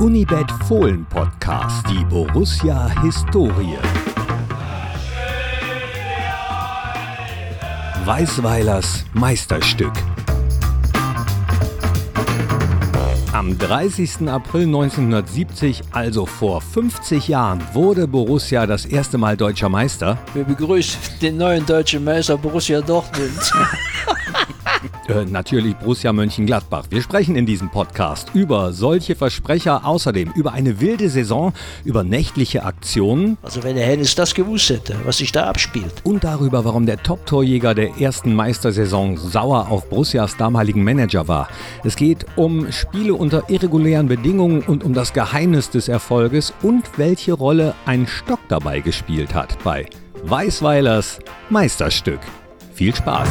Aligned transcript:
Unibet 0.00 0.50
Fohlen 0.66 1.04
Podcast, 1.04 1.86
die 1.90 2.02
Borussia 2.06 2.88
Historie. 3.02 3.76
Weißweilers 8.06 9.04
Meisterstück. 9.12 9.92
Am 13.34 13.58
30. 13.58 14.26
April 14.26 14.62
1970, 14.62 15.82
also 15.92 16.24
vor 16.24 16.62
50 16.62 17.28
Jahren, 17.28 17.62
wurde 17.74 18.08
Borussia 18.08 18.66
das 18.66 18.86
erste 18.86 19.18
Mal 19.18 19.36
deutscher 19.36 19.68
Meister. 19.68 20.16
Wir 20.32 20.44
begrüßen 20.44 20.98
den 21.20 21.36
neuen 21.36 21.66
deutschen 21.66 22.02
Meister 22.04 22.38
Borussia 22.38 22.80
Dortmund. 22.80 23.52
Äh, 25.10 25.24
natürlich 25.24 25.74
Borussia 25.76 26.12
Mönchengladbach. 26.12 26.84
Wir 26.90 27.02
sprechen 27.02 27.34
in 27.34 27.44
diesem 27.44 27.70
Podcast 27.70 28.28
über 28.34 28.72
solche 28.72 29.16
Versprecher, 29.16 29.84
außerdem 29.84 30.32
über 30.36 30.52
eine 30.52 30.80
wilde 30.80 31.08
Saison, 31.08 31.52
über 31.84 32.04
nächtliche 32.04 32.64
Aktionen. 32.64 33.36
Also 33.42 33.64
wenn 33.64 33.74
der 33.74 33.86
Hennes 33.86 34.14
das 34.14 34.34
gewusst 34.34 34.70
hätte, 34.70 34.94
was 35.04 35.18
sich 35.18 35.32
da 35.32 35.44
abspielt. 35.44 35.92
Und 36.04 36.22
darüber, 36.22 36.64
warum 36.64 36.86
der 36.86 37.02
Top-Torjäger 37.02 37.74
der 37.74 37.96
ersten 37.98 38.34
Meistersaison 38.34 39.16
sauer 39.16 39.68
auf 39.70 39.88
Borussias 39.88 40.36
damaligen 40.36 40.84
Manager 40.84 41.26
war. 41.26 41.48
Es 41.82 41.96
geht 41.96 42.26
um 42.36 42.70
Spiele 42.70 43.14
unter 43.14 43.50
irregulären 43.50 44.06
Bedingungen 44.06 44.62
und 44.62 44.84
um 44.84 44.94
das 44.94 45.12
Geheimnis 45.12 45.70
des 45.70 45.88
Erfolges 45.88 46.52
und 46.62 46.84
welche 46.98 47.32
Rolle 47.32 47.74
ein 47.84 48.06
Stock 48.06 48.40
dabei 48.48 48.80
gespielt 48.80 49.34
hat 49.34 49.56
bei 49.64 49.86
Weißweilers 50.22 51.18
Meisterstück. 51.48 52.20
Viel 52.74 52.94
Spaß! 52.94 53.28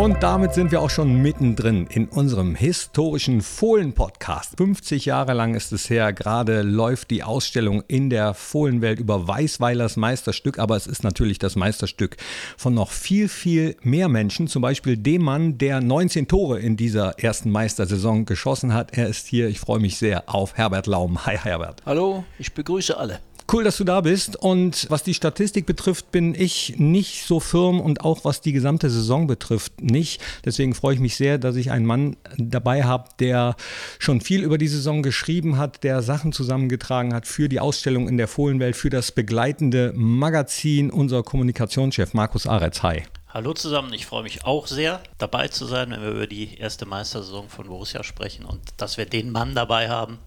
Und 0.00 0.22
damit 0.22 0.54
sind 0.54 0.70
wir 0.70 0.80
auch 0.80 0.88
schon 0.88 1.20
mittendrin 1.20 1.86
in 1.86 2.08
unserem 2.08 2.54
historischen 2.54 3.42
Fohlen-Podcast. 3.42 4.56
50 4.56 5.04
Jahre 5.04 5.34
lang 5.34 5.54
ist 5.54 5.72
es 5.72 5.90
her, 5.90 6.14
gerade 6.14 6.62
läuft 6.62 7.10
die 7.10 7.22
Ausstellung 7.22 7.82
in 7.86 8.08
der 8.08 8.32
Fohlenwelt 8.32 8.98
über 8.98 9.28
Weißweilers 9.28 9.98
Meisterstück, 9.98 10.58
aber 10.58 10.76
es 10.76 10.86
ist 10.86 11.04
natürlich 11.04 11.38
das 11.38 11.54
Meisterstück 11.54 12.16
von 12.56 12.72
noch 12.72 12.92
viel, 12.92 13.28
viel 13.28 13.76
mehr 13.82 14.08
Menschen, 14.08 14.48
zum 14.48 14.62
Beispiel 14.62 14.96
dem 14.96 15.20
Mann, 15.20 15.58
der 15.58 15.82
19 15.82 16.28
Tore 16.28 16.60
in 16.60 16.78
dieser 16.78 17.18
ersten 17.18 17.50
Meistersaison 17.50 18.24
geschossen 18.24 18.72
hat. 18.72 18.96
Er 18.96 19.06
ist 19.06 19.26
hier, 19.26 19.48
ich 19.48 19.60
freue 19.60 19.80
mich 19.80 19.98
sehr 19.98 20.34
auf 20.34 20.56
Herbert 20.56 20.86
Laum. 20.86 21.26
Hi 21.26 21.36
Herbert. 21.36 21.82
Hallo, 21.84 22.24
ich 22.38 22.54
begrüße 22.54 22.96
alle. 22.96 23.20
Cool, 23.52 23.64
dass 23.64 23.78
du 23.78 23.84
da 23.84 24.00
bist. 24.00 24.36
Und 24.36 24.88
was 24.90 25.02
die 25.02 25.12
Statistik 25.12 25.66
betrifft, 25.66 26.12
bin 26.12 26.36
ich 26.36 26.74
nicht 26.78 27.26
so 27.26 27.40
firm 27.40 27.80
und 27.80 28.02
auch 28.02 28.24
was 28.24 28.40
die 28.40 28.52
gesamte 28.52 28.88
Saison 28.88 29.26
betrifft 29.26 29.80
nicht. 29.80 30.22
Deswegen 30.44 30.72
freue 30.72 30.94
ich 30.94 31.00
mich 31.00 31.16
sehr, 31.16 31.36
dass 31.36 31.56
ich 31.56 31.72
einen 31.72 31.84
Mann 31.84 32.16
dabei 32.38 32.84
habe, 32.84 33.08
der 33.18 33.56
schon 33.98 34.20
viel 34.20 34.44
über 34.44 34.56
die 34.56 34.68
Saison 34.68 35.02
geschrieben 35.02 35.58
hat, 35.58 35.82
der 35.82 36.00
Sachen 36.00 36.32
zusammengetragen 36.32 37.12
hat 37.12 37.26
für 37.26 37.48
die 37.48 37.58
Ausstellung 37.58 38.08
in 38.08 38.18
der 38.18 38.28
Fohlenwelt, 38.28 38.76
für 38.76 38.88
das 38.88 39.10
begleitende 39.10 39.92
Magazin, 39.96 40.92
unser 40.92 41.24
Kommunikationschef 41.24 42.14
Markus 42.14 42.46
Aretz. 42.46 42.84
Hi. 42.84 43.02
Hallo 43.30 43.52
zusammen, 43.52 43.92
ich 43.92 44.06
freue 44.06 44.22
mich 44.22 44.44
auch 44.44 44.68
sehr, 44.68 45.00
dabei 45.18 45.48
zu 45.48 45.64
sein, 45.64 45.90
wenn 45.90 46.02
wir 46.02 46.10
über 46.10 46.26
die 46.28 46.56
erste 46.56 46.86
Meistersaison 46.86 47.48
von 47.48 47.66
Borussia 47.66 48.04
sprechen 48.04 48.44
und 48.44 48.60
dass 48.76 48.96
wir 48.96 49.06
den 49.06 49.30
Mann 49.30 49.56
dabei 49.56 49.88
haben, 49.88 50.18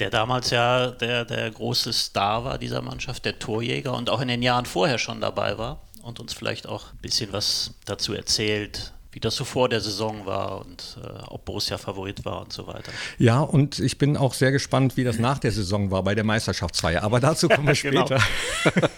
der 0.00 0.10
damals 0.10 0.50
ja 0.50 0.90
der, 0.90 1.24
der 1.24 1.50
große 1.50 1.92
Star 1.92 2.44
war 2.44 2.58
dieser 2.58 2.82
Mannschaft, 2.82 3.24
der 3.24 3.38
Torjäger 3.38 3.94
und 3.94 4.10
auch 4.10 4.20
in 4.20 4.28
den 4.28 4.42
Jahren 4.42 4.66
vorher 4.66 4.98
schon 4.98 5.20
dabei 5.20 5.58
war 5.58 5.82
und 6.02 6.20
uns 6.20 6.32
vielleicht 6.32 6.66
auch 6.66 6.92
ein 6.92 6.98
bisschen 7.02 7.32
was 7.32 7.74
dazu 7.84 8.14
erzählt, 8.14 8.92
wie 9.12 9.20
das 9.20 9.34
so 9.34 9.44
vor 9.44 9.68
der 9.68 9.80
Saison 9.80 10.24
war 10.24 10.60
und 10.60 10.96
äh, 11.02 11.08
ob 11.28 11.44
Borussia 11.44 11.78
Favorit 11.78 12.24
war 12.24 12.42
und 12.42 12.52
so 12.52 12.66
weiter. 12.66 12.92
Ja, 13.18 13.40
und 13.40 13.80
ich 13.80 13.98
bin 13.98 14.16
auch 14.16 14.34
sehr 14.34 14.52
gespannt, 14.52 14.96
wie 14.96 15.04
das 15.04 15.18
nach 15.18 15.38
der 15.38 15.50
Saison 15.50 15.90
war 15.90 16.04
bei 16.04 16.14
der 16.14 16.22
Meisterschaftsfeier. 16.22 17.02
Aber 17.02 17.18
dazu 17.18 17.48
kommen 17.48 17.66
wir 17.66 17.74
genau. 17.90 18.06
später. 18.06 18.22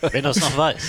wenn 0.13 0.25
er 0.25 0.31
es 0.31 0.41
noch 0.41 0.57
weiß. 0.57 0.83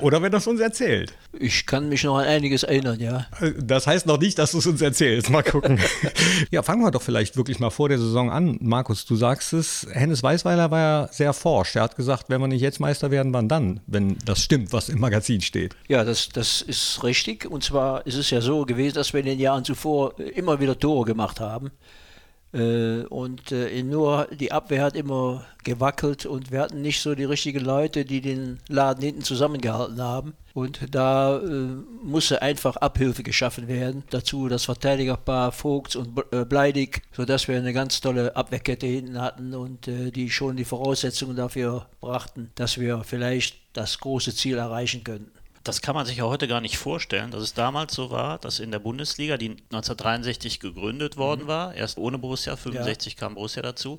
Oder 0.00 0.22
wenn 0.22 0.32
er 0.32 0.38
es 0.38 0.46
uns 0.46 0.60
erzählt. 0.60 1.12
Ich 1.38 1.66
kann 1.66 1.88
mich 1.90 2.04
noch 2.04 2.16
an 2.16 2.24
einiges 2.24 2.62
erinnern, 2.62 2.98
ja. 2.98 3.26
Das 3.58 3.86
heißt 3.86 4.06
noch 4.06 4.18
nicht, 4.18 4.38
dass 4.38 4.52
du 4.52 4.58
es 4.58 4.66
uns 4.66 4.80
erzählst. 4.80 5.28
Mal 5.28 5.42
gucken. 5.42 5.78
ja, 6.50 6.62
fangen 6.62 6.82
wir 6.82 6.90
doch 6.90 7.02
vielleicht 7.02 7.36
wirklich 7.36 7.58
mal 7.58 7.70
vor 7.70 7.90
der 7.90 7.98
Saison 7.98 8.30
an. 8.30 8.56
Markus, 8.62 9.04
du 9.04 9.16
sagst 9.16 9.52
es, 9.52 9.86
Hennes 9.92 10.22
Weißweiler 10.22 10.70
war 10.70 10.78
ja 10.78 11.08
sehr 11.12 11.34
forsch. 11.34 11.76
Er 11.76 11.82
hat 11.82 11.96
gesagt, 11.96 12.26
wenn 12.28 12.40
wir 12.40 12.48
nicht 12.48 12.62
jetzt 12.62 12.80
Meister 12.80 13.10
werden, 13.10 13.34
wann 13.34 13.48
dann? 13.48 13.80
Wenn 13.86 14.16
das 14.24 14.40
stimmt, 14.40 14.72
was 14.72 14.88
im 14.88 14.98
Magazin 14.98 15.42
steht. 15.42 15.76
Ja, 15.88 16.04
das, 16.04 16.30
das 16.30 16.62
ist 16.62 17.02
richtig. 17.02 17.44
Und 17.44 17.62
zwar 17.62 18.06
ist 18.06 18.16
es 18.16 18.30
ja 18.30 18.40
so 18.40 18.45
gewesen, 18.46 18.94
dass 18.94 19.12
wir 19.12 19.20
in 19.20 19.26
den 19.26 19.40
Jahren 19.40 19.64
zuvor 19.64 20.18
immer 20.18 20.60
wieder 20.60 20.78
Tore 20.78 21.04
gemacht 21.04 21.40
haben. 21.40 21.70
Äh, 22.56 23.04
und 23.08 23.52
äh, 23.52 23.82
nur 23.82 24.28
die 24.32 24.52
Abwehr 24.52 24.82
hat 24.82 24.96
immer 24.96 25.44
gewackelt 25.64 26.26
und 26.26 26.52
wir 26.52 26.60
hatten 26.60 26.80
nicht 26.80 27.02
so 27.02 27.14
die 27.14 27.24
richtigen 27.24 27.60
Leute, 27.60 28.04
die 28.04 28.20
den 28.20 28.60
Laden 28.68 29.02
hinten 29.02 29.22
zusammengehalten 29.22 30.00
haben. 30.00 30.34
Und 30.54 30.94
da 30.94 31.36
äh, 31.36 31.42
musste 32.02 32.40
einfach 32.40 32.76
Abhilfe 32.76 33.22
geschaffen 33.22 33.68
werden. 33.68 34.04
Dazu 34.10 34.48
das 34.48 34.64
Verteidigerpaar 34.64 35.52
Vogts 35.52 35.96
und 35.96 36.14
Bleidig, 36.48 37.02
sodass 37.12 37.46
wir 37.46 37.58
eine 37.58 37.74
ganz 37.74 38.00
tolle 38.00 38.34
Abwehrkette 38.34 38.86
hinten 38.86 39.20
hatten 39.20 39.54
und 39.54 39.86
die 39.86 40.30
schon 40.30 40.56
die 40.56 40.64
Voraussetzungen 40.64 41.36
dafür 41.36 41.86
brachten, 42.00 42.52
dass 42.54 42.78
wir 42.78 43.04
vielleicht 43.04 43.58
das 43.74 43.98
große 43.98 44.34
Ziel 44.34 44.56
erreichen 44.56 45.04
könnten 45.04 45.35
das 45.66 45.82
kann 45.82 45.94
man 45.94 46.06
sich 46.06 46.18
ja 46.18 46.24
heute 46.24 46.46
gar 46.46 46.60
nicht 46.60 46.78
vorstellen, 46.78 47.30
dass 47.30 47.42
es 47.42 47.54
damals 47.54 47.94
so 47.94 48.10
war, 48.10 48.38
dass 48.38 48.60
in 48.60 48.70
der 48.70 48.78
Bundesliga, 48.78 49.36
die 49.36 49.50
1963 49.50 50.60
gegründet 50.60 51.16
worden 51.16 51.44
mhm. 51.44 51.48
war, 51.48 51.74
erst 51.74 51.98
ohne 51.98 52.18
Borussia, 52.18 52.56
65 52.56 53.14
ja. 53.14 53.18
kam 53.18 53.34
Borussia 53.34 53.62
dazu, 53.62 53.98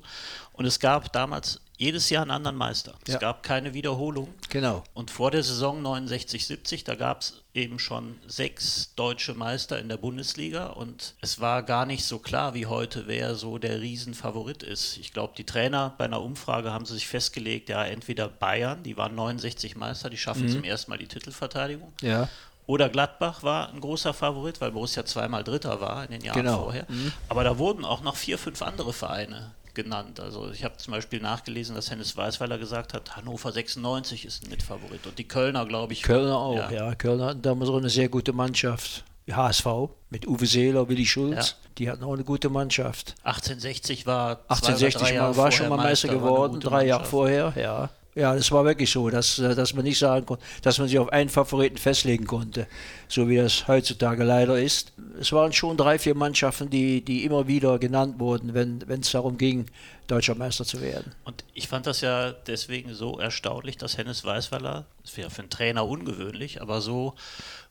und 0.52 0.64
es 0.64 0.80
gab 0.80 1.12
damals 1.12 1.60
jedes 1.78 2.10
Jahr 2.10 2.22
einen 2.22 2.32
anderen 2.32 2.56
Meister. 2.56 2.94
Ja. 3.06 3.14
Es 3.14 3.20
gab 3.20 3.44
keine 3.44 3.72
Wiederholung. 3.72 4.28
Genau. 4.50 4.82
Und 4.94 5.12
vor 5.12 5.30
der 5.30 5.44
Saison 5.44 5.80
69-70, 5.80 6.84
da 6.84 6.96
gab 6.96 7.20
es 7.20 7.40
eben 7.54 7.78
schon 7.78 8.16
sechs 8.26 8.94
deutsche 8.96 9.34
Meister 9.34 9.78
in 9.78 9.88
der 9.88 9.96
Bundesliga 9.96 10.66
und 10.66 11.14
es 11.20 11.40
war 11.40 11.62
gar 11.62 11.86
nicht 11.86 12.04
so 12.04 12.18
klar 12.18 12.54
wie 12.54 12.66
heute, 12.66 13.06
wer 13.06 13.36
so 13.36 13.58
der 13.58 13.80
Riesenfavorit 13.80 14.64
ist. 14.64 14.98
Ich 14.98 15.12
glaube, 15.12 15.34
die 15.38 15.44
Trainer 15.44 15.94
bei 15.96 16.04
einer 16.04 16.20
Umfrage 16.20 16.72
haben 16.72 16.84
sie 16.84 16.94
sich 16.94 17.06
festgelegt, 17.06 17.68
ja, 17.68 17.84
entweder 17.84 18.28
Bayern, 18.28 18.82
die 18.82 18.96
waren 18.96 19.14
69 19.14 19.76
Meister, 19.76 20.10
die 20.10 20.18
schaffen 20.18 20.46
mhm. 20.46 20.50
zum 20.50 20.64
ersten 20.64 20.90
Mal 20.90 20.98
die 20.98 21.06
Titelverteidigung. 21.06 21.92
Ja. 22.02 22.28
Oder 22.66 22.90
Gladbach 22.90 23.42
war 23.42 23.72
ein 23.72 23.80
großer 23.80 24.12
Favorit, 24.12 24.60
weil 24.60 24.72
Borussia 24.72 25.04
zweimal 25.06 25.42
Dritter 25.42 25.80
war 25.80 26.04
in 26.04 26.10
den 26.10 26.22
Jahren 26.22 26.42
genau. 26.42 26.64
vorher. 26.64 26.84
Mhm. 26.88 27.12
Aber 27.28 27.42
da 27.42 27.56
wurden 27.56 27.84
auch 27.84 28.02
noch 28.02 28.16
vier, 28.16 28.36
fünf 28.36 28.60
andere 28.60 28.92
Vereine 28.92 29.52
genannt. 29.78 30.18
Also 30.18 30.50
ich 30.50 30.64
habe 30.64 30.76
zum 30.76 30.92
Beispiel 30.92 31.20
nachgelesen, 31.20 31.76
dass 31.76 31.90
Hennes 31.90 32.16
Weißweiler 32.16 32.58
gesagt 32.58 32.94
hat, 32.94 33.16
Hannover 33.16 33.52
96 33.52 34.24
ist 34.24 34.44
ein 34.44 34.50
Mitfavorit 34.50 35.06
und 35.06 35.18
die 35.18 35.28
Kölner, 35.28 35.66
glaube 35.66 35.92
ich. 35.92 36.02
Kölner 36.02 36.36
auch, 36.36 36.56
ja. 36.56 36.70
ja. 36.70 36.94
Kölner 36.96 37.26
hatten 37.26 37.42
damals 37.42 37.70
auch 37.70 37.76
eine 37.76 37.88
sehr 37.88 38.08
gute 38.08 38.32
Mannschaft. 38.32 39.04
HSV 39.30 39.66
mit 40.08 40.26
Uwe 40.26 40.46
Seeler, 40.46 40.88
Willi 40.88 41.04
Schulz, 41.04 41.50
ja. 41.50 41.70
die 41.76 41.90
hatten 41.90 42.02
auch 42.02 42.14
eine 42.14 42.24
gute 42.24 42.48
Mannschaft. 42.48 43.14
1860 43.24 44.06
war 44.06 44.40
1860 44.48 45.18
mal, 45.18 45.36
war 45.36 45.52
schon 45.52 45.68
mal 45.68 45.76
Meister, 45.76 46.08
Meister 46.08 46.08
geworden, 46.08 46.60
drei 46.60 46.86
Jahre 46.86 47.04
vorher, 47.04 47.52
ja. 47.54 47.90
Ja, 48.18 48.34
das 48.34 48.50
war 48.50 48.64
wirklich 48.64 48.90
so, 48.90 49.08
dass, 49.10 49.38
äh, 49.38 49.54
dass 49.54 49.74
man 49.74 49.84
nicht 49.84 50.00
sagen 50.00 50.26
konnte, 50.26 50.44
dass 50.62 50.80
man 50.80 50.88
sich 50.88 50.98
auf 50.98 51.08
einen 51.10 51.28
Favoriten 51.30 51.76
festlegen 51.76 52.26
konnte, 52.26 52.66
so 53.06 53.28
wie 53.28 53.36
das 53.36 53.68
heutzutage 53.68 54.24
leider 54.24 54.58
ist. 54.60 54.92
Es 55.20 55.30
waren 55.32 55.52
schon 55.52 55.76
drei, 55.76 56.00
vier 56.00 56.16
Mannschaften, 56.16 56.68
die, 56.68 57.00
die 57.00 57.24
immer 57.24 57.46
wieder 57.46 57.78
genannt 57.78 58.18
wurden, 58.18 58.54
wenn 58.54 59.00
es 59.00 59.12
darum 59.12 59.38
ging, 59.38 59.66
deutscher 60.08 60.34
Meister 60.34 60.64
zu 60.64 60.80
werden. 60.80 61.12
Und 61.24 61.44
ich 61.54 61.68
fand 61.68 61.86
das 61.86 62.00
ja 62.00 62.32
deswegen 62.32 62.94
so 62.94 63.18
erstaunlich, 63.18 63.76
dass 63.76 63.96
Hennes 63.96 64.24
Weißweiler, 64.24 64.86
das 65.02 65.16
wäre 65.16 65.30
für 65.30 65.42
einen 65.42 65.50
Trainer 65.50 65.86
ungewöhnlich, 65.86 66.60
aber 66.60 66.80
so 66.80 67.14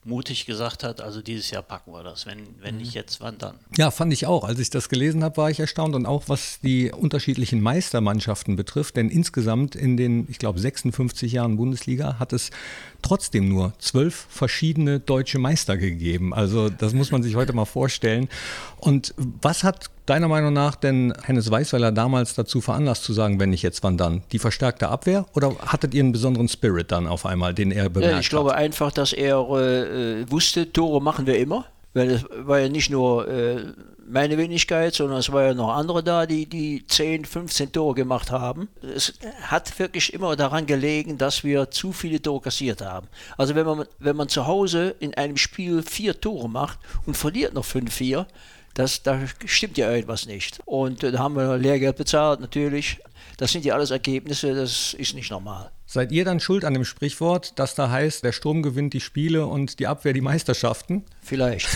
mutig 0.07 0.45
gesagt 0.45 0.83
hat, 0.83 1.01
also 1.01 1.21
dieses 1.21 1.51
Jahr 1.51 1.63
packen 1.63 1.91
wir 1.91 2.03
das, 2.03 2.25
wenn, 2.25 2.39
wenn 2.61 2.75
mhm. 2.75 2.81
nicht 2.81 2.93
jetzt, 2.93 3.19
wann 3.19 3.37
dann? 3.37 3.55
Ja, 3.75 3.91
fand 3.91 4.13
ich 4.13 4.25
auch. 4.25 4.45
Als 4.45 4.59
ich 4.59 4.69
das 4.69 4.87
gelesen 4.87 5.23
habe, 5.23 5.37
war 5.37 5.49
ich 5.49 5.59
erstaunt 5.59 5.95
und 5.95 6.05
auch 6.05 6.23
was 6.27 6.59
die 6.61 6.91
unterschiedlichen 6.91 7.59
Meistermannschaften 7.59 8.55
betrifft, 8.55 8.95
denn 8.95 9.09
insgesamt 9.09 9.75
in 9.75 9.97
den, 9.97 10.27
ich 10.29 10.39
glaube, 10.39 10.59
56 10.59 11.31
Jahren 11.33 11.57
Bundesliga 11.57 12.19
hat 12.19 12.33
es 12.33 12.51
trotzdem 13.01 13.49
nur 13.49 13.73
zwölf 13.79 14.27
verschiedene 14.29 14.99
deutsche 14.99 15.39
Meister 15.39 15.77
gegeben. 15.77 16.33
Also 16.33 16.69
das 16.69 16.93
muss 16.93 17.11
man 17.11 17.21
sich 17.21 17.35
heute 17.35 17.53
mal 17.53 17.65
vorstellen. 17.65 18.29
Und 18.77 19.13
was 19.17 19.63
hat 19.63 19.89
deiner 20.07 20.27
Meinung 20.27 20.53
nach 20.53 20.75
denn 20.75 21.13
Hennes 21.23 21.51
Weißweiler 21.51 21.91
damals 21.91 22.33
dazu 22.33 22.61
veranlasst 22.61 23.03
zu 23.03 23.13
sagen, 23.13 23.39
wenn 23.39 23.51
nicht 23.51 23.61
jetzt, 23.61 23.83
wann 23.83 23.97
dann? 23.97 24.23
Die 24.31 24.39
verstärkte 24.39 24.89
Abwehr 24.89 25.25
oder 25.35 25.55
hattet 25.59 25.93
ihr 25.93 26.01
einen 26.01 26.11
besonderen 26.11 26.47
Spirit 26.47 26.91
dann 26.91 27.07
auf 27.07 27.25
einmal, 27.25 27.53
den 27.53 27.71
er 27.71 27.89
bemerkt 27.89 28.13
ja, 28.13 28.19
Ich 28.19 28.29
glaube 28.29 28.51
hat? 28.51 28.57
einfach, 28.57 28.91
dass 28.91 29.13
er 29.13 29.37
äh, 29.37 30.29
wusste, 30.31 30.71
Tore 30.71 31.01
machen 31.01 31.27
wir 31.27 31.37
immer. 31.37 31.65
Weil 31.93 32.11
es 32.11 32.25
war 32.45 32.59
ja 32.59 32.69
nicht 32.69 32.91
nur 32.91 33.27
äh, 33.27 33.63
meine 34.07 34.37
Wenigkeit, 34.37 34.93
sondern 34.93 35.19
es 35.19 35.31
waren 35.31 35.47
ja 35.47 35.53
noch 35.53 35.73
andere 35.73 36.03
da, 36.03 36.25
die, 36.25 36.45
die 36.45 36.85
10, 36.85 37.25
15 37.25 37.71
Tore 37.71 37.95
gemacht 37.95 38.31
haben. 38.31 38.69
Es 38.81 39.13
hat 39.41 39.77
wirklich 39.79 40.13
immer 40.13 40.35
daran 40.35 40.65
gelegen, 40.65 41.17
dass 41.17 41.43
wir 41.43 41.71
zu 41.71 41.91
viele 41.91 42.21
Tore 42.21 42.41
kassiert 42.41 42.81
haben. 42.81 43.07
Also 43.37 43.55
wenn 43.55 43.65
man, 43.65 43.85
wenn 43.99 44.15
man 44.15 44.29
zu 44.29 44.47
Hause 44.47 44.95
in 44.99 45.13
einem 45.15 45.37
Spiel 45.37 45.81
vier 45.81 46.19
Tore 46.19 46.49
macht 46.49 46.79
und 47.05 47.17
verliert 47.17 47.53
noch 47.53 47.65
5-4, 47.65 48.25
das, 48.77 49.01
da 49.01 49.19
stimmt 49.45 49.77
ja 49.77 49.91
irgendwas 49.91 50.27
nicht. 50.27 50.59
Und 50.65 51.03
äh, 51.03 51.11
da 51.11 51.19
haben 51.19 51.35
wir 51.35 51.57
Lehrgeld 51.57 51.97
bezahlt 51.97 52.39
natürlich. 52.39 52.99
Das 53.37 53.51
sind 53.51 53.63
ja 53.65 53.75
alles 53.75 53.91
Ergebnisse, 53.91 54.55
das 54.55 54.93
ist 54.95 55.13
nicht 55.13 55.29
normal. 55.29 55.71
Seid 55.85 56.11
ihr 56.11 56.25
dann 56.25 56.39
schuld 56.39 56.65
an 56.65 56.73
dem 56.73 56.83
Sprichwort, 56.83 57.57
dass 57.59 57.75
da 57.75 57.89
heißt, 57.89 58.23
der 58.23 58.31
Sturm 58.33 58.61
gewinnt 58.63 58.93
die 58.93 58.99
Spiele 58.99 59.45
und 59.45 59.79
die 59.79 59.87
Abwehr 59.87 60.11
die 60.11 60.21
Meisterschaften? 60.21 61.05
Vielleicht. 61.21 61.67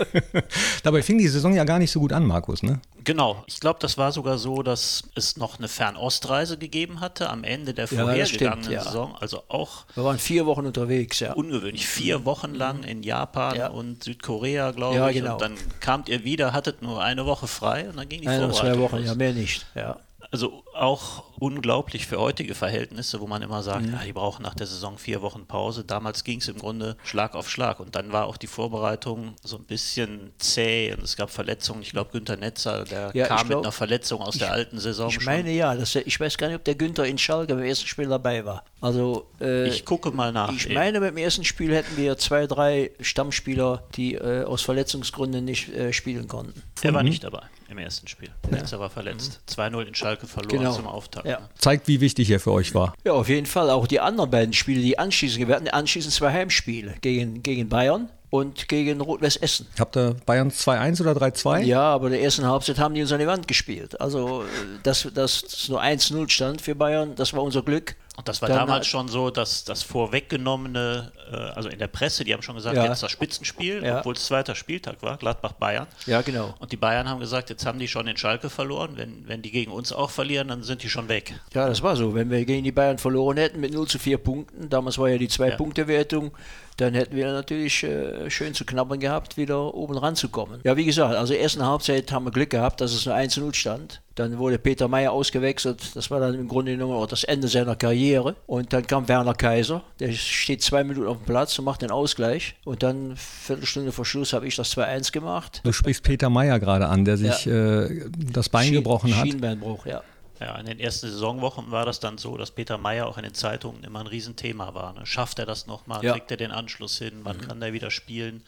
Dabei 0.82 1.02
fing 1.02 1.18
die 1.18 1.28
Saison 1.28 1.54
ja 1.54 1.64
gar 1.64 1.78
nicht 1.78 1.90
so 1.90 2.00
gut 2.00 2.12
an, 2.12 2.24
Markus, 2.26 2.62
ne? 2.62 2.80
Genau. 3.04 3.44
Ich 3.46 3.60
glaube, 3.60 3.78
das 3.80 3.96
war 3.96 4.12
sogar 4.12 4.38
so, 4.38 4.62
dass 4.62 5.04
es 5.14 5.36
noch 5.36 5.58
eine 5.58 5.68
Fernostreise 5.68 6.58
gegeben 6.58 7.00
hatte 7.00 7.30
am 7.30 7.44
Ende 7.44 7.74
der 7.74 7.86
Ja, 7.86 8.02
vorhergegangenen 8.02 8.62
stimmt, 8.64 8.74
ja. 8.74 8.82
Saison. 8.84 9.14
Also 9.20 9.42
auch 9.48 9.84
Wir 9.94 10.04
waren 10.04 10.18
vier 10.18 10.46
Wochen 10.46 10.66
unterwegs, 10.66 11.20
ja. 11.20 11.32
ungewöhnlich. 11.34 11.86
Vier 11.86 12.24
Wochen 12.24 12.54
lang 12.54 12.82
in 12.82 13.02
Japan 13.02 13.56
Ja. 13.56 13.68
und 13.68 14.04
Südkorea, 14.04 14.72
glaube 14.72 14.96
Ja, 14.96 15.08
ich. 15.08 15.16
genau. 15.16 15.34
Und 15.34 15.42
dann 15.42 15.54
kamt 15.80 16.08
ihr 16.08 16.24
wieder, 16.24 16.52
hattet 16.52 16.82
nur 16.82 17.02
eine 17.02 17.24
Woche 17.24 17.46
frei 17.46 17.88
und 17.88 17.96
dann 17.96 18.08
ging 18.08 18.22
die 18.22 18.28
Ein 18.28 18.42
oder 18.44 18.52
zwei 18.52 18.72
Vorbereitung 18.74 18.82
Wochen, 18.82 18.96
los. 18.96 19.06
ja, 19.06 19.14
mehr 19.14 19.32
nicht. 19.32 19.66
Ja. 19.74 19.98
Also 20.30 20.62
auch 20.80 21.24
unglaublich 21.40 22.06
für 22.06 22.18
heutige 22.18 22.54
Verhältnisse, 22.54 23.20
wo 23.20 23.26
man 23.26 23.42
immer 23.42 23.62
sagt, 23.62 23.86
Mhm. 23.86 23.92
ja, 23.92 24.00
die 24.04 24.12
brauchen 24.12 24.42
nach 24.42 24.54
der 24.54 24.66
Saison 24.66 24.98
vier 24.98 25.22
Wochen 25.22 25.46
Pause. 25.46 25.84
Damals 25.84 26.24
ging 26.24 26.40
es 26.40 26.48
im 26.48 26.58
Grunde 26.58 26.96
Schlag 27.04 27.34
auf 27.36 27.48
Schlag. 27.48 27.78
Und 27.80 27.94
dann 27.94 28.12
war 28.12 28.26
auch 28.26 28.36
die 28.36 28.48
Vorbereitung 28.48 29.34
so 29.44 29.56
ein 29.56 29.64
bisschen 29.64 30.32
zäh 30.38 30.92
und 30.94 31.02
es 31.04 31.16
gab 31.16 31.30
Verletzungen. 31.30 31.82
Ich 31.82 31.90
glaube, 31.90 32.10
Günther 32.10 32.36
Netzer, 32.36 32.84
der 32.84 33.10
Ja, 33.14 33.22
ich 33.24 33.28
kam 33.28 33.38
mit 33.38 33.46
glaub- 33.48 33.62
einer 33.64 33.72
Verletzung 33.72 34.20
aus 34.20 34.36
der 34.38 34.50
alten 34.52 34.78
Saison 34.80 35.08
Ich 35.08 35.14
schon. 35.14 35.24
meine 35.24 35.50
ja, 35.52 35.74
das, 35.76 35.94
ich 35.94 36.18
weiß 36.18 36.36
gar 36.38 36.48
nicht, 36.48 36.56
ob 36.56 36.64
der 36.64 36.74
Günther 36.74 37.04
in 37.06 37.18
Schalke 37.18 37.54
beim 37.54 37.64
ersten 37.64 37.86
Spiel 37.86 38.08
dabei 38.08 38.44
war. 38.44 38.64
Also 38.80 39.28
äh, 39.40 39.68
ich 39.68 39.84
gucke 39.84 40.10
mal 40.10 40.32
nach. 40.32 40.52
ich 40.52 40.66
eben. 40.66 40.74
meine, 40.74 41.00
beim 41.00 41.16
ersten 41.16 41.44
Spiel 41.44 41.74
hätten 41.74 41.96
wir 41.96 42.16
zwei, 42.18 42.46
drei 42.46 42.90
Stammspieler, 43.00 43.84
die 43.94 44.14
äh, 44.14 44.44
aus 44.44 44.62
Verletzungsgründen 44.62 45.44
nicht 45.44 45.68
äh, 45.68 45.92
spielen 45.92 46.26
konnten. 46.28 46.62
er 46.82 46.94
war 46.94 47.02
nicht 47.02 47.22
dabei 47.24 47.42
im 47.68 47.76
ersten 47.78 48.08
Spiel. 48.08 48.30
Netzer 48.50 48.80
war 48.80 48.88
verletzt. 48.88 49.40
2-0 49.48 49.82
in 49.88 49.94
Schalke 49.94 50.26
verloren 50.26 50.48
Mhm. 50.58 50.67
Genau. 50.68 50.76
zum 50.76 50.86
Auftakt. 50.86 51.26
Ja. 51.26 51.40
Zeigt, 51.58 51.88
wie 51.88 52.00
wichtig 52.00 52.30
er 52.30 52.40
für 52.40 52.52
euch 52.52 52.74
war. 52.74 52.94
Ja, 53.04 53.12
auf 53.12 53.28
jeden 53.28 53.46
Fall. 53.46 53.70
Auch 53.70 53.86
die 53.86 54.00
anderen 54.00 54.30
beiden 54.30 54.52
Spiele, 54.52 54.80
die 54.80 54.98
anschließend, 54.98 55.46
wir 55.48 55.54
hatten 55.54 55.68
anschließend 55.68 56.14
zwei 56.14 56.32
Heimspiele 56.32 56.94
gegen, 57.00 57.42
gegen 57.42 57.68
Bayern 57.68 58.08
und 58.30 58.68
gegen 58.68 59.00
Rot-West 59.00 59.42
Essen. 59.42 59.66
Habt 59.78 59.96
ihr 59.96 60.16
Bayern 60.26 60.50
2-1 60.50 61.00
oder 61.00 61.12
3-2? 61.12 61.60
Ja, 61.60 61.80
aber 61.80 62.06
in 62.06 62.12
der 62.12 62.22
ersten 62.22 62.46
Halbzeit 62.46 62.78
haben 62.78 62.94
die 62.94 63.00
uns 63.00 63.12
an 63.12 63.20
die 63.20 63.26
Wand 63.26 63.48
gespielt. 63.48 64.00
Also, 64.00 64.42
äh, 64.42 64.46
dass, 64.82 65.08
dass 65.14 65.42
es 65.42 65.68
nur 65.68 65.82
1-0 65.82 66.28
stand 66.28 66.60
für 66.60 66.74
Bayern, 66.74 67.14
das 67.14 67.32
war 67.32 67.42
unser 67.42 67.62
Glück. 67.62 67.94
Und 68.18 68.26
das 68.26 68.42
war 68.42 68.48
Dann 68.48 68.58
damals 68.58 68.88
schon 68.88 69.06
so, 69.06 69.30
dass 69.30 69.62
das 69.62 69.84
vorweggenommene, 69.84 71.12
äh, 71.32 71.36
also 71.36 71.68
in 71.68 71.78
der 71.78 71.86
Presse, 71.86 72.24
die 72.24 72.34
haben 72.34 72.42
schon 72.42 72.56
gesagt, 72.56 72.74
Ja. 72.76 72.84
jetzt 72.86 73.00
das 73.00 73.12
Spitzenspiel, 73.12 73.84
Ja. 73.84 73.98
obwohl 74.00 74.14
es 74.14 74.26
zweiter 74.26 74.56
Spieltag 74.56 74.96
war, 75.02 75.16
Gladbach-Bayern. 75.18 75.86
Ja, 76.06 76.22
genau. 76.22 76.52
Und 76.58 76.72
die 76.72 76.76
Bayern 76.76 77.08
haben 77.08 77.20
gesagt, 77.20 77.48
jetzt 77.48 77.64
haben 77.64 77.78
die 77.78 77.86
schon 77.86 78.06
den 78.06 78.16
Schalke 78.16 78.50
verloren. 78.50 78.94
Wenn, 78.96 79.28
wenn 79.28 79.40
die 79.42 79.52
gegen 79.52 79.70
uns 79.70 79.92
auch 79.92 80.10
verlieren, 80.10 80.48
dann 80.48 80.64
sind 80.64 80.82
die 80.82 80.90
schon 80.90 81.08
weg. 81.08 81.32
Ja, 81.54 81.68
das 81.68 81.80
war 81.84 81.94
so. 81.94 82.12
Wenn 82.12 82.28
wir 82.28 82.44
gegen 82.44 82.64
die 82.64 82.72
Bayern 82.72 82.98
verloren 82.98 83.36
hätten 83.36 83.60
mit 83.60 83.72
0 83.72 83.86
zu 83.86 84.00
4 84.00 84.18
Punkten, 84.18 84.68
damals 84.68 84.98
war 84.98 85.08
ja 85.08 85.16
die 85.16 85.28
Zwei-Punkte-Wertung, 85.28 86.32
dann 86.78 86.94
hätten 86.94 87.14
wir 87.16 87.32
natürlich 87.32 87.82
äh, 87.84 88.30
schön 88.30 88.54
zu 88.54 88.64
knabbern 88.64 88.98
gehabt, 89.00 89.36
wieder 89.36 89.74
oben 89.74 89.98
ranzukommen. 89.98 90.60
Ja, 90.64 90.76
wie 90.76 90.84
gesagt, 90.84 91.14
also 91.14 91.32
in 91.32 91.38
der 91.38 91.42
ersten 91.42 91.64
Halbzeit 91.66 92.10
haben 92.12 92.24
wir 92.24 92.30
Glück 92.30 92.50
gehabt, 92.50 92.80
dass 92.80 92.92
es 92.94 93.04
nur 93.04 93.14
1 93.14 93.34
zu 93.34 93.40
0 93.40 93.54
stand. 93.54 94.00
Dann 94.14 94.38
wurde 94.38 94.58
Peter 94.58 94.88
Meyer 94.88 95.12
ausgewechselt. 95.12 95.94
Das 95.94 96.10
war 96.10 96.18
dann 96.20 96.34
im 96.34 96.48
Grunde 96.48 96.72
genommen 96.72 96.94
auch 96.94 97.06
das 97.06 97.22
Ende 97.24 97.46
seiner 97.48 97.76
Karriere. 97.76 98.34
Und 98.46 98.72
dann 98.72 98.86
kam 98.86 99.06
Werner 99.08 99.34
Kaiser. 99.34 99.82
Der 100.00 100.10
steht 100.12 100.62
zwei 100.62 100.82
Minuten 100.82 101.06
auf 101.06 101.18
dem 101.18 101.26
Platz 101.26 101.56
und 101.58 101.64
macht 101.64 101.82
den 101.82 101.90
Ausgleich. 101.90 102.56
Und 102.64 102.82
dann, 102.82 103.16
Viertelstunde 103.16 103.92
vor 103.92 104.04
Schluss, 104.04 104.32
habe 104.32 104.46
ich 104.48 104.56
das 104.56 104.76
2-1 104.76 105.12
gemacht. 105.12 105.60
Du 105.64 105.72
sprichst 105.72 106.02
Peter 106.02 106.30
Meyer 106.30 106.58
gerade 106.58 106.86
an, 106.88 107.04
der 107.04 107.16
sich 107.16 107.46
äh, 107.46 108.06
das 108.32 108.48
Bein 108.48 108.64
Schien- 108.66 108.74
gebrochen 108.74 109.16
hat. 109.16 109.26
Schienbeinbruch, 109.26 109.86
ja. 109.86 110.02
Ja, 110.40 110.56
in 110.56 110.66
den 110.66 110.78
ersten 110.78 111.10
Saisonwochen 111.10 111.70
war 111.70 111.84
das 111.84 111.98
dann 112.00 112.16
so, 112.16 112.36
dass 112.36 112.52
Peter 112.52 112.78
Meyer 112.78 113.06
auch 113.06 113.18
in 113.18 113.24
den 113.24 113.34
Zeitungen 113.34 113.82
immer 113.82 114.00
ein 114.00 114.06
Riesenthema 114.06 114.74
war. 114.74 114.92
Ne? 114.92 115.04
Schafft 115.04 115.38
er 115.38 115.46
das 115.46 115.66
nochmal? 115.66 116.04
Ja. 116.04 116.12
Kriegt 116.12 116.30
er 116.30 116.36
den 116.36 116.52
Anschluss 116.52 116.98
hin? 116.98 117.20
Wann 117.24 117.40
kann 117.40 117.60
er 117.60 117.72
wieder 117.72 117.90
spielen? 117.90 118.42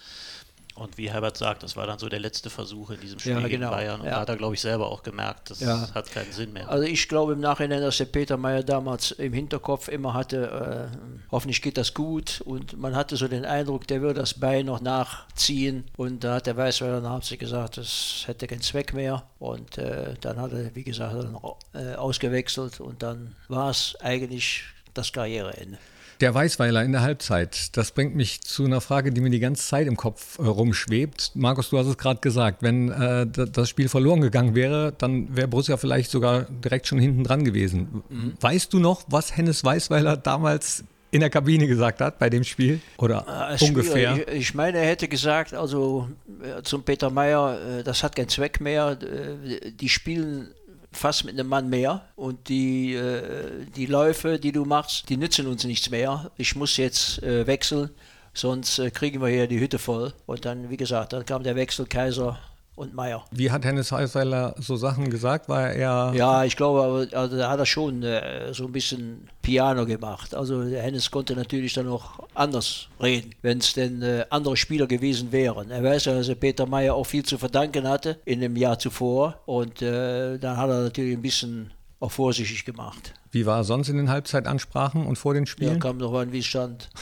Und 0.80 0.96
wie 0.96 1.10
Herbert 1.10 1.36
sagt, 1.36 1.62
das 1.62 1.76
war 1.76 1.86
dann 1.86 1.98
so 1.98 2.08
der 2.08 2.20
letzte 2.20 2.48
Versuch 2.48 2.88
in 2.88 3.00
diesem 3.00 3.18
Spiel 3.18 3.32
Ja, 3.32 3.40
gegen 3.40 3.60
genau. 3.60 3.70
Bayern. 3.70 4.00
Und 4.00 4.06
Ja. 4.06 4.12
da 4.14 4.20
hat 4.20 4.28
er, 4.30 4.36
glaube 4.36 4.54
ich, 4.54 4.62
selber 4.62 4.86
auch 4.90 5.02
gemerkt, 5.02 5.50
das 5.50 5.60
Ja. 5.60 5.88
hat 5.94 6.10
keinen 6.10 6.32
Sinn 6.32 6.54
mehr. 6.54 6.70
Also 6.70 6.84
ich 6.84 7.06
glaube 7.06 7.34
im 7.34 7.40
Nachhinein, 7.40 7.82
dass 7.82 7.98
der 7.98 8.06
Peter 8.06 8.38
Meyer 8.38 8.62
damals 8.62 9.10
im 9.10 9.34
Hinterkopf 9.34 9.88
immer 9.88 10.14
hatte, 10.14 10.90
äh, 10.94 10.96
hoffentlich 11.30 11.60
geht 11.60 11.76
das 11.76 11.92
gut 11.92 12.40
und 12.46 12.78
man 12.80 12.96
hatte 12.96 13.16
so 13.16 13.28
den 13.28 13.44
Eindruck, 13.44 13.86
der 13.88 14.00
würde 14.00 14.20
das 14.20 14.32
Bein 14.32 14.64
noch 14.66 14.80
nachziehen 14.80 15.84
und 15.98 16.24
da 16.24 16.36
hat 16.36 16.46
der 16.46 16.56
Weißweiler 16.56 17.00
nach 17.02 17.22
sich 17.22 17.38
gesagt, 17.38 17.76
das 17.76 18.22
hätte 18.26 18.46
keinen 18.46 18.62
Zweck 18.62 18.94
mehr 18.94 19.24
und 19.38 19.76
äh, 19.76 20.14
dann 20.22 20.40
hat 20.40 20.52
er, 20.52 20.74
wie 20.74 20.84
gesagt, 20.84 21.14
dann 21.14 21.36
auch, 21.36 21.58
äh, 21.74 21.94
ausgewechselt 21.94 22.80
und 22.80 23.02
dann 23.02 23.36
war 23.48 23.68
es 23.70 23.96
eigentlich 24.00 24.62
das 24.94 25.12
Karriereende. 25.12 25.78
Der 26.20 26.34
Weißweiler 26.34 26.84
in 26.84 26.92
der 26.92 27.00
Halbzeit, 27.00 27.76
das 27.76 27.92
bringt 27.92 28.14
mich 28.14 28.42
zu 28.42 28.64
einer 28.66 28.82
Frage, 28.82 29.10
die 29.10 29.22
mir 29.22 29.30
die 29.30 29.40
ganze 29.40 29.66
Zeit 29.66 29.86
im 29.86 29.96
Kopf 29.96 30.38
äh, 30.38 30.42
rumschwebt. 30.42 31.32
Markus, 31.34 31.70
du 31.70 31.78
hast 31.78 31.86
es 31.86 31.96
gerade 31.96 32.20
gesagt, 32.20 32.62
wenn 32.62 32.90
äh, 32.90 33.26
das 33.26 33.68
Spiel 33.70 33.88
verloren 33.88 34.20
gegangen 34.20 34.54
wäre, 34.54 34.92
dann 34.98 35.34
wäre 35.34 35.48
Borussia 35.48 35.78
vielleicht 35.78 36.10
sogar 36.10 36.42
direkt 36.42 36.86
schon 36.86 36.98
hinten 36.98 37.24
dran 37.24 37.44
gewesen. 37.44 38.02
Weißt 38.40 38.72
du 38.72 38.80
noch, 38.80 39.04
was 39.08 39.34
Hennes 39.36 39.64
Weißweiler 39.64 40.18
damals 40.18 40.84
in 41.10 41.20
der 41.20 41.30
Kabine 41.30 41.66
gesagt 41.66 42.00
hat 42.00 42.18
bei 42.18 42.30
dem 42.30 42.44
Spiel? 42.44 42.80
Oder 42.98 43.50
ist 43.54 43.62
ungefähr? 43.62 44.28
Ich, 44.28 44.34
ich 44.34 44.54
meine, 44.54 44.78
er 44.78 44.86
hätte 44.86 45.08
gesagt, 45.08 45.54
also 45.54 46.08
äh, 46.42 46.62
zum 46.62 46.82
Peter 46.84 47.10
Meyer, 47.10 47.78
äh, 47.78 47.82
das 47.82 48.02
hat 48.02 48.14
keinen 48.14 48.28
Zweck 48.28 48.60
mehr. 48.60 48.96
äh, 49.02 49.72
Die 49.72 49.88
spielen 49.88 50.48
fast 50.92 51.24
mit 51.24 51.38
einem 51.38 51.48
Mann 51.48 51.68
mehr 51.68 52.04
und 52.16 52.48
die, 52.48 52.94
äh, 52.94 53.64
die 53.76 53.86
Läufe, 53.86 54.38
die 54.38 54.52
du 54.52 54.64
machst, 54.64 55.08
die 55.08 55.16
nützen 55.16 55.46
uns 55.46 55.64
nichts 55.64 55.90
mehr. 55.90 56.30
Ich 56.36 56.56
muss 56.56 56.76
jetzt 56.76 57.22
äh, 57.22 57.46
wechseln, 57.46 57.90
sonst 58.34 58.78
äh, 58.78 58.90
kriegen 58.90 59.20
wir 59.20 59.28
hier 59.28 59.46
die 59.46 59.60
Hütte 59.60 59.78
voll. 59.78 60.12
Und 60.26 60.44
dann, 60.44 60.70
wie 60.70 60.76
gesagt, 60.76 61.12
dann 61.12 61.24
kam 61.24 61.42
der 61.42 61.56
Wechsel 61.56 61.86
Kaiser 61.86 62.38
und 62.80 62.94
Meyer. 62.94 63.24
Wie 63.30 63.50
hat 63.50 63.64
Hennes 63.64 63.92
Weißweiler 63.92 64.54
so 64.58 64.76
Sachen 64.76 65.10
gesagt? 65.10 65.48
War 65.48 65.70
er 65.70 66.14
Ja, 66.14 66.44
ich 66.44 66.56
glaube, 66.56 67.08
also, 67.12 67.36
da 67.36 67.50
hat 67.50 67.58
er 67.58 67.66
schon 67.66 68.02
äh, 68.02 68.52
so 68.54 68.64
ein 68.64 68.72
bisschen 68.72 69.28
Piano 69.42 69.84
gemacht. 69.84 70.34
Also 70.34 70.62
Hennes 70.62 71.10
konnte 71.10 71.36
natürlich 71.36 71.74
dann 71.74 71.88
auch 71.88 72.20
anders 72.34 72.88
reden, 73.00 73.34
wenn 73.42 73.58
es 73.58 73.74
denn 73.74 74.00
äh, 74.02 74.24
andere 74.30 74.56
Spieler 74.56 74.86
gewesen 74.86 75.30
wären. 75.30 75.70
Er 75.70 75.82
weiß 75.82 76.06
ja, 76.06 76.14
dass 76.14 76.28
er 76.28 76.34
Peter 76.36 76.66
Meyer 76.66 76.94
auch 76.94 77.04
viel 77.04 77.24
zu 77.24 77.36
verdanken 77.36 77.86
hatte 77.86 78.18
in 78.24 78.40
dem 78.40 78.56
Jahr 78.56 78.78
zuvor. 78.78 79.38
Und 79.44 79.82
äh, 79.82 80.38
dann 80.38 80.56
hat 80.56 80.70
er 80.70 80.82
natürlich 80.82 81.16
ein 81.16 81.22
bisschen 81.22 81.72
auch 82.00 82.10
vorsichtig 82.10 82.64
gemacht. 82.64 83.12
Wie 83.30 83.46
war 83.46 83.58
er 83.58 83.64
sonst 83.64 83.88
in 83.88 83.96
den 83.96 84.08
Halbzeitansprachen 84.10 85.06
und 85.06 85.16
vor 85.16 85.34
den 85.34 85.44
Ja, 85.44 85.50
Spielen? 85.50 85.78
kam 85.80 85.98
noch 85.98 86.12
an, 86.14 86.32
wie 86.32 86.38
es 86.40 86.46
stand. 86.46 86.88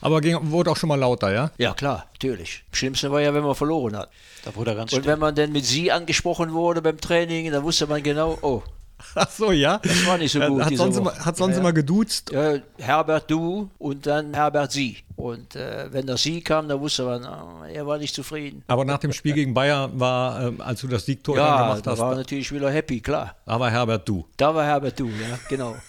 Aber 0.00 0.20
ging, 0.20 0.38
wurde 0.50 0.70
auch 0.70 0.76
schon 0.76 0.88
mal 0.88 0.94
lauter, 0.98 1.32
ja? 1.32 1.50
Ja, 1.58 1.74
klar, 1.74 2.06
natürlich. 2.12 2.64
Am 2.70 2.74
schlimmsten 2.76 3.10
war 3.10 3.20
ja, 3.20 3.34
wenn 3.34 3.42
man 3.44 3.54
verloren 3.54 3.96
hat. 3.96 4.10
Da 4.44 4.54
wurde 4.54 4.70
er 4.72 4.76
ganz 4.76 4.92
Und 4.92 5.00
still. 5.00 5.12
wenn 5.12 5.18
man 5.18 5.34
dann 5.34 5.52
mit 5.52 5.64
sie 5.64 5.90
angesprochen 5.90 6.52
wurde 6.52 6.82
beim 6.82 7.00
Training, 7.00 7.50
dann 7.50 7.64
wusste 7.64 7.86
man 7.86 8.02
genau, 8.02 8.38
oh, 8.42 8.62
Ach 9.14 9.30
so, 9.30 9.52
ja. 9.52 9.78
das 9.82 10.06
war 10.06 10.18
nicht 10.18 10.32
so 10.32 10.40
gut. 10.40 10.64
hat 10.64 10.76
sonst, 10.76 10.96
Woche. 10.96 11.10
immer, 11.10 11.24
hat 11.24 11.36
sonst 11.36 11.54
Ja, 11.54 11.60
immer 11.60 11.72
geduzt. 11.72 12.32
äh, 12.32 12.60
Herbert 12.78 13.30
du 13.30 13.70
und 13.78 14.06
dann 14.06 14.34
Herbert 14.34 14.72
sie. 14.72 14.98
Und 15.16 15.56
äh, 15.56 15.90
wenn 15.92 16.06
das 16.06 16.22
sie 16.22 16.40
kam, 16.42 16.68
dann 16.68 16.80
wusste 16.80 17.04
man, 17.04 17.24
ah, 17.24 17.66
er 17.72 17.86
war 17.86 17.96
nicht 17.98 18.14
zufrieden. 18.14 18.62
Aber 18.68 18.84
nach 18.84 18.98
dem 18.98 19.12
Spiel 19.12 19.32
gegen 19.34 19.54
Bayern 19.54 19.98
war, 19.98 20.42
ähm, 20.42 20.60
als 20.60 20.80
du 20.82 20.88
das 20.88 21.06
Siegtor 21.06 21.36
dann 21.36 21.46
Ja, 21.46 21.62
gemacht 21.68 21.86
da 21.86 21.90
hast, 21.92 21.98
war 22.00 22.14
natürlich 22.14 22.52
wieder 22.52 22.70
happy, 22.70 23.00
klar. 23.00 23.34
da 23.46 23.58
war 23.60 23.70
Herbert 23.70 24.06
du. 24.08 24.26
Da 24.36 24.54
war 24.54 24.64
Herbert 24.64 24.98
du, 25.00 25.06
ja, 25.08 25.38
genau. 25.48 25.76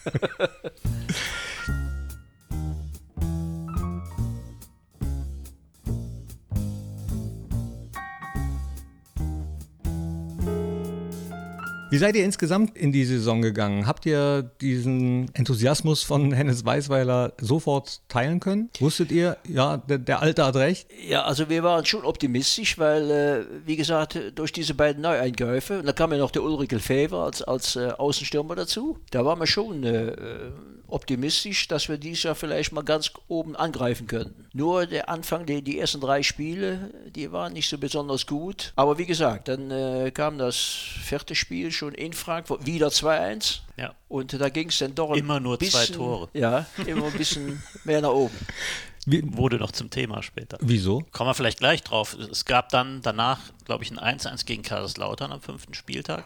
Wie 11.89 11.97
seid 11.97 12.17
ihr 12.17 12.25
insgesamt 12.25 12.77
in 12.77 12.91
die 12.91 13.05
Saison 13.05 13.41
gegangen? 13.41 13.87
Habt 13.87 14.05
ihr 14.05 14.43
diesen 14.59 15.33
Enthusiasmus 15.33 16.03
von 16.03 16.33
Hennes 16.33 16.65
Weißweiler 16.65 17.31
sofort 17.39 18.01
teilen 18.09 18.41
können? 18.41 18.69
Wusstet 18.79 19.09
ihr, 19.09 19.37
ja, 19.47 19.77
der, 19.77 19.97
der 19.97 20.21
Alte 20.21 20.45
hat 20.45 20.57
recht? 20.57 20.89
Ja, 21.07 21.23
also 21.23 21.47
wir 21.47 21.63
waren 21.63 21.85
schon 21.85 22.03
optimistisch, 22.03 22.77
weil, 22.77 23.09
äh, 23.09 23.45
wie 23.65 23.77
gesagt, 23.77 24.19
durch 24.35 24.51
diese 24.51 24.73
beiden 24.73 25.01
Neueinkäufe, 25.01 25.79
und 25.79 25.85
da 25.85 25.93
kam 25.93 26.11
ja 26.11 26.17
noch 26.17 26.31
der 26.31 26.43
Ulrich 26.43 26.71
Lefebvre 26.71 27.23
als, 27.23 27.41
als 27.41 27.77
äh, 27.77 27.91
Außenstürmer 27.97 28.55
dazu, 28.55 28.97
da 29.11 29.23
waren 29.23 29.39
wir 29.39 29.47
schon 29.47 29.83
äh, 29.83 30.07
äh, 30.07 30.51
optimistisch, 30.87 31.67
dass 31.67 31.89
wir 31.89 31.97
dieses 31.97 32.23
Jahr 32.23 32.35
vielleicht 32.35 32.71
mal 32.71 32.83
ganz 32.83 33.11
oben 33.27 33.55
angreifen 33.55 34.07
könnten. 34.07 34.45
Nur 34.53 34.85
der 34.85 35.09
Anfang, 35.09 35.45
die, 35.45 35.61
die 35.61 35.79
ersten 35.79 36.01
drei 36.01 36.23
Spiele, 36.23 36.91
die 37.15 37.31
waren 37.31 37.53
nicht 37.53 37.69
so 37.69 37.77
besonders 37.77 38.25
gut. 38.25 38.73
Aber 38.75 38.97
wie 38.97 39.05
gesagt, 39.05 39.47
dann 39.47 39.71
äh, 39.71 40.11
kam 40.11 40.37
das 40.37 40.57
vierte 40.57 41.35
Spiel 41.35 41.71
schon 41.71 41.93
in 41.93 42.13
Frankfurt, 42.13 42.65
wieder 42.65 42.87
2-1. 42.87 43.59
Ja. 43.77 43.93
Und 44.07 44.39
da 44.39 44.49
ging 44.49 44.69
es 44.69 44.79
dann 44.79 44.95
doch 44.95 45.15
Immer 45.15 45.39
nur 45.39 45.59
zwei 45.59 45.65
bisschen, 45.65 45.95
Tore. 45.95 46.29
Ja, 46.33 46.65
immer 46.85 47.05
ein 47.05 47.13
bisschen 47.13 47.61
mehr 47.83 48.01
nach 48.01 48.11
oben. 48.11 48.35
Wie, 49.09 49.23
wurde 49.37 49.55
noch 49.55 49.71
zum 49.71 49.89
Thema 49.89 50.21
später. 50.21 50.57
Wieso? 50.59 51.01
Kommen 51.11 51.29
wir 51.29 51.33
vielleicht 51.33 51.59
gleich 51.59 51.81
drauf. 51.81 52.13
Es 52.13 52.43
gab 52.43 52.67
dann 52.69 53.01
danach, 53.01 53.39
glaube 53.63 53.85
ich, 53.85 53.91
ein 53.91 54.19
1-1 54.19 54.45
gegen 54.45 54.63
Kaiserslautern 54.63 55.31
am 55.31 55.39
fünften 55.39 55.73
Spieltag. 55.73 56.25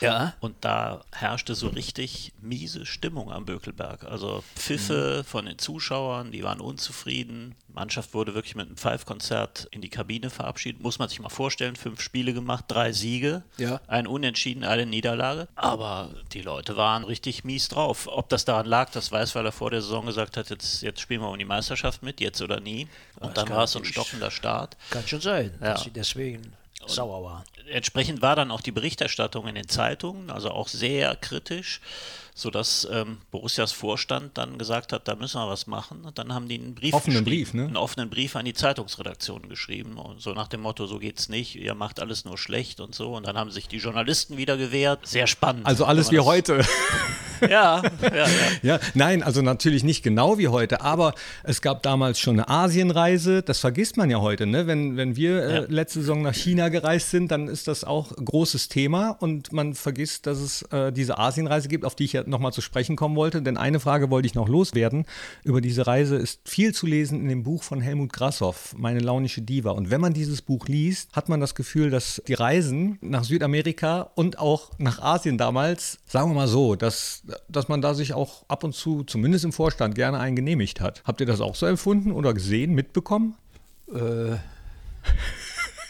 Ja. 0.00 0.32
Und 0.40 0.56
da 0.62 1.02
herrschte 1.12 1.54
so 1.54 1.68
richtig 1.68 2.32
miese 2.40 2.86
Stimmung 2.86 3.30
am 3.30 3.44
Bökelberg. 3.44 4.04
Also 4.04 4.42
Pfiffe 4.56 5.18
mhm. 5.18 5.24
von 5.28 5.44
den 5.44 5.58
Zuschauern, 5.58 6.32
die 6.32 6.42
waren 6.42 6.62
unzufrieden. 6.62 7.54
Die 7.72 7.74
Mannschaft 7.74 8.12
wurde 8.12 8.34
wirklich 8.34 8.54
mit 8.54 8.66
einem 8.66 8.76
Pfeifkonzert 8.76 9.66
in 9.70 9.80
die 9.80 9.88
Kabine 9.88 10.28
verabschiedet. 10.28 10.82
Muss 10.82 10.98
man 10.98 11.08
sich 11.08 11.20
mal 11.20 11.30
vorstellen, 11.30 11.74
fünf 11.74 12.02
Spiele 12.02 12.34
gemacht, 12.34 12.66
drei 12.68 12.92
Siege, 12.92 13.42
ja. 13.56 13.80
ein 13.86 14.06
Unentschieden, 14.06 14.62
eine 14.62 14.84
Niederlage. 14.84 15.48
Aber 15.54 16.10
die 16.34 16.42
Leute 16.42 16.76
waren 16.76 17.02
richtig 17.04 17.44
mies 17.44 17.68
drauf. 17.68 18.08
Ob 18.08 18.28
das 18.28 18.44
daran 18.44 18.66
lag, 18.66 18.90
das 18.90 19.10
weiß, 19.10 19.34
weil 19.34 19.46
er 19.46 19.52
vor 19.52 19.70
der 19.70 19.80
Saison 19.80 20.04
gesagt 20.04 20.36
hat, 20.36 20.50
jetzt, 20.50 20.82
jetzt 20.82 21.00
spielen 21.00 21.22
wir 21.22 21.30
um 21.30 21.38
die 21.38 21.46
Meisterschaft 21.46 22.02
mit, 22.02 22.20
jetzt 22.20 22.42
oder 22.42 22.60
nie. 22.60 22.88
Und 23.20 23.38
das 23.38 23.44
dann 23.44 23.54
war 23.54 23.64
es 23.64 23.72
so 23.72 23.78
ein 23.78 23.86
stockender 23.86 24.30
Start. 24.30 24.76
Kann 24.90 25.06
schon 25.06 25.22
sein, 25.22 25.54
ja. 25.60 25.72
dass 25.72 25.84
sie 25.84 25.90
deswegen 25.90 26.52
sauer 26.86 27.24
waren. 27.24 27.44
Entsprechend 27.70 28.20
war 28.20 28.36
dann 28.36 28.50
auch 28.50 28.60
die 28.60 28.72
Berichterstattung 28.72 29.46
in 29.46 29.54
den 29.54 29.68
Zeitungen, 29.68 30.30
also 30.30 30.50
auch 30.50 30.68
sehr 30.68 31.16
kritisch, 31.16 31.80
sodass 32.34 32.88
ähm, 32.90 33.18
Borussias 33.30 33.72
Vorstand 33.72 34.38
dann 34.38 34.56
gesagt 34.56 34.92
hat, 34.92 35.06
da 35.06 35.14
müssen 35.14 35.40
wir 35.40 35.48
was 35.48 35.66
machen. 35.66 36.02
Und 36.04 36.18
dann 36.18 36.32
haben 36.32 36.48
die 36.48 36.58
einen 36.58 36.74
Brief 36.74 36.94
offenen 36.94 37.24
Brief, 37.24 37.52
ne? 37.52 37.64
einen 37.64 37.76
offenen 37.76 38.08
Brief 38.08 38.36
an 38.36 38.44
die 38.44 38.54
Zeitungsredaktion 38.54 39.48
geschrieben, 39.48 39.98
und 39.98 40.20
so 40.20 40.32
nach 40.32 40.48
dem 40.48 40.62
Motto, 40.62 40.86
so 40.86 40.98
geht's 40.98 41.28
nicht, 41.28 41.56
ihr 41.56 41.74
macht 41.74 42.00
alles 42.00 42.24
nur 42.24 42.38
schlecht 42.38 42.80
und 42.80 42.94
so. 42.94 43.14
Und 43.14 43.26
dann 43.26 43.36
haben 43.36 43.50
sich 43.50 43.68
die 43.68 43.76
Journalisten 43.76 44.36
wieder 44.36 44.56
gewehrt. 44.56 45.06
Sehr 45.06 45.26
spannend. 45.26 45.66
Also 45.66 45.84
alles 45.84 46.10
wie 46.10 46.20
heute. 46.20 46.64
ja, 47.42 47.82
ja, 47.82 48.14
ja. 48.14 48.26
ja, 48.62 48.80
nein, 48.94 49.22
also 49.22 49.42
natürlich 49.42 49.84
nicht 49.84 50.02
genau 50.02 50.38
wie 50.38 50.48
heute, 50.48 50.80
aber 50.80 51.14
es 51.42 51.60
gab 51.60 51.82
damals 51.82 52.18
schon 52.18 52.36
eine 52.36 52.48
Asienreise. 52.48 53.42
Das 53.42 53.58
vergisst 53.58 53.96
man 53.96 54.08
ja 54.08 54.20
heute, 54.20 54.46
ne? 54.46 54.66
Wenn, 54.66 54.96
wenn 54.96 55.16
wir 55.16 55.42
äh, 55.42 55.66
letzte 55.68 56.00
Saison 56.00 56.22
nach 56.22 56.34
China 56.34 56.68
gereist 56.70 57.10
sind, 57.10 57.30
dann 57.30 57.48
ist 57.48 57.68
das 57.68 57.84
auch 57.84 58.12
ein 58.12 58.24
großes 58.24 58.68
Thema 58.68 59.10
und 59.10 59.52
man 59.52 59.74
vergisst, 59.74 60.26
dass 60.26 60.38
es 60.38 60.62
äh, 60.72 60.92
diese 60.92 61.18
Asienreise 61.18 61.68
gibt, 61.68 61.84
auf 61.84 61.94
die 61.94 62.04
ich 62.04 62.14
ja 62.14 62.21
nochmal 62.26 62.52
zu 62.52 62.60
sprechen 62.60 62.96
kommen 62.96 63.16
wollte. 63.16 63.42
Denn 63.42 63.56
eine 63.56 63.80
Frage 63.80 64.10
wollte 64.10 64.26
ich 64.26 64.34
noch 64.34 64.48
loswerden. 64.48 65.06
Über 65.44 65.60
diese 65.60 65.86
Reise 65.86 66.16
ist 66.16 66.40
viel 66.48 66.74
zu 66.74 66.86
lesen 66.86 67.20
in 67.20 67.28
dem 67.28 67.42
Buch 67.42 67.62
von 67.62 67.80
Helmut 67.80 68.12
Grassoff, 68.12 68.74
Meine 68.76 69.00
launische 69.00 69.42
Diva. 69.42 69.70
Und 69.70 69.90
wenn 69.90 70.00
man 70.00 70.12
dieses 70.12 70.42
Buch 70.42 70.66
liest, 70.68 71.12
hat 71.12 71.28
man 71.28 71.40
das 71.40 71.54
Gefühl, 71.54 71.90
dass 71.90 72.22
die 72.26 72.34
Reisen 72.34 72.98
nach 73.00 73.24
Südamerika 73.24 74.10
und 74.14 74.38
auch 74.38 74.70
nach 74.78 75.00
Asien 75.00 75.38
damals, 75.38 75.98
sagen 76.06 76.30
wir 76.30 76.34
mal 76.34 76.48
so, 76.48 76.76
dass, 76.76 77.22
dass 77.48 77.68
man 77.68 77.80
da 77.80 77.94
sich 77.94 78.14
auch 78.14 78.44
ab 78.48 78.64
und 78.64 78.74
zu, 78.74 79.04
zumindest 79.04 79.44
im 79.44 79.52
Vorstand, 79.52 79.94
gerne 79.94 80.18
eingenehmigt 80.18 80.80
hat. 80.80 81.02
Habt 81.04 81.20
ihr 81.20 81.26
das 81.26 81.40
auch 81.40 81.54
so 81.54 81.66
empfunden 81.66 82.12
oder 82.12 82.34
gesehen, 82.34 82.74
mitbekommen? 82.74 83.34
Äh. 83.92 84.36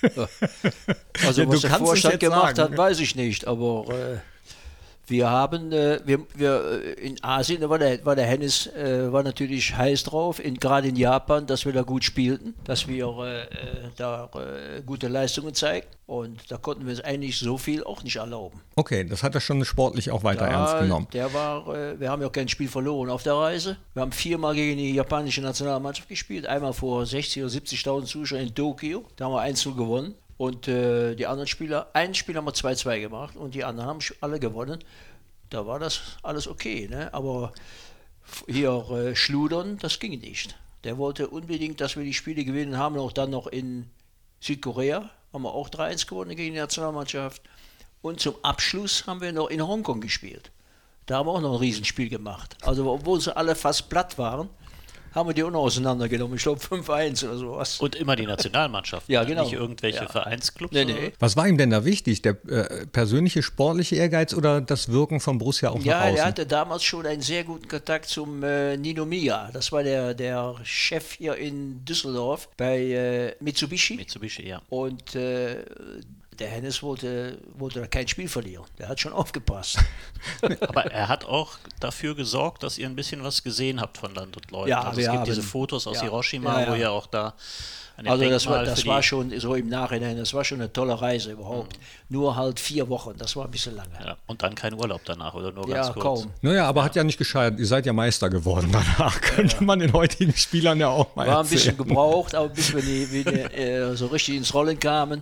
Also, 1.25 1.47
was 1.49 1.61
der 1.61 1.71
Vorstand 1.71 2.19
gemacht 2.19 2.57
sagen. 2.57 2.73
hat, 2.73 2.79
weiß 2.79 2.99
ich 2.99 3.15
nicht, 3.15 3.47
aber 3.47 3.87
äh, 3.89 4.19
wir 5.13 5.31
haben, 5.31 5.71
äh, 5.73 6.01
wir, 6.05 6.21
wir 6.35 6.83
äh, 6.83 7.07
in 7.07 7.23
Asien, 7.23 7.61
da 7.61 7.71
war 7.71 7.79
der, 7.79 8.05
war 8.05 8.17
der 8.17 8.27
Hennis 8.27 8.67
äh, 8.67 9.13
war 9.13 9.23
natürlich 9.23 9.77
heiß 9.77 10.05
drauf, 10.05 10.41
gerade 10.59 10.89
in 10.89 10.97
Japan, 10.97 11.47
dass 11.47 11.67
wir 11.67 11.73
da 11.73 11.83
gut 11.83 12.03
spielten, 12.03 12.55
dass 12.65 12.89
wir 12.89 13.07
äh, 13.07 13.43
äh 13.43 13.47
da 13.97 14.31
äh, 14.35 14.83
gute 14.83 15.09
Leistungen 15.09 15.55
zeigen. 15.55 15.87
Und 16.07 16.51
da 16.51 16.57
konnten 16.57 16.87
wir 16.87 16.93
es 16.93 17.01
eigentlich 17.01 17.39
so 17.39 17.57
viel 17.57 17.85
auch 17.85 18.03
nicht 18.03 18.17
erlauben. 18.17 18.61
Okay, 18.77 19.05
das 19.05 19.23
hat 19.23 19.35
er 19.35 19.41
schon 19.41 19.65
sportlich 19.65 20.11
auch 20.11 20.25
weiter 20.25 20.47
da, 20.47 20.53
ernst 20.53 20.79
genommen. 20.81 21.07
Der 21.13 21.33
war, 21.33 21.67
wir 21.99 22.11
haben 22.11 22.21
ja 22.21 22.29
kein 22.29 22.49
Spiel 22.49 22.69
verloren 22.69 23.09
auf 23.09 23.23
der 23.23 23.35
Reise. 23.35 23.79
Wir 23.95 24.03
haben 24.03 24.13
viermal 24.13 24.55
gegen 24.55 24.77
die 24.77 24.93
japanische 24.93 25.41
Nationalmannschaft 25.41 26.11
gespielt. 26.11 26.47
Einmal 26.47 26.75
vor 26.75 27.05
60.000 27.05 27.39
oder 27.39 27.49
70.000 27.49 28.05
Zuschauern 28.05 28.43
in 28.43 28.55
Tokio. 28.55 29.05
Da 29.17 29.25
haben 29.25 29.33
wir 29.33 29.41
1 29.41 29.65
gewonnen. 29.65 30.15
Und 30.43 30.67
äh, 30.67 31.15
die 31.15 31.29
anderen 31.29 31.47
Spieler, 31.47 31.91
ein 31.93 32.17
Spiel 32.17 32.37
haben 32.37 32.47
wir 32.47 32.53
2-2 32.53 32.99
gemacht 32.99 33.37
und 33.37 33.55
die 33.55 33.63
anderen 33.63 33.89
haben 33.89 34.01
alle 34.21 34.41
gewonnen. 34.41 34.83
Da 35.51 35.69
war 35.69 35.79
das 35.79 36.01
alles 36.25 36.49
okay. 36.49 36.89
Ne? 36.91 37.15
Aber 37.15 37.53
hier 38.49 38.91
äh, 38.91 39.15
Schludern, 39.15 39.79
das 39.79 40.01
ging 40.01 40.19
nicht. 40.19 40.59
Der 40.83 40.99
wollte 40.99 41.29
unbedingt, 41.29 41.81
dass 41.81 41.95
wir 41.95 42.03
die 42.03 42.13
Spiele 42.13 42.45
gewinnen, 42.45 42.77
haben 42.77 42.99
auch 42.99 43.13
dann 43.13 43.31
noch 43.31 43.47
in 43.47 43.89
Südkorea, 44.41 45.11
haben 45.33 45.43
wir 45.43 45.55
auch 45.55 45.69
3-1 45.69 46.09
gewonnen 46.09 46.35
gegen 46.35 46.55
die 46.55 46.59
Nationalmannschaft. 46.59 47.41
Und 48.01 48.19
zum 48.19 48.35
Abschluss 48.43 49.07
haben 49.07 49.21
wir 49.21 49.33
noch 49.33 49.49
in 49.49 49.65
Hongkong 49.65 50.01
gespielt. 50.01 50.51
Da 51.07 51.19
haben 51.19 51.29
wir 51.29 51.35
auch 51.35 51.41
noch 51.41 51.53
ein 51.53 51.61
Riesenspiel 51.61 52.09
gemacht. 52.09 52.57
Also 52.63 52.91
obwohl 52.91 53.21
sie 53.21 53.37
alle 53.37 53.55
fast 53.55 53.89
platt 53.89 54.19
waren, 54.19 54.49
haben 55.15 55.29
wir 55.29 55.35
die 55.35 55.43
auch 55.43 55.51
noch 55.51 55.61
auseinandergenommen. 55.61 56.37
Ich 56.37 56.43
glaube 56.43 56.61
5-1 56.61 57.25
oder 57.25 57.37
sowas. 57.37 57.81
Und 57.81 57.97
immer 57.97 58.17
die 58.17 58.27
Nationalmannschaft. 58.27 59.09
ja, 59.09 59.25
genau. 59.25 59.45
Nicht 59.45 59.55
irgendwelche 59.55 60.05
ja. 60.05 60.09
Vereinsclubs. 60.09 60.73
Nee, 60.73 60.85
nee. 60.85 61.13
Was 61.19 61.37
war 61.37 61.47
ihm 61.47 61.59
denn 61.59 61.71
da 61.71 61.85
wichtig? 61.85 62.23
Der 62.23 62.37
äh, 62.49 62.87
persönliche 62.87 63.43
sportliche 63.43 63.97
Ehrgeiz 63.97 64.35
oder 64.35 64.61
das 64.61 64.91
Wirken 64.91 65.21
von 65.21 65.39
Borussia 65.39 65.71
auch 65.71 65.81
ja, 65.81 65.99
nach 65.99 66.05
außen? 66.05 66.17
Ja, 66.17 66.23
er 66.23 66.29
hatte 66.29 66.47
damals 66.47 66.85
schon 66.85 67.07
einen 67.07 67.23
sehr 67.23 67.45
guten 67.45 67.69
Kontakt 67.69 68.07
zum 68.07 68.43
äh, 68.43 68.77
Nino 68.77 69.05
Mia. 69.05 69.51
Das 69.53 69.73
war 69.73 69.83
der, 69.83 70.15
der 70.15 70.55
Chef 70.63 71.13
hier 71.13 71.37
in 71.37 71.85
Düsseldorf 71.85 72.49
bei 72.57 72.79
äh, 72.79 73.35
Mitsubishi. 73.41 73.97
Mitsubishi, 73.97 74.49
ja. 74.49 74.63
Und 74.69 75.15
äh, 75.15 75.57
der 76.39 76.49
Hennes 76.49 76.83
wollte, 76.83 77.39
wollte 77.55 77.81
da 77.81 77.87
kein 77.87 78.09
Spiel 78.09 78.29
verlieren. 78.29 78.65
Der 78.79 78.89
hat 78.89 79.01
schon 79.01 79.13
aufgepasst. 79.13 79.79
Aber 80.61 80.87
er 80.87 81.09
hat 81.09 81.25
auch 81.25 81.59
dafür 81.81 82.15
gesorgt, 82.15 82.63
dass 82.63 82.79
ihr 82.79 82.87
ein 82.87 82.97
bisschen 82.97 83.23
was 83.23 83.43
gesehen 83.43 83.81
habt 83.81 83.99
von 83.99 84.15
Land 84.15 84.37
und 84.37 84.51
Leuten. 84.51 84.71
Ja, 84.71 84.83
also 84.83 85.01
es 85.01 85.07
gibt 85.07 85.19
haben, 85.19 85.25
diese 85.25 85.43
Fotos 85.43 85.87
aus 85.87 85.97
ja, 85.97 86.03
Hiroshima, 86.03 86.61
ja, 86.61 86.67
ja. 86.67 86.73
wo 86.73 86.75
ihr 86.77 86.91
auch 86.91 87.07
da 87.07 87.35
also 88.05 88.29
das 88.29 88.47
war, 88.47 88.65
das 88.65 88.87
war 88.87 89.03
schon 89.03 89.39
so 89.39 89.55
im 89.55 89.69
Nachhinein, 89.69 90.17
das 90.17 90.35
war 90.35 90.45
schon 90.45 90.61
eine 90.61 90.73
tolle 90.73 91.01
Reise 91.01 91.33
überhaupt. 91.33 91.79
Mhm. 91.79 91.83
Nur 92.17 92.37
halt 92.37 92.61
vier 92.61 92.89
Wochen, 92.89 93.15
das 93.19 93.37
war 93.37 93.45
ein 93.45 93.51
bisschen 93.51 93.77
lange. 93.77 93.91
Ja, 94.05 94.17
und 94.27 94.43
dann 94.43 94.55
kein 94.55 94.75
Urlaub 94.75 95.03
danach 95.05 95.35
oder 95.35 95.53
nur 95.53 95.67
ganz 95.67 95.89
ja, 95.89 95.93
kurz. 95.93 96.23
Kaum. 96.23 96.33
Naja, 96.43 96.67
aber 96.67 96.81
ja. 96.81 96.85
hat 96.87 96.97
ja 96.97 97.05
nicht 97.05 97.19
gescheitert. 97.19 97.59
Ihr 97.59 97.67
seid 97.67 97.87
ja 97.87 97.93
Meister 97.93 98.31
geworden 98.31 98.71
danach. 98.73 99.21
Könnte 99.21 99.63
man 99.65 99.79
den 99.79 99.93
heutigen 99.93 100.35
Spielern 100.35 100.81
ja 100.81 100.89
auch 100.89 101.15
mal 101.17 101.27
War 101.27 101.43
ein 101.43 101.49
bisschen 101.49 101.77
gebraucht, 101.77 102.35
aber 102.35 102.49
bis 102.49 102.75
wir, 102.75 102.83
die, 102.83 103.11
wir 103.11 103.55
äh, 103.55 103.97
so 103.97 104.07
richtig 104.07 104.37
ins 104.37 104.53
Rollen 104.55 104.79
kamen. 104.79 105.21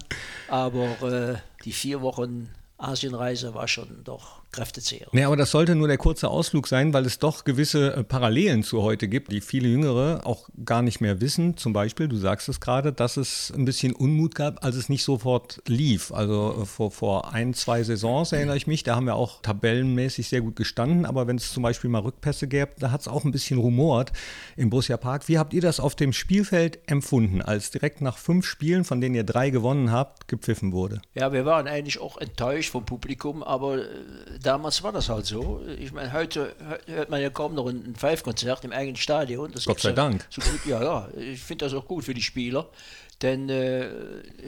Aber 0.49 0.85
äh, 1.03 1.37
die 1.65 1.73
vier 1.73 2.01
Wochen 2.01 2.51
Asienreise 2.79 3.55
war 3.55 3.69
schon 3.69 4.03
doch 4.05 4.40
kräftezehrend. 4.53 5.13
Nee, 5.15 5.25
aber 5.25 5.37
das 5.37 5.51
sollte 5.51 5.75
nur 5.75 5.89
der 5.89 5.99
kurze 5.99 6.29
Ausflug 6.29 6.67
sein, 6.67 6.93
weil 6.93 7.07
es 7.07 7.19
doch 7.19 7.45
gewisse 7.45 7.95
äh, 7.95 8.05
Parallelen 8.05 8.63
zu 8.63 8.83
heute 8.83 9.09
gibt, 9.09 9.33
die 9.33 9.41
viele 9.41 9.69
Jüngere 9.69 10.23
auch 10.25 10.49
gar 10.65 10.83
nicht 10.83 11.01
mehr 11.01 11.21
wissen. 11.21 11.57
Zum 11.57 11.73
Beispiel, 11.73 12.09
du 12.09 12.17
sagst 12.17 12.49
es 12.49 12.61
gerade, 12.61 12.93
dass 12.93 13.17
es 13.17 13.53
ein 13.55 13.65
bisschen 13.65 13.93
Unmut 13.95 14.35
gab, 14.35 14.65
als 14.65 14.77
es 14.77 14.89
nicht 14.89 15.05
sofort 15.05 15.63
lief. 15.67 16.13
Also 16.13 16.63
äh, 16.63 16.67
vor, 16.67 16.91
vor 16.91 17.33
ein, 17.33 17.55
zwei 17.55 17.83
Saisons 17.83 18.33
erinnere 18.33 18.57
ich 18.57 18.67
mich, 18.67 18.83
da 18.83 18.97
haben 18.97 19.07
wir 19.07 19.15
auch 19.15 19.41
tabellenmäßig 19.43 20.29
sehr 20.29 20.41
gut 20.41 20.57
gestanden, 20.57 21.07
aber 21.07 21.27
wenn 21.27 21.37
es 21.37 21.53
zum 21.53 21.63
Beispiel 21.63 21.91
mal 21.91 22.01
Rückpässe 22.01 22.49
gäbe, 22.49 22.73
da 22.79 22.91
hat 22.91 23.03
es 23.03 23.09
auch 23.09 23.25
ein 23.25 23.33
bisschen 23.33 23.59
rumort 23.59 24.13
im 24.57 24.71
Borussia 24.71 24.97
Park. 24.97 25.29
Wie 25.29 25.39
habt 25.39 25.55
ihr 25.55 25.61
das 25.61 25.81
auf 25.81 25.95
dem 25.95 26.13
Spielfeld 26.13 26.79
empfunden, 26.87 27.43
als 27.43 27.71
direkt 27.71 28.01
nach 28.01 28.19
fünf 28.19 28.47
Spielen, 28.47 28.85
von 28.85 29.01
denen 29.01 29.15
ihr 29.15 29.25
drei 29.25 29.51
gewonnen 29.51 29.93
habt, 29.93 30.29
gepfiffen 30.29 30.73
wurde? 30.73 31.01
Ja, 31.15 31.33
wir 31.33 31.45
waren 31.45 31.69
eigentlich 31.69 32.01
auch 32.01 32.17
enttäuscht 32.17 32.71
vom 32.71 32.85
Publikum, 32.85 33.43
aber 33.43 33.79
äh, 33.79 34.39
damals 34.43 34.83
war 34.83 34.93
das 34.93 35.09
halt 35.09 35.27
so. 35.27 35.63
Ich 35.79 35.93
meine, 35.93 36.13
heute 36.13 36.55
hört 36.87 37.11
man 37.11 37.21
ja 37.21 37.31
kaum 37.31 37.55
noch 37.55 37.67
ein 37.67 37.95
Pfeifkonzert 37.95 38.65
im 38.65 38.73
eigenen 38.73 38.97
Stadion. 38.97 39.53
Das 39.53 39.65
Gott 39.65 39.81
sei 39.81 39.93
Dank. 39.93 40.27
So 40.31 40.41
gut, 40.41 40.67
ja, 40.67 40.83
ja, 40.83 41.09
ich 41.17 41.41
finde 41.41 41.65
das 41.67 41.75
auch 41.75 41.87
gut 41.87 42.05
für 42.05 42.15
die 42.15 42.23
Spieler. 42.23 42.69
Denn 43.23 43.51
äh, 43.51 43.89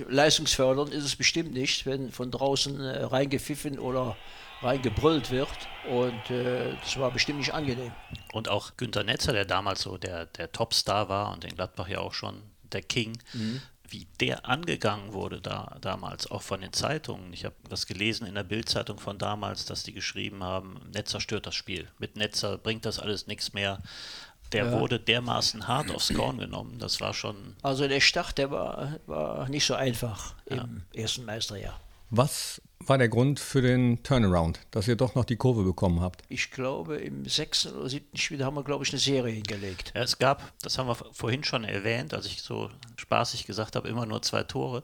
leistungsfördernd 0.09 0.95
ist 0.95 1.05
es 1.05 1.17
bestimmt 1.17 1.53
nicht, 1.53 1.85
wenn 1.85 2.11
von 2.11 2.31
draußen 2.31 2.81
äh, 2.81 3.05
reingepfiffen 3.05 3.79
oder 3.79 4.17
reingebrüllt 4.63 5.31
wird. 5.31 5.49
Und 5.91 6.31
äh, 6.31 6.75
das 6.83 6.99
war 6.99 7.11
bestimmt 7.11 7.39
nicht 7.39 7.53
angenehm. 7.53 7.93
Und 8.33 8.49
auch 8.49 8.77
Günter 8.79 9.05
Netzer, 9.05 9.33
der 9.33 9.45
damals 9.45 9.83
so 9.83 9.99
der, 9.99 10.27
der 10.27 10.53
Topstar 10.53 11.09
war 11.11 11.33
und 11.33 11.45
in 11.45 11.55
Gladbach 11.55 11.89
ja 11.89 11.99
auch 11.99 12.15
schon 12.15 12.43
der 12.73 12.83
King, 12.83 13.19
mhm 13.35 13.61
wie 13.93 14.07
der 14.21 14.47
angegangen 14.49 15.13
wurde 15.13 15.41
da, 15.41 15.77
damals, 15.81 16.31
auch 16.31 16.43
von 16.43 16.61
den 16.61 16.73
Zeitungen. 16.73 17.33
Ich 17.33 17.45
habe 17.45 17.55
was 17.69 17.87
gelesen 17.87 18.27
in 18.27 18.35
der 18.35 18.43
Bildzeitung 18.43 18.99
von 18.99 19.19
damals, 19.19 19.67
dass 19.67 19.83
die 19.83 19.93
geschrieben 19.93 20.43
haben, 20.43 20.81
Netzer 20.93 21.21
stört 21.21 21.47
das 21.47 21.55
Spiel. 21.55 21.89
Mit 21.99 22.17
Netzer 22.17 22.59
bringt 22.59 22.87
das 22.87 22.99
alles 22.99 23.27
nichts 23.27 23.53
mehr. 23.53 23.83
Der 24.53 24.67
ja. 24.67 24.81
wurde 24.81 24.99
dermaßen 24.99 25.67
hart 25.69 25.91
aufs 25.91 26.13
Korn 26.13 26.39
genommen. 26.39 26.79
Das 26.79 27.01
war 27.01 27.15
schon. 27.15 27.57
Also 27.63 27.89
der 27.89 28.01
Start, 28.01 28.37
der 28.39 28.51
war, 28.51 28.99
war 29.07 29.49
nicht 29.49 29.65
so 29.65 29.75
einfach 29.75 30.35
im 30.47 30.85
ja. 30.93 31.03
ersten 31.03 31.25
Meisterjahr. 31.25 31.79
Was 32.15 32.61
war 32.81 32.99
der 32.99 33.09
Grund 33.09 33.41
für 33.41 33.63
den 33.63 34.03
Turnaround, 34.03 34.61
dass 34.71 34.87
ihr 34.87 34.97
doch 34.97 35.15
noch 35.15 35.25
die 35.25 35.37
Kurve 35.37 35.63
bekommen 35.63 36.03
habt? 36.03 36.23
Ich 36.29 36.51
glaube, 36.51 36.97
im 36.97 37.27
sechsten 37.27 37.75
oder 37.75 37.89
siebten 37.89 38.19
Spiel 38.19 38.45
haben 38.45 38.55
wir, 38.55 38.65
glaube 38.65 38.85
ich, 38.85 38.91
eine 38.91 38.99
Serie 38.99 39.33
hingelegt. 39.33 39.93
Ja, 39.95 40.03
es 40.03 40.19
gab, 40.19 40.53
das 40.61 40.77
haben 40.77 40.89
wir 40.89 40.95
vorhin 40.95 41.43
schon 41.43 41.65
erwähnt, 41.65 42.13
als 42.13 42.27
ich 42.27 42.43
so 42.43 42.69
spaßig 42.97 43.47
gesagt 43.47 43.77
habe, 43.77 43.89
immer 43.89 44.05
nur 44.05 44.21
zwei 44.21 44.43
Tore. 44.43 44.83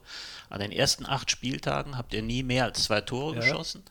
An 0.49 0.61
den 0.61 0.73
ersten 0.73 1.05
acht 1.05 1.31
Spieltagen 1.31 1.99
habt 1.99 2.15
ihr 2.15 2.23
nie 2.23 2.43
mehr 2.43 2.65
als 2.65 2.85
zwei 2.85 3.03
Tore 3.03 3.35
ja. 3.35 3.41
geschossen. 3.43 3.83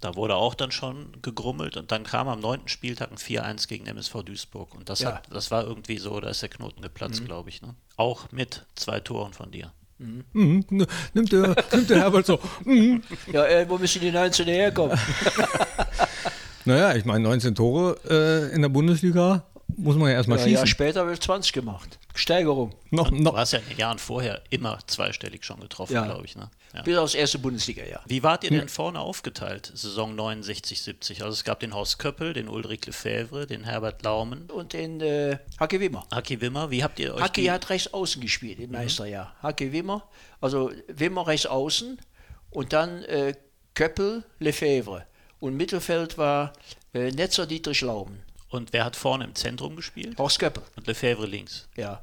Da 0.00 0.14
wurde 0.14 0.36
auch 0.36 0.54
dann 0.54 0.72
schon 0.72 1.20
gegrummelt 1.20 1.76
und 1.76 1.92
dann 1.92 2.04
kam 2.04 2.28
am 2.28 2.40
neunten 2.40 2.68
Spieltag 2.68 3.10
ein 3.10 3.18
4-1 3.18 3.68
gegen 3.68 3.84
MSV 3.84 4.22
Duisburg. 4.22 4.74
Und 4.74 4.88
das, 4.88 5.00
Ja. 5.00 5.16
hat, 5.16 5.28
das 5.30 5.50
war 5.50 5.64
irgendwie 5.64 5.98
so, 5.98 6.18
da 6.20 6.30
ist 6.30 6.40
der 6.40 6.48
Knoten 6.48 6.80
geplatzt, 6.80 7.22
glaube 7.26 7.50
ich. 7.50 7.60
Ne? 7.60 7.74
Auch 7.98 8.32
mit 8.32 8.64
zwei 8.74 9.00
Toren 9.00 9.34
von 9.34 9.50
dir. 9.50 9.70
Mhm, 9.98 10.64
n- 10.70 10.86
nimmt, 11.14 11.32
der, 11.32 11.54
nimmt 11.72 11.88
der 11.90 11.98
Herbert 12.00 12.26
so. 12.26 12.38
Mhm. 12.64 13.02
Ja, 13.32 13.44
äh, 13.46 13.66
wo 13.68 13.78
müssen 13.78 14.00
die 14.00 14.10
19 14.10 14.46
herkommen? 14.46 14.98
Naja, 16.68 16.96
ich 16.96 17.04
meine, 17.04 17.20
19 17.20 17.54
Tore 17.54 17.96
äh, 18.10 18.52
in 18.52 18.60
der 18.60 18.68
Bundesliga 18.68 19.44
muss 19.76 19.96
man 19.96 20.08
ja 20.08 20.14
erstmal 20.14 20.38
Ja, 20.38 20.44
schießen. 20.44 20.56
Jahr 20.58 20.66
später 20.66 21.06
wird 21.06 21.22
20 21.22 21.52
gemacht. 21.52 21.98
Steigerung. 22.14 22.74
noch, 22.90 23.10
Du 23.10 23.16
noch, 23.16 23.36
hast 23.36 23.52
ja 23.52 23.58
in 23.58 23.68
den 23.68 23.78
Jahren 23.78 23.98
vorher 23.98 24.42
immer 24.50 24.78
zweistellig 24.86 25.44
schon 25.44 25.60
getroffen, 25.60 25.92
Ja. 25.94 26.04
glaube 26.06 26.24
ich. 26.24 26.34
Ne? 26.36 26.48
Ja. 26.74 26.82
Bis 26.82 26.96
aufs 26.96 27.14
erste 27.14 27.38
Bundesliga-Jahr. 27.38 28.02
Wie 28.06 28.22
wart 28.22 28.44
ihr 28.44 28.50
denn 28.50 28.68
vorne 28.68 29.00
aufgeteilt, 29.00 29.70
Saison 29.74 30.14
69, 30.14 30.80
70? 30.82 31.22
Also 31.22 31.34
es 31.34 31.44
gab 31.44 31.60
den 31.60 31.74
Horst 31.74 31.98
Köppel, 31.98 32.32
den 32.32 32.48
Ulrich 32.48 32.86
Lefebvre, 32.86 33.46
den 33.46 33.64
Herbert 33.64 34.02
Laumen, 34.02 34.50
Und 34.50 34.72
den 34.72 35.00
äh, 35.02 35.38
Hacke 35.58 35.78
Wimmer. 35.80 36.06
Haki 36.12 36.40
Wimmer. 36.40 36.70
Wie 36.70 36.82
habt 36.82 36.98
ihr 36.98 37.14
euch 37.14 37.20
Hacke 37.22 37.50
hat 37.52 37.68
rechts 37.68 37.92
außen 37.92 38.22
gespielt 38.22 38.58
Mhm. 38.58 38.64
im 38.64 38.70
Meisterjahr. 38.72 39.34
Hacke 39.42 39.72
Wimmer, 39.72 40.08
also 40.40 40.70
Wimmer 40.88 41.26
rechts 41.26 41.46
außen 41.46 41.98
und 42.50 42.72
dann 42.72 43.02
äh, 43.04 43.34
Köppel, 43.74 44.24
Lefebvre. 44.38 45.04
Und 45.38 45.54
Mittelfeld 45.54 46.16
war 46.16 46.54
äh, 46.94 47.10
Netzer 47.10 47.46
Dietrich 47.46 47.82
Lauben. 47.82 48.22
Und 48.56 48.72
wer 48.72 48.84
hat 48.84 48.96
vorne 48.96 49.24
im 49.24 49.34
Zentrum 49.34 49.76
gespielt? 49.76 50.18
Horst 50.18 50.38
Köppel, 50.38 50.62
Und 50.76 50.86
Lefebvre 50.86 51.26
links. 51.26 51.68
ja. 51.76 52.02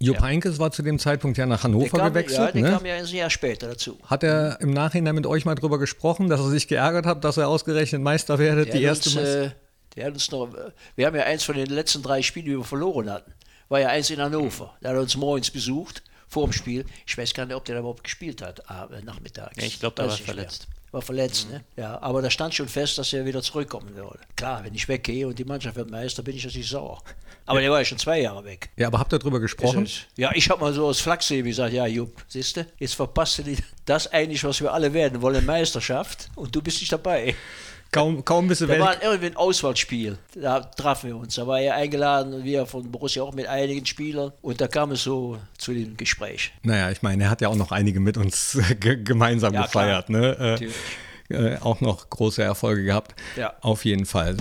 Jupp 0.00 0.20
Heynckes 0.20 0.58
war 0.58 0.70
zu 0.72 0.82
dem 0.82 0.98
Zeitpunkt 0.98 1.38
ja 1.38 1.46
nach 1.46 1.62
Hannover 1.64 1.98
kam, 1.98 2.12
gewechselt. 2.12 2.38
ja, 2.38 2.52
der 2.52 2.62
ne? 2.62 2.70
kam 2.72 2.84
ja 2.86 2.94
ein 2.96 3.06
Jahr 3.06 3.30
später 3.30 3.68
dazu. 3.68 3.98
Hat 4.04 4.22
er 4.22 4.60
im 4.60 4.72
Nachhinein 4.72 5.14
mit 5.14 5.26
euch 5.26 5.44
mal 5.44 5.54
drüber 5.54 5.78
gesprochen, 5.78 6.28
dass 6.28 6.40
er 6.40 6.50
sich 6.50 6.68
geärgert 6.68 7.06
hat, 7.06 7.24
dass 7.24 7.36
er 7.36 7.48
ausgerechnet 7.48 8.02
Meister 8.02 8.38
werdet, 8.38 8.68
Der 8.68 8.74
die 8.76 8.82
erste 8.82 9.08
uns, 9.10 9.16
Meister? 9.16 9.44
äh, 9.44 9.50
der 9.96 10.06
hat 10.06 10.12
uns 10.14 10.30
noch, 10.30 10.52
äh, 10.54 10.70
wir 10.96 11.06
haben 11.06 11.16
ja 11.16 11.22
eins 11.22 11.44
von 11.44 11.54
den 11.54 11.66
letzten 11.68 12.02
drei 12.02 12.22
Spielen, 12.22 12.46
die 12.46 12.56
wir 12.56 12.64
verloren 12.64 13.08
hatten, 13.10 13.32
war 13.68 13.80
ja 13.80 13.88
eins 13.88 14.10
in 14.10 14.20
Hannover. 14.20 14.74
Der 14.82 14.90
hat 14.90 14.96
uns 14.98 15.16
morgens 15.16 15.50
besucht, 15.50 16.02
vor 16.28 16.44
dem 16.46 16.52
Spiel. 16.52 16.84
Ich 17.06 17.16
weiß 17.16 17.34
gar 17.34 17.44
nicht, 17.46 17.54
ob 17.54 17.64
der 17.64 17.74
da 17.76 17.80
überhaupt 17.80 18.04
gespielt 18.04 18.42
hat, 18.42 18.68
aber 18.70 19.00
nachmittags. 19.02 19.56
Ja, 19.56 19.64
ich 19.64 19.78
glaube, 19.80 19.94
da 19.96 20.04
war 20.04 20.10
er 20.12 20.16
nicht 20.18 20.34
mehr. 20.34 20.48
War 20.92 21.00
verletzt, 21.02 21.50
ne? 21.50 21.64
Ja, 21.76 22.00
aber 22.02 22.20
da 22.20 22.30
stand 22.30 22.54
schon 22.54 22.68
fest, 22.68 22.98
dass 22.98 23.12
er 23.14 23.24
wieder 23.24 23.42
zurückkommen 23.42 23.96
würde. 23.96 24.20
Klar, 24.36 24.62
wenn 24.62 24.74
ich 24.74 24.86
weggehe 24.88 25.26
und 25.26 25.38
die 25.38 25.44
Mannschaft 25.44 25.76
wird 25.76 25.90
Meister, 25.90 26.22
bin 26.22 26.36
ich 26.36 26.44
natürlich 26.44 26.68
sauer. 26.68 27.02
Aber 27.46 27.60
der 27.60 27.70
war 27.70 27.78
ja 27.78 27.84
schon 27.84 27.98
zwei 27.98 28.20
Jahre 28.20 28.44
weg. 28.44 28.70
Ja, 28.76 28.88
aber 28.88 28.98
habt 28.98 29.12
ihr 29.12 29.18
drüber 29.18 29.40
gesprochen? 29.40 29.88
Ja, 30.16 30.32
ich 30.34 30.50
habe 30.50 30.60
mal 30.60 30.72
so 30.72 30.86
aus 30.86 31.00
Flachsee 31.00 31.42
gesagt, 31.42 31.72
ja 31.72 31.86
Jupp, 31.86 32.22
siehst 32.28 32.58
du, 32.58 32.66
jetzt 32.78 32.94
verpasst 32.94 33.38
du 33.38 33.56
das 33.86 34.12
eigentlich, 34.12 34.44
was 34.44 34.60
wir 34.60 34.72
alle 34.72 34.92
werden 34.92 35.22
wollen, 35.22 35.44
Meisterschaft 35.46 36.28
und 36.36 36.54
du 36.54 36.62
bist 36.62 36.80
nicht 36.80 36.92
dabei. 36.92 37.34
Kaum, 37.92 38.24
kaum 38.24 38.48
bist 38.48 38.62
du 38.62 38.66
Da 38.66 38.72
Welt. 38.72 38.80
war 38.80 39.02
irgendwie 39.02 39.26
ein 39.26 39.36
Auswahlspiel. 39.36 40.16
Da 40.34 40.60
trafen 40.60 41.10
wir 41.10 41.16
uns. 41.18 41.34
Da 41.34 41.46
war 41.46 41.60
er 41.60 41.74
eingeladen, 41.74 42.42
wir 42.42 42.64
von 42.64 42.90
Borussia 42.90 43.22
auch 43.22 43.34
mit 43.34 43.46
einigen 43.46 43.84
Spielern. 43.84 44.32
Und 44.40 44.62
da 44.62 44.66
kam 44.66 44.92
es 44.92 45.02
so 45.04 45.38
zu 45.58 45.74
dem 45.74 45.96
Gespräch. 45.98 46.52
Naja, 46.62 46.90
ich 46.90 47.02
meine, 47.02 47.24
er 47.24 47.30
hat 47.30 47.42
ja 47.42 47.48
auch 47.48 47.54
noch 47.54 47.70
einige 47.70 48.00
mit 48.00 48.16
uns 48.16 48.58
ge 48.80 48.96
gemeinsam 49.02 49.52
Ja, 49.52 49.62
gefeiert. 49.64 50.08
Ne? 50.08 50.58
Äh, 51.30 51.34
äh, 51.34 51.58
auch 51.60 51.82
noch 51.82 52.08
große 52.08 52.42
Erfolge 52.42 52.82
gehabt. 52.84 53.14
Ja. 53.36 53.52
Auf 53.60 53.84
jeden 53.84 54.06
Fall. 54.06 54.36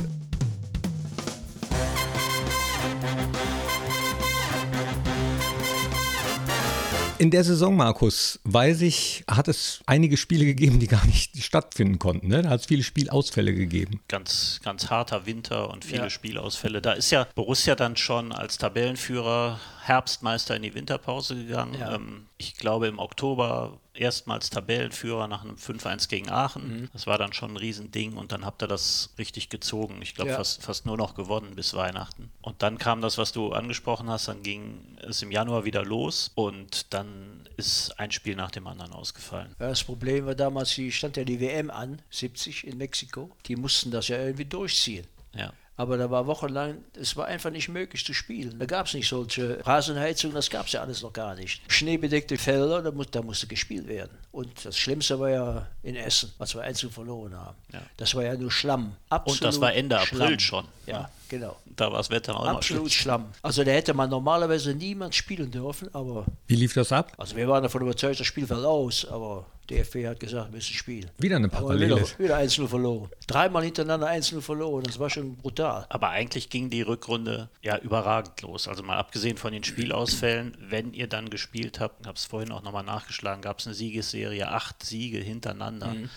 In 7.21 7.29
der 7.29 7.43
Saison, 7.43 7.75
Markus, 7.75 8.39
weiß 8.45 8.81
ich, 8.81 9.23
hat 9.29 9.47
es 9.47 9.81
einige 9.85 10.17
Spiele 10.17 10.43
gegeben, 10.43 10.79
die 10.79 10.87
gar 10.87 11.05
nicht 11.05 11.37
stattfinden 11.43 11.99
konnten. 11.99 12.29
Ne? 12.29 12.41
Da 12.41 12.49
hat 12.49 12.61
es 12.61 12.65
viele 12.65 12.81
Spielausfälle 12.81 13.53
gegeben. 13.53 13.99
Ganz, 14.07 14.59
ganz 14.63 14.89
harter 14.89 15.27
Winter 15.27 15.69
und 15.69 15.85
viele 15.85 16.01
Ja. 16.01 16.09
Spielausfälle. 16.09 16.81
Da 16.81 16.93
ist 16.93 17.11
ja 17.11 17.27
Borussia 17.35 17.75
dann 17.75 17.95
schon 17.95 18.31
als 18.31 18.57
Tabellenführer 18.57 19.59
Herbstmeister 19.83 20.55
in 20.55 20.61
die 20.61 20.73
Winterpause 20.73 21.35
gegangen. 21.35 21.75
Ja. 21.79 21.95
Ähm, 21.95 22.27
ich 22.38 22.55
glaube 22.55 22.88
im 22.88 23.00
Oktober 23.00 23.79
erstmals 23.93 24.50
Tabellenführer 24.50 25.27
nach 25.27 25.44
einem 25.44 25.55
5-1 25.57 26.07
gegen 26.07 26.29
Aachen. 26.29 26.81
Mhm. 26.81 26.89
Das 26.94 27.07
war 27.07 27.17
dann 27.17 27.33
schon 27.33 27.51
ein 27.53 27.57
Riesending 27.57 28.13
und 28.15 28.31
dann 28.31 28.46
habt 28.46 28.63
ihr 28.63 28.67
das 28.67 29.09
richtig 29.17 29.50
gezogen. 29.50 30.01
Ich 30.01 30.15
glaube 30.15 30.31
Ja. 30.31 30.37
fast, 30.37 30.63
fast 30.63 30.85
nur 30.85 30.98
noch 30.98 31.13
gewonnen 31.15 31.55
bis 31.55 31.74
Weihnachten. 31.74 32.31
Und 32.41 32.61
dann 32.61 32.77
kam 32.77 33.01
das, 33.01 33.17
was 33.17 33.31
du 33.31 33.51
angesprochen 33.53 34.09
hast, 34.09 34.27
dann 34.27 34.44
ging 34.44 34.98
es 35.01 35.22
im 35.22 35.31
Januar 35.31 35.65
wieder 35.65 35.83
los 35.83 36.31
und 36.35 36.94
dann 36.94 37.50
ist 37.57 38.00
ein 38.00 38.11
Spiel 38.11 38.35
nach 38.35 38.51
dem 38.51 38.67
anderen 38.67 38.94
ausgefallen. 38.94 39.55
Ja, 39.59 39.67
das 39.70 39.83
Problem 39.83 40.25
war 40.25 40.35
damals, 40.35 40.74
die 40.75 40.91
stand 40.91 41.17
ja 41.17 41.24
die 41.24 41.39
WM 41.39 41.70
an, 41.70 42.01
70 42.11 42.65
in 42.65 42.77
Mexiko. 42.77 43.29
Die 43.48 43.55
mussten 43.55 43.91
das 43.91 44.07
ja 44.07 44.17
irgendwie 44.17 44.46
durchziehen. 44.46 45.05
Ja. 45.35 45.51
Aber 45.81 45.98
da 45.98 46.11
war 46.11 46.27
wochenlang, 46.27 46.77
es 46.94 47.17
war 47.17 47.25
einfach 47.25 47.50
nicht 47.50 47.67
möglich 47.67 48.05
zu 48.05 48.13
spielen. 48.13 48.59
Da 48.59 48.67
gab 48.67 48.85
es 48.85 48.94
nicht 48.94 49.07
solche 49.07 49.65
Rasenheizungen, 49.65 50.35
das 50.35 50.51
gab 50.51 50.67
es 50.67 50.74
ja 50.74 50.81
alles 50.81 51.01
noch 51.01 51.11
gar 51.11 51.33
nicht. 51.33 51.59
Schneebedeckte 51.72 52.37
Felder, 52.37 52.83
da, 52.83 52.91
mu 52.91 53.03
da 53.03 53.24
musste 53.24 53.48
gespielt 53.48 53.87
werden. 53.87 54.15
Und 54.31 54.63
das 54.63 54.77
Schlimmste 54.77 55.20
war 55.20 55.31
ja 55.31 55.67
in 55.81 55.96
Essen, 55.96 56.31
als 56.37 56.53
wir 56.53 56.61
1 56.61 56.85
verloren 56.91 57.35
haben. 57.35 57.57
Ja. 57.74 57.81
Das 57.98 58.13
war 58.13 58.24
ja 58.24 58.35
nur 58.35 58.51
Schlamm. 58.51 58.96
Absolut 59.09 59.41
Und 59.41 59.48
das 59.48 59.59
war 59.59 59.74
Ende 59.74 60.00
April 60.00 60.17
Schlamm. 60.17 60.39
schon. 60.39 60.67
Ja, 60.85 61.09
genau. 61.31 61.57
Da 61.75 61.89
war 61.91 61.98
das 61.98 62.09
Wetter 62.11 62.39
auch 62.39 62.46
Absolut 62.46 62.83
schlecht. 62.91 63.01
Schlamm. 63.01 63.25
Also 63.41 63.63
da 63.63 63.72
hätte 63.72 63.94
man 63.96 64.09
normalerweise 64.09 64.75
niemand 64.75 65.15
spielen 65.15 65.50
dürfen, 65.50 65.89
aber 65.96 66.25
Wie 66.48 66.55
lief 66.55 66.74
das 66.75 66.91
ab? 66.91 67.13
also 67.17 67.35
wir 67.35 67.48
waren 67.48 67.63
davon 67.63 67.81
überzeugt, 67.81 68.20
das 68.20 68.27
Spiel 68.27 68.46
fällt 68.46 68.63
aus, 68.65 69.05
aber 69.05 69.46
DFB 69.70 70.05
hat 70.07 70.20
gesagt, 70.20 70.50
wir 70.51 70.57
müssen 70.57 70.74
spielen. 70.74 71.09
Wieder 71.17 71.37
eine 71.37 71.48
Aber 71.48 71.57
Parallele. 71.61 71.96
wieder, 71.96 72.20
wieder 72.20 72.37
1-0 72.37 72.67
verloren. 72.67 73.09
Dreimal 73.25 73.63
hintereinander 73.63 74.07
1-0 74.09 74.41
verloren, 74.41 74.83
das 74.83 75.00
war 75.00 75.09
schon 75.09 75.37
brutal. 75.37 75.85
Aber 75.89 76.09
eigentlich 76.09 76.50
ging 76.50 76.70
die 76.70 76.81
Rückrunde 76.81 77.50
ja 77.61 77.77
überragend 77.77 78.41
los. 78.41 78.67
Also 78.67 78.83
mal 78.83 78.98
abgesehen 78.98 79.37
von 79.37 79.53
den 79.53 79.63
Spielausfällen, 79.63 80.57
wenn 80.59 80.94
ihr 80.94 81.07
dann 81.07 81.29
gespielt 81.29 81.79
habt, 81.79 82.01
ich 82.01 82.07
habe 82.07 82.17
es 82.17 82.25
vorhin 82.25 82.51
auch 82.51 82.63
nochmal 82.63 82.83
nachgeschlagen, 82.83 83.41
gab 83.41 83.59
es 83.59 83.65
eine 83.67 83.74
Siegesserie, 83.74 84.50
acht 84.50 84.83
Siege 84.83 85.20
hintereinander. 85.20 85.87
Mhm. 85.87 86.09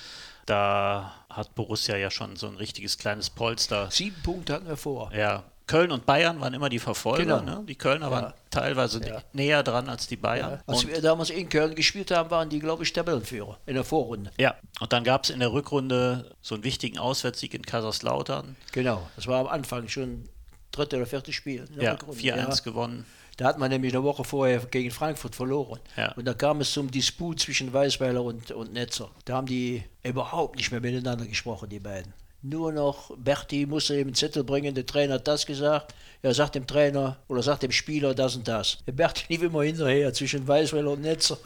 Da 0.46 1.12
hat 1.30 1.54
Borussia 1.54 1.96
ja 1.96 2.10
schon 2.10 2.36
so 2.36 2.46
ein 2.46 2.56
richtiges 2.56 2.98
kleines 2.98 3.30
Polster. 3.30 3.90
Sieben 3.90 4.20
Punkte 4.22 4.54
hatten 4.54 4.66
wir 4.68 4.76
vor. 4.76 5.10
Ja, 5.14 5.44
Köln 5.66 5.90
und 5.92 6.04
Bayern 6.04 6.40
waren 6.40 6.52
immer 6.52 6.68
die 6.68 6.78
Verfolger. 6.78 7.40
Genau. 7.40 7.60
Ne? 7.60 7.64
Die 7.66 7.74
Kölner 7.74 8.10
waren 8.10 8.34
teilweise 8.50 9.00
Ja. 9.06 9.22
näher 9.32 9.62
dran 9.62 9.88
als 9.88 10.06
die 10.06 10.16
Bayern. 10.16 10.60
Als 10.66 10.84
Und, 10.84 10.90
wir 10.92 11.00
damals 11.00 11.30
in 11.30 11.48
Köln 11.48 11.74
gespielt 11.74 12.10
haben, 12.10 12.30
waren 12.30 12.50
die, 12.50 12.58
glaube 12.58 12.82
ich, 12.82 12.92
Tabellenführer 12.92 13.58
in 13.64 13.74
der 13.74 13.84
Vorrunde. 13.84 14.30
ja, 14.38 14.54
und 14.80 14.92
dann 14.92 15.04
gab 15.04 15.24
es 15.24 15.30
in 15.30 15.40
der 15.40 15.52
Rückrunde 15.52 16.30
so 16.42 16.54
einen 16.54 16.64
wichtigen 16.64 16.98
Auswärtssieg 16.98 17.54
in 17.54 17.62
Kaiserslautern. 17.62 18.56
Genau, 18.72 19.08
das 19.16 19.26
war 19.26 19.40
am 19.40 19.46
Anfang 19.46 19.88
schon 19.88 20.28
dritte 20.70 20.96
oder 20.96 21.06
vierte 21.06 21.32
Spiel. 21.32 21.66
Ja, 21.80 21.92
Rückrunde. 21.92 22.20
4-1 22.20 22.62
gewonnen. 22.62 23.06
Da 23.36 23.46
hat 23.46 23.58
man 23.58 23.70
nämlich 23.70 23.92
eine 23.94 24.04
Woche 24.04 24.24
vorher 24.24 24.60
gegen 24.60 24.90
Frankfurt 24.90 25.34
verloren. 25.34 25.80
Ja. 25.96 26.12
Und 26.12 26.24
da 26.24 26.34
kam 26.34 26.60
es 26.60 26.72
zum 26.72 26.90
Disput 26.90 27.40
zwischen 27.40 27.72
Weißweiler 27.72 28.22
und, 28.22 28.50
und 28.52 28.72
Netzer. 28.72 29.10
Da 29.24 29.34
haben 29.34 29.46
die 29.46 29.82
überhaupt 30.02 30.56
nicht 30.56 30.70
mehr 30.70 30.80
miteinander 30.80 31.26
gesprochen, 31.26 31.68
die 31.68 31.80
beiden. 31.80 32.12
Nur 32.42 32.72
noch, 32.72 33.10
Berti 33.16 33.64
musste 33.64 33.94
eben 33.94 34.10
einen 34.10 34.14
Zettel 34.14 34.44
bringen, 34.44 34.74
der 34.74 34.84
Trainer 34.84 35.14
hat 35.14 35.26
das 35.26 35.46
gesagt. 35.46 35.94
Er 36.20 36.34
sagt 36.34 36.54
dem 36.54 36.66
Trainer 36.66 37.16
oder 37.26 37.42
sagt 37.42 37.62
dem 37.62 37.72
Spieler 37.72 38.14
das 38.14 38.36
und 38.36 38.46
das. 38.46 38.78
Der 38.86 38.92
Berti 38.92 39.24
lief 39.28 39.42
immer 39.42 39.62
hinterher 39.62 40.12
zwischen 40.12 40.46
Weißweiler 40.46 40.90
und 40.90 41.00
Netzer. 41.00 41.38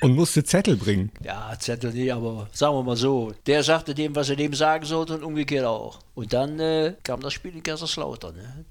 Und 0.00 0.14
musste 0.14 0.42
Zettel 0.44 0.76
bringen. 0.76 1.10
Ja, 1.22 1.54
Zettel 1.58 1.92
nicht, 1.92 2.12
aber 2.12 2.48
sagen 2.52 2.74
wir 2.76 2.82
mal 2.82 2.96
so. 2.96 3.32
Der 3.46 3.62
sagte 3.62 3.94
dem, 3.94 4.14
was 4.14 4.30
er 4.30 4.36
dem 4.36 4.54
sagen 4.54 4.86
sollte 4.86 5.14
und 5.14 5.24
umgekehrt 5.24 5.66
auch. 5.66 5.98
Und 6.14 6.32
dann 6.32 6.58
äh, 6.60 6.94
kam 7.02 7.20
das 7.20 7.34
Spiel 7.34 7.54
in 7.54 7.62
Kaiserslautern. 7.62 8.36
Ne? 8.36 8.64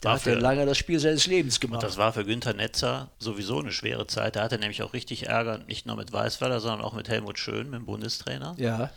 Da 0.00 0.08
war 0.10 0.16
hat 0.16 0.26
er 0.26 0.34
für- 0.34 0.40
lange 0.40 0.66
das 0.66 0.78
Spiel 0.78 0.98
seines 0.98 1.26
Lebens 1.26 1.60
gemacht. 1.60 1.82
Das 1.82 1.96
war 1.96 2.12
für 2.12 2.24
Günther 2.24 2.54
Netzer 2.54 3.10
sowieso 3.18 3.60
eine 3.60 3.70
schwere 3.72 4.06
Zeit. 4.06 4.36
Da 4.36 4.42
hatte 4.42 4.56
er 4.56 4.60
nämlich 4.60 4.82
auch 4.82 4.92
richtig 4.94 5.26
Ärger, 5.28 5.58
nicht 5.58 5.86
nur 5.86 5.96
mit 5.96 6.12
Weißweiler, 6.12 6.60
sondern 6.60 6.80
auch 6.80 6.92
mit 6.94 7.08
Helmut 7.08 7.38
Schön, 7.38 7.70
mit 7.70 7.80
dem 7.80 7.86
Bundestrainer. 7.86 8.54
ja. 8.58 8.90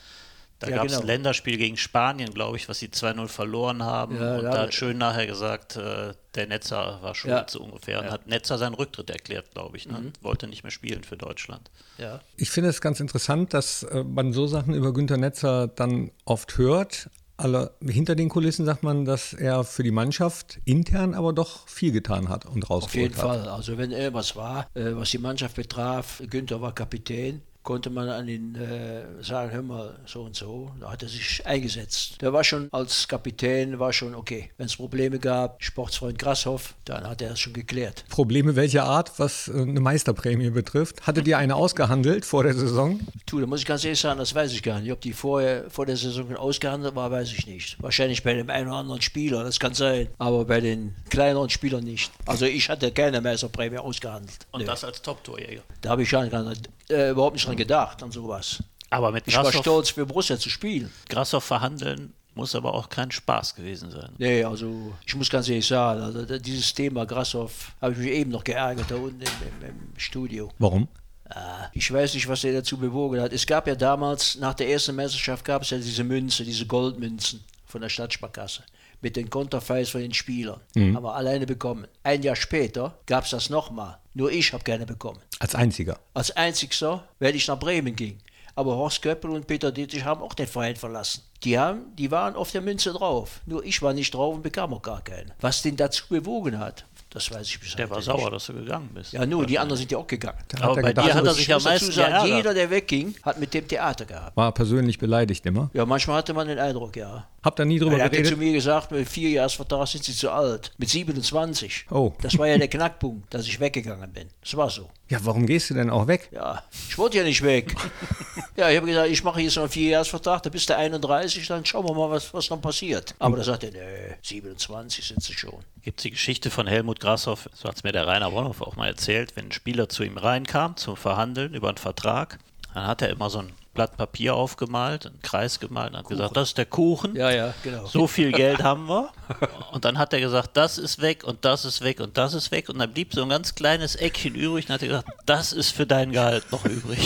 Da 0.60 0.70
Ja, 0.70 0.78
gab 0.78 0.86
es 0.86 0.94
genau. 0.94 1.02
ein 1.02 1.08
Länderspiel 1.08 1.58
gegen 1.58 1.76
Spanien, 1.76 2.34
glaube 2.34 2.56
ich, 2.56 2.70
was 2.70 2.80
sie 2.80 2.90
2-0 2.90 3.28
verloren 3.28 3.84
haben. 3.84 4.16
Ja, 4.16 4.38
und 4.38 4.44
da- 4.46 4.52
da 4.52 4.62
hat 4.62 4.74
Schön 4.74 4.98
nachher 4.98 5.28
gesagt, 5.28 5.76
äh, 5.76 6.14
der 6.34 6.48
Netzer 6.48 7.00
war 7.02 7.14
schuld, 7.14 7.34
Ja. 7.34 7.46
so 7.50 7.60
ungefähr. 7.62 8.00
Und 8.00 8.10
hat 8.10 8.28
Netzer 8.28 8.58
seinen 8.58 8.74
Rücktritt 8.74 9.10
erklärt, 9.10 9.52
glaube 9.52 9.76
ich. 9.76 9.86
Ne? 9.86 10.00
Mhm. 10.00 10.14
Wollte 10.22 10.48
nicht 10.48 10.64
mehr 10.64 10.72
spielen 10.72 11.04
für 11.04 11.18
Deutschland. 11.18 11.70
ja. 11.98 12.22
Ich 12.38 12.52
finde 12.52 12.70
es 12.70 12.80
ganz 12.80 13.02
interessant, 13.02 13.54
dass 13.54 13.84
äh, 13.84 14.06
man 14.06 14.32
so 14.32 14.48
Sachen 14.48 14.74
über 14.74 14.94
Günter 14.94 15.18
Netzer 15.18 15.68
dann 15.68 16.12
oft 16.24 16.58
hört. 16.58 17.10
Alle, 17.38 17.72
hinter 17.86 18.16
den 18.16 18.30
Kulissen 18.30 18.66
sagt 18.66 18.84
man, 18.84 19.04
dass 19.04 19.34
er 19.34 19.64
für 19.66 19.84
die 19.84 19.92
Mannschaft 19.92 20.60
intern 20.64 21.14
aber 21.14 21.34
doch 21.34 21.68
viel 21.68 21.92
getan 21.92 22.30
hat 22.30 22.46
und 22.46 22.70
Auf 22.70 22.96
jeden 22.96 23.14
rausgeholt 23.14 23.18
hat. 23.18 23.22
Fall. 23.22 23.50
Also 23.50 23.78
wenn 23.78 23.92
irgendwas 23.92 24.36
war, 24.36 24.70
äh, 24.74 24.96
was 24.96 25.10
die 25.10 25.18
Mannschaft 25.18 25.56
betraf, 25.56 26.22
Günther 26.30 26.62
war 26.62 26.74
Kapitän. 26.74 27.42
Konnte 27.66 27.90
man 27.90 28.08
an 28.08 28.30
ihn 28.30 28.56
äh, 28.56 29.22
sagen, 29.22 29.52
hör 29.52 29.62
mal, 29.64 30.00
so 30.06 30.22
und 30.22 30.36
so. 30.36 30.72
Da 30.80 30.92
hat 30.92 31.02
er 31.02 31.10
sich 31.10 31.46
eingesetzt. 31.46 32.22
Der 32.22 32.32
war 32.32 32.44
schon 32.44 32.70
als 32.72 33.08
Kapitän, 33.08 33.80
war 33.80 33.92
schon 33.92 34.14
okay. 34.16 34.52
Wenn 34.58 34.68
es 34.68 34.76
Probleme 34.76 35.20
gab, 35.20 35.62
Sportsfreund 35.62 36.18
Grasshoff, 36.20 36.76
dann 36.86 37.10
hat 37.10 37.24
er 37.24 37.32
es 37.32 37.40
schon 37.40 37.54
geklärt. 37.54 38.06
Probleme 38.10 38.56
welcher 38.56 38.84
Art, 38.84 39.20
was 39.20 39.48
äh, 39.48 39.60
eine 39.60 39.80
Meisterprämie 39.80 40.52
betrifft? 40.52 41.06
Hattet 41.08 41.28
ihr 41.28 41.40
eine 41.40 41.56
ausgehandelt 41.56 42.24
vor 42.24 42.44
der 42.44 42.54
Saison? 42.54 43.00
Tu, 43.26 43.42
da 43.42 43.48
muss 43.48 43.62
ich 43.62 43.66
ganz 43.66 43.84
ehrlich 43.84 44.00
sagen, 44.00 44.20
das 44.20 44.36
weiß 44.36 44.54
ich 44.54 44.62
gar 44.62 44.80
nicht. 44.80 44.92
Ob 44.92 45.02
die 45.02 45.14
vorher, 45.14 45.70
vor 45.70 45.88
der 45.88 45.98
Saison 45.98 46.36
ausgehandelt 46.36 46.96
war, 46.96 47.10
weiß 47.10 47.34
ich 47.34 47.48
nicht. 47.48 47.82
Wahrscheinlich 47.82 48.22
bei 48.22 48.36
dem 48.36 48.50
einen 48.52 48.68
oder 48.68 48.78
anderen 48.78 49.02
Spieler, 49.02 49.44
das 49.44 49.60
kann 49.60 49.74
sein. 49.74 50.08
Aber 50.20 50.46
bei 50.46 50.62
den 50.62 50.94
kleineren 51.10 51.50
Spielern 51.50 51.84
nicht. 51.84 52.12
Also 52.28 52.46
ich 52.46 52.70
hatte 52.70 52.92
keine 52.92 53.22
Meisterprämie 53.22 53.80
ausgehandelt. 53.80 54.46
Und 54.52 54.62
nee. 54.62 54.68
das 54.68 54.84
als 54.84 55.02
Top-Torjäger? 55.02 55.64
Da 55.82 55.90
habe 55.90 56.04
ich 56.04 56.12
gar 56.12 56.22
nicht, 56.22 56.70
äh, 56.90 57.12
überhaupt 57.12 57.36
nicht 57.36 57.48
dran 57.48 57.56
gedacht, 57.56 58.02
an 58.04 58.12
sowas. 58.12 58.64
Aber 58.90 59.12
mit 59.12 59.28
ich 59.28 59.36
war 59.36 59.52
stolz 59.52 59.90
für 59.90 60.06
Borussia 60.06 60.38
zu 60.38 60.50
spielen. 60.50 60.92
Grassoff 61.10 61.44
verhandeln 61.44 62.14
muss 62.36 62.54
aber 62.54 62.74
auch 62.74 62.90
kein 62.90 63.12
Spaß 63.12 63.56
gewesen 63.56 63.92
sein. 63.92 64.10
Nee, 64.18 64.44
also 64.44 64.94
ich 65.06 65.16
muss 65.16 65.30
ganz 65.30 65.48
ehrlich 65.48 65.66
sagen, 65.66 66.02
also 66.02 66.26
dieses 66.38 66.74
Thema 66.74 67.06
Grassoff 67.06 67.72
habe 67.82 67.94
ich 67.94 68.00
mich 68.00 68.10
eben 68.10 68.32
noch 68.32 68.44
geärgert 68.44 68.92
da 68.92 68.96
unten 68.96 69.22
im, 69.22 69.28
im, 69.62 69.70
im 69.70 70.00
Studio. 70.00 70.52
Warum? 70.60 70.88
Ah, 71.30 71.70
ich 71.74 71.92
weiß 71.92 72.14
nicht, 72.14 72.28
was 72.28 72.44
er 72.44 72.54
dazu 72.54 72.78
bewogen 72.78 73.20
hat. 73.20 73.34
Es 73.34 73.48
gab 73.48 73.68
ja 73.68 73.76
damals, 73.76 74.36
nach 74.36 74.54
der 74.54 74.70
ersten 74.70 74.96
Meisterschaft 74.96 75.44
gab 75.44 75.64
es 75.64 75.72
ja 75.72 75.78
diese 75.78 76.04
Münze, 76.04 76.44
diese 76.44 76.66
Goldmünzen 76.68 77.44
von 77.66 77.82
der 77.82 77.90
Stadtsparkasse 77.90 78.64
mit 79.06 79.16
den 79.18 79.30
Konterfeis 79.30 79.90
von 79.92 80.02
den 80.02 80.16
Spielern. 80.16 80.60
Mhm. 80.74 80.96
Haben 80.96 81.04
wir 81.04 81.14
alleine 81.14 81.46
bekommen. 81.46 81.86
Ein 82.02 82.24
Jahr 82.24 82.36
später 82.36 82.98
gab 83.06 83.26
es 83.26 83.30
das 83.30 83.52
nochmal. 83.52 84.00
Nur 84.16 84.32
ich 84.32 84.52
habe 84.52 84.64
keine 84.64 84.88
bekommen. 84.88 85.20
Als 85.38 85.54
einziger? 85.54 86.00
Als 86.16 86.32
einzigster, 86.36 87.04
weil 87.20 87.36
ich 87.36 87.48
nach 87.48 87.60
Bremen 87.60 87.96
ging. 87.96 88.18
Aber 88.56 88.76
Horst 88.76 89.04
Köppel 89.04 89.30
und 89.30 89.46
Peter 89.46 89.72
Dietrich 89.72 90.04
haben 90.04 90.24
auch 90.24 90.34
den 90.34 90.48
Verein 90.48 90.76
verlassen. 90.76 91.22
Die, 91.44 91.60
haben, 91.60 91.96
die 91.96 92.10
waren 92.10 92.36
auf 92.36 92.50
der 92.50 92.62
Münze 92.62 92.94
drauf. 92.94 93.42
Nur 93.46 93.64
ich 93.64 93.80
war 93.84 93.94
nicht 93.94 94.12
drauf 94.12 94.34
und 94.34 94.42
bekam 94.42 94.74
auch 94.74 94.82
gar 94.82 95.04
keine. 95.04 95.36
Was 95.40 95.62
den 95.62 95.76
dazu 95.76 96.06
bewogen 96.10 96.58
hat, 96.58 96.86
das 97.12 97.32
weiß 97.32 97.48
ich 97.48 97.60
bis 97.60 97.76
Der 97.76 97.90
war 97.90 97.98
nicht. 97.98 98.06
sauer, 98.08 98.32
dass 98.32 98.48
du 98.48 98.54
gegangen 98.54 98.90
bist. 98.94 99.14
Ja, 99.14 99.26
nur, 99.26 99.46
die 99.46 99.58
anderen 99.60 99.78
sind 99.78 99.90
ja 99.90 99.98
auch 99.98 100.08
gegangen. 100.08 100.40
Aber 100.60 100.82
bei 100.82 100.94
dir 100.94 101.14
hat 101.14 101.26
er 101.26 101.34
sich 101.34 101.48
ja 101.48 101.60
meistens 101.60 101.96
sagen, 101.96 102.28
Jeder, 102.28 102.54
der 102.54 102.70
wegging, 102.70 103.16
hat 103.24 103.40
mit 103.40 103.54
dem 103.54 103.68
Theater 103.68 104.04
gehabt. 104.06 104.36
War 104.36 104.52
persönlich 104.52 104.98
beleidigt 104.98 105.46
immer? 105.46 105.70
Ja, 105.74 105.86
manchmal 105.86 106.18
hatte 106.18 106.34
man 106.34 106.48
den 106.48 106.60
Eindruck, 106.60 106.98
ja. 106.98 107.26
Habt 107.46 107.60
ihr 107.60 107.66
nie 107.66 107.78
drüber 107.78 108.00
er 108.00 108.10
geredet? 108.10 108.26
Er 108.26 108.32
hat 108.32 108.40
zu 108.40 108.44
mir 108.44 108.54
gesagt, 108.54 108.92
mit 108.92 109.08
vier 109.08 109.30
Jahresvertrag 109.30 109.88
sind 109.88 110.04
sie 110.04 110.16
zu 110.16 110.32
alt. 110.32 110.72
Mit 110.80 110.90
27. 110.90 111.86
Oh. 111.92 112.12
Das 112.24 112.36
war 112.40 112.48
ja 112.48 112.58
der 112.58 112.68
Knackpunkt, 112.68 113.32
dass 113.32 113.46
ich 113.46 113.60
weggegangen 113.60 114.12
bin. 114.12 114.30
Das 114.42 114.58
war 114.58 114.68
so. 114.72 114.90
Ja, 115.10 115.20
warum 115.22 115.46
gehst 115.46 115.70
du 115.70 115.76
denn 115.76 115.92
auch 115.92 116.08
weg? 116.08 116.28
Ja, 116.32 116.64
ich 116.90 116.98
wollte 116.98 117.18
ja 117.18 117.24
nicht 117.24 117.44
weg. 117.44 117.76
ja, 118.58 118.72
ich 118.72 118.78
habe 118.78 118.88
gesagt, 118.88 119.10
ich 119.12 119.24
mache 119.24 119.42
jetzt 119.42 119.58
noch 119.58 119.64
einen 119.64 119.72
Vierjahresvertrag, 119.72 120.42
da 120.42 120.50
bist 120.50 120.68
du 120.68 120.76
31, 120.76 121.46
dann 121.46 121.64
schauen 121.64 121.86
wir 121.86 121.94
mal, 121.94 122.10
was, 122.10 122.34
was 122.34 122.50
noch 122.50 122.60
passiert. 122.60 123.14
Aber 123.20 123.38
da 123.38 123.44
sagt 123.44 123.64
er, 123.64 123.72
nee, 123.72 124.16
27 124.24 125.06
sind 125.06 125.22
sie 125.22 125.34
schon. 125.34 125.64
Gibt 125.84 126.00
es 126.00 126.04
die 126.04 126.12
Geschichte 126.12 126.50
von 126.50 126.66
Helmut 126.66 127.00
Grashoff, 127.00 127.48
so 127.54 127.70
hat 127.70 127.76
es 127.76 127.84
mir 127.84 127.92
der 127.92 128.08
Rainer 128.08 128.32
Bonhoff 128.32 128.64
auch 128.64 128.76
mal 128.76 128.88
erzählt, 128.88 129.36
wenn 129.36 129.46
ein 129.46 129.52
Spieler 129.52 129.88
zu 129.88 130.02
ihm 130.02 130.18
reinkam 130.18 130.78
zum 130.78 130.98
Verhandeln 130.98 131.54
über 131.54 131.68
einen 131.68 131.78
Vertrag, 131.78 132.40
dann 132.74 132.88
hat 132.88 133.04
er 133.04 133.10
immer 133.10 133.30
so 133.30 133.38
ein 133.38 133.52
Blatt 133.76 133.96
Papier 133.98 134.34
aufgemalt, 134.36 135.06
einen 135.06 135.22
Kreis 135.22 135.60
gemalt 135.60 135.92
und 135.92 135.98
hat 135.98 136.06
Kuchen. 136.06 136.18
gesagt, 136.18 136.38
das 136.38 136.48
ist 136.50 136.58
der 136.58 136.66
Kuchen. 136.66 137.16
Ja, 137.16 137.30
ja, 137.30 137.54
genau. 137.64 137.86
So 137.86 138.08
viel 138.08 138.32
Geld 138.32 138.64
haben 138.64 138.88
wir. 138.88 139.10
Und 139.72 139.86
dann 139.86 139.98
hat 139.98 140.14
er 140.14 140.20
gesagt, 140.20 140.52
das 140.54 140.78
ist 140.78 141.02
weg 141.02 141.24
und 141.24 141.44
das 141.46 141.66
ist 141.66 141.82
weg 141.84 142.00
und 142.00 142.16
das 142.16 142.36
ist 142.36 142.52
weg. 142.52 142.70
Und 142.70 142.78
dann 142.78 142.94
blieb 142.94 143.12
so 143.14 143.24
ein 143.24 143.30
ganz 143.30 143.56
kleines 143.56 143.96
Eckchen 143.96 144.36
übrig 144.36 144.68
und 144.70 144.74
hat 144.76 144.84
er 144.84 144.88
gesagt, 144.90 145.08
das 145.26 145.52
ist 145.52 145.72
für 145.72 145.88
dein 145.88 146.12
Gehalt 146.12 146.52
noch 146.52 146.64
übrig. 146.64 147.00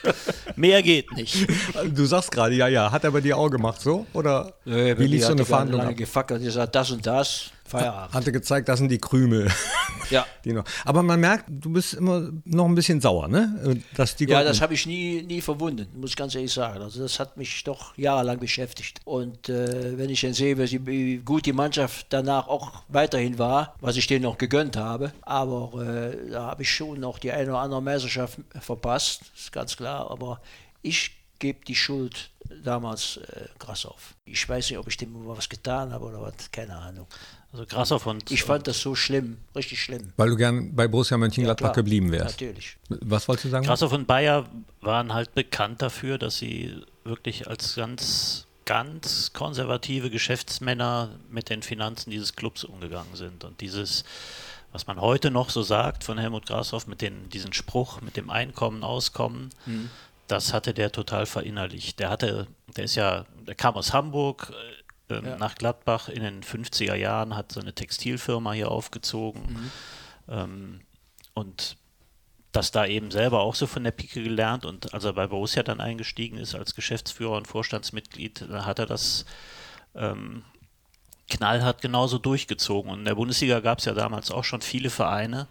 Mehr 0.56 0.82
geht 0.82 1.12
nicht. 1.12 1.46
Du 1.94 2.04
sagst 2.04 2.32
gerade, 2.32 2.54
ja, 2.56 2.66
ja. 2.66 2.90
Hat 2.90 3.04
er 3.04 3.12
bei 3.12 3.20
dir 3.20 3.38
auch 3.38 3.48
gemacht 3.48 3.80
so? 3.80 4.06
Oder 4.12 4.52
nee, 4.64 4.98
wie 4.98 5.06
lief 5.06 5.24
so 5.24 5.32
eine 5.32 5.44
Verhandlung? 5.44 5.80
Lange 5.82 5.94
gefackelt, 5.94 6.42
gesagt, 6.42 6.74
das 6.74 6.90
und 6.90 7.06
das. 7.06 7.50
Feierabend. 7.72 8.14
Hatte 8.14 8.32
gezeigt, 8.32 8.68
das 8.68 8.78
sind 8.78 8.90
die 8.90 8.98
Krümel. 8.98 9.50
Ja. 10.10 10.26
die 10.44 10.52
noch. 10.52 10.64
Aber 10.84 11.02
man 11.02 11.18
merkt, 11.18 11.46
du 11.48 11.72
bist 11.72 11.94
immer 11.94 12.30
noch 12.44 12.66
ein 12.66 12.74
bisschen 12.74 13.00
sauer, 13.00 13.28
ne? 13.28 13.80
Dass 13.96 14.14
die 14.14 14.26
ja, 14.26 14.44
das 14.44 14.60
habe 14.60 14.74
ich 14.74 14.86
nie, 14.86 15.22
nie 15.22 15.40
verwunden, 15.40 15.88
muss 15.98 16.10
ich 16.10 16.16
ganz 16.16 16.34
ehrlich 16.34 16.52
sagen. 16.52 16.82
Also 16.82 17.00
das 17.00 17.18
hat 17.18 17.36
mich 17.36 17.64
doch 17.64 17.96
jahrelang 17.96 18.38
beschäftigt. 18.38 19.00
Und 19.04 19.48
äh, 19.48 19.96
wenn 19.96 20.10
ich 20.10 20.20
dann 20.20 20.34
sehe, 20.34 20.58
wie 20.58 21.16
gut 21.18 21.46
die 21.46 21.52
Mannschaft 21.52 22.06
danach 22.10 22.46
auch 22.48 22.82
weiterhin 22.88 23.38
war, 23.38 23.74
was 23.80 23.96
ich 23.96 24.06
denen 24.06 24.24
noch 24.24 24.38
gegönnt 24.38 24.76
habe, 24.76 25.12
aber 25.22 25.82
äh, 25.82 26.30
da 26.30 26.46
habe 26.48 26.62
ich 26.62 26.70
schon 26.70 27.00
noch 27.00 27.18
die 27.18 27.32
eine 27.32 27.50
oder 27.50 27.60
andere 27.60 27.82
Meisterschaft 27.82 28.38
verpasst, 28.60 29.22
ist 29.34 29.52
ganz 29.52 29.76
klar. 29.76 30.10
Aber 30.10 30.40
ich 30.82 31.12
gebe 31.38 31.64
die 31.64 31.74
Schuld 31.74 32.30
damals 32.62 33.16
äh, 33.16 33.46
krass 33.58 33.86
auf. 33.86 34.14
Ich 34.24 34.48
weiß 34.48 34.70
nicht, 34.70 34.78
ob 34.78 34.86
ich 34.88 34.96
dem 34.96 35.26
was 35.26 35.48
getan 35.48 35.92
habe 35.92 36.04
oder 36.04 36.22
was, 36.22 36.50
keine 36.50 36.76
Ahnung. 36.76 37.06
Also 37.52 37.66
Grashoff 37.66 38.06
und. 38.06 38.30
Ich 38.30 38.44
fand 38.44 38.66
das 38.66 38.80
so 38.80 38.94
schlimm, 38.94 39.36
richtig 39.54 39.82
schlimm. 39.82 40.12
Weil 40.16 40.30
du 40.30 40.36
gern 40.36 40.74
bei 40.74 40.88
Borussia 40.88 41.18
Mönchengladbach 41.18 41.68
ja, 41.68 41.74
geblieben 41.74 42.10
wärst. 42.10 42.40
Natürlich. 42.40 42.78
Was 42.88 43.28
wolltest 43.28 43.46
du 43.46 43.48
sagen? 43.50 43.66
Grashoff 43.66 43.92
und 43.92 44.06
Bayer 44.06 44.46
waren 44.80 45.12
halt 45.12 45.34
bekannt 45.34 45.82
dafür, 45.82 46.16
dass 46.16 46.38
sie 46.38 46.82
wirklich 47.04 47.48
als 47.48 47.74
ganz, 47.74 48.46
ganz 48.64 49.34
konservative 49.34 50.08
Geschäftsmänner 50.08 51.10
mit 51.30 51.50
den 51.50 51.62
Finanzen 51.62 52.10
dieses 52.10 52.36
Clubs 52.36 52.64
umgegangen 52.64 53.14
sind. 53.16 53.44
Und 53.44 53.60
dieses, 53.60 54.04
was 54.72 54.86
man 54.86 54.98
heute 54.98 55.30
noch 55.30 55.50
so 55.50 55.62
sagt 55.62 56.04
von 56.04 56.16
Helmut 56.16 56.46
Grashoff, 56.46 56.86
mit 56.86 57.02
den, 57.02 57.28
diesen 57.28 57.52
Spruch 57.52 58.00
mit 58.00 58.16
dem 58.16 58.30
Einkommen, 58.30 58.82
Auskommen, 58.82 59.50
mhm. 59.66 59.90
das 60.26 60.54
hatte 60.54 60.72
der 60.72 60.90
total 60.90 61.26
verinnerlicht. 61.26 61.98
Der 61.98 62.08
hatte, 62.08 62.46
der 62.78 62.84
ist 62.84 62.94
ja, 62.94 63.26
der 63.46 63.54
kam 63.54 63.74
aus 63.74 63.92
Hamburg, 63.92 64.54
ähm, 65.18 65.26
ja. 65.26 65.36
nach 65.38 65.54
Gladbach 65.54 66.08
in 66.08 66.22
den 66.22 66.42
50er 66.42 66.94
Jahren, 66.94 67.36
hat 67.36 67.52
so 67.52 67.60
eine 67.60 67.74
Textilfirma 67.74 68.52
hier 68.52 68.70
aufgezogen. 68.70 69.42
Mhm. 69.42 69.70
Ähm, 70.28 70.80
und 71.34 71.76
das 72.52 72.70
da 72.70 72.86
eben 72.86 73.10
selber 73.10 73.40
auch 73.40 73.54
so 73.54 73.66
von 73.66 73.84
der 73.84 73.92
Pike 73.92 74.22
gelernt 74.22 74.66
und 74.66 74.92
als 74.92 75.04
er 75.04 75.14
bei 75.14 75.26
Borussia 75.26 75.62
dann 75.62 75.80
eingestiegen 75.80 76.36
ist 76.36 76.54
als 76.54 76.74
Geschäftsführer 76.74 77.36
und 77.36 77.48
Vorstandsmitglied, 77.48 78.46
hat 78.50 78.78
er 78.78 78.84
das 78.84 79.24
ähm, 79.94 80.44
knallhart 81.30 81.80
genauso 81.80 82.18
durchgezogen. 82.18 82.90
Und 82.90 83.00
in 83.00 83.04
der 83.06 83.14
Bundesliga 83.14 83.60
gab 83.60 83.78
es 83.78 83.86
ja 83.86 83.94
damals 83.94 84.30
auch 84.30 84.44
schon 84.44 84.60
viele 84.60 84.90
Vereine, 84.90 85.48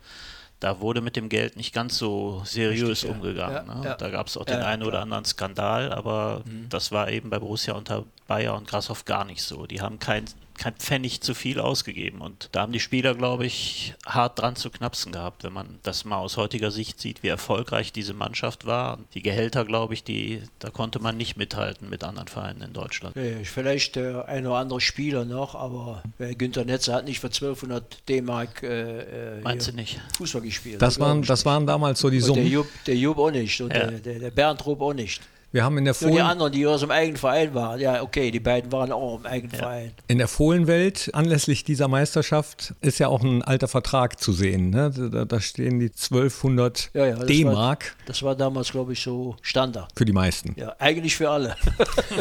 da 0.61 0.79
wurde 0.79 1.01
mit 1.01 1.15
dem 1.15 1.27
Geld 1.27 1.57
nicht 1.57 1.73
ganz 1.73 1.97
so 1.97 2.43
seriös 2.45 3.03
Richtig, 3.03 3.09
umgegangen. 3.09 3.67
Ja, 3.67 3.75
ne? 3.75 3.83
ja, 3.83 3.95
da 3.95 4.09
gab 4.09 4.27
es 4.27 4.37
auch 4.37 4.45
den 4.45 4.61
einen 4.61 4.83
oder 4.83 5.01
anderen 5.01 5.25
Skandal, 5.25 5.91
aber 5.91 6.43
mhm. 6.45 6.69
das 6.69 6.91
war 6.91 7.09
eben 7.09 7.31
bei 7.31 7.39
Borussia 7.39 7.73
unter 7.73 8.05
Bayer 8.27 8.55
und 8.55 8.67
Grashoff 8.67 9.05
gar 9.05 9.25
nicht 9.25 9.41
so. 9.41 9.65
Die 9.65 9.81
haben 9.81 9.97
kein 9.97 10.25
kein 10.61 10.75
Pfennig 10.75 11.21
zu 11.21 11.33
viel 11.33 11.59
ausgegeben. 11.59 12.21
Und 12.21 12.49
da 12.51 12.61
haben 12.61 12.71
die 12.71 12.79
Spieler, 12.79 13.15
glaube 13.15 13.47
ich, 13.47 13.95
hart 14.05 14.39
dran 14.39 14.55
zu 14.55 14.69
knapsen 14.69 15.11
gehabt, 15.11 15.43
wenn 15.43 15.53
man 15.53 15.79
das 15.81 16.05
mal 16.05 16.17
aus 16.17 16.37
heutiger 16.37 16.69
Sicht 16.69 17.01
sieht, 17.01 17.23
wie 17.23 17.29
erfolgreich 17.29 17.91
diese 17.91 18.13
Mannschaft 18.13 18.67
war. 18.67 18.99
Und 18.99 19.07
die 19.15 19.23
Gehälter, 19.23 19.65
glaube 19.65 19.95
ich, 19.95 20.03
die, 20.03 20.43
da 20.59 20.69
konnte 20.69 20.99
man 20.99 21.17
nicht 21.17 21.35
mithalten 21.35 21.89
mit 21.89 22.03
anderen 22.03 22.27
Vereinen 22.27 22.61
in 22.61 22.73
Deutschland. 22.73 23.17
Vielleicht 23.43 23.95
der 23.95 24.27
ein 24.27 24.45
oder 24.45 24.57
andere 24.57 24.81
Spieler 24.81 25.25
noch, 25.25 25.55
aber 25.55 26.03
Günther 26.37 26.63
Netzer 26.63 26.93
hat 26.93 27.05
nicht 27.05 27.19
für 27.19 27.27
1200 27.27 28.07
D-Mark 28.07 28.61
äh, 28.61 29.37
äh 29.37 29.41
Meinst 29.41 29.67
du 29.67 29.73
nicht? 29.73 29.99
Fußball 30.17 30.43
gespielt. 30.43 30.79
Das 30.79 30.99
waren, 30.99 31.23
das 31.23 31.43
waren 31.43 31.65
damals 31.65 31.99
so 31.99 32.11
die 32.11 32.19
Summen. 32.19 32.43
Der 32.43 32.51
Jupp, 32.51 32.67
der 32.85 32.95
Jupp 32.95 33.17
auch 33.17 33.31
nicht 33.31 33.59
und 33.61 33.73
ja. 33.73 33.87
der, 33.87 33.99
der, 33.99 34.19
der 34.19 34.31
Bernd 34.31 34.63
Rupp 34.63 34.81
auch 34.81 34.93
nicht. 34.93 35.21
Wir 35.53 35.65
haben 35.65 35.77
in 35.77 35.83
der 35.83 35.93
Fohlen, 35.93 36.13
die 36.13 36.21
anderen, 36.21 36.51
die 36.53 36.65
aus 36.65 36.79
dem 36.79 36.91
eigenen 36.91 37.17
Verein 37.17 37.53
waren. 37.53 37.79
Ja, 37.79 38.01
okay, 38.01 38.31
die 38.31 38.39
beiden 38.39 38.71
waren 38.71 38.91
auch 38.93 39.19
im 39.19 39.25
eigenen 39.25 39.53
ja. 39.53 39.59
Verein. 39.59 39.91
In 40.07 40.17
der 40.17 40.29
Fohlenwelt, 40.29 41.09
anlässlich 41.13 41.65
dieser 41.65 41.89
Meisterschaft, 41.89 42.73
ist 42.79 42.99
ja 42.99 43.09
auch 43.09 43.21
ein 43.21 43.41
alter 43.41 43.67
Vertrag 43.67 44.21
zu 44.21 44.31
sehen. 44.31 44.69
Ne? 44.69 44.91
Da, 45.11 45.25
da, 45.25 45.41
stehen 45.41 45.79
die 45.79 45.89
1200 45.89 46.91
ja, 46.93 47.07
ja, 47.07 47.15
D-Mark. 47.17 47.97
Das 48.05 48.23
war 48.23 48.35
damals, 48.35 48.71
glaube 48.71 48.93
ich, 48.93 49.01
so 49.01 49.35
Standard. 49.41 49.89
Für 49.93 50.05
die 50.05 50.13
meisten. 50.13 50.55
Ja, 50.57 50.73
eigentlich 50.79 51.17
für 51.17 51.29
alle. 51.29 51.57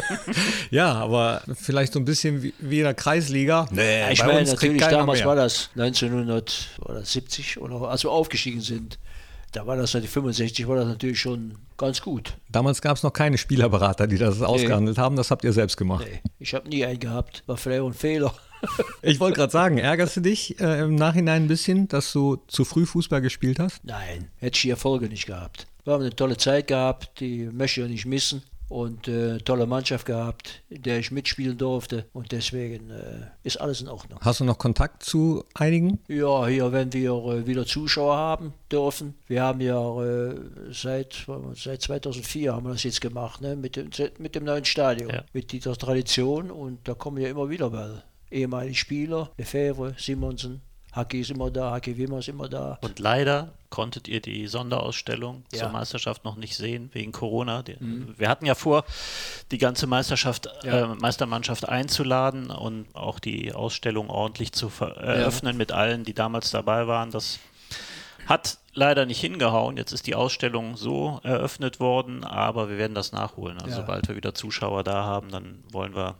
ja, 0.70 0.92
aber 0.92 1.42
vielleicht 1.54 1.92
so 1.92 2.00
ein 2.00 2.04
bisschen 2.04 2.42
wie, 2.42 2.52
wie 2.58 2.78
in 2.78 2.84
der 2.84 2.94
Kreisliga. 2.94 3.68
Nee, 3.70 4.10
ich 4.12 4.24
meine, 4.24 4.42
natürlich, 4.42 4.80
damals 4.82 5.20
mehr. 5.20 5.28
war 5.28 5.36
das 5.36 5.70
1970 5.76 7.60
oder 7.60 7.82
als 7.82 8.02
wir 8.02 8.10
aufgestiegen 8.10 8.60
sind 8.60 8.98
da 9.52 9.66
war 9.66 9.76
das 9.76 9.90
65 9.92 10.68
war 10.68 10.76
das 10.76 10.86
natürlich 10.86 11.20
schon 11.20 11.56
ganz 11.76 12.00
gut. 12.00 12.36
Damals 12.50 12.80
gab 12.80 12.96
es 12.96 13.02
noch 13.02 13.12
keine 13.12 13.38
Spielerberater, 13.38 14.06
die 14.06 14.18
das 14.18 14.38
nee. 14.38 14.44
ausgehandelt 14.44 14.98
haben. 14.98 15.16
Das 15.16 15.30
habt 15.30 15.44
ihr 15.44 15.52
selbst 15.52 15.76
gemacht. 15.76 16.06
Nee, 16.08 16.20
ich 16.38 16.54
habe 16.54 16.68
nie 16.68 16.84
einen 16.84 17.00
gehabt. 17.00 17.42
War 17.46 17.56
vielleicht 17.56 17.82
ein 17.82 17.94
Fehler. 17.94 18.34
ich 19.02 19.18
wollte 19.18 19.36
gerade 19.36 19.52
sagen, 19.52 19.78
ärgerst 19.78 20.16
du 20.16 20.20
dich 20.20 20.60
äh, 20.60 20.82
im 20.82 20.94
Nachhinein 20.94 21.44
ein 21.44 21.48
bisschen, 21.48 21.88
dass 21.88 22.12
du 22.12 22.36
zu 22.46 22.64
früh 22.64 22.86
Fußball 22.86 23.20
gespielt 23.20 23.58
hast? 23.58 23.84
Nein, 23.84 24.28
hätte 24.36 24.56
ich 24.56 24.62
die 24.62 24.70
Erfolge 24.70 25.08
nicht 25.08 25.26
gehabt. 25.26 25.66
Wir 25.84 25.94
haben 25.94 26.02
eine 26.02 26.14
tolle 26.14 26.36
Zeit 26.36 26.66
gehabt, 26.66 27.20
die 27.20 27.48
möchte 27.50 27.82
ich 27.82 27.88
nicht 27.88 28.06
missen. 28.06 28.42
Und 28.70 29.08
äh, 29.08 29.38
tolle 29.38 29.66
Mannschaft 29.66 30.06
gehabt, 30.06 30.62
in 30.70 30.82
der 30.82 31.00
ich 31.00 31.10
mitspielen 31.10 31.58
durfte 31.58 32.06
und 32.12 32.30
deswegen 32.30 32.90
äh, 32.90 33.26
ist 33.42 33.60
alles 33.60 33.80
in 33.80 33.88
Ordnung. 33.88 34.20
Hast 34.22 34.38
du 34.38 34.44
noch 34.44 34.58
Kontakt 34.58 35.02
zu 35.02 35.44
einigen? 35.54 35.98
Ja, 36.06 36.46
hier, 36.46 36.70
wenn 36.70 36.92
wir 36.92 37.10
äh, 37.10 37.46
wieder 37.48 37.66
Zuschauer 37.66 38.16
haben 38.16 38.54
dürfen. 38.70 39.14
Wir 39.26 39.42
haben 39.42 39.60
ja 39.60 40.02
äh, 40.02 40.36
seit, 40.70 41.26
seit 41.56 41.82
2004 41.82 42.54
haben 42.54 42.64
wir 42.66 42.72
das 42.72 42.84
jetzt 42.84 43.00
gemacht, 43.00 43.40
ne? 43.40 43.56
mit, 43.56 43.74
dem, 43.74 43.90
mit 44.18 44.36
dem 44.36 44.44
neuen 44.44 44.64
Stadion, 44.64 45.10
ja. 45.10 45.24
mit 45.32 45.50
dieser 45.50 45.76
Tradition 45.76 46.52
und 46.52 46.86
da 46.86 46.94
kommen 46.94 47.20
ja 47.20 47.28
immer 47.28 47.50
wieder 47.50 47.72
weil 47.72 48.04
ehemalige 48.30 48.76
Spieler, 48.76 49.32
Lefebvre, 49.36 49.94
Simonsen, 49.98 50.60
Haki 50.92 51.20
ist 51.20 51.30
immer 51.30 51.50
da, 51.50 51.70
Haki 51.70 51.96
Wimmer 51.96 52.18
ist 52.18 52.28
immer 52.28 52.48
da. 52.48 52.78
Und 52.80 52.98
leider 52.98 53.52
konntet 53.70 54.08
ihr 54.08 54.20
die 54.20 54.48
Sonderausstellung 54.48 55.44
ja. 55.52 55.60
zur 55.60 55.68
Meisterschaft 55.68 56.24
noch 56.24 56.36
nicht 56.36 56.56
sehen, 56.56 56.90
wegen 56.92 57.12
Corona. 57.12 57.62
Mhm. 57.78 58.14
Wir 58.18 58.28
hatten 58.28 58.44
ja 58.46 58.54
vor, 58.54 58.84
die 59.52 59.58
ganze 59.58 59.86
Meisterschaft, 59.86 60.48
ja. 60.64 60.92
äh, 60.92 60.94
Meistermannschaft 60.96 61.68
einzuladen 61.68 62.50
und 62.50 62.86
auch 62.94 63.20
die 63.20 63.52
Ausstellung 63.52 64.10
ordentlich 64.10 64.52
zu 64.52 64.70
eröffnen 64.80 65.52
ja. 65.54 65.58
mit 65.58 65.72
allen, 65.72 66.04
die 66.04 66.14
damals 66.14 66.50
dabei 66.50 66.88
waren. 66.88 67.12
Das 67.12 67.38
hat 68.26 68.58
leider 68.74 69.06
nicht 69.06 69.20
hingehauen. 69.20 69.76
Jetzt 69.76 69.92
ist 69.92 70.06
die 70.06 70.14
Ausstellung 70.14 70.76
so 70.76 71.20
eröffnet 71.22 71.80
worden, 71.80 72.24
aber 72.24 72.68
wir 72.68 72.78
werden 72.78 72.94
das 72.94 73.12
nachholen. 73.12 73.60
Also 73.60 73.76
sobald 73.76 74.08
wir 74.08 74.16
wieder 74.16 74.34
Zuschauer 74.34 74.84
da 74.84 75.04
haben, 75.04 75.30
dann 75.30 75.62
wollen 75.70 75.94
wir 75.94 76.16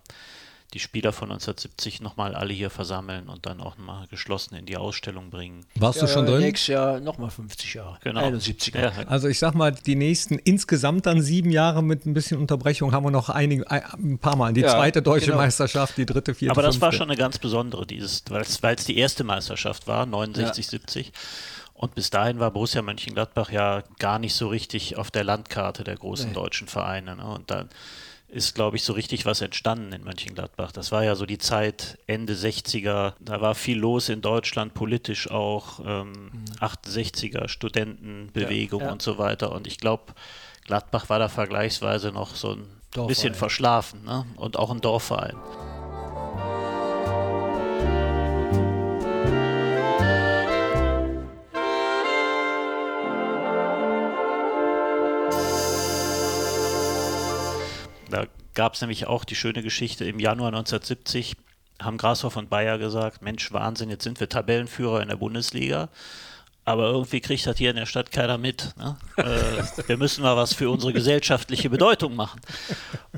die 0.74 0.78
Spieler 0.78 1.12
von 1.12 1.30
1970 1.30 2.00
nochmal 2.00 2.34
alle 2.34 2.52
hier 2.52 2.70
versammeln 2.70 3.28
und 3.28 3.46
dann 3.46 3.60
auch 3.60 3.76
nochmal 3.76 4.06
geschlossen 4.08 4.54
in 4.54 4.66
die 4.66 4.76
Ausstellung 4.76 5.30
bringen. 5.30 5.66
Warst 5.74 6.00
ja, 6.00 6.06
du 6.06 6.12
schon 6.12 6.26
drin? 6.26 6.40
Nächstes 6.40 6.68
Jahr 6.68 7.00
nochmal 7.00 7.30
50 7.30 7.74
Jahre. 7.74 7.98
Genau. 8.02 8.20
71 8.20 8.74
Ja. 8.74 8.92
Also 9.06 9.28
ich 9.28 9.38
sag 9.38 9.54
mal, 9.54 9.72
die 9.72 9.96
nächsten 9.96 10.38
insgesamt 10.38 11.06
dann 11.06 11.22
sieben 11.22 11.50
Jahre 11.50 11.82
mit 11.82 12.06
ein 12.06 12.14
bisschen 12.14 12.38
Unterbrechung 12.38 12.92
haben 12.92 13.04
wir 13.04 13.10
noch 13.10 13.28
einige, 13.28 13.68
ein 13.70 14.18
paar 14.18 14.36
Mal. 14.36 14.52
Die 14.52 14.60
ja, 14.60 14.70
zweite 14.70 15.02
deutsche 15.02 15.26
genau. 15.26 15.38
Meisterschaft, 15.38 15.96
die 15.96 16.06
dritte, 16.06 16.34
vierte, 16.34 16.52
Aber 16.52 16.62
das 16.62 16.76
fünfte. 16.76 16.86
war 16.86 16.92
schon 16.92 17.10
eine 17.10 17.16
ganz 17.16 17.38
besondere, 17.38 17.86
weil 18.30 18.74
es 18.74 18.84
die 18.84 18.96
erste 18.96 19.24
Meisterschaft 19.24 19.86
war, 19.86 20.06
69, 20.06 20.66
70. 20.66 21.12
Und 21.74 21.94
bis 21.94 22.10
dahin 22.10 22.38
war 22.38 22.50
Borussia 22.50 22.82
Mönchengladbach 22.82 23.50
ja 23.50 23.82
gar 23.98 24.18
nicht 24.18 24.34
so 24.34 24.48
richtig 24.48 24.98
auf 24.98 25.10
der 25.10 25.24
Landkarte 25.24 25.82
der 25.82 25.96
großen 25.96 26.28
nee. 26.28 26.34
deutschen 26.34 26.68
Vereine. 26.68 27.16
Ne? 27.16 27.24
Und 27.24 27.50
dann 27.50 27.70
ist, 28.30 28.54
glaube 28.54 28.76
ich, 28.76 28.84
so 28.84 28.92
richtig 28.92 29.26
was 29.26 29.40
entstanden 29.40 29.92
in 29.92 30.04
Mönchengladbach. 30.04 30.72
Das 30.72 30.92
war 30.92 31.04
ja 31.04 31.14
so 31.14 31.26
die 31.26 31.38
Zeit 31.38 31.98
Ende 32.06 32.34
60er. 32.34 33.14
Da 33.18 33.40
war 33.40 33.54
viel 33.54 33.78
los 33.78 34.08
in 34.08 34.22
Deutschland, 34.22 34.74
politisch 34.74 35.30
auch. 35.30 35.80
Ähm, 35.84 36.30
68er 36.60 37.48
Studentenbewegung 37.48 38.80
ja, 38.80 38.86
ja. 38.86 38.92
und 38.92 39.02
so 39.02 39.18
weiter. 39.18 39.52
Und 39.52 39.66
ich 39.66 39.78
glaube, 39.78 40.14
Gladbach 40.64 41.08
war 41.08 41.18
da 41.18 41.28
vergleichsweise 41.28 42.12
noch 42.12 42.34
so 42.34 42.52
ein 42.52 42.66
Dorfverein. 42.92 43.08
bisschen 43.08 43.34
verschlafen 43.34 44.04
ne? 44.04 44.26
und 44.36 44.58
auch 44.58 44.70
ein 44.70 44.80
Dorfverein. 44.80 45.36
Da 58.10 58.26
gab 58.54 58.74
es 58.74 58.80
nämlich 58.80 59.06
auch 59.06 59.24
die 59.24 59.36
schöne 59.36 59.62
Geschichte 59.62 60.04
im 60.04 60.18
Januar 60.18 60.48
1970 60.48 61.36
haben 61.80 61.96
Grashoff 61.96 62.36
und 62.36 62.50
Bayer 62.50 62.78
gesagt, 62.78 63.22
Mensch, 63.22 63.52
Wahnsinn, 63.52 63.90
jetzt 63.90 64.04
sind 64.04 64.20
wir 64.20 64.28
Tabellenführer 64.28 65.00
in 65.02 65.08
der 65.08 65.16
Bundesliga. 65.16 65.88
Aber 66.64 66.90
irgendwie 66.90 67.20
kriegt 67.20 67.46
das 67.46 67.56
hier 67.56 67.70
in 67.70 67.76
der 67.76 67.86
Stadt 67.86 68.12
keiner 68.12 68.38
mit. 68.38 68.74
Ne? 68.76 68.96
äh, 69.16 69.88
wir 69.88 69.96
müssen 69.96 70.22
mal 70.22 70.36
was 70.36 70.54
für 70.54 70.70
unsere 70.70 70.92
gesellschaftliche 70.92 71.70
Bedeutung 71.70 72.14
machen. 72.14 72.40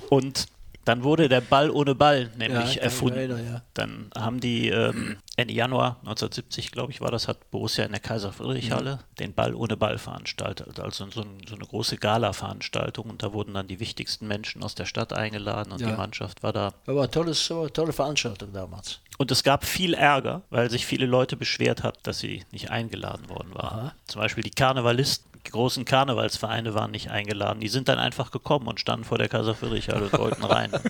Und 0.08 0.46
dann 0.84 1.04
wurde 1.04 1.28
der 1.28 1.40
Ball 1.40 1.70
ohne 1.70 1.94
Ball 1.94 2.30
nämlich 2.36 2.76
ja, 2.76 2.82
erfunden. 2.82 3.16
Leider, 3.16 3.40
ja. 3.40 3.62
Dann 3.74 4.10
haben 4.16 4.40
die 4.40 4.68
ähm, 4.68 5.16
Ende 5.36 5.54
Januar 5.54 5.96
1970, 6.00 6.72
glaube 6.72 6.92
ich, 6.92 7.00
war 7.00 7.10
das, 7.10 7.28
hat 7.28 7.50
Borussia 7.50 7.84
in 7.84 7.92
der 7.92 8.00
Kaiser-Friedrich-Halle 8.00 8.96
mhm. 8.96 9.16
den 9.18 9.34
Ball 9.34 9.54
ohne 9.54 9.76
Ball 9.76 9.98
veranstaltet. 9.98 10.80
Also 10.80 11.08
so, 11.10 11.22
ein, 11.22 11.38
so 11.48 11.54
eine 11.54 11.64
große 11.64 11.96
Gala-Veranstaltung 11.96 13.10
und 13.10 13.22
da 13.22 13.32
wurden 13.32 13.54
dann 13.54 13.68
die 13.68 13.80
wichtigsten 13.80 14.26
Menschen 14.26 14.62
aus 14.62 14.74
der 14.74 14.86
Stadt 14.86 15.12
eingeladen 15.12 15.72
und 15.72 15.80
ja. 15.80 15.90
die 15.90 15.96
Mannschaft 15.96 16.42
war 16.42 16.52
da. 16.52 16.72
Aber 16.86 17.10
tolles, 17.10 17.50
aber 17.50 17.72
tolle 17.72 17.92
Veranstaltung 17.92 18.52
damals. 18.52 19.00
Und 19.18 19.30
es 19.30 19.42
gab 19.42 19.64
viel 19.64 19.94
Ärger, 19.94 20.42
weil 20.50 20.70
sich 20.70 20.84
viele 20.84 21.06
Leute 21.06 21.36
beschwert 21.36 21.82
haben, 21.82 21.96
dass 22.02 22.18
sie 22.18 22.44
nicht 22.50 22.70
eingeladen 22.70 23.28
worden 23.28 23.54
waren. 23.54 23.78
Aha. 23.78 23.94
Zum 24.06 24.20
Beispiel 24.20 24.42
die 24.42 24.50
Karnevalisten 24.50 25.31
großen 25.44 25.84
Karnevalsvereine 25.84 26.74
waren 26.74 26.90
nicht 26.90 27.10
eingeladen. 27.10 27.60
Die 27.60 27.68
sind 27.68 27.88
dann 27.88 27.98
einfach 27.98 28.30
gekommen 28.30 28.68
und 28.68 28.80
standen 28.80 29.04
vor 29.04 29.18
der 29.18 29.28
Kaiser 29.28 29.54
Friedrichhalle 29.54 30.04
und 30.04 30.18
wollten 30.18 30.44
rein. 30.44 30.70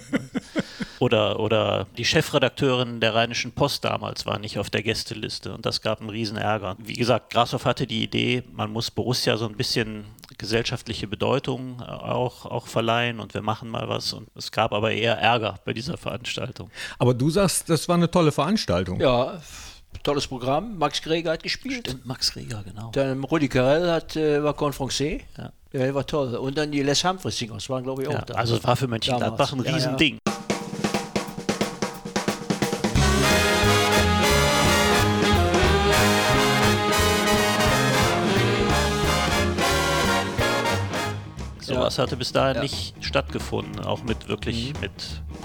Oder, 0.98 1.40
oder 1.40 1.88
die 1.98 2.04
Chefredakteurin 2.04 3.00
der 3.00 3.12
Rheinischen 3.12 3.50
Post 3.50 3.84
damals 3.84 4.24
war 4.24 4.38
nicht 4.38 4.60
auf 4.60 4.70
der 4.70 4.84
Gästeliste 4.84 5.52
und 5.52 5.66
das 5.66 5.80
gab 5.80 6.00
einen 6.00 6.10
riesen 6.10 6.36
Ärger. 6.36 6.76
Wie 6.78 6.92
gesagt, 6.92 7.32
Grashoff 7.32 7.64
hatte 7.64 7.88
die 7.88 8.04
Idee, 8.04 8.44
man 8.52 8.70
muss 8.70 8.92
Borussia 8.92 9.36
so 9.36 9.48
ein 9.48 9.56
bisschen 9.56 10.04
gesellschaftliche 10.38 11.08
Bedeutung 11.08 11.80
äh, 11.80 11.84
auch, 11.90 12.46
auch 12.46 12.68
verleihen 12.68 13.18
und 13.18 13.34
wir 13.34 13.42
machen 13.42 13.68
mal 13.68 13.88
was. 13.88 14.12
Und 14.12 14.28
es 14.36 14.52
gab 14.52 14.72
aber 14.72 14.92
eher 14.92 15.18
Ärger 15.18 15.56
bei 15.64 15.72
dieser 15.72 15.96
Veranstaltung. 15.96 16.70
Aber 16.98 17.14
du 17.14 17.30
sagst, 17.30 17.68
das 17.68 17.88
war 17.88 17.96
eine 17.96 18.10
tolle 18.10 18.30
Veranstaltung. 18.30 19.00
Ja, 19.00 19.40
tolles 20.02 20.26
Programm. 20.26 20.78
Max 20.78 21.02
Greger 21.02 21.32
hat 21.32 21.42
gespielt. 21.42 21.86
Stimmt, 21.88 22.06
Max 22.06 22.32
Greger, 22.32 22.62
genau. 22.64 22.90
Dann 22.92 23.24
Rudi 23.24 23.48
Carell 23.48 23.90
hat, 23.90 24.16
äh, 24.16 24.42
war 24.42 24.54
Confrancais. 24.54 25.20
Ja. 25.38 25.52
ja, 25.72 25.94
war 25.94 26.06
toll. 26.06 26.34
Und 26.34 26.58
dann 26.58 26.70
die 26.70 26.82
Les 26.82 27.04
Humphreys 27.04 27.38
Singers 27.38 27.68
waren, 27.70 27.84
glaube 27.84 28.02
ich, 28.02 28.08
auch 28.08 28.14
ja, 28.14 28.22
da. 28.22 28.34
Also 28.34 28.56
es 28.56 28.64
war 28.64 28.76
für 28.76 28.88
Mönchengladbach 28.88 29.52
ein 29.52 29.60
Riesending. 29.60 30.18
Ja, 30.24 30.32
Sowas 41.74 41.98
hatte 41.98 42.16
bis 42.16 42.32
dahin 42.32 42.56
ja. 42.56 42.62
nicht 42.62 42.94
stattgefunden, 43.00 43.80
auch 43.84 44.02
mit 44.02 44.28
wirklich 44.28 44.74
mhm. 44.74 44.80
mit 44.80 44.92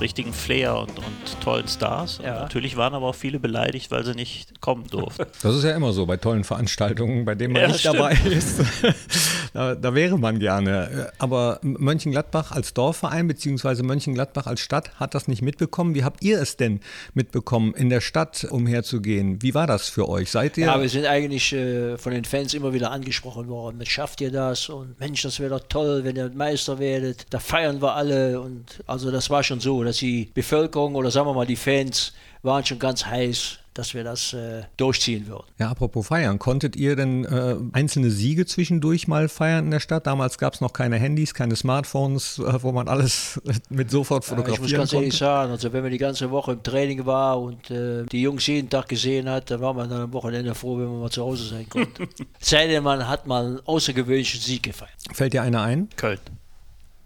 richtigen 0.01 0.33
Flair 0.33 0.77
und, 0.77 0.97
und 0.97 1.41
tollen 1.41 1.67
Stars. 1.67 2.19
Ja. 2.23 2.41
natürlich 2.41 2.77
waren 2.77 2.93
aber 2.93 3.07
auch 3.07 3.15
viele 3.15 3.39
beleidigt, 3.39 3.91
weil 3.91 4.03
sie 4.03 4.13
nicht 4.13 4.61
kommen 4.61 4.87
durften. 4.87 5.25
Das 5.41 5.55
ist 5.55 5.63
ja 5.63 5.75
immer 5.75 5.93
so 5.93 6.05
bei 6.05 6.17
tollen 6.17 6.43
Veranstaltungen, 6.43 7.25
bei 7.25 7.35
denen 7.35 7.53
man 7.53 7.63
ja, 7.63 7.67
nicht 7.69 7.79
stimmt. 7.79 7.95
dabei 7.95 8.13
ist. 8.25 8.61
da, 9.57 9.73
da, 9.73 9.95
wäre 9.95 10.19
man 10.19 10.37
gerne. 10.37 11.11
Aber 11.17 11.59
Mönchengladbach 11.63 12.51
als 12.51 12.75
Dorfverein 12.75 13.27
beziehungsweise 13.27 13.81
Mönchengladbach 13.81 14.45
als 14.45 14.59
Stadt 14.59 14.91
hat 14.99 15.15
das 15.15 15.27
nicht 15.27 15.41
mitbekommen. 15.41 15.95
Wie 15.95 16.03
habt 16.03 16.23
ihr 16.23 16.39
es 16.39 16.57
denn 16.57 16.79
mitbekommen, 17.15 17.73
in 17.73 17.89
der 17.89 18.01
Stadt 18.01 18.45
umherzugehen? 18.51 19.41
Wie 19.41 19.55
war 19.55 19.65
das 19.65 19.89
für 19.89 20.07
euch? 20.09 20.29
Seid 20.29 20.59
ihr? 20.59 20.67
Ja, 20.67 20.79
wir 20.79 20.89
sind 20.89 21.07
eigentlich 21.07 21.53
äh, 21.53 21.97
von 21.97 22.11
den 22.11 22.23
Fans 22.23 22.53
immer 22.53 22.71
wieder 22.71 22.91
angesprochen 22.91 23.47
worden. 23.47 23.79
Mit 23.79 23.87
schafft 23.87 24.21
ihr 24.21 24.31
das? 24.31 24.69
Und 24.69 24.99
Mensch, 24.99 25.23
das 25.23 25.39
wäre 25.39 25.49
doch 25.49 25.65
toll, 25.67 26.03
wenn 26.03 26.15
ihr 26.15 26.29
Meister 26.35 26.77
werdet. 26.77 27.25
Da 27.31 27.39
feiern 27.39 27.81
wir 27.81 27.95
alle. 27.95 28.39
Und 28.39 28.83
also 28.85 29.09
das 29.09 29.31
war 29.31 29.41
schon 29.41 29.59
so 29.59 29.83
dass 29.83 29.97
die 29.97 30.29
Bevölkerung 30.35 30.93
oder 30.93 31.09
sagen 31.09 31.27
wir 31.27 31.33
mal 31.33 31.47
die 31.47 31.55
Fans 31.55 32.13
waren 32.43 32.65
schon 32.65 32.79
ganz 32.79 33.05
heiß, 33.05 33.59
dass 33.77 33.93
wir 33.93 34.03
das 34.03 34.33
äh, 34.33 34.63
durchziehen 34.75 35.27
würden. 35.27 35.45
Ja, 35.59 35.69
apropos 35.69 36.07
feiern, 36.07 36.39
konntet 36.39 36.75
ihr 36.75 36.95
denn 36.95 37.25
äh, 37.25 37.55
einzelne 37.73 38.09
Siege 38.09 38.45
zwischendurch 38.45 39.07
mal 39.07 39.29
feiern 39.29 39.65
in 39.65 39.71
der 39.71 39.79
Stadt? 39.79 40.07
Damals 40.07 40.37
gab 40.37 40.55
es 40.55 40.61
noch 40.61 40.73
keine 40.73 40.97
Handys, 40.97 41.33
keine 41.33 41.55
Smartphones, 41.55 42.39
äh, 42.39 42.63
wo 42.63 42.71
man 42.71 42.87
alles 42.87 43.39
mit 43.69 43.91
sofort 43.91 44.25
fotografieren 44.25 44.57
konnte. 44.57 44.65
ich 44.65 44.71
muss 44.71 44.79
ganz 44.79 44.89
konnte. 44.91 45.05
ehrlich 45.05 45.17
sagen, 45.17 45.51
also 45.51 45.71
wenn 45.71 45.83
man 45.83 45.91
die 45.91 45.97
ganze 45.97 46.31
Woche 46.31 46.53
im 46.53 46.63
Training 46.63 47.05
war 47.05 47.39
und 47.39 47.69
äh, 47.69 48.03
die 48.05 48.21
Jungs 48.21 48.47
jeden 48.47 48.69
Tag 48.69 48.87
gesehen 48.87 49.29
hat, 49.29 49.51
dann 49.51 49.61
war 49.61 49.73
man 49.73 49.89
dann 49.89 50.01
am 50.01 50.13
Wochenende 50.13 50.55
froh, 50.55 50.77
wenn 50.79 50.87
man 50.87 51.01
mal 51.01 51.11
zu 51.11 51.23
Hause 51.23 51.45
sein 51.45 51.69
konnte. 51.69 52.07
Sei 52.39 52.67
denn, 52.67 52.83
man 52.83 53.07
hat 53.07 53.27
mal 53.27 53.45
einen 53.45 53.59
außergewöhnlichen 53.65 54.41
Sieg 54.41 54.63
gefeiert. 54.63 54.93
Fällt 55.13 55.33
dir 55.33 55.43
einer 55.43 55.61
ein? 55.61 55.89
Köln. 55.95 56.19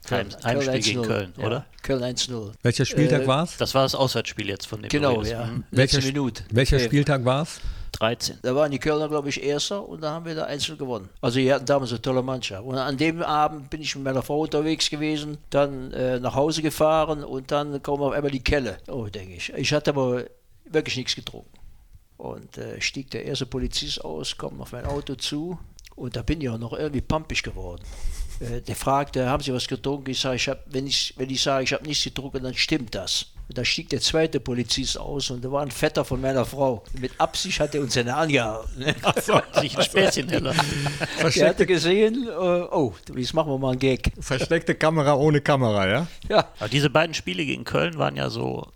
Heim, 0.10 0.28
Heimspiel 0.44 0.80
gegen 0.80 1.02
Köln, 1.04 1.34
ja. 1.38 1.46
oder? 1.46 1.66
Köln 1.84 2.04
1-0. 2.04 2.54
Welcher 2.64 2.86
Spieltag 2.86 3.24
äh, 3.24 3.28
war 3.28 3.44
es? 3.44 3.58
Das 3.58 3.74
war 3.76 3.84
das 3.84 3.96
Auswärtsspiel 3.96 4.50
jetzt 4.50 4.66
von 4.66 4.82
dem 4.82 4.90
Genau, 4.90 5.22
ja. 5.24 5.46
Mhm. 5.46 5.64
Welcher, 5.72 6.02
Minute. 6.02 6.44
Welcher 6.52 6.80
Spieltag 6.80 7.24
war 7.24 7.44
es? 7.44 7.60
13. 7.94 8.40
Da 8.42 8.56
waren 8.56 8.72
die 8.72 8.80
Kölner, 8.80 9.10
glaube 9.10 9.30
ich, 9.30 9.44
Erster 9.44 9.88
und 9.88 10.02
da 10.02 10.12
haben 10.12 10.26
wir 10.26 10.34
da 10.34 10.46
einzeln 10.46 10.78
gewonnen. 10.78 11.10
Also 11.22 11.40
die 11.40 11.54
hatten 11.54 11.66
damals 11.66 11.92
eine 11.92 12.02
tolle 12.02 12.24
Mannschaft. 12.24 12.64
Und 12.64 12.78
an 12.78 12.98
dem 12.98 13.22
Abend 13.22 13.70
bin 13.70 13.82
ich 13.82 13.96
mit 13.96 14.06
meiner 14.06 14.24
Frau 14.24 14.42
unterwegs 14.42 14.90
gewesen, 14.90 15.38
dann 15.50 15.92
äh, 15.92 16.20
nach 16.20 16.36
Hause 16.36 16.62
gefahren 16.62 17.24
und 17.24 17.52
dann 17.52 17.84
kommen 17.84 18.04
auf 18.04 18.14
einmal 18.14 18.32
die 18.32 18.44
Kelle. 18.44 18.78
Oh, 18.88 19.06
denke 19.06 19.36
ich. 19.36 19.54
Ich 19.54 19.74
hatte 19.74 19.92
aber 19.92 20.26
wirklich 20.66 20.98
nichts 20.98 21.16
getrunken. 21.16 21.52
Und 22.18 22.58
äh, 22.58 22.80
stieg 22.80 23.12
der 23.12 23.26
erste 23.26 23.46
Polizist 23.46 24.04
aus, 24.04 24.38
kommt 24.38 24.62
auf 24.62 24.72
mein 24.72 24.86
Auto 24.86 25.16
zu 25.16 25.60
und 25.96 26.16
da 26.16 26.22
bin 26.22 26.40
ich 26.42 26.50
auch 26.50 26.60
noch 26.60 26.74
irgendwie 26.74 27.02
pampig 27.02 27.44
geworden. 27.44 27.84
Äh, 28.42 28.62
der 28.62 28.76
fragte, 28.76 29.28
haben 29.28 29.44
Sie 29.44 29.54
was 29.54 29.68
getrunken? 29.68 30.10
Ich 30.10 30.20
sage, 30.20 30.36
ich 30.36 30.50
hab, 30.50 30.64
wenn, 30.66 30.88
ich, 30.88 31.14
wenn 31.18 31.30
ich 31.30 31.42
sage, 31.42 31.64
ich 31.64 31.74
habe 31.74 31.86
nichts 31.86 32.04
getrunken, 32.04 32.44
dann 32.44 32.56
stimmt 32.56 32.96
das. 32.96 33.28
Und 33.48 33.58
da 33.58 33.66
stieg 33.66 33.90
der 33.90 34.00
zweite 34.00 34.40
Polizist 34.40 34.98
aus 34.98 35.30
und 35.30 35.44
da 35.44 35.52
war 35.52 35.62
ein 35.62 35.72
Vetter 35.72 36.06
von 36.06 36.22
meiner 36.22 36.46
Frau. 36.46 36.84
Mit 36.98 37.12
Absicht 37.18 37.60
hat 37.60 37.76
er 37.76 37.82
uns 37.82 37.98
eine 37.98 38.16
angehalten. 38.16 38.72
Ne? 38.78 38.96
So, 39.22 39.42
sich 39.60 39.78
ein 39.78 39.84
Späßchen 39.84 40.30
heller. 40.30 40.56
Der 41.36 41.50
hatte 41.50 41.66
gesehen, 41.66 42.28
äh, 42.28 42.32
oh, 42.32 42.94
jetzt 43.14 43.34
machen 43.34 43.52
wir 43.52 43.58
mal 43.58 43.72
einen 43.72 43.80
Gag. 43.80 44.12
Versteckte 44.20 44.74
Kamera 44.74 45.16
ohne 45.16 45.42
Kamera, 45.42 45.88
ja? 45.88 46.08
Ja, 46.30 46.48
Aber 46.60 46.70
diese 46.70 46.90
beiden 46.90 47.14
Spiele 47.14 47.46
gegen 47.46 47.66
Köln 47.66 47.98
waren 47.98 48.16
ja 48.16 48.30
so, 48.30 48.72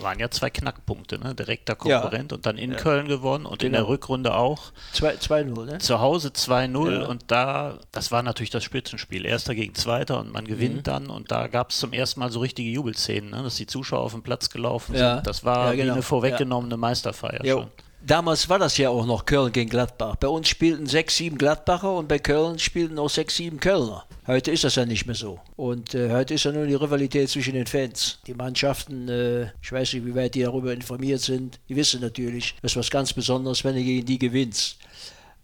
waren 0.00 0.18
ja 0.18 0.30
zwei 0.30 0.50
Knackpunkte, 0.50 1.18
ne? 1.18 1.34
Direkter 1.34 1.74
Konkurrent 1.74 2.32
und 2.32 2.46
dann 2.46 2.56
in 2.58 2.76
Köln 2.76 3.08
gewonnen 3.08 3.44
und 3.46 3.62
in 3.62 3.72
Genau. 3.72 3.84
der 3.84 3.88
Rückrunde 3.88 4.34
auch. 4.34 4.72
2-0, 4.94 5.64
ne? 5.66 5.78
Zu 5.78 6.00
Hause 6.00 6.28
2-0 6.32 6.92
Ja. 7.02 7.06
und 7.06 7.24
da, 7.28 7.78
das 7.92 8.12
war 8.12 8.22
natürlich 8.22 8.50
das 8.50 8.62
Spitzenspiel. 8.64 9.26
Erster 9.26 9.54
gegen 9.54 9.74
Zweiter 9.74 10.20
und 10.20 10.32
man 10.32 10.46
gewinnt 10.46 10.76
Mhm. 10.76 10.82
dann 10.84 11.10
und 11.10 11.30
da 11.32 11.48
gab 11.48 11.70
es 11.70 11.78
zum 11.78 11.92
ersten 11.92 12.20
Mal 12.20 12.30
so 12.30 12.40
richtige 12.40 12.70
Jubelszenen, 12.70 13.30
ne? 13.30 13.42
dass 13.42 13.56
die 13.56 13.66
Zuschauer 13.66 14.00
auf 14.02 14.12
den 14.12 14.22
Platz 14.22 14.48
gelaufen 14.50 14.94
Ja. 14.94 15.16
sind. 15.16 15.26
Das 15.26 15.44
war 15.44 15.66
Ja, 15.66 15.72
wie 15.72 15.76
genau. 15.78 15.92
eine 15.94 16.02
vorweggenommene 16.02 16.76
Meisterfeier 16.76 17.44
Ja. 17.44 17.54
schon. 17.54 17.68
Damals 18.08 18.48
war 18.48 18.58
das 18.58 18.78
ja 18.78 18.88
auch 18.88 19.04
noch 19.04 19.26
Köln 19.26 19.52
gegen 19.52 19.68
Gladbach. 19.68 20.16
Bei 20.16 20.28
uns 20.28 20.48
spielten 20.48 20.86
sechs, 20.86 21.18
sieben 21.18 21.36
Gladbacher 21.36 21.92
und 21.92 22.08
bei 22.08 22.18
Köln 22.18 22.58
spielten 22.58 22.98
auch 22.98 23.10
sechs, 23.10 23.36
sieben 23.36 23.60
Kölner. 23.60 24.06
Heute 24.26 24.50
ist 24.50 24.64
das 24.64 24.76
ja 24.76 24.86
nicht 24.86 25.04
mehr 25.04 25.14
so. 25.14 25.40
Und 25.56 25.94
äh, 25.94 26.10
heute 26.10 26.32
ist 26.32 26.44
ja 26.44 26.52
nur 26.52 26.64
die 26.64 26.74
Rivalität 26.74 27.28
zwischen 27.28 27.52
den 27.52 27.66
Fans. 27.66 28.18
Die 28.26 28.32
Mannschaften, 28.32 29.10
äh, 29.10 29.50
ich 29.60 29.70
weiß 29.70 29.92
nicht, 29.92 30.06
wie 30.06 30.14
weit 30.14 30.34
die 30.34 30.40
darüber 30.40 30.72
informiert 30.72 31.20
sind, 31.20 31.60
die 31.68 31.76
wissen 31.76 32.00
natürlich, 32.00 32.54
das 32.62 32.72
ist 32.72 32.76
was 32.78 32.90
ganz 32.90 33.12
Besonderes, 33.12 33.62
wenn 33.62 33.76
du 33.76 33.84
gegen 33.84 34.06
die 34.06 34.18
gewinnst. 34.18 34.78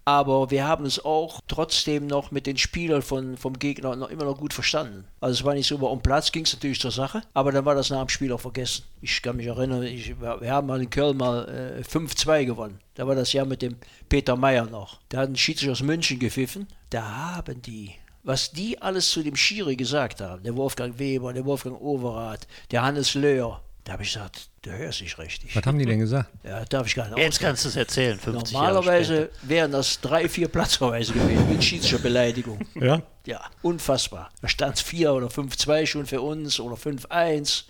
Aber 0.05 0.51
wir 0.51 0.67
haben 0.67 0.85
es 0.85 1.03
auch 1.03 1.41
trotzdem 1.49 2.07
noch 2.07 2.31
mit 2.31 2.47
den 2.47 2.59
Spielern 2.59 3.01
von, 3.01 3.37
vom 3.39 3.59
Gegner 3.59 3.97
noch 3.97 4.11
immer 4.11 4.25
noch 4.25 4.39
gut 4.39 4.53
verstanden. 4.53 5.07
Also 5.21 5.41
es 5.41 5.45
war 5.45 5.55
nicht 5.55 5.67
so, 5.67 5.77
um 5.77 6.03
Platz 6.03 6.31
ging 6.31 6.45
es 6.45 6.53
natürlich 6.53 6.81
zur 6.81 6.91
Sache, 6.91 7.23
aber 7.33 7.53
dann 7.53 7.65
war 7.65 7.75
das 7.75 7.91
nach 7.91 8.05
dem 8.05 8.11
Spiel 8.11 8.33
auch 8.33 8.41
vergessen. 8.41 8.85
Ich 9.01 9.23
kann 9.23 9.37
mich 9.37 9.47
erinnern, 9.47 9.83
ich, 9.83 10.21
wir 10.21 10.51
haben 10.51 10.67
mal 10.67 10.83
in 10.83 10.91
Köln 10.91 11.17
mal 11.17 11.79
äh, 11.81 11.83
5-2 11.83 12.45
gewonnen. 12.45 12.81
Da 12.95 13.07
war 13.07 13.15
das 13.15 13.33
Jahr 13.33 13.47
mit 13.47 13.63
dem 13.63 13.77
Peter 14.09 14.37
Meyer 14.37 14.67
noch. 14.67 15.01
Da 15.09 15.19
hat 15.19 15.31
ein 15.31 15.37
Schiedsrichter 15.37 15.73
aus 15.73 15.83
München 15.83 16.19
gepfiffen. 16.19 16.69
Da 16.91 17.35
haben 17.37 17.63
die, 17.63 17.93
was 18.23 18.53
die 18.53 18.81
alles 18.81 19.11
zu 19.11 19.23
dem 19.23 19.37
Schiri 19.37 19.75
gesagt 19.75 20.21
haben, 20.21 20.43
der 20.43 20.57
Wolfgang 20.57 20.99
Weber, 20.99 21.33
der 21.33 21.47
Wolfgang 21.47 21.81
Overath, 21.81 22.47
der 22.71 22.83
Hannes 22.83 23.15
Löhr, 23.15 23.63
da 23.85 23.93
habe 23.93 24.03
ich 24.03 24.15
gesagt, 24.15 24.49
du 24.63 24.71
hörst 24.71 25.03
nicht 25.03 25.19
richtig. 25.19 25.55
Was 25.55 25.65
haben 25.65 25.79
die 25.79 25.85
denn 25.85 25.99
gesagt? 25.99 26.31
Ja, 26.43 26.65
darf 26.65 26.87
ich 26.87 26.95
gar 26.95 27.09
nicht 27.09 27.19
Jetzt 27.19 27.39
kannst 27.39 27.65
du 27.65 27.69
es 27.69 27.77
erzählen, 27.77 28.19
50 28.19 28.53
Jahre 28.53 28.75
Normalerweise 28.75 29.31
wären 29.43 29.73
das 29.73 30.01
drei, 30.01 30.27
vier 30.29 30.49
Platzverweise 30.49 31.13
gewesen 31.13 31.49
mit 31.51 31.63
Schiedsrichterbeleidigung. 31.63 32.61
Ja? 32.75 33.03
Ja, 33.27 33.43
unfassbar. 33.63 34.31
Da 34.41 34.49
stand 34.49 34.77
es 34.77 34.83
4 34.83 35.13
oder 35.13 35.27
5-2 35.27 35.87
schon 35.87 36.07
für 36.07 36.23
uns 36.23 36.61
oder 36.61 36.77
5-1. 36.77 37.65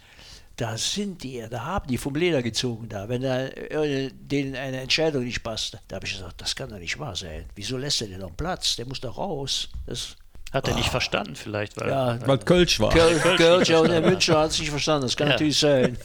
Da 0.57 0.79
sind 0.79 1.25
die, 1.25 1.45
da 1.51 1.65
haben 1.65 1.89
die 1.89 1.99
vom 1.99 2.15
Leder 2.15 2.41
gezogen 2.43 2.89
da, 2.89 3.09
wenn 3.09 3.23
da 3.23 3.49
denen 3.49 4.55
eine 4.55 4.81
Entscheidung 4.81 5.25
nicht 5.25 5.43
passte. 5.43 5.81
Da 5.89 5.97
habe 5.97 6.07
ich 6.07 6.13
gesagt, 6.13 6.41
das 6.41 6.55
kann 6.55 6.71
doch 6.71 6.79
nicht 6.79 6.97
wahr 7.01 7.17
sein. 7.17 7.47
Wieso 7.57 7.77
lässt 7.77 8.01
er 8.03 8.07
denn 8.07 8.21
noch 8.21 8.37
Platz? 8.37 8.77
Der 8.77 8.87
muss 8.87 9.01
doch 9.01 9.19
raus. 9.19 9.69
Das, 9.87 10.17
Hat 10.55 10.69
er 10.69 10.75
nicht 10.77 10.89
verstanden 10.89 11.35
vielleicht, 11.35 11.79
weil 11.81 11.89
ja, 11.91 12.17
Weil 12.27 12.39
Kölsch 12.39 12.79
war. 12.79 12.91
Köln, 12.91 13.21
Köln, 13.21 13.65
ja, 13.65 13.81
und 13.81 13.91
der 13.91 14.01
Münchner 14.01 14.39
hat 14.39 14.53
es 14.53 14.61
nicht 14.61 14.71
verstanden. 14.71 15.03
Das 15.03 15.17
kann 15.17 15.27
Ja. 15.27 15.33
natürlich 15.33 15.59
sein. 15.59 15.99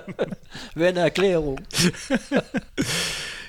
Wäre 0.74 0.88
eine 0.90 1.00
Erklärung. 1.00 1.60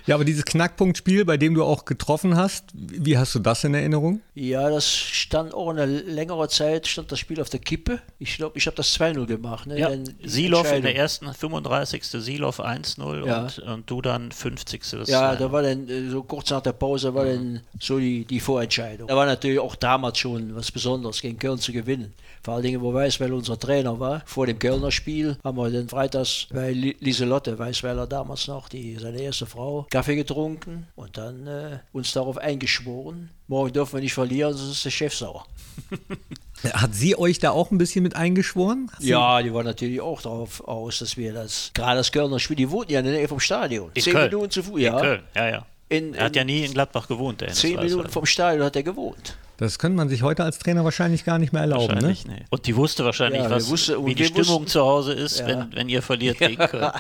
Ja, 0.08 0.16
aber 0.16 0.26
dieses 0.26 0.46
Knackpunktspiel, 0.46 1.26
bei 1.26 1.38
dem 1.38 1.54
du 1.54 1.64
auch 1.64 1.86
getroffen 1.86 2.36
hast, 2.38 2.66
wie 2.74 3.18
hast 3.18 3.36
du 3.36 3.40
das 3.40 3.64
in 3.64 3.74
Erinnerung? 3.74 4.22
Ja, 4.36 4.70
das 4.70 4.88
stand 4.92 5.54
auch 5.54 5.70
eine 5.70 5.86
längere 5.86 6.48
Zeit, 6.50 6.88
stand 6.88 7.12
das 7.12 7.20
Spiel 7.20 7.40
auf 7.42 7.50
der 7.50 7.60
Kippe. 7.60 8.00
Ich 8.18 8.38
glaube, 8.38 8.58
ich 8.58 8.66
habe 8.68 8.76
das 8.78 8.98
2-0 8.98 9.26
gemacht. 9.26 9.68
Ne? 9.68 9.78
ja, 9.80 9.90
die 9.96 10.28
Silov 10.28 10.72
in 10.72 10.82
der 10.84 10.96
ersten 10.96 11.32
35. 11.34 12.04
Silov 12.06 12.60
1-0 12.60 13.26
Ja. 13.28 13.42
und, 13.44 13.60
und 13.60 13.90
du 13.90 14.02
dann 14.02 14.32
50. 14.32 14.82
Das 14.92 15.10
Ja, 15.10 15.34
2-0. 15.34 15.36
da 15.38 15.52
war 15.52 15.62
dann 15.62 15.90
äh, 15.90 16.10
so 16.10 16.24
kurz 16.24 16.50
nach 16.52 16.62
der 16.62 16.74
Pause 16.74 17.14
war 17.14 17.26
dann 17.26 17.62
so 17.80 18.00
die, 18.00 18.24
die 18.26 18.40
Vorentscheidung. 18.40 19.08
Da 19.08 19.16
war 19.16 19.26
natürlich 19.26 19.60
auch 19.60 19.76
damals 19.76 20.18
schon 20.20 20.56
was 20.56 20.72
Besonderes, 20.72 21.22
gegen 21.22 21.38
Köln 21.38 21.58
zu 21.60 21.72
gewinnen. 21.74 22.14
Vor 22.44 22.54
allen 22.56 22.64
Dingen, 22.64 22.82
wo 22.82 22.94
Weißweiler 22.94 23.34
unser 23.36 23.60
Trainer 23.60 24.00
war. 24.00 24.22
Vor 24.26 24.46
dem 24.48 24.58
Kölner 24.58 24.92
Spiel 24.92 25.38
haben 25.44 25.58
wir 25.58 25.70
dann 25.70 25.90
freitags 25.90 26.48
bei 26.52 26.72
Li- 26.72 26.96
Lieselotte 27.02 27.60
Weißweiler 27.60 28.08
damals 28.08 28.48
noch, 28.48 28.70
die, 28.70 28.96
seine 28.96 29.20
erste 29.22 29.46
Frau, 29.46 29.86
Kaffee 29.98 30.16
getrunken 30.16 30.88
und 30.96 31.18
dann 31.18 31.48
äh, 31.48 31.80
uns 31.92 32.12
darauf 32.14 32.38
eingeschworen. 32.38 33.30
Morgen 33.48 33.74
dürfen 33.74 33.94
wir 33.94 34.02
nicht 34.02 34.14
verlieren, 34.14 34.54
sonst 34.54 34.72
ist 34.74 34.86
der 34.86 34.92
Chef 34.92 35.14
sauer. 35.16 35.46
Hat 36.74 36.94
sie 36.96 37.18
euch 37.18 37.40
da 37.40 37.52
auch 37.52 37.70
ein 37.72 37.78
bisschen 37.78 38.04
mit 38.04 38.16
eingeschworen? 38.16 38.90
Hat 38.92 39.02
sie- 39.02 39.10
Ja, 39.10 39.42
die 39.42 39.54
war 39.54 39.64
natürlich 39.64 40.02
auch 40.02 40.22
darauf 40.22 40.62
aus, 40.68 41.00
dass 41.00 41.18
wir 41.18 41.34
das, 41.34 41.72
gerade 41.74 41.98
das 41.98 42.12
Kölner 42.12 42.40
Spiel, 42.40 42.56
die 42.56 42.70
wohnten 42.72 42.92
ja 42.94 43.00
in 43.00 43.06
der 43.06 43.14
Nähe 43.16 43.28
vom 43.28 43.40
Stadion. 43.40 43.92
In 43.94 44.02
Zehn 44.04 44.14
Köln. 44.14 44.30
Minuten 44.32 44.52
zu 44.52 44.64
Fuß, 44.64 44.80
ja. 44.82 44.96
In 44.98 45.02
Köln, 45.04 45.24
ja, 45.36 45.50
ja. 45.50 45.66
In, 45.90 46.14
Er 46.16 46.26
hat 46.26 46.36
ja 46.36 46.44
nie 46.44 46.66
in 46.66 46.74
Gladbach 46.74 47.08
gewohnt, 47.08 47.42
der 47.42 47.54
Zehn. 47.54 47.80
Minuten 47.80 48.10
vom 48.10 48.26
Stadion 48.26 48.66
hat 48.66 48.76
er 48.76 48.84
gewohnt. 48.84 49.38
Das 49.58 49.80
könnte 49.80 49.98
man 49.98 50.10
sich 50.10 50.22
heute 50.22 50.44
als 50.44 50.60
Trainer 50.60 50.84
wahrscheinlich 50.84 51.24
gar 51.26 51.40
nicht 51.40 51.54
mehr 51.54 51.62
erlauben, 51.64 51.98
ne? 52.00 52.16
Nee. 52.28 52.46
Und 52.52 52.68
die 52.68 52.76
wusste 52.76 53.06
wahrscheinlich, 53.06 53.42
Ja, 53.42 53.50
was, 53.50 53.70
wusste- 53.70 54.04
wie 54.06 54.14
die 54.14 54.26
Stimmung 54.26 54.62
wussten- 54.62 54.68
zu 54.68 54.82
Hause 54.82 55.14
ist, 55.14 55.40
Ja. 55.40 55.48
wenn, 55.48 55.74
wenn 55.76 55.90
ihr 55.90 56.02
verliert 56.04 56.38
gegen 56.40 56.58
Köln. 56.58 56.92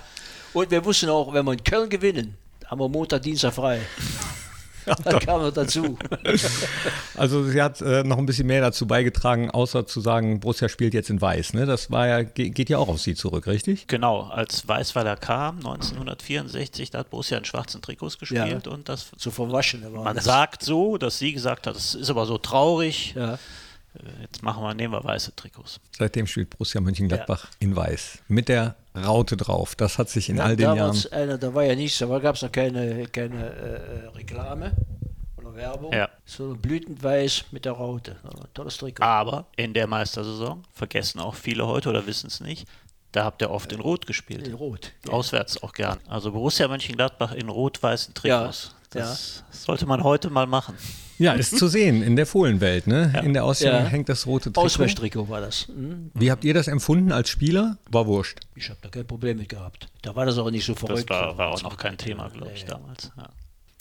Und 0.53 0.71
wir 0.71 0.83
wussten 0.85 1.09
auch, 1.09 1.33
wenn 1.33 1.45
wir 1.45 1.53
in 1.53 1.63
Köln 1.63 1.89
gewinnen, 1.89 2.35
haben 2.67 2.79
wir 2.79 2.89
Montag, 2.89 3.21
Dienstag 3.23 3.53
frei. 3.53 3.79
das 4.85 5.19
kam 5.25 5.41
noch 5.41 5.51
dazu. 5.51 5.97
Also 7.15 7.43
sie 7.45 7.61
hat 7.61 7.81
äh, 7.81 8.03
noch 8.03 8.17
ein 8.19 8.25
bisschen 8.27 8.45
mehr 8.47 8.61
dazu 8.61 8.85
beigetragen, 8.85 9.49
außer 9.49 9.87
zu 9.87 10.01
sagen, 10.01 10.39
Borussia 10.39 10.69
spielt 10.69 10.93
jetzt 10.93 11.09
in 11.09 11.19
Weiß. 11.19 11.53
Ne? 11.53 11.65
Das 11.65 11.89
war 11.89 12.07
ja, 12.07 12.21
ge- 12.21 12.49
geht 12.51 12.69
ja 12.69 12.77
auch 12.77 12.87
auf 12.89 13.01
sie 13.01 13.15
zurück, 13.15 13.47
richtig? 13.47 13.87
Genau, 13.87 14.21
als 14.23 14.67
Weißweiler 14.67 15.15
kam, 15.17 15.57
1964, 15.57 16.91
da 16.91 16.99
hat 16.99 17.09
Borussia 17.09 17.37
in 17.39 17.45
schwarzen 17.45 17.81
Trikots 17.81 18.17
gespielt 18.19 18.65
Ja. 18.67 18.71
und 18.71 18.87
das 18.87 19.07
So 19.17 19.31
verwaschen 19.31 19.83
man 19.91 20.15
das. 20.15 20.25
sagt 20.25 20.63
so, 20.63 20.97
dass 20.97 21.17
sie 21.17 21.33
gesagt 21.33 21.65
hat, 21.67 21.75
das 21.75 21.95
ist 21.95 22.09
aber 22.11 22.25
so 22.27 22.37
traurig, 22.37 23.13
Ja. 23.15 23.39
Jetzt 24.21 24.43
machen 24.43 24.63
wir, 24.63 24.73
nehmen 24.73 24.93
wir 24.93 25.03
weiße 25.03 25.35
Trikots. 25.35 25.79
Seitdem 25.97 26.27
spielt 26.27 26.49
Borussia 26.51 26.81
Mönchengladbach 26.81 27.47
in 27.59 27.75
Weiß. 27.75 28.19
Mit 28.27 28.49
der 28.49 28.75
Raute 28.95 29.37
drauf. 29.37 29.75
Das 29.75 29.97
hat 29.97 30.09
sich 30.09 30.29
in 30.29 30.39
all 30.39 30.55
den 30.55 30.75
Jahren. 30.75 30.97
Einer, 31.11 31.37
da 31.37 31.53
war 31.53 31.63
ja 31.63 31.75
nichts, 31.75 31.99
da 31.99 32.05
gab 32.19 32.35
es 32.35 32.41
noch 32.41 32.51
keine, 32.51 33.05
keine 33.07 33.45
äh, 33.49 34.07
Reklame 34.15 34.71
oder 35.37 35.53
Werbung, 35.55 35.93
Ja. 35.93 36.09
sondern 36.25 36.59
blütenweiß 36.61 37.45
mit 37.51 37.65
der 37.65 37.73
Raute. 37.73 38.17
Ja, 38.23 38.29
Tolles 38.53 38.77
Trikot. 38.77 39.03
Aber 39.03 39.45
in 39.55 39.73
der 39.73 39.87
Meistersaison, 39.87 40.63
vergessen 40.73 41.19
auch 41.19 41.35
viele 41.35 41.67
heute 41.67 41.89
oder 41.89 42.05
wissen 42.07 42.27
es 42.27 42.39
nicht, 42.39 42.67
da 43.11 43.23
habt 43.23 43.41
ihr 43.41 43.49
oft 43.49 43.71
in 43.71 43.79
Rot 43.79 44.05
gespielt. 44.05 44.47
In 44.47 44.53
Rot. 44.53 44.91
Ja. 45.05 45.13
Auswärts 45.13 45.61
auch 45.63 45.73
gern. 45.73 45.99
Also 46.07 46.31
Borussia 46.31 46.67
Mönchengladbach 46.67 47.31
in 47.33 47.49
rot-weißen 47.49 48.13
Trikots. 48.13 48.75
Ja, 48.93 49.01
Das 49.01 49.43
sollte 49.51 49.85
man 49.85 50.03
heute 50.03 50.29
mal 50.29 50.47
machen. 50.47 50.75
Ja, 51.19 51.33
ist 51.33 51.57
zu 51.57 51.67
sehen 51.67 52.03
in 52.03 52.15
der 52.15 52.27
Fohlenwelt. 52.27 52.85
Ne? 52.85 53.11
In 53.25 53.33
der 53.33 53.43
Ausstellung 53.43 53.81
Ja. 53.83 53.87
hängt 53.87 54.07
das 54.07 54.27
rote 54.27 54.51
Trikot. 54.51 54.61
Ausweichtrikot 54.65 55.27
war 55.29 55.41
das. 55.41 55.67
Hm? 55.67 56.11
Wie 56.13 56.29
habt 56.31 56.45
ihr 56.45 56.53
das 56.53 56.67
empfunden 56.67 57.11
als 57.11 57.29
Spieler? 57.29 57.77
War 57.89 58.05
wurscht. 58.05 58.39
Ich 58.55 58.69
habe 58.69 58.79
da 58.83 58.89
kein 58.89 59.07
Problem 59.07 59.37
mit 59.37 59.49
gehabt. 59.49 59.87
Da 60.03 60.15
war 60.15 60.25
das 60.27 60.37
auch 60.37 60.51
nicht 60.51 60.63
so 60.65 60.73
Das 60.73 60.81
verrückt. 60.81 61.09
war, 61.09 61.37
war 61.37 61.47
auch 61.49 61.53
Das 61.53 61.63
noch 61.63 61.77
kein 61.77 61.97
Thema, 61.97 62.29
glaube 62.29 62.51
ich, 62.53 62.65
damals. 62.65 63.11
Ja. 63.17 63.29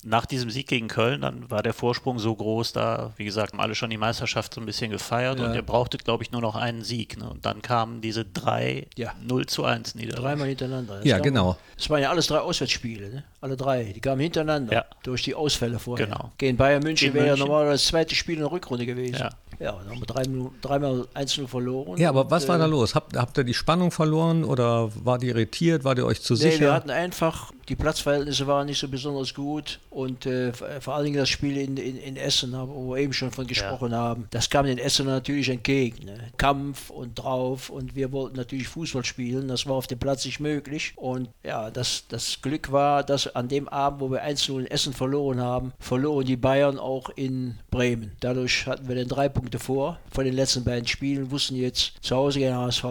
Nach 0.09 0.25
diesem 0.25 0.51
Sieg 0.51 0.69
gegen 0.69 0.87
Köln, 0.87 1.23
dann 1.23 1.51
war 1.51 1.63
der 1.65 1.73
Vorsprung 1.75 2.19
so 2.21 2.33
groß, 2.35 2.73
da, 2.73 3.13
wie 3.17 3.25
gesagt, 3.25 3.53
haben 3.53 3.61
alle 3.61 3.75
schon 3.75 3.91
die 3.91 3.97
Meisterschaft 3.99 4.55
so 4.55 4.61
ein 4.61 4.67
bisschen 4.67 4.91
gefeiert 4.93 5.41
Ja. 5.41 5.47
und 5.47 5.55
ihr 5.55 5.63
brauchtet, 5.63 6.05
glaube 6.05 6.23
ich, 6.23 6.31
nur 6.31 6.41
noch 6.41 6.55
einen 6.55 6.85
Sieg. 6.85 7.19
Ne? 7.19 7.29
Und 7.29 7.45
dann 7.45 7.61
kamen 7.61 8.01
diese 8.01 8.25
drei 8.25 8.87
Ja. 8.97 9.13
0 9.27 9.47
zu 9.47 9.65
1 9.65 9.97
Niederlagen. 9.97 10.23
Dreimal 10.25 10.49
hintereinander. 10.49 10.97
Das 10.99 11.05
Ja, 11.05 11.17
kam- 11.17 11.25
genau. 11.25 11.57
Es 11.77 11.91
waren 11.91 12.01
ja 12.03 12.11
alles 12.11 12.29
drei 12.29 12.39
Auswärtsspiele, 12.39 13.11
ne? 13.11 13.25
alle 13.41 13.57
drei. 13.57 13.93
Die 13.95 14.01
kamen 14.01 14.21
hintereinander 14.21 14.73
Ja. 14.73 14.85
durch 15.03 15.23
die 15.25 15.35
Ausfälle 15.35 15.79
vorher. 15.81 16.07
Genau. 16.07 16.31
Gegen 16.39 16.57
Bayern 16.57 16.83
München 16.85 17.13
wäre 17.13 17.27
ja 17.27 17.37
normalerweise 17.37 17.73
das 17.83 17.87
zweite 17.87 18.15
Spiel 18.15 18.37
in 18.37 18.43
der 18.43 18.53
Rückrunde 18.53 18.87
gewesen. 18.87 19.17
Ja. 19.19 19.31
Ja, 19.59 19.73
dann 19.73 19.89
haben 19.89 20.01
wir 20.01 20.07
drei, 20.07 20.23
Minuten- 20.25 20.55
dreimal 20.61 21.07
1-0 21.15 21.47
verloren. 21.49 21.99
Ja, 21.99 22.11
aber 22.11 22.23
Und, 22.23 22.31
was 22.31 22.47
war 22.47 22.57
äh, 22.57 22.59
da 22.59 22.67
los? 22.67 22.95
Habt, 22.95 23.17
habt 23.17 23.39
ihr 23.39 23.45
die 23.45 23.55
Spannung 23.55 23.91
verloren 23.91 24.45
oder 24.45 24.91
wart 25.03 25.23
ihr 25.23 25.31
irritiert? 25.31 25.83
Wart 25.83 25.97
ihr 25.97 26.05
euch 26.05 26.21
zu 26.21 26.35
Nee, 26.35 26.41
sicher? 26.41 26.61
wir 26.61 26.73
hatten 26.75 26.91
einfach, 26.91 27.53
die 27.71 27.75
Platzverhältnisse 27.75 28.47
waren 28.47 28.67
nicht 28.67 28.79
so 28.79 28.87
besonders 28.89 29.33
gut 29.33 29.81
und 29.97 30.27
äh, 30.27 30.53
vor 30.53 30.69
vor 30.81 30.95
allen 30.95 31.07
Dingen 31.07 31.17
das 31.17 31.31
Spiel 31.31 31.57
in, 31.57 31.79
in, 31.79 31.97
in 31.97 32.17
Essen, 32.17 32.53
wo 32.53 32.91
wir 32.91 32.99
eben 32.99 33.15
schon 33.15 33.31
von 33.31 33.47
gesprochen 33.47 33.95
haben, 33.95 34.27
das 34.31 34.51
kam 34.51 34.67
den 34.67 34.77
Essen 34.77 35.07
natürlich 35.07 35.49
entgegen. 35.49 36.05
Ne? 36.05 36.19
Kampf 36.37 36.91
und 36.91 37.15
drauf 37.15 37.71
und 37.71 37.97
wir 37.97 38.13
wollten 38.13 38.37
natürlich 38.37 38.69
Fußball 38.69 39.05
spielen, 39.05 39.49
das 39.49 39.67
war 39.67 39.75
auf 39.75 39.87
dem 39.87 39.99
Platz 39.99 40.27
nicht 40.27 40.39
möglich 40.39 40.93
und 40.97 41.31
ja, 41.43 41.71
das, 41.71 42.05
das 42.09 42.43
Glück 42.43 42.71
war, 42.73 43.05
dass 43.05 43.35
an 43.35 43.49
dem 43.49 43.69
Abend, 43.69 44.01
wo 44.01 44.11
wir 44.11 44.23
1-0 44.23 44.61
in 44.61 44.67
Essen 44.67 44.93
verloren 44.93 45.41
haben, 45.41 45.73
verloren 45.79 46.27
die 46.27 46.37
Bayern 46.37 46.79
auch 46.79 47.09
in 47.17 47.59
Bremen. 47.71 48.13
Dadurch 48.21 48.67
hatten 48.67 48.89
wir 48.89 48.97
dann 48.97 49.09
drei 49.09 49.31
Punkte 49.31 49.59
vor 49.59 49.99
von 50.11 50.27
den 50.27 50.35
letzten 50.35 50.63
beiden 50.63 50.87
Spielen, 50.87 51.31
wussten 51.31 51.57
jetzt 51.57 51.95
zu 52.03 52.15
Hause 52.15 52.41
gegen 52.41 52.55
HSV, 52.55 52.85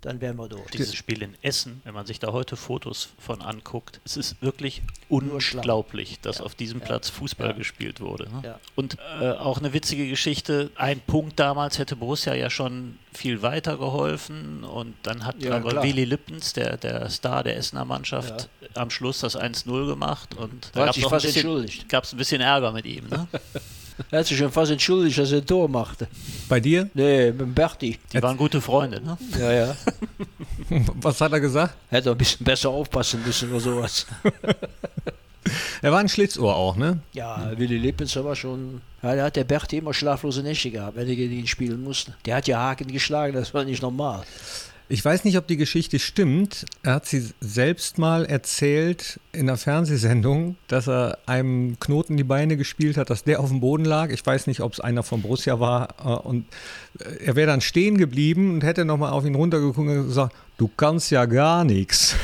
dann 0.00 0.20
wären 0.20 0.36
wir 0.36 0.48
dort. 0.48 0.72
Dieses 0.72 0.94
Spiel 0.94 1.22
in 1.22 1.36
Essen, 1.42 1.80
wenn 1.84 1.94
man 1.94 2.06
sich 2.06 2.18
da 2.18 2.32
heute 2.32 2.56
Fotos 2.56 3.10
von 3.18 3.42
anguckt, 3.42 4.00
es 4.04 4.16
ist 4.16 4.40
wirklich 4.40 4.82
unglaublich, 5.08 6.20
dass 6.20 6.38
ja. 6.38 6.44
auf 6.44 6.54
diesem 6.54 6.80
Platz 6.80 7.10
Fußball 7.10 7.48
ja. 7.48 7.52
gespielt 7.52 8.00
wurde. 8.00 8.24
Ne? 8.30 8.42
Ja. 8.44 8.60
Und 8.76 8.96
äh, 9.20 9.30
auch 9.32 9.58
eine 9.58 9.72
witzige 9.72 10.08
Geschichte, 10.08 10.70
ein 10.76 11.00
Punkt 11.00 11.38
damals 11.38 11.78
hätte 11.78 11.96
Borussia 11.96 12.34
ja 12.34 12.48
schon 12.48 12.98
viel 13.12 13.42
weiter 13.42 13.76
geholfen 13.76 14.64
und 14.64 14.94
dann 15.02 15.26
hat 15.26 15.44
aber 15.44 15.70
klar. 15.70 15.82
Willi 15.82 16.04
Lippens, 16.04 16.52
der, 16.52 16.76
der 16.76 17.10
Star 17.10 17.42
der 17.42 17.56
Essener 17.56 17.84
Mannschaft, 17.84 18.48
am 18.74 18.90
Schluss 18.90 19.20
das 19.20 19.38
1-0 19.38 19.86
gemacht 19.86 20.34
und 20.34 20.70
da 20.74 20.86
gab 20.86 20.96
es 20.96 21.44
ein, 21.44 21.48
ein 21.48 22.16
bisschen 22.16 22.40
Ärger 22.40 22.72
mit 22.72 22.86
ihm. 22.86 23.08
Ne? 23.08 23.26
Er 24.10 24.20
hat 24.20 24.26
sich 24.26 24.38
schon 24.38 24.50
fast 24.50 24.70
entschuldigt, 24.70 25.18
dass 25.18 25.32
er 25.32 25.38
ein 25.38 25.46
Tor 25.46 25.68
machte. 25.68 26.08
Bei 26.48 26.60
dir? 26.60 26.88
Nee, 26.94 27.32
mit 27.32 27.54
Berti. 27.54 27.98
Die 28.12 28.22
waren 28.22 28.36
gute 28.36 28.60
Freunde, 28.60 29.00
ne? 29.00 29.18
Ja, 29.38 29.52
ja. 29.52 29.76
Was 31.00 31.20
hat 31.20 31.32
er 31.32 31.40
gesagt? 31.40 31.74
Hätte 31.88 32.10
ein 32.10 32.18
bisschen 32.18 32.44
besser 32.44 32.70
aufpassen 32.70 33.22
müssen 33.24 33.50
oder 33.50 33.60
sowas. 33.60 34.06
er 35.82 35.92
war 35.92 36.00
ein 36.00 36.08
Schlitzohr 36.08 36.54
auch, 36.54 36.76
ne? 36.76 37.00
Ja, 37.12 37.52
Willi 37.56 37.78
Lippens 37.78 38.16
war 38.16 38.36
schon. 38.36 38.80
Ja, 39.02 39.16
da 39.16 39.24
hat 39.24 39.36
der 39.36 39.44
Berti 39.44 39.78
immer 39.78 39.94
schlaflose 39.94 40.42
Nächte 40.42 40.70
gehabt, 40.70 40.96
wenn 40.96 41.08
er 41.08 41.16
gegen 41.16 41.32
ihn 41.32 41.46
spielen 41.46 41.82
musste. 41.82 42.14
Der 42.26 42.36
hat 42.36 42.48
ja 42.48 42.58
Haken 42.58 42.88
geschlagen, 42.88 43.34
das 43.34 43.54
war 43.54 43.64
nicht 43.64 43.82
normal. 43.82 44.24
Ich 44.92 45.04
weiß 45.04 45.22
nicht, 45.22 45.38
ob 45.38 45.46
die 45.46 45.56
Geschichte 45.56 46.00
stimmt. 46.00 46.66
Er 46.82 46.94
hat 46.94 47.06
sie 47.06 47.30
selbst 47.40 47.98
mal 47.98 48.26
erzählt 48.26 49.20
in 49.30 49.48
einer 49.48 49.56
Fernsehsendung, 49.56 50.56
dass 50.66 50.88
er 50.88 51.18
einem 51.26 51.78
Knoten 51.78 52.16
die 52.16 52.24
Beine 52.24 52.56
gespielt 52.56 52.96
hat, 52.96 53.08
dass 53.08 53.22
der 53.22 53.38
auf 53.38 53.50
dem 53.50 53.60
Boden 53.60 53.84
lag. 53.84 54.10
Ich 54.10 54.26
weiß 54.26 54.48
nicht, 54.48 54.62
ob 54.62 54.72
es 54.72 54.80
einer 54.80 55.04
von 55.04 55.22
Borussia 55.22 55.60
war. 55.60 55.94
Äh, 56.04 56.26
und 56.26 56.44
äh, 56.98 57.24
er 57.24 57.36
wäre 57.36 57.46
dann 57.46 57.60
stehen 57.60 57.98
geblieben 57.98 58.52
und 58.52 58.64
hätte 58.64 58.84
nochmal 58.84 59.12
auf 59.12 59.24
ihn 59.24 59.36
runtergeguckt 59.36 59.78
und 59.78 60.08
gesagt, 60.08 60.34
du 60.58 60.66
kannst 60.66 61.12
ja 61.12 61.24
gar 61.26 61.62
nichts. 61.62 62.16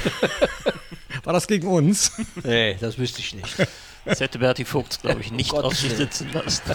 War 1.23 1.33
das 1.33 1.47
gegen 1.47 1.69
uns? 1.69 2.13
Nee, 2.43 2.77
das 2.81 2.99
wüsste 2.99 3.21
ich 3.21 3.33
nicht. 3.33 3.69
Das 4.05 4.19
hätte 4.19 4.41
Berti 4.41 4.65
Vogts, 4.65 5.01
glaube 5.01 5.21
ich, 5.21 5.31
nicht 5.31 5.53
auf 5.53 5.77
sich 5.77 5.93
sitzen 5.93 6.33
lassen. 6.33 6.75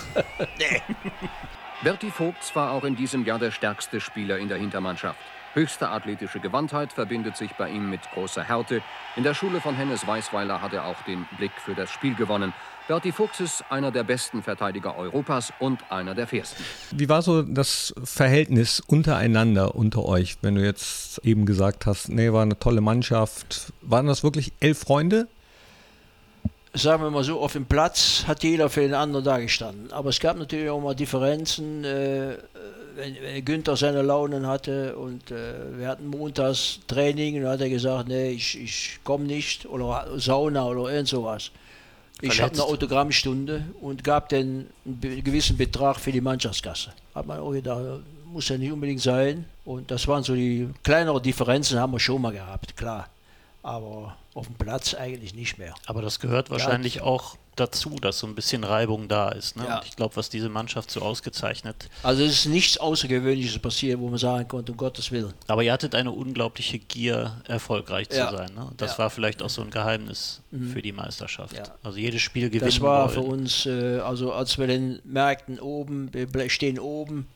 nee. 0.58 0.82
Berti 1.84 2.12
Vogts 2.12 2.56
war 2.56 2.72
auch 2.72 2.86
in 2.86 2.96
diesem 2.96 3.26
Jahr 3.26 3.40
der 3.40 3.52
stärkste 3.52 4.00
Spieler 4.00 4.38
in 4.38 4.48
der 4.48 4.58
Hintermannschaft. 4.58 5.20
Höchste 5.54 5.90
athletische 5.90 6.40
Gewandtheit 6.40 6.94
verbindet 6.94 7.36
sich 7.36 7.52
bei 7.58 7.70
ihm 7.70 7.90
mit 7.90 8.00
großer 8.14 8.44
Härte. 8.44 8.82
In 9.18 9.24
der 9.24 9.34
Schule 9.34 9.60
von 9.60 9.76
Hennes 9.76 10.08
Weißweiler 10.08 10.62
hat 10.62 10.72
er 10.72 10.86
auch 10.86 11.02
den 11.04 11.26
Blick 11.38 11.52
für 11.64 11.76
das 11.76 11.90
Spiel 11.90 12.16
gewonnen. 12.16 12.54
Berti 12.88 13.12
Fuchs 13.12 13.40
ist 13.42 13.64
einer 13.70 13.92
der 13.92 14.04
besten 14.04 14.44
Verteidiger 14.44 14.98
Europas 14.98 15.52
und 15.60 15.80
einer 15.90 16.16
der 16.16 16.28
fairsten. 16.28 16.66
Wie 16.92 17.10
war 17.10 17.22
so 17.22 17.42
das 17.42 17.94
Verhältnis 18.04 18.82
untereinander 18.86 19.76
unter 19.76 20.06
euch, 20.06 20.38
wenn 20.42 20.56
du 20.56 20.64
jetzt 20.64 21.20
eben 21.26 21.46
gesagt 21.46 21.86
hast, 21.86 22.10
nee, 22.10 22.32
war 22.32 22.44
eine 22.44 22.58
tolle 22.58 22.82
Mannschaft. 22.82 23.74
Waren 23.82 24.08
das 24.08 24.24
wirklich 24.24 24.54
elf 24.62 24.80
Freunde? 24.80 25.28
sagen 26.74 27.04
wir 27.04 27.12
mal 27.12 27.24
so, 27.24 27.40
auf 27.42 27.54
dem 27.54 27.66
Platz 27.66 28.24
hat 28.28 28.44
jeder 28.44 28.70
für 28.70 28.82
den 28.82 28.94
anderen 28.94 29.26
da 29.26 29.40
gestanden. 29.40 29.92
Aber 29.92 30.10
es 30.10 30.20
gab 30.20 30.38
natürlich 30.38 30.70
auch 30.70 30.80
mal 30.80 30.96
Differenzen. 30.96 31.84
Äh, 31.84 32.38
wenn, 32.96 33.16
wenn 33.22 33.46
Günther 33.46 33.76
seine 33.76 34.02
Launen 34.02 34.48
hatte 34.48 34.96
und 34.96 35.32
äh, 35.32 35.78
wir 35.78 35.88
hatten 35.88 36.08
montags 36.08 36.80
Training 36.88 37.38
und 37.38 37.44
dann 37.44 37.54
hat 37.54 37.62
er 37.62 37.70
gesagt, 37.70 38.08
nee, 38.08 38.32
ich, 38.32 38.60
ich 38.60 39.00
komme 39.04 39.26
nicht 39.26 39.66
oder 39.66 40.08
Sauna 40.18 40.66
oder 40.66 40.92
irgend 40.92 41.08
sowas. 41.08 41.52
Ich 42.22 42.42
habe 42.42 42.54
eine 42.54 42.64
Autogrammstunde 42.64 43.66
und 43.82 44.04
gab 44.04 44.30
den 44.30 44.68
einen 44.86 45.24
gewissen 45.24 45.58
Betrag 45.58 46.00
für 46.00 46.12
die 46.12 46.22
Mannschaftskasse. 46.22 46.94
Hat 47.16 47.26
man 47.26 47.40
auch 47.40 47.52
gedacht, 47.52 48.04
muss 48.32 48.48
ja 48.50 48.58
nicht 48.58 48.72
unbedingt 48.72 49.02
sein. 49.02 49.46
Und 49.66 49.92
das 49.92 50.08
waren 50.08 50.24
so 50.24 50.36
die 50.36 50.70
kleineren 50.84 51.22
Differenzen, 51.22 51.80
haben 51.80 51.94
wir 51.94 52.00
schon 52.00 52.22
mal 52.22 52.32
gehabt, 52.32 52.78
klar. 52.78 53.08
Aber 53.64 54.18
auf 54.34 54.48
dem 54.48 54.56
Platz 54.56 54.94
eigentlich 54.94 55.34
nicht 55.34 55.58
mehr. 55.58 55.74
Aber 55.86 56.02
das 56.02 56.20
gehört 56.20 56.50
wahrscheinlich 56.50 56.96
ja, 56.96 57.04
auch 57.04 57.38
dazu, 57.56 57.98
dass 58.00 58.20
so 58.20 58.28
ein 58.28 58.36
bisschen 58.36 58.64
Reibung 58.64 59.08
da 59.08 59.30
ist. 59.30 59.58
Ne? 59.58 59.66
Ja. 59.66 59.82
ich 59.86 59.96
glaube, 59.96 60.16
was 60.16 60.30
diese 60.30 60.50
Mannschaft 60.50 60.90
so 60.90 61.02
ausgezeichnet. 61.02 61.90
Also 62.02 62.24
es 62.24 62.32
ist 62.32 62.46
nichts 62.46 62.78
Außergewöhnliches 62.78 63.60
passiert, 63.60 64.00
wo 64.00 64.10
man 64.10 64.18
sagen 64.18 64.48
konnte, 64.48 64.72
um 64.72 64.78
Gottes 64.78 65.12
Willen. 65.12 65.34
Aber 65.48 65.64
ihr 65.64 65.74
hattet 65.74 65.94
eine 65.96 66.12
unglaubliche 66.12 66.80
Gier, 66.80 67.42
erfolgreich 67.48 68.08
ja. 68.12 68.30
zu 68.30 68.38
sein. 68.38 68.54
Ne? 68.56 68.70
Das 68.78 68.98
war 68.98 69.10
vielleicht 69.10 69.42
auch 69.44 69.50
so 69.50 69.62
ein 69.62 69.70
Geheimnis 69.70 70.42
mhm. 70.52 70.72
für 70.72 70.82
die 70.82 70.92
Meisterschaft. 70.92 71.56
Also 71.84 71.98
jedes 71.98 72.22
Spiel 72.22 72.50
gewinnen 72.50 72.70
Das 72.70 72.82
war 72.82 73.04
wollen. 73.08 73.14
für 73.14 73.22
uns, 73.22 73.66
äh, 73.66 74.00
also 74.00 74.32
als 74.34 74.58
wir 74.58 74.68
dann 74.68 75.00
merkten, 75.04 75.60
oben, 75.60 76.10
wir 76.14 76.50
stehen 76.50 76.80
oben 76.80 77.28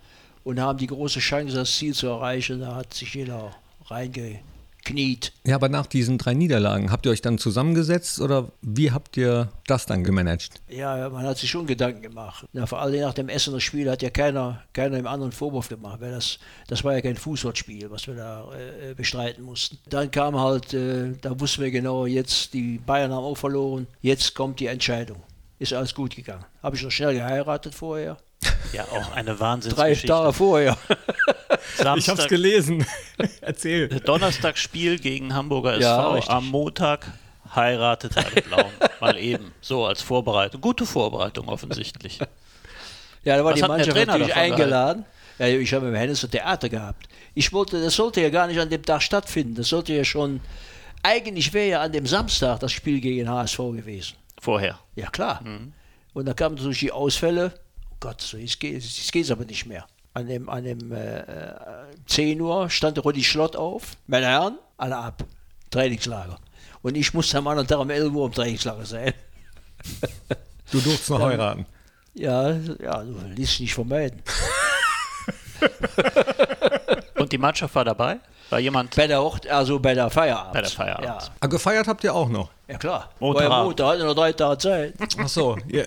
und 0.44 0.60
haben 0.60 0.78
die 0.78 0.88
große 0.88 1.20
Chance, 1.20 1.56
das 1.56 1.76
Ziel 1.76 1.94
zu 1.94 2.08
erreichen, 2.08 2.62
da 2.62 2.76
hat 2.76 2.94
sich 2.94 3.14
jeder 3.14 3.52
reinge 3.88 4.40
kniet. 4.86 5.34
Ja, 5.46 5.56
aber 5.56 5.68
nach 5.68 5.86
diesen 5.86 6.18
drei 6.18 6.34
Niederlagen, 6.34 6.92
habt 6.92 7.06
ihr 7.06 7.12
euch 7.12 7.22
dann 7.22 7.38
zusammengesetzt 7.38 8.22
oder 8.22 8.52
wie 8.62 8.92
habt 8.92 9.18
ihr 9.18 9.50
das 9.68 9.86
dann 9.86 10.04
gemanagt? 10.04 10.62
Ja, 10.70 11.10
man 11.10 11.26
hat 11.26 11.38
sich 11.38 11.50
schon 11.50 11.66
Gedanken 11.66 12.02
gemacht. 12.02 12.46
Ja, 12.54 12.66
vor 12.66 12.82
allem 12.82 13.02
nach 13.02 13.14
dem 13.14 13.28
Essener 13.30 13.60
Spiel 13.60 13.90
hat 13.90 14.02
ja 14.02 14.10
keiner, 14.10 14.64
keiner 14.74 14.98
im 14.98 15.08
anderen 15.08 15.32
Vorwurf 15.32 15.68
gemacht, 15.68 16.00
weil 16.00 16.12
das, 16.12 16.40
das 16.68 16.84
war 16.84 16.94
ja 16.94 17.02
kein 17.02 17.18
Fußballspiel, 17.18 17.92
was 17.92 18.08
wir 18.08 18.16
da 18.16 18.46
äh, 18.54 18.94
bestreiten 18.94 19.44
mussten. 19.44 19.78
Dann 19.90 20.12
kam 20.12 20.40
halt, 20.40 20.74
äh, 20.74 21.14
da 21.22 21.38
wussten 21.40 21.64
wir 21.64 21.72
genau, 21.72 22.06
jetzt 22.06 22.54
die 22.54 22.78
Bayern 22.78 23.12
haben 23.12 23.24
auch 23.24 23.38
verloren, 23.38 23.88
jetzt 24.02 24.36
kommt 24.36 24.60
die 24.60 24.68
Entscheidung. 24.68 25.22
Ist 25.58 25.74
alles 25.74 25.96
gut 25.96 26.16
gegangen. 26.16 26.46
Habe 26.62 26.76
ich 26.76 26.84
noch 26.84 26.92
schnell 26.92 27.14
geheiratet 27.14 27.74
vorher. 27.74 28.18
Ja, 28.74 28.84
auch 28.84 29.12
eine 29.14 29.40
Wahnsinnsgeschichte. 29.40 30.08
Drei 30.08 30.14
Tage 30.14 30.34
vorher. 30.34 30.78
Samstag, 31.78 31.98
ich 31.98 32.10
habe 32.10 32.22
es 32.22 32.28
gelesen. 32.28 32.86
Erzähl. 33.42 33.88
Donnerstagsspiel 33.88 35.00
gegen 35.00 35.34
Hamburger 35.34 35.74
SV. 35.74 35.82
Ja, 35.82 36.22
am 36.28 36.48
Montag 36.48 37.12
heiratet 37.54 38.16
Heide 38.16 38.42
Blauen. 38.42 38.72
Mal 39.02 39.18
eben. 39.18 39.54
So 39.62 39.86
als 39.86 40.02
Vorbereitung. 40.02 40.62
Gute 40.62 40.86
Vorbereitung 40.86 41.48
offensichtlich. 41.50 42.20
Ja, 43.24 43.38
da 43.38 43.44
war 43.44 43.54
Was 43.54 43.62
die 43.62 43.68
Mannschaft 43.68 44.08
natürlich 44.08 44.36
eingeladen. 44.36 45.06
Ja, 45.38 45.48
ich 45.48 45.74
habe 45.74 45.88
mit 45.88 46.00
Hennes 46.00 46.22
Theater 46.22 46.70
gehabt. 46.70 47.08
Ich 47.34 47.52
wollte, 47.52 47.82
das 47.82 47.96
sollte 47.96 48.22
ja 48.22 48.30
gar 48.30 48.48
nicht 48.48 48.60
an 48.60 48.70
dem 48.70 48.84
Tag 48.84 49.02
stattfinden. 49.02 49.56
Das 49.56 49.68
sollte 49.68 49.94
ja 49.94 50.06
schon, 50.06 50.40
eigentlich 51.04 51.52
wäre 51.54 51.68
ja 51.68 51.82
an 51.82 51.92
dem 51.92 52.06
Samstag 52.06 52.60
das 52.60 52.72
Spiel 52.72 53.02
gegen 53.02 53.30
HSV 53.30 53.58
gewesen. 53.58 54.16
Vorher? 54.40 54.80
Ja, 54.96 55.10
klar. 55.10 55.42
Mhm. 55.44 55.74
Und 56.14 56.26
dann 56.26 56.36
kamen 56.36 56.56
natürlich 56.56 56.80
die 56.80 56.92
Ausfälle. 56.92 57.54
Oh 57.92 57.98
Gott, 58.00 58.22
so, 58.22 58.38
jetzt 58.38 58.60
geht 58.60 58.82
es 58.82 59.32
aber 59.32 59.44
nicht 59.44 59.66
mehr 59.66 59.86
an 60.16 60.28
dem, 60.28 60.50
an 60.50 60.64
dem 60.64 60.92
äh, 60.92 61.24
10 62.08 62.42
Uhr 62.42 62.70
stand 62.70 63.04
Rudi 63.04 63.24
Schlott 63.24 63.56
auf. 63.56 63.98
Meine 64.08 64.28
Herren, 64.28 64.58
alle 64.78 64.98
ab. 64.98 65.24
Trainingslager. 65.70 66.40
Und 66.82 66.96
ich 66.96 67.14
musste 67.14 67.38
am 67.38 67.48
anderen 67.48 67.68
Tag 67.68 67.80
um 67.80 67.90
11 67.90 68.14
Uhr 68.14 68.26
im 68.26 68.32
Trainingslager 68.32 68.86
sein. 68.86 69.14
Du 70.72 70.82
durfst 70.82 71.12
noch 71.12 71.22
heiraten. 71.22 71.68
Ja, 72.16 72.50
ja, 72.50 73.04
du 73.04 73.20
ließt 73.36 73.60
nicht 73.60 73.76
vermeiden. 73.76 74.24
Und 77.16 77.32
die 77.32 77.38
Mannschaft 77.38 77.74
war 77.76 77.86
dabei? 77.86 78.20
War 78.50 78.60
jemand? 78.60 78.96
Bei 78.96 79.08
der 79.08 79.22
Hocht 79.22 79.48
also 79.48 79.80
bei 79.80 79.94
der 79.94 80.10
Feierabend. 80.10 80.54
Bei 80.54 80.62
der 80.62 80.70
Feierabend. 80.70 81.06
Ja. 81.06 81.18
Ah, 81.40 81.48
gefeiert 81.48 81.88
habt 81.88 82.04
ihr 82.04 82.14
auch 82.14 82.30
noch? 82.30 82.50
Ja 82.68 82.78
klar. 82.78 83.10
Montag. 83.20 83.50
Montag, 83.50 83.88
hatte 83.88 84.06
noch 84.06 84.16
drei 84.16 84.34
Tage 84.34 84.58
Zeit. 84.58 84.94
Ach 85.20 85.28
so, 85.28 85.58
ja, 85.68 85.84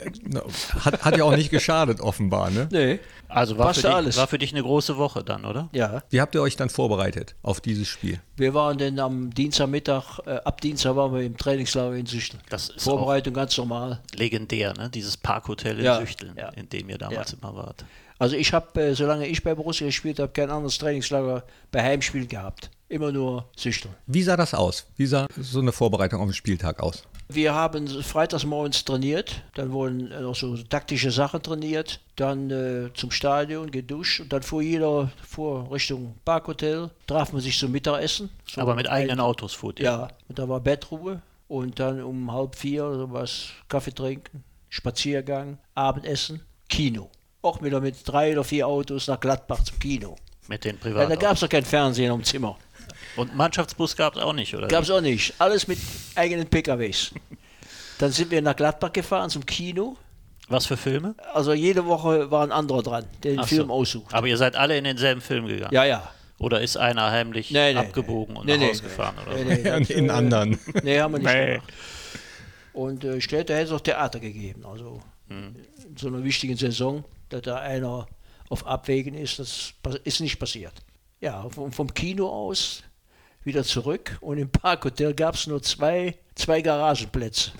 hat, 0.84 1.04
hat 1.04 1.16
ja 1.16 1.24
auch 1.24 1.36
nicht 1.36 1.50
geschadet 1.50 2.00
offenbar, 2.00 2.50
ne? 2.50 2.68
Nee. 2.70 3.00
Also 3.28 3.58
war 3.58 3.74
für, 3.74 3.82
dich, 3.82 3.90
alles. 3.90 4.16
war 4.16 4.26
für 4.26 4.38
dich 4.38 4.52
eine 4.52 4.62
große 4.62 4.96
Woche 4.96 5.22
dann, 5.22 5.44
oder? 5.44 5.68
Ja. 5.72 6.02
Wie 6.10 6.20
habt 6.20 6.34
ihr 6.34 6.42
euch 6.42 6.56
dann 6.56 6.70
vorbereitet 6.70 7.34
auf 7.42 7.60
dieses 7.60 7.86
Spiel? 7.86 8.20
Wir 8.36 8.54
waren 8.54 8.78
dann 8.78 8.98
am 8.98 9.34
Dienstagmittag, 9.34 10.20
äh, 10.26 10.36
ab 10.44 10.60
Dienstag 10.60 10.96
waren 10.96 11.12
wir 11.12 11.22
im 11.22 11.36
Trainingslager 11.36 11.94
in 11.94 12.06
Süchteln. 12.06 12.42
Das 12.48 12.70
ist 12.70 12.82
Vorbereitung 12.82 13.34
ganz 13.34 13.56
normal. 13.58 14.00
Legendär, 14.14 14.72
ne? 14.74 14.88
Dieses 14.88 15.16
Parkhotel 15.16 15.78
in 15.78 15.84
ja. 15.84 15.98
Süchteln, 15.98 16.34
ja. 16.36 16.48
in 16.50 16.68
dem 16.68 16.88
ihr 16.88 16.98
damals 16.98 17.32
ja. 17.32 17.38
immer 17.40 17.54
wart. 17.54 17.84
Also 18.18 18.36
ich 18.36 18.52
habe, 18.52 18.80
äh, 18.80 18.94
solange 18.94 19.26
ich 19.26 19.42
bei 19.42 19.54
Borussia 19.54 19.86
gespielt 19.86 20.18
habe, 20.18 20.32
kein 20.32 20.50
anderes 20.50 20.78
Trainingslager 20.78 21.44
bei 21.70 21.82
Heimspielen 21.82 22.28
gehabt. 22.28 22.70
Immer 22.88 23.12
nur 23.12 23.44
Süchteln. 23.56 23.94
Wie 24.06 24.22
sah 24.22 24.36
das 24.36 24.54
aus? 24.54 24.86
Wie 24.96 25.06
sah 25.06 25.26
so 25.38 25.60
eine 25.60 25.72
Vorbereitung 25.72 26.20
auf 26.20 26.28
den 26.28 26.34
Spieltag 26.34 26.80
aus? 26.80 27.04
Wir 27.30 27.54
haben 27.54 27.86
freitags 28.02 28.46
morgens 28.46 28.82
trainiert, 28.86 29.42
dann 29.54 29.70
wurden 29.70 30.08
noch 30.08 30.34
so 30.34 30.56
taktische 30.56 31.10
Sachen 31.10 31.42
trainiert, 31.42 32.00
dann 32.16 32.50
äh, 32.50 32.90
zum 32.94 33.10
Stadion 33.10 33.70
geduscht 33.70 34.20
und 34.20 34.32
dann 34.32 34.42
fuhr 34.42 34.62
jeder 34.62 35.12
vor 35.22 35.70
Richtung 35.70 36.14
Parkhotel, 36.24 36.88
traf 37.06 37.34
man 37.34 37.42
sich 37.42 37.58
zum 37.58 37.70
Mittagessen. 37.70 38.30
So 38.50 38.62
Aber 38.62 38.74
mit 38.74 38.88
eigenen 38.88 39.20
Autos 39.20 39.52
fuhr 39.52 39.74
ihr? 39.76 39.84
Ja, 39.84 40.08
und 40.28 40.38
da 40.38 40.48
war 40.48 40.60
Bettruhe 40.60 41.20
und 41.48 41.78
dann 41.78 42.02
um 42.02 42.32
halb 42.32 42.56
vier 42.56 42.86
oder 42.86 43.12
was 43.12 43.48
Kaffee 43.68 43.92
trinken, 43.92 44.42
Spaziergang, 44.70 45.58
Abendessen, 45.74 46.40
Kino. 46.70 47.10
Auch 47.42 47.62
wieder 47.62 47.80
mit 47.80 47.96
drei 48.04 48.32
oder 48.32 48.44
vier 48.44 48.66
Autos 48.66 49.06
nach 49.06 49.20
Gladbach 49.20 49.62
zum 49.62 49.78
Kino. 49.78 50.16
Mit 50.48 50.64
den 50.64 50.78
Privaten. 50.78 51.10
Ja, 51.10 51.16
da 51.16 51.20
gab 51.20 51.34
es 51.34 51.40
doch 51.40 51.48
kein 51.48 51.64
Fernsehen 51.64 52.12
im 52.12 52.24
Zimmer. 52.24 52.56
Und 53.16 53.36
Mannschaftsbus 53.36 53.96
gab 53.96 54.16
es 54.16 54.22
auch 54.22 54.32
nicht, 54.32 54.54
oder? 54.54 54.68
Gab 54.68 54.82
es 54.84 54.90
auch 54.90 55.00
nicht. 55.00 55.34
Alles 55.38 55.68
mit 55.68 55.78
eigenen 56.14 56.46
PKWs. 56.48 57.12
Dann 57.98 58.12
sind 58.12 58.30
wir 58.30 58.40
nach 58.42 58.56
Gladbach 58.56 58.92
gefahren 58.92 59.28
zum 59.30 59.44
Kino. 59.44 59.96
Was 60.48 60.66
für 60.66 60.76
Filme? 60.76 61.14
Also 61.34 61.52
jede 61.52 61.84
Woche 61.86 62.30
war 62.30 62.42
ein 62.42 62.52
anderer 62.52 62.82
dran, 62.82 63.04
der 63.22 63.32
den 63.32 63.40
Ach 63.40 63.46
Film 63.48 63.66
so. 63.68 63.72
aussucht. 63.74 64.14
Aber 64.14 64.26
ihr 64.26 64.36
seid 64.38 64.56
alle 64.56 64.78
in 64.78 64.84
denselben 64.84 65.20
Film 65.20 65.46
gegangen? 65.46 65.74
Ja, 65.74 65.84
ja. 65.84 66.10
Oder 66.38 66.60
ist 66.62 66.76
einer 66.76 67.10
heimlich 67.10 67.50
Nee, 67.50 67.74
nee, 67.74 67.78
abgebogen 67.80 68.36
und 68.36 68.46
nee, 68.46 68.52
nach 68.52 68.60
nee, 68.60 68.68
Hause 68.70 68.82
gefahren? 68.84 69.16
Oder 69.26 69.44
Nee, 69.44 69.84
so? 69.84 69.92
in 69.94 70.08
äh, 70.08 70.12
anderen. 70.12 70.58
Nee, 70.82 71.00
haben 71.00 71.12
wir 71.14 71.18
nicht 71.18 71.32
Nee. 71.34 71.54
gemacht. 71.56 71.72
Und 72.72 73.04
äh, 73.04 73.20
später 73.20 73.54
hätte 73.54 73.64
es 73.66 73.72
auch 73.72 73.80
Theater 73.80 74.20
gegeben. 74.20 74.64
Also 74.64 75.00
Hm. 75.28 75.54
in 75.86 75.96
so 75.96 76.06
einer 76.06 76.24
wichtigen 76.24 76.56
Saison, 76.56 77.04
dass 77.28 77.42
da 77.42 77.56
einer 77.56 78.06
auf 78.48 78.66
Abwägen 78.66 79.14
ist, 79.14 79.38
das 79.38 79.74
ist 80.04 80.20
nicht 80.20 80.38
passiert. 80.38 80.74
Ja, 81.20 81.48
vom, 81.48 81.72
vom 81.72 81.92
Kino 81.92 82.28
aus 82.28 82.82
wieder 83.44 83.64
zurück 83.64 84.18
und 84.20 84.38
im 84.38 84.50
Parkhotel 84.50 85.14
gab 85.14 85.34
es 85.34 85.46
nur 85.46 85.62
zwei, 85.62 86.16
zwei 86.34 86.60
Garagenplätze. 86.60 87.52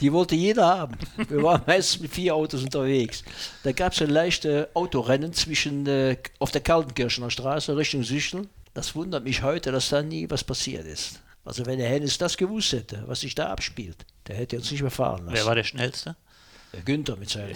Die 0.00 0.12
wollte 0.12 0.34
jeder 0.34 0.66
haben. 0.66 0.96
Wir 1.28 1.42
waren 1.42 1.62
meistens 1.66 2.00
mit 2.00 2.12
vier 2.12 2.34
Autos 2.34 2.62
unterwegs. 2.62 3.24
Da 3.62 3.72
gab 3.72 3.92
es 3.92 4.02
ein 4.02 4.10
leichtes 4.10 4.66
Autorennen 4.74 5.32
zwischen 5.32 5.86
äh, 5.86 6.16
auf 6.38 6.50
der 6.50 6.60
Kaltenkirchener 6.60 7.30
Straße 7.30 7.76
Richtung 7.76 8.02
Süchteln. 8.02 8.48
Das 8.74 8.94
wundert 8.94 9.24
mich 9.24 9.42
heute, 9.42 9.72
dass 9.72 9.88
da 9.88 10.02
nie 10.02 10.28
was 10.30 10.44
passiert 10.44 10.86
ist. 10.86 11.20
Also 11.44 11.66
wenn 11.66 11.78
der 11.78 11.88
Hennis 11.88 12.18
das 12.18 12.36
gewusst 12.36 12.72
hätte, 12.72 13.04
was 13.06 13.20
sich 13.20 13.34
da 13.34 13.48
abspielt, 13.48 14.04
der 14.26 14.36
hätte 14.36 14.56
uns 14.56 14.70
nicht 14.70 14.82
mehr 14.82 14.90
fahren 14.90 15.24
lassen. 15.24 15.36
Wer 15.36 15.46
war 15.46 15.54
der 15.54 15.64
Schnellste? 15.64 16.16
Der 16.72 16.82
Günther 16.82 17.16
mit 17.16 17.30
seinem. 17.30 17.54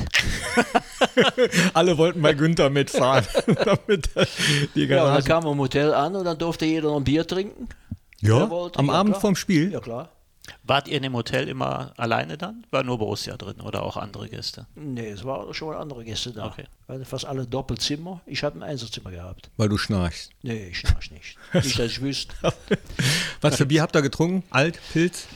Alle 1.75 1.99
wollten 1.99 2.23
bei 2.23 2.33
Günther 2.35 2.71
mitfahren, 2.71 3.27
damit 3.65 4.11
die 4.75 4.85
Ja, 4.85 5.05
und 5.05 5.15
dann 5.15 5.25
kam 5.25 5.45
er 5.45 5.53
im 5.53 5.59
Hotel 5.59 5.93
an 5.93 6.17
und 6.17 6.25
dann 6.25 6.39
durfte 6.39 6.65
jeder 6.65 6.89
noch 6.89 6.97
ein 6.97 7.05
Bier 7.05 7.27
trinken. 7.27 7.69
Ja, 8.21 8.49
wollte, 8.49 8.79
am 8.79 8.87
ja, 8.87 8.93
Abend 8.93 9.13
klar. 9.15 9.21
vorm 9.21 9.37
Spiel. 9.37 9.73
Ja, 9.73 9.81
klar. 9.81 10.09
Wart 10.65 10.89
ihr 10.89 10.97
in 10.97 11.03
dem 11.05 11.15
Hotel 11.15 11.49
immer 11.49 11.93
alleine 11.97 12.37
dann? 12.37 12.67
War 12.71 12.83
nur 12.83 12.99
Borussia 12.99 13.37
drin 13.37 13.61
oder 13.61 13.83
auch 13.83 13.97
andere 13.97 14.29
Gäste? 14.29 14.67
Nee, 14.75 15.11
es 15.11 15.25
waren 15.25 15.53
schon 15.55 15.69
mal 15.69 15.77
andere 15.77 16.05
Gäste 16.05 16.33
da. 16.33 16.47
Okay. 16.47 16.65
Hatten 16.89 17.05
fast 17.05 17.25
alle 17.25 17.47
Doppelzimmer. 17.47 18.21
Ich 18.27 18.43
habe 18.43 18.59
ein 18.59 18.63
Einzelzimmer 18.63 19.11
gehabt. 19.11 19.51
Weil 19.57 19.69
du 19.69 19.79
schnarchst. 19.79 20.31
Nee, 20.43 20.69
ich 20.69 20.79
schnarch 20.79 21.11
nicht. 21.13 21.37
nicht, 21.53 21.79
dass 21.79 21.87
ich 21.87 22.01
wüsste. 22.01 22.35
Was 23.41 23.57
für 23.57 23.67
Bier 23.67 23.83
habt 23.83 23.95
ihr 23.95 24.03
getrunken? 24.03 24.43
Alt, 24.51 24.81
Pilz? 24.93 25.27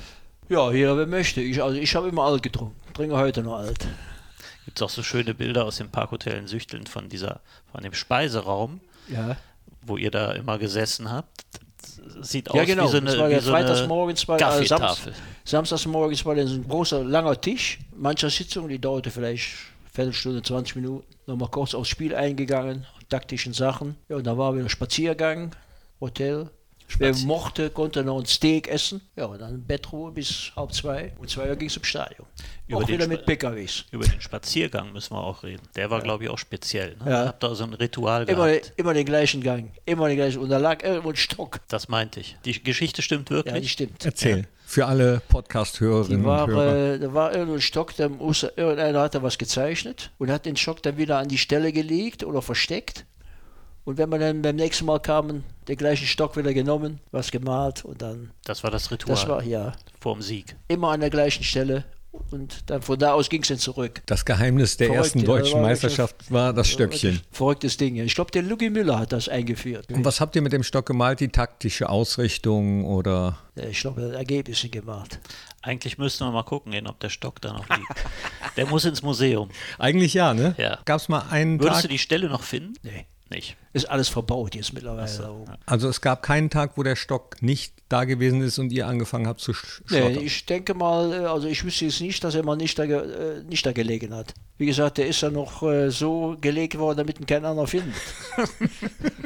Ja, 0.49 0.71
jeder 0.71 0.97
wer 0.97 1.07
möchte. 1.07 1.41
Ich, 1.41 1.63
also 1.63 1.79
ich 1.79 1.95
habe 1.97 2.09
immer 2.09 2.25
alt 2.25 2.43
getrunken. 2.43 2.77
Trinke 2.95 3.17
heute 3.17 3.43
noch 3.43 3.59
alt. 3.59 3.87
Gibt 4.65 4.79
es 4.79 4.83
auch 4.83 4.91
so 4.91 5.03
schöne 5.03 5.35
Bilder 5.35 5.65
aus 5.65 5.77
dem 5.77 5.91
Parkhotel 5.91 6.39
in 6.39 6.47
Süchteln 6.47 6.87
von 6.87 7.09
dieser, 7.09 7.41
von 7.73 7.83
dem 7.83 7.95
Speiseraum, 7.95 8.81
Ja, 9.09 9.37
wo 9.83 9.97
ihr 9.97 10.11
da 10.11 10.33
immer 10.33 10.59
gesessen 10.59 11.11
habt. 11.11 11.47
Das 12.17 12.31
sieht 12.31 12.53
ja 12.53 12.61
aus 12.61 12.67
genau. 12.67 12.85
wie 12.85 12.89
so 12.89 12.97
eine, 12.97 13.07
das 13.07 13.19
war 13.19 13.31
ja 13.31 13.41
so 13.41 13.51
freitagsmorgens 13.51 14.29
war 14.29 14.37
äh, 14.37 14.41
Samst, 14.41 14.69
Kaffeetafel. 14.71 15.15
Samstagsmorgens 15.45 16.25
war 16.25 16.35
dann 16.35 16.47
so 16.47 16.55
ein 16.57 16.69
großer, 16.69 17.05
langer 17.05 17.41
Tisch. 17.41 17.79
Mancher 17.97 18.31
Sitzung, 18.31 18.69
die 18.69 18.79
dauerte 18.79 19.11
vielleicht 19.11 19.55
Viertelstunde, 19.93 20.43
20 20.43 20.77
Minuten. 20.77 21.07
Nochmal 21.27 21.49
kurz 21.49 21.75
aufs 21.75 21.89
Spiel 21.89 22.15
eingegangen, 22.15 22.87
taktischen 23.09 23.53
Sachen. 23.53 23.97
Ja, 24.09 24.17
und 24.17 24.27
dann 24.27 24.39
war 24.39 24.55
wieder 24.55 24.69
Spaziergang, 24.69 25.55
Hotel. 26.01 26.51
Wer 26.99 27.09
Spazier- 27.15 27.27
mochte, 27.27 27.71
konnte 27.71 28.05
noch 28.05 28.19
ein 28.21 28.27
Steak 28.27 28.69
essen. 28.69 29.01
Ja, 29.17 29.27
und 29.27 29.41
dann 29.41 29.63
Bettruhe 29.65 30.13
bis 30.13 30.53
halb 30.55 30.73
zwei. 30.73 31.13
Um 31.19 31.27
zwei 31.27 31.49
Uhr 31.51 31.57
ging 31.57 31.67
es 31.69 31.75
zum 31.75 31.85
Stadion. 31.85 32.27
Über 32.69 32.79
auch 32.79 32.85
den 32.85 32.95
wieder 32.95 33.05
Spa- 33.05 33.13
mit 33.15 33.27
PKWs. 33.27 33.85
Über 33.91 34.05
den 34.07 34.21
Spaziergang 34.21 34.93
müssen 34.93 35.15
wir 35.15 35.23
auch 35.23 35.43
reden. 35.43 35.63
Der 35.75 35.91
war, 35.91 36.01
glaube 36.01 36.25
ich, 36.25 36.31
auch 36.31 36.39
speziell. 36.39 36.97
Ne? 37.05 37.11
Ja. 37.11 37.23
Ihr 37.23 37.29
habt 37.29 37.43
da 37.43 37.55
so 37.55 37.65
ein 37.65 37.75
Ritual 37.75 38.29
Immer, 38.29 38.47
gehabt. 38.49 38.73
immer 38.77 38.95
den 38.95 39.05
gleichen 39.05 39.43
Gang. 39.43 39.73
Immer 39.85 40.09
den 40.09 40.17
gleichen. 40.17 40.39
Und 40.41 40.49
da 40.49 40.59
lag 40.59 40.83
irgendwo 40.85 41.11
ein 41.11 41.17
Stock. 41.17 41.61
Das 41.69 41.89
meinte 41.89 42.21
ich. 42.21 42.37
Die 42.45 42.63
Geschichte 42.63 43.03
stimmt 43.03 43.31
Ja, 43.31 43.37
wirklich. 43.37 43.63
die 43.63 43.69
stimmt. 43.69 44.05
Erzähl. 44.05 44.47
Für 44.65 44.87
alle 44.87 45.23
Podcast-Hörerinnen 45.29 46.25
war, 46.25 46.45
und 46.45 46.51
Hörer. 46.51 46.95
äh, 46.95 46.99
da 46.99 47.15
war 47.15 47.33
irgendein 47.35 47.61
Stock, 47.61 47.95
da 47.97 48.09
muss, 48.09 48.43
irgendeiner 48.43 49.01
hat 49.01 49.15
da 49.15 49.23
was 49.23 49.39
gezeichnet 49.39 50.11
und 50.19 50.31
hat 50.31 50.45
den 50.45 50.57
Stock 50.57 50.83
dann 50.83 50.97
wieder 50.99 51.19
an 51.19 51.29
die 51.29 51.39
Stelle 51.39 51.73
gelegt 51.73 52.25
oder 52.25 52.43
versteckt. 52.43 53.05
Und 53.87 53.99
wenn 53.99 54.09
man 54.09 54.19
dann 54.21 54.43
beim 54.43 54.57
nächsten 54.57 54.85
Mal 54.85 54.99
kam, 54.99 55.45
den 55.69 55.77
gleichen 55.77 56.07
Stock 56.09 56.37
wieder 56.37 56.53
genommen, 56.53 56.99
was 57.13 57.31
gemalt 57.31 57.85
und 57.85 58.03
dann, 58.03 58.33
Das 58.45 58.65
war 58.65 58.71
das 58.73 58.91
Ritual 58.91 59.15
das 59.15 59.29
war 59.29 59.43
ja 59.45 59.73
vorm 60.01 60.21
Sieg. 60.23 60.57
immer 60.67 60.91
an 60.91 61.01
der 61.01 61.11
gleichen 61.11 61.45
Stelle. 61.45 61.85
Und 62.31 62.69
dann 62.71 62.83
von 62.83 62.99
da 62.99 63.13
aus 63.13 63.29
ging 63.29 63.43
es 63.43 63.49
dann 63.49 63.59
zurück. 63.59 64.03
Das 64.07 64.25
Geheimnis 64.25 64.77
der 64.77 64.89
Verrückt, 64.89 65.05
ersten 65.05 65.19
ja, 65.21 65.25
deutschen 65.27 65.55
war 65.61 65.69
Meisterschaft 65.69 66.33
war 66.33 66.53
das 66.53 66.67
Stöckchen. 66.69 67.21
Verrücktes 67.31 67.77
Ding. 67.77 67.97
Ich 67.97 68.15
glaube, 68.15 68.31
der 68.33 68.43
Lucky 68.43 68.71
Müller 68.71 68.99
hat 68.99 69.13
das 69.13 69.29
eingeführt. 69.29 69.93
Und 69.93 70.05
was 70.05 70.21
habt 70.21 70.35
ihr 70.35 70.43
mit 70.43 70.53
dem 70.53 70.63
Stock 70.65 70.87
gemalt? 70.87 71.21
Die 71.21 71.29
taktische 71.29 71.89
Ausrichtung 71.89 72.87
oder? 72.87 73.39
Ich 73.55 73.81
glaube, 73.81 74.01
er 74.01 74.09
hat 74.09 74.15
Ergebnisse 74.15 74.69
gemacht. 74.69 75.21
Eigentlich 75.63 75.99
müssten 75.99 76.25
wir 76.25 76.33
mal 76.33 76.43
gucken 76.43 76.73
gehen, 76.73 76.87
ob 76.89 76.99
der 77.01 77.11
Stock 77.11 77.41
da 77.41 77.53
noch 77.53 77.69
liegt. 77.69 78.05
der 78.57 78.67
muss 78.67 78.85
ins 78.85 79.03
Museum. 79.03 79.51
Eigentlich 79.79 80.15
ja, 80.15 80.33
ne? 80.35 80.55
Ja. 80.59 80.79
Gab 80.87 81.01
es 81.01 81.09
mal 81.09 81.23
einen 81.31 81.61
Würdest 81.61 81.75
Tag? 81.77 81.83
du 81.83 81.89
die 81.89 81.99
Stelle 81.99 82.29
noch 82.29 82.43
finden? 82.43 82.75
Nee. 82.83 83.07
Nicht. 83.29 83.57
Ist 83.73 83.91
alles 83.91 84.09
verbaut 84.09 84.55
jetzt 84.55 84.73
mittlerweile. 84.73 85.11
da 85.19 85.31
oben. 85.31 85.53
Also 85.67 85.89
es 85.89 86.01
gab 86.01 86.23
keinen 86.23 86.49
Tag, 86.49 86.73
wo 86.77 86.83
der 86.85 86.95
Stock 86.95 87.43
nicht 87.43 87.75
da 87.89 88.05
gewesen 88.05 88.41
ist 88.41 88.59
und 88.59 88.73
ihr 88.73 88.87
angefangen 88.87 89.27
habt 89.27 89.41
zu 89.41 89.53
sch 89.53 89.83
Nee, 89.91 89.99
schlottern. 89.99 90.23
ich 90.25 90.47
denke 90.47 90.75
mal, 90.75 91.13
äh, 91.13 91.17
also 91.27 91.49
ich 91.49 91.65
wüsste 91.65 91.87
jetzt 91.87 92.01
nicht, 92.01 92.23
dass 92.23 92.37
er 92.37 92.45
mal 92.45 92.57
nicht 92.57 92.79
da, 92.79 92.87
ge- 92.87 93.39
äh, 93.39 93.43
nicht 93.43 93.67
da 93.67 93.73
gelegen 93.73 94.15
hat. 94.15 94.33
Wie 94.59 94.67
gesagt, 94.67 94.99
der 94.99 95.09
ist 95.09 95.21
ja 95.23 95.31
noch 95.31 95.63
äh, 95.65 95.91
so 95.91 96.37
gelegt 96.41 96.79
worden, 96.79 96.99
damit 96.99 97.19
ihn 97.19 97.27
kein 97.27 97.45
anderer 97.45 97.67
findet. 97.67 97.95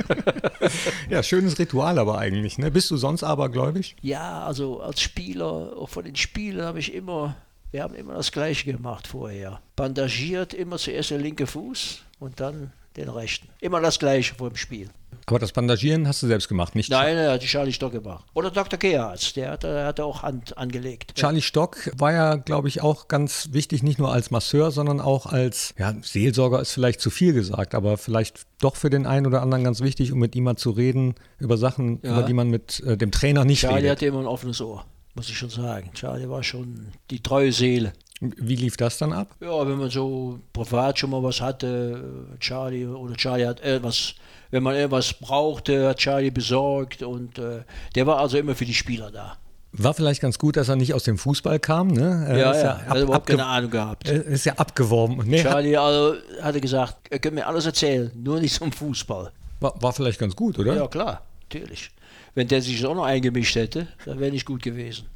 Ja, 1.08 1.22
schönes 1.22 1.58
Ritual 1.58 1.98
aber 1.98 2.18
eigentlich. 2.18 2.58
Ne? 2.58 2.70
Bist 2.70 2.90
du 2.90 2.96
sonst 2.96 3.22
abergläubig? 3.22 3.96
Ja, 4.02 4.44
also 4.44 4.80
als 4.80 5.00
Spieler, 5.00 5.72
auch 5.76 5.88
von 5.88 6.04
den 6.04 6.16
Spielen 6.16 6.62
habe 6.62 6.78
ich 6.78 6.94
immer, 6.94 7.36
wir 7.72 7.82
haben 7.82 7.94
immer 7.94 8.14
das 8.14 8.32
Gleiche 8.32 8.70
gemacht 8.72 9.06
vorher. 9.06 9.60
Bandagiert 9.76 10.54
immer 10.54 10.78
zuerst 10.78 11.10
der 11.10 11.18
linke 11.18 11.46
Fuß 11.46 12.02
und 12.20 12.40
dann 12.40 12.72
den 12.96 13.08
rechten. 13.08 13.48
Immer 13.60 13.80
das 13.80 13.98
Gleiche 13.98 14.34
vor 14.34 14.50
dem 14.50 14.56
Spiel. 14.56 14.88
Aber 15.26 15.38
das 15.38 15.52
Bandagieren 15.52 16.08
hast 16.08 16.22
du 16.22 16.26
selbst 16.26 16.48
gemacht, 16.48 16.74
nicht? 16.74 16.90
Nein, 16.90 17.16
er 17.16 17.32
hat 17.32 17.42
die 17.42 17.46
Charlie 17.46 17.72
Stock 17.72 17.92
gemacht. 17.92 18.24
Oder 18.34 18.50
Dr. 18.50 18.78
Kearz, 18.78 19.32
der 19.34 19.52
hat, 19.52 19.62
der 19.62 19.86
hat 19.86 20.00
auch 20.00 20.22
Hand 20.22 20.58
angelegt. 20.58 21.12
Charlie 21.14 21.40
Stock 21.42 21.90
war 21.96 22.12
ja, 22.12 22.34
glaube 22.36 22.66
ich, 22.68 22.80
auch 22.82 23.06
ganz 23.06 23.50
wichtig, 23.52 23.84
nicht 23.84 23.98
nur 24.00 24.12
als 24.12 24.30
Masseur, 24.32 24.72
sondern 24.72 24.98
auch 25.00 25.26
als, 25.26 25.72
ja, 25.78 25.94
Seelsorger 26.02 26.60
ist 26.60 26.72
vielleicht 26.72 27.00
zu 27.00 27.10
viel 27.10 27.32
gesagt, 27.32 27.74
aber 27.76 27.96
vielleicht 27.96 28.42
doch 28.60 28.74
für 28.74 28.90
den 28.90 29.06
einen 29.06 29.26
oder 29.26 29.40
anderen 29.42 29.62
ganz 29.62 29.80
wichtig, 29.82 30.10
um 30.10 30.18
mit 30.18 30.34
ihm 30.34 30.44
mal 30.44 30.56
zu 30.56 30.70
reden 30.70 31.14
über 31.38 31.56
Sachen, 31.56 32.00
Ja. 32.02 32.12
über 32.12 32.22
die 32.24 32.32
man 32.34 32.48
mit 32.48 32.80
äh, 32.80 32.96
dem 32.96 33.12
Trainer 33.12 33.44
nicht 33.44 33.60
Charlie 33.60 33.76
redet. 33.76 33.90
hatte 33.92 34.06
immer 34.06 34.20
ein 34.20 34.26
offenes 34.26 34.60
Ohr, 34.60 34.84
muss 35.14 35.28
ich 35.28 35.38
schon 35.38 35.50
sagen. 35.50 35.90
Charlie 35.94 36.28
war 36.28 36.42
schon 36.42 36.88
die 37.10 37.22
treue 37.22 37.52
Seele. 37.52 37.92
Wie 38.20 38.56
lief 38.56 38.76
das 38.76 38.98
dann 38.98 39.12
ab? 39.14 39.34
Ja, 39.40 39.66
wenn 39.66 39.78
man 39.78 39.88
so 39.90 40.40
privat 40.52 40.98
schon 40.98 41.08
mal 41.10 41.22
was 41.22 41.40
hatte, 41.40 42.02
äh, 42.34 42.38
Charlie 42.38 42.86
oder 42.86 43.14
Charlie 43.16 43.46
hat 43.46 43.64
irgendwas, 43.64 44.14
wenn 44.50 44.62
man 44.62 44.74
irgendwas 44.74 45.14
brauchte, 45.14 45.88
hat 45.88 45.98
Charlie 45.98 46.30
besorgt 46.30 47.02
und 47.02 47.38
äh, 47.38 47.62
der 47.94 48.06
war 48.06 48.18
also 48.18 48.36
immer 48.36 48.54
für 48.54 48.66
die 48.66 48.74
Spieler 48.74 49.10
da. 49.10 49.36
War 49.72 49.94
vielleicht 49.94 50.20
ganz 50.20 50.36
gut, 50.38 50.56
dass 50.56 50.68
er 50.68 50.76
nicht 50.76 50.92
aus 50.92 51.04
dem 51.04 51.16
Fußball 51.16 51.60
kam, 51.60 51.88
ne? 51.88 52.26
Er 52.28 52.38
Ja, 52.38 52.50
ist 52.50 52.62
ja, 52.62 52.72
ab- 52.74 52.88
hat 52.88 52.98
überhaupt 52.98 53.28
abge- 53.30 53.36
keine 53.36 53.46
Ahnung 53.46 53.70
gehabt. 53.70 54.08
er 54.08 54.24
ist 54.26 54.44
ja 54.44 54.52
abgeworben. 54.54 55.22
Nee, 55.24 55.38
hat, 55.44 55.52
Charlie 55.52 55.76
also, 55.76 56.16
hatte 56.42 56.60
gesagt, 56.60 56.96
er 57.08 57.20
könnt 57.20 57.36
mir 57.36 57.46
alles 57.46 57.64
erzählen, 57.66 58.10
nur 58.14 58.40
nicht 58.40 58.54
zum 58.54 58.70
Fußball. 58.72 59.30
war, 59.60 59.80
war 59.80 59.92
vielleicht 59.92 60.18
ganz 60.18 60.34
gut, 60.36 60.58
oder? 60.58 60.74
Ja, 60.74 60.88
klar, 60.88 61.22
natürlich. 61.44 61.90
Wenn 62.34 62.48
der 62.48 62.60
sich 62.60 62.84
auch 62.84 62.94
noch 62.96 63.04
eingemischt 63.04 63.54
hätte, 63.56 63.86
dann 64.04 64.18
wäre 64.20 64.30
nicht 64.32 64.44
gut 64.44 64.60
gewesen. 64.62 65.06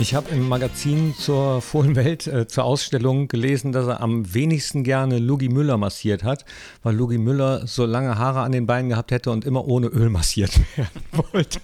Ich 0.00 0.14
habe 0.14 0.30
im 0.30 0.48
Magazin 0.48 1.14
zur 1.14 1.60
Fohlenwelt, 1.60 2.26
äh, 2.26 2.48
zur 2.48 2.64
Ausstellung 2.64 3.28
gelesen, 3.28 3.70
dass 3.70 3.86
er 3.86 4.00
am 4.00 4.32
wenigsten 4.32 4.82
gerne 4.82 5.18
Lugi 5.18 5.50
Müller 5.50 5.76
massiert 5.76 6.24
hat, 6.24 6.46
weil 6.82 6.96
Lugi 6.96 7.18
Müller 7.18 7.66
so 7.66 7.84
lange 7.84 8.16
Haare 8.16 8.40
an 8.40 8.50
den 8.50 8.66
Beinen 8.66 8.88
gehabt 8.88 9.10
hätte 9.10 9.30
und 9.30 9.44
immer 9.44 9.68
ohne 9.68 9.88
Öl 9.88 10.08
massiert 10.08 10.58
werden 10.76 11.02
wollte. 11.32 11.60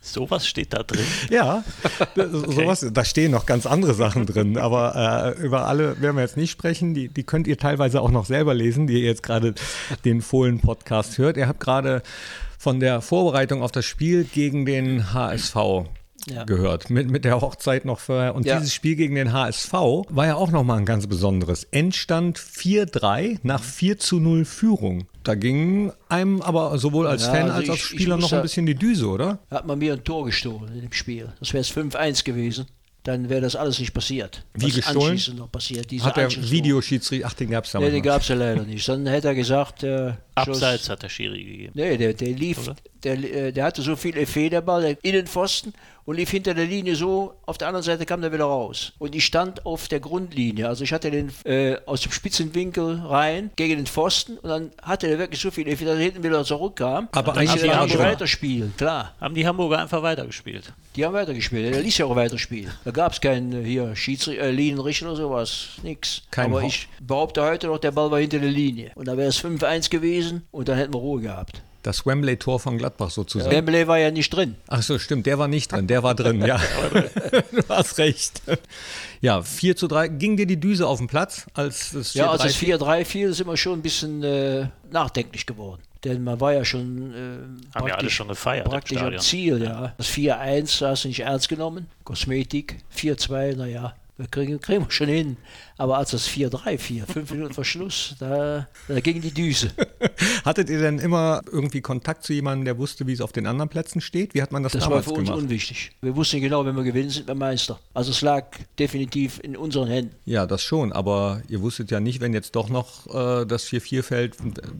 Sowas 0.00 0.46
steht 0.46 0.72
da 0.72 0.84
drin. 0.84 1.04
Ja, 1.30 1.64
das, 2.14 2.30
sowas, 2.30 2.86
da 2.92 3.04
stehen 3.04 3.32
noch 3.32 3.44
ganz 3.44 3.66
andere 3.66 3.94
Sachen 3.94 4.24
drin, 4.24 4.56
aber 4.56 5.34
äh, 5.36 5.42
über 5.42 5.66
alle 5.66 6.00
werden 6.00 6.14
wir 6.14 6.22
jetzt 6.22 6.36
nicht 6.36 6.52
sprechen. 6.52 6.94
Die, 6.94 7.08
die 7.08 7.24
könnt 7.24 7.48
ihr 7.48 7.58
teilweise 7.58 8.02
auch 8.02 8.12
noch 8.12 8.24
selber 8.24 8.54
lesen, 8.54 8.86
die 8.86 8.94
ihr 8.94 9.06
jetzt 9.06 9.24
gerade 9.24 9.54
den 10.04 10.22
Fohlen-Podcast 10.22 11.18
hört. 11.18 11.36
Ihr 11.36 11.48
habt 11.48 11.58
gerade 11.58 12.02
von 12.56 12.78
der 12.78 13.00
Vorbereitung 13.00 13.64
auf 13.64 13.72
das 13.72 13.84
Spiel 13.84 14.22
gegen 14.22 14.64
den 14.64 15.12
HSV 15.12 15.56
Ja. 16.28 16.44
gehört, 16.44 16.90
mit, 16.90 17.10
mit 17.10 17.24
der 17.24 17.40
Hochzeit 17.40 17.84
noch 17.84 17.98
vorher. 18.00 18.34
Und 18.34 18.46
Ja. 18.46 18.58
dieses 18.58 18.74
Spiel 18.74 18.96
gegen 18.96 19.14
den 19.14 19.32
HSV 19.32 19.72
war 19.72 20.26
ja 20.26 20.34
auch 20.34 20.50
nochmal 20.50 20.78
ein 20.78 20.84
ganz 20.86 21.06
besonderes. 21.06 21.64
Endstand 21.70 22.38
4-3 22.38 23.38
nach 23.42 23.62
4 23.62 23.98
zu 23.98 24.20
0 24.20 24.44
Führung. 24.44 25.06
Da 25.24 25.34
ging 25.34 25.92
einem 26.08 26.40
aber 26.42 26.76
sowohl 26.78 27.06
als 27.06 27.26
Ja, 27.26 27.32
Fan 27.32 27.50
also 27.50 27.72
als 27.72 27.80
ich- 27.80 27.84
ich 27.86 28.00
Spieler 28.00 28.16
noch 28.16 28.32
ein 28.32 28.42
bisschen 28.42 28.66
die 28.66 28.74
Düse, 28.74 29.06
oder? 29.08 29.38
Hat 29.50 29.66
man 29.66 29.78
mir 29.78 29.94
ein 29.94 30.04
Tor 30.04 30.24
gestohlen 30.24 30.72
in 30.74 30.80
dem 30.82 30.92
Spiel. 30.92 31.32
Das 31.40 31.52
wäre 31.52 31.60
es 31.62 31.68
5-1 31.70 32.24
gewesen. 32.24 32.66
Dann 33.04 33.28
wäre 33.30 33.40
das 33.40 33.56
alles 33.56 33.78
nicht 33.78 33.94
passiert. 33.94 34.44
Wie 34.54 34.66
was 34.66 34.74
gestohlen? 34.74 35.10
anschließend 35.12 35.38
noch 35.38 35.50
passiert. 35.50 35.90
Diese 35.90 36.04
Hat 36.04 36.16
der. 36.16 36.30
Videoschiedsrichter, 36.30 37.26
ach, 37.26 37.34
den 37.34 37.50
gab 37.50 37.64
es 37.64 37.72
Nee, 37.72 37.78
damals 37.80 37.92
den 37.92 37.98
noch. 38.00 38.04
gab 38.04 38.22
es 38.22 38.28
ja 38.28 38.34
leider 38.34 38.62
nicht. 38.62 38.88
Dann 38.88 39.06
hätte 39.06 39.28
er 39.28 39.34
gesagt, 39.34 39.82
äh, 39.82 40.12
Abseits 40.34 40.88
hat 40.88 41.02
der 41.02 41.08
Schiri 41.08 41.42
gegeben. 41.44 41.72
Nee, 41.74 41.96
der, 41.96 42.12
der 42.14 42.28
lief, 42.32 42.70
der, 43.02 43.12
äh, 43.14 43.52
der 43.52 43.64
hatte 43.64 43.82
so 43.82 43.96
viel 43.96 44.16
Effet, 44.16 44.50
der 44.50 44.60
Ball, 44.60 44.82
der 44.82 44.96
Innenpfosten 45.02 45.72
und 46.04 46.16
lief 46.16 46.30
hinter 46.30 46.54
der 46.54 46.66
Linie 46.66 46.94
so, 46.96 47.34
auf 47.46 47.58
der 47.58 47.68
anderen 47.68 47.84
Seite 47.84 48.04
kam 48.06 48.20
der 48.20 48.32
wieder 48.32 48.44
raus. 48.44 48.92
Und 48.98 49.14
ich 49.14 49.24
stand 49.24 49.64
auf 49.66 49.88
der 49.88 50.00
Grundlinie, 50.00 50.68
also 50.68 50.84
ich 50.84 50.92
hatte 50.92 51.10
den 51.10 51.30
äh, 51.44 51.76
aus 51.86 52.00
dem 52.02 52.12
Spitzenwinkel 52.12 53.00
rein, 53.04 53.50
gegen 53.56 53.76
den 53.76 53.86
Pfosten 53.86 54.38
und 54.38 54.48
dann 54.48 54.70
hatte 54.82 55.08
der 55.08 55.18
wirklich 55.18 55.40
so 55.40 55.50
viel 55.50 55.66
Effet, 55.68 55.86
dass 55.86 55.96
er 55.96 56.02
hinten 56.04 56.22
wieder 56.22 56.44
zurückkam. 56.44 57.08
Aber 57.12 57.32
dann 57.32 57.38
eigentlich 57.38 57.50
konnte 57.50 57.66
er 57.66 57.72
war 57.72 57.80
er 57.80 57.84
nicht 57.86 57.96
drin. 57.96 58.04
weiterspielen, 58.04 58.74
klar. 58.76 59.14
Haben 59.20 59.34
die 59.34 59.46
Hamburger 59.46 59.78
einfach 59.78 60.02
weitergespielt. 60.02 60.72
Die 60.96 61.04
haben 61.04 61.12
weitergespielt, 61.14 61.72
der 61.72 61.82
ließ 61.82 61.98
ja 61.98 62.06
auch 62.06 62.16
weiterspielen. 62.16 62.72
Da 62.84 62.90
gab 62.90 63.12
es 63.12 63.20
keinen 63.20 63.52
äh, 63.52 63.64
hier 63.64 63.94
Schiedsrichter, 63.94 64.42
äh, 64.42 64.50
Linienrichter 64.50 65.06
oder 65.06 65.16
sowas, 65.16 65.68
nix. 65.84 66.22
Kein 66.32 66.46
Aber 66.46 66.62
Ho- 66.62 66.66
ich 66.66 66.88
behaupte 67.00 67.42
heute 67.42 67.68
noch, 67.68 67.78
der 67.78 67.92
Ball 67.92 68.10
war 68.10 68.18
hinter 68.18 68.40
der 68.40 68.50
Linie. 68.50 68.90
Und 68.96 69.06
da 69.06 69.16
wäre 69.16 69.28
es 69.28 69.38
5-1 69.42 69.88
gewesen 69.90 70.42
und 70.50 70.68
dann 70.68 70.76
hätten 70.78 70.92
wir 70.92 70.98
Ruhe 70.98 71.20
gehabt. 71.22 71.62
Das 71.82 72.04
Wembley-Tor 72.04 72.60
von 72.60 72.76
Gladbach 72.76 73.10
sozusagen. 73.10 73.50
Wembley 73.50 73.86
war 73.86 73.98
ja 73.98 74.10
nicht 74.10 74.28
drin. 74.30 74.56
Ach 74.66 74.82
so, 74.82 74.98
stimmt, 74.98 75.24
der 75.26 75.38
war 75.38 75.48
nicht 75.48 75.72
drin, 75.72 75.86
der 75.86 76.02
war 76.02 76.14
drin, 76.14 76.44
ja. 76.44 76.60
du 77.52 77.62
hast 77.68 77.96
recht. 77.98 78.42
Ja, 79.22 79.40
4 79.42 79.76
zu 79.76 79.86
3. 79.86 80.08
Ging 80.08 80.36
dir 80.36 80.46
die 80.46 80.58
Düse 80.60 80.86
auf 80.86 80.98
den 80.98 81.06
Platz, 81.06 81.46
als 81.54 81.94
es 81.94 82.10
4 82.12 82.22
Ja, 82.24 82.30
als 82.32 82.42
3 82.42 82.48
es 82.48 82.56
4-3 82.56 83.04
fiel, 83.06 83.32
sind 83.32 83.46
wir 83.46 83.56
schon 83.56 83.78
ein 83.78 83.82
bisschen 83.82 84.22
äh, 84.22 84.66
nachdenklich 84.90 85.46
geworden. 85.46 85.80
Denn 86.04 86.24
man 86.24 86.40
war 86.40 86.54
ja 86.54 86.64
schon 86.64 87.12
äh, 87.12 87.74
Haben 87.74 87.88
ja 87.88 87.94
alle 87.96 88.10
schon 88.10 88.28
gefeiert 88.28 88.66
praktisch 88.66 88.98
am. 88.98 89.18
Ziel. 89.18 89.62
Ja. 89.62 89.92
Das 89.98 90.08
4-1 90.08 90.86
hast 90.86 91.04
du 91.04 91.08
nicht 91.08 91.20
ernst 91.20 91.48
genommen. 91.48 91.86
Kosmetik. 92.04 92.76
4-2, 92.96 93.56
naja, 93.56 93.94
wir 94.16 94.26
kriegen, 94.28 94.60
kriegen 94.60 94.84
wir 94.84 94.90
schon 94.90 95.08
hin. 95.08 95.36
Aber 95.80 95.96
als 95.96 96.10
das 96.10 96.28
4-3 96.28 96.76
fiel, 96.76 97.04
fünf 97.10 97.30
Minuten 97.30 97.54
vor 97.54 97.64
Schluss, 97.64 98.14
da, 98.18 98.68
da 98.86 99.00
ging 99.00 99.22
die 99.22 99.32
Düse. 99.32 99.70
Hattet 100.44 100.68
ihr 100.68 100.78
denn 100.78 100.98
immer 100.98 101.40
irgendwie 101.50 101.80
Kontakt 101.80 102.22
zu 102.22 102.34
jemandem, 102.34 102.66
der 102.66 102.76
wusste, 102.76 103.06
wie 103.06 103.12
es 103.14 103.22
auf 103.22 103.32
den 103.32 103.46
anderen 103.46 103.70
Plätzen 103.70 104.02
steht? 104.02 104.34
Wie 104.34 104.42
hat 104.42 104.52
man 104.52 104.62
das, 104.62 104.72
Das 104.72 104.82
war 104.82 104.90
damals 104.90 105.06
für 105.06 105.12
uns 105.12 105.28
gemacht? 105.28 105.42
unwichtig. 105.42 105.92
Wir 106.02 106.14
wussten 106.14 106.40
genau, 106.42 106.66
wenn 106.66 106.76
wir 106.76 106.82
gewinnen, 106.82 107.08
sind 107.08 107.26
wir 107.26 107.34
Meister. 107.34 107.80
Also 107.94 108.10
es 108.10 108.20
lag 108.20 108.44
definitiv 108.78 109.40
in 109.42 109.56
unseren 109.56 109.88
Händen. 109.88 110.14
Ja, 110.26 110.44
das 110.44 110.62
schon, 110.62 110.92
aber 110.92 111.40
ihr 111.48 111.62
wusstet 111.62 111.90
ja 111.90 111.98
nicht, 111.98 112.20
wenn 112.20 112.34
jetzt 112.34 112.56
doch 112.56 112.68
noch 112.68 113.06
äh, 113.06 113.46
das 113.46 113.66
4-4 113.66 114.02
fällt, 114.02 114.36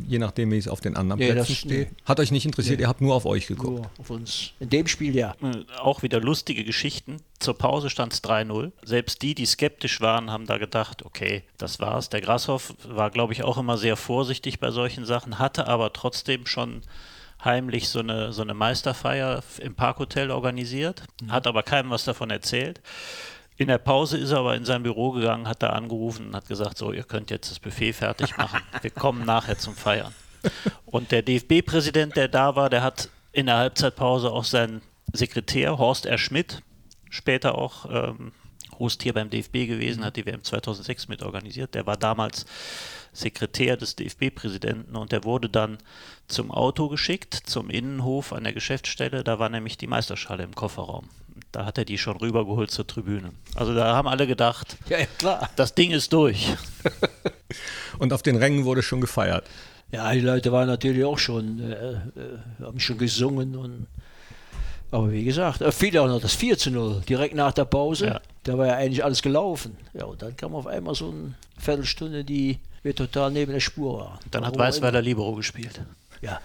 je 0.06 0.18
nachdem, 0.18 0.50
wie 0.52 0.58
es 0.58 0.68
auf 0.68 0.82
den 0.82 0.96
anderen 0.96 1.18
Nee, 1.18 1.32
Plätzen 1.32 1.48
das- 1.48 1.56
steht. 1.56 1.90
nee. 1.90 1.96
Hat 2.04 2.20
euch 2.20 2.30
nicht 2.30 2.44
interessiert, 2.44 2.78
ihr 2.78 2.88
habt 2.88 3.00
nur 3.00 3.14
auf 3.14 3.24
euch 3.24 3.46
geguckt. 3.46 3.70
Nur 3.78 3.90
auf 3.98 4.10
uns. 4.10 4.50
In 4.60 4.68
dem 4.68 4.86
Spiel 4.86 5.16
ja. 5.16 5.34
Äh, 5.42 5.64
Auch 5.80 6.02
wieder 6.02 6.20
lustige 6.20 6.62
Geschichten. 6.62 7.16
Zur 7.38 7.56
Pause 7.56 7.88
stand 7.88 8.12
es 8.12 8.22
3-0. 8.22 8.70
Selbst 8.84 9.22
die, 9.22 9.34
die 9.34 9.46
skeptisch 9.46 10.02
waren, 10.02 10.30
haben 10.30 10.44
da 10.46 10.58
gedacht, 10.58 10.89
okay, 11.04 11.44
das 11.58 11.80
war's. 11.80 12.08
Der 12.08 12.20
Grashoff 12.20 12.74
war, 12.84 13.10
glaube 13.10 13.32
ich, 13.32 13.42
auch 13.42 13.58
immer 13.58 13.78
sehr 13.78 13.96
vorsichtig 13.96 14.60
bei 14.60 14.70
solchen 14.70 15.04
Sachen, 15.04 15.38
hatte 15.38 15.66
aber 15.66 15.92
trotzdem 15.92 16.46
schon 16.46 16.82
heimlich 17.44 17.88
so 17.88 18.00
eine, 18.00 18.32
so 18.32 18.42
eine 18.42 18.54
Meisterfeier 18.54 19.42
im 19.58 19.74
Parkhotel 19.74 20.30
organisiert, 20.30 21.04
hat 21.28 21.46
aber 21.46 21.62
keinem 21.62 21.90
was 21.90 22.04
davon 22.04 22.30
erzählt. 22.30 22.80
In 23.56 23.68
der 23.68 23.78
Pause 23.78 24.16
ist 24.16 24.30
er 24.30 24.38
aber 24.38 24.54
in 24.56 24.64
sein 24.64 24.82
Büro 24.82 25.10
gegangen, 25.10 25.46
hat 25.46 25.62
da 25.62 25.70
angerufen 25.70 26.28
und 26.28 26.36
hat 26.36 26.48
gesagt, 26.48 26.78
so, 26.78 26.92
ihr 26.92 27.02
könnt 27.02 27.30
jetzt 27.30 27.50
das 27.50 27.58
Buffet 27.58 27.92
fertig 27.92 28.36
machen. 28.38 28.60
Wir 28.80 28.90
kommen 28.90 29.26
nachher 29.26 29.58
zum 29.58 29.74
Feiern. 29.74 30.14
Und 30.86 31.12
der 31.12 31.20
DFB-Präsident, 31.20 32.16
der 32.16 32.28
da 32.28 32.56
war, 32.56 32.70
der 32.70 32.82
hat 32.82 33.10
in 33.32 33.46
der 33.46 33.58
Halbzeitpause 33.58 34.30
auch 34.30 34.44
seinen 34.44 34.80
Sekretär 35.12 35.76
Horst 35.76 36.06
R. 36.06 36.16
Schmidt, 36.16 36.62
später 37.10 37.56
auch 37.56 37.84
ähm, 37.90 38.32
Host 38.80 39.02
hier 39.04 39.12
beim 39.12 39.30
DFB 39.30 39.66
gewesen, 39.68 40.04
hat 40.04 40.16
die 40.16 40.26
WM 40.26 40.42
2006 40.42 41.06
mitorganisiert. 41.08 41.74
Der 41.74 41.86
war 41.86 41.96
damals 41.96 42.46
Sekretär 43.12 43.76
des 43.76 43.94
DFB-Präsidenten 43.96 44.96
und 44.96 45.12
der 45.12 45.24
wurde 45.24 45.48
dann 45.48 45.78
zum 46.26 46.50
Auto 46.50 46.88
geschickt, 46.88 47.34
zum 47.44 47.70
Innenhof 47.70 48.32
an 48.32 48.44
der 48.44 48.52
Geschäftsstelle. 48.52 49.22
Da 49.22 49.38
war 49.38 49.48
nämlich 49.48 49.76
die 49.78 49.86
Meisterschale 49.86 50.42
im 50.42 50.54
Kofferraum. 50.54 51.08
Da 51.52 51.64
hat 51.66 51.78
er 51.78 51.84
die 51.84 51.98
schon 51.98 52.16
rübergeholt 52.16 52.70
zur 52.70 52.86
Tribüne. 52.86 53.32
Also 53.54 53.74
da 53.74 53.94
haben 53.94 54.08
alle 54.08 54.26
gedacht, 54.26 54.76
Ja, 54.88 54.98
ja 54.98 55.06
klar. 55.18 55.48
das 55.56 55.74
Ding 55.74 55.90
ist 55.90 56.12
durch. 56.12 56.54
Und 57.98 58.12
auf 58.12 58.22
den 58.22 58.36
Rängen 58.36 58.64
wurde 58.64 58.82
schon 58.82 59.00
gefeiert. 59.00 59.44
Ja, 59.92 60.12
die 60.12 60.20
Leute 60.20 60.52
waren 60.52 60.68
natürlich 60.68 61.04
auch 61.04 61.18
schon, 61.18 61.58
äh, 61.60 61.74
äh, 61.74 61.98
haben 62.62 62.78
schon 62.78 62.96
gesungen 62.98 63.56
und 63.56 63.86
aber 64.92 65.10
wie 65.12 65.24
gesagt, 65.24 65.60
äh, 65.62 65.70
fiel 65.72 65.96
auch 65.98 66.06
noch 66.08 66.20
das 66.20 66.34
4 66.34 66.58
zu 66.58 66.70
0, 66.70 67.02
direkt 67.08 67.34
nach 67.34 67.52
der 67.52 67.64
Pause. 67.64 68.06
Ja. 68.06 68.20
Da 68.44 68.56
war 68.56 68.66
ja 68.66 68.74
eigentlich 68.76 69.04
alles 69.04 69.20
gelaufen. 69.22 69.76
Ja, 69.92 70.04
und 70.06 70.22
dann 70.22 70.36
kam 70.36 70.54
auf 70.54 70.66
einmal 70.66 70.94
so 70.94 71.10
eine 71.10 71.34
Viertelstunde, 71.58 72.24
die 72.24 72.58
wir 72.82 72.94
total 72.94 73.30
neben 73.30 73.52
der 73.52 73.60
Spur 73.60 73.98
waren. 74.00 74.18
Dann 74.30 74.44
hat 74.46 74.54
Warum 74.54 74.66
Weißweiler 74.68 75.02
Libero 75.02 75.34
gespielt. 75.34 75.80
Ja. 76.22 76.40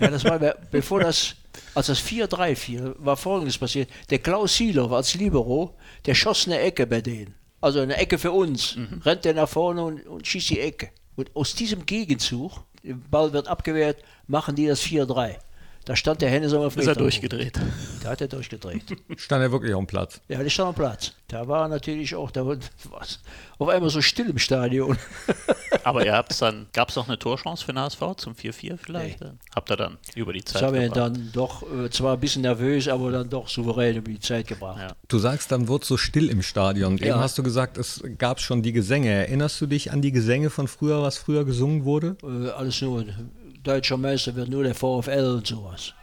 ja, 0.00 0.08
das 0.08 0.24
war, 0.24 0.38
be- 0.38 0.56
bevor 0.70 1.00
das, 1.00 1.34
als 1.74 1.86
das 1.86 2.00
4-3 2.02 2.54
fiel, 2.56 2.94
war 2.98 3.16
folgendes 3.16 3.56
passiert. 3.58 3.88
Der 4.10 4.18
Klaus 4.18 4.56
Sielov 4.56 4.92
als 4.92 5.14
Libero, 5.14 5.74
der 6.06 6.14
schoss 6.14 6.46
eine 6.46 6.58
Ecke 6.60 6.86
bei 6.86 7.00
denen. 7.00 7.34
Also 7.60 7.80
eine 7.80 7.96
Ecke 7.96 8.18
für 8.18 8.32
uns. 8.32 8.76
Mhm. 8.76 9.00
Rennt 9.04 9.24
der 9.24 9.34
nach 9.34 9.48
vorne 9.48 9.82
und, 9.82 10.06
und 10.06 10.26
schießt 10.26 10.50
die 10.50 10.60
Ecke. 10.60 10.90
Und 11.16 11.34
aus 11.36 11.54
diesem 11.54 11.86
Gegenzug, 11.86 12.64
der 12.82 12.94
Ball 13.10 13.32
wird 13.32 13.48
abgewehrt, 13.48 13.98
machen 14.26 14.56
die 14.56 14.66
das 14.66 14.82
4-3. 14.82 15.36
Da 15.84 15.94
stand 15.94 16.22
der 16.22 16.30
Hennes 16.30 16.54
auf 16.54 16.76
Ist 16.78 16.86
er 16.86 16.94
durchgedreht. 16.94 17.60
Da 18.02 18.10
hat 18.10 18.20
er 18.22 18.28
durchgedreht. 18.28 18.82
Stand 19.16 19.42
er 19.42 19.52
wirklich 19.52 19.74
auf 19.74 19.80
dem 19.82 19.86
Platz. 19.86 20.20
Ja, 20.28 20.42
der 20.42 20.48
stand 20.48 20.70
am 20.70 20.74
Platz. 20.74 21.12
Da 21.28 21.46
war 21.46 21.68
natürlich 21.68 22.14
auch, 22.14 22.30
da 22.30 22.46
war 22.46 22.56
was, 22.90 23.20
auf 23.58 23.68
einmal 23.68 23.90
so 23.90 24.00
still 24.00 24.30
im 24.30 24.38
Stadion. 24.38 24.96
Aber 25.84 26.04
ihr 26.06 26.14
habt 26.14 26.40
dann, 26.40 26.66
gab 26.72 26.88
es 26.88 26.96
noch 26.96 27.06
eine 27.08 27.18
Torchance 27.18 27.64
für 27.64 27.72
den 27.72 27.80
HSV 27.80 28.00
zum 28.16 28.34
4-4 28.34 28.78
vielleicht? 28.78 29.18
Habt 29.54 29.70
ihr 29.70 29.76
dann 29.76 29.98
über 30.14 30.32
die 30.32 30.40
Das 30.40 30.54
Zeit 30.54 30.62
haben 30.62 30.74
wir 30.74 30.88
dann 30.88 31.30
doch, 31.32 31.62
äh, 31.62 31.90
zwar 31.90 32.14
ein 32.14 32.20
bisschen 32.20 32.42
nervös, 32.42 32.88
aber 32.88 33.10
dann 33.10 33.28
doch 33.28 33.48
souverän 33.48 33.96
über 33.96 34.10
die 34.10 34.20
Zeit 34.20 34.46
gebracht. 34.46 34.78
Ja. 34.80 34.96
Du 35.08 35.18
sagst, 35.18 35.52
dann 35.52 35.68
wurde 35.68 35.82
es 35.82 35.88
so 35.88 35.96
still 35.98 36.30
im 36.30 36.42
Stadion. 36.42 36.92
Und 36.92 37.00
Eben 37.02 37.08
Ja. 37.08 37.18
hast 37.20 37.36
du 37.36 37.42
gesagt, 37.42 37.76
es 37.76 38.02
gab 38.18 38.40
schon 38.40 38.62
die 38.62 38.72
Gesänge. 38.72 39.10
Erinnerst 39.10 39.60
du 39.60 39.66
dich 39.66 39.92
an 39.92 40.00
die 40.00 40.12
Gesänge 40.12 40.48
von 40.48 40.68
früher, 40.68 41.02
was 41.02 41.18
früher 41.18 41.44
gesungen 41.44 41.84
wurde? 41.84 42.16
Äh, 42.22 42.50
alles 42.50 42.80
nur, 42.80 43.04
deutscher 43.64 43.96
Meister 43.96 44.34
wird 44.34 44.50
nur 44.50 44.62
der 44.62 44.74
VfL 44.74 45.36
und 45.36 45.46
sowas. 45.46 45.94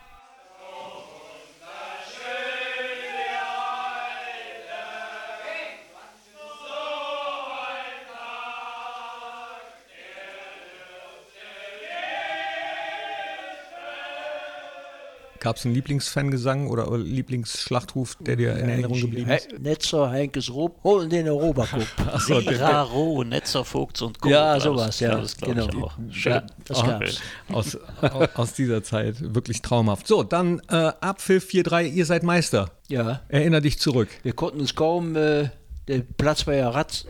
Gab 15.41 15.57
es 15.57 15.65
einen 15.65 15.73
Lieblingsfangesang 15.73 16.67
oder 16.67 16.95
Lieblingsschlachtruf, 16.99 18.15
der 18.19 18.35
dir 18.35 18.55
in 18.57 18.69
Erinnerung 18.69 19.01
geblieben 19.01 19.31
ist? 19.31 19.49
He 19.51 19.57
Netzer, 19.57 20.11
Heinkes 20.11 20.51
Rupp, 20.53 20.83
holen 20.83 21.09
den 21.09 21.27
Europacup. 21.27 21.81
Der, 22.45 22.61
Raro, 22.61 23.23
Netzer, 23.23 23.65
Vogts 23.65 24.03
und 24.03 24.21
Co. 24.21 24.29
Ja, 24.29 24.59
sowas, 24.59 24.99
ja, 24.99 25.19
das 25.19 25.35
genau. 25.35 25.65
Auch. 25.85 25.93
Schön. 26.11 26.33
Ja, 26.33 26.43
das 26.65 26.77
Oh, 26.77 26.85
gab's. 26.85 27.21
aus, 27.51 27.77
aus, 28.35 28.53
dieser 28.53 28.83
Zeit. 28.83 29.15
Wirklich 29.33 29.63
traumhaft. 29.63 30.05
So, 30.05 30.21
dann 30.21 30.61
äh, 30.69 30.75
Abpfiff 31.01 31.49
4-3, 31.49 31.87
ihr 31.87 32.05
seid 32.05 32.21
Meister. 32.21 32.69
Ja, 32.87 33.21
Erinner 33.27 33.61
dich 33.61 33.79
zurück. 33.79 34.09
wir 34.21 34.33
konnten 34.33 34.59
uns 34.59 34.75
kaum, 34.75 35.15
äh, 35.15 35.49
der 35.87 36.01
Platz 36.17 36.45
war 36.45 36.53
ja, 36.53 36.69
ratz, 36.69 37.05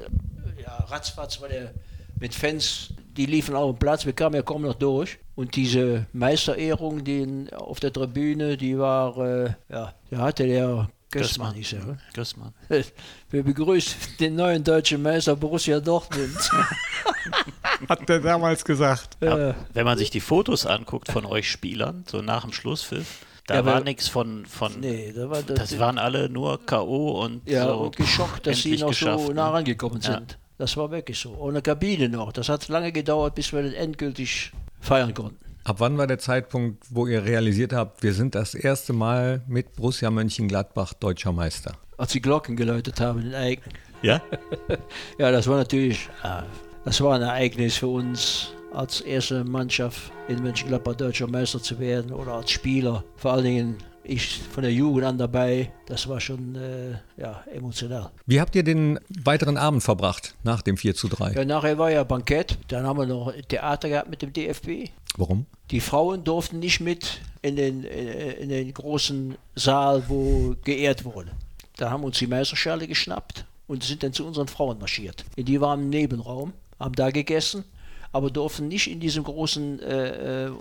ja 0.63 0.73
ratzfatz, 0.85 1.41
war 1.41 1.49
der 1.49 1.73
mit 2.17 2.33
Fans, 2.33 2.93
die 3.17 3.25
liefen 3.25 3.55
auf 3.55 3.75
dem 3.75 3.79
Platz, 3.79 4.05
wir 4.05 4.13
kamen 4.13 4.35
ja 4.35 4.41
kaum 4.41 4.63
noch 4.63 4.75
durch. 4.75 5.19
Und 5.35 5.55
diese 5.55 6.05
Meisterehrung, 6.13 7.03
die 7.03 7.21
in, 7.21 7.49
auf 7.53 7.79
der 7.79 7.91
Tribüne, 7.91 8.57
die 8.57 8.77
war, 8.77 9.17
äh, 9.17 9.53
ja, 9.69 9.93
da 10.09 10.17
hatte 10.17 10.45
der 10.45 10.89
Gößmann, 11.11 11.55
er, 11.55 11.85
ne? 11.85 11.97
Gößmann. 12.13 12.53
Wir 13.29 13.43
begrüßen 13.43 13.99
den 14.19 14.35
neuen 14.35 14.63
deutschen 14.63 15.01
Meister 15.01 15.35
Borussia 15.35 15.79
Dortmund. 15.81 16.37
Hat 17.89 18.07
der 18.07 18.19
damals 18.19 18.63
gesagt. 18.63 19.21
äh, 19.21 19.53
Wenn 19.73 19.85
man 19.85 19.97
sich 19.97 20.09
die 20.09 20.21
Fotos 20.21 20.65
anguckt 20.65 21.11
von 21.11 21.25
euch 21.25 21.51
Spielern, 21.51 22.05
so 22.07 22.21
nach 22.21 22.43
dem 22.43 22.53
Schlusspfiff, 22.53 23.25
da 23.47 23.55
Ja, 23.55 23.65
war 23.65 23.81
nichts 23.81 24.07
von, 24.07 24.45
von 24.45 24.79
nee, 24.79 25.11
da 25.13 25.29
war 25.29 25.43
das 25.43 25.77
waren 25.79 25.97
alle 25.97 26.29
nur 26.29 26.65
K.O. 26.65 27.23
und 27.23 27.47
ja, 27.49 27.65
so 27.65 27.77
und 27.77 27.97
geschockt, 27.97 28.47
dass 28.47 28.61
sie 28.61 28.77
noch 28.77 28.89
geschafft, 28.89 29.25
so 29.25 29.33
nah 29.33 29.47
ne? 29.47 29.53
rangekommen 29.53 29.99
Ja. 30.01 30.21
Das 30.61 30.77
war 30.77 30.91
wirklich 30.91 31.17
so. 31.17 31.35
Ohne 31.39 31.63
Kabine 31.63 32.07
noch. 32.07 32.31
Das 32.31 32.47
hat 32.47 32.67
lange 32.67 32.91
gedauert, 32.91 33.33
bis 33.33 33.51
wir 33.51 33.63
das 33.63 33.73
endgültig 33.73 34.51
feiern 34.79 35.11
konnten. 35.11 35.39
Ab 35.63 35.77
wann 35.79 35.97
war 35.97 36.05
der 36.05 36.19
Zeitpunkt, 36.19 36.85
wo 36.91 37.07
ihr 37.07 37.25
realisiert 37.25 37.73
habt, 37.73 38.03
wir 38.03 38.13
sind 38.13 38.35
das 38.35 38.53
erste 38.53 38.93
Mal 38.93 39.41
mit 39.47 39.75
Borussia 39.75 40.11
Mönchengladbach 40.11 40.93
deutscher 40.93 41.31
Meister? 41.31 41.73
Als 41.97 42.11
die 42.11 42.21
Glocken 42.21 42.55
geläutet 42.55 43.01
haben 43.01 43.23
in 43.23 43.33
Eigen. 43.33 43.63
Ja? 44.03 44.21
Ja, 45.17 45.31
das 45.31 45.47
war 45.47 45.57
natürlich, 45.57 46.09
äh, 46.23 46.43
das 46.85 47.01
war 47.01 47.15
ein 47.15 47.23
Ereignis 47.23 47.77
für 47.77 47.87
uns, 47.87 48.53
als 48.71 49.01
erste 49.01 49.43
Mannschaft 49.43 50.11
in 50.27 50.43
Mönchengladbach 50.43 50.93
deutscher 50.93 51.25
Meister 51.25 51.59
zu 51.59 51.79
werden 51.79 52.13
oder 52.13 52.33
als 52.33 52.51
Spieler. 52.51 53.03
Vor 53.15 53.33
allen 53.33 53.45
Dingen 53.45 53.77
ich 54.03 54.39
von 54.39 54.63
der 54.63 54.73
Jugend 54.73 55.05
an 55.05 55.17
dabei. 55.17 55.71
Das 55.85 56.07
war 56.07 56.19
schon 56.19 56.55
äh, 56.55 56.91
ja, 57.17 57.43
emotional. 57.53 58.11
Wie 58.25 58.39
habt 58.39 58.55
ihr 58.55 58.63
den 58.63 58.99
weiteren 59.23 59.57
Abend 59.57 59.83
verbracht 59.83 60.35
nach 60.43 60.61
dem 60.61 60.77
4 60.77 60.95
zu 60.95 61.07
3? 61.07 61.33
Ja, 61.33 61.45
nachher 61.45 61.77
war 61.77 61.91
ja 61.91 62.03
Bankett. 62.03 62.57
Dann 62.67 62.85
haben 62.85 62.99
wir 62.99 63.05
noch 63.05 63.33
Theater 63.47 63.89
gehabt 63.89 64.09
mit 64.09 64.21
dem 64.21 64.33
DFB. 64.33 64.89
Warum? 65.17 65.45
Die 65.71 65.79
Frauen 65.79 66.23
durften 66.23 66.59
nicht 66.59 66.79
mit 66.79 67.21
in 67.41 67.55
den, 67.55 67.83
in 67.83 68.49
den 68.49 68.73
großen 68.73 69.35
Saal, 69.55 70.03
wo 70.07 70.55
geehrt 70.63 71.05
wurde. 71.05 71.31
Da 71.77 71.89
haben 71.89 72.03
uns 72.03 72.17
die 72.17 72.27
Meisterschale 72.27 72.87
geschnappt 72.87 73.45
und 73.67 73.83
sind 73.83 74.03
dann 74.03 74.13
zu 74.13 74.25
unseren 74.25 74.47
Frauen 74.47 74.79
marschiert. 74.79 75.25
Die 75.37 75.61
waren 75.61 75.81
im 75.81 75.89
Nebenraum, 75.89 76.53
haben 76.79 76.95
da 76.95 77.09
gegessen 77.09 77.63
aber 78.11 78.29
durften 78.29 78.67
nicht 78.67 78.89
in 78.89 78.99
diesem 78.99 79.23
großen, 79.23 79.79
äh, 79.79 80.47
äh, 80.47 80.51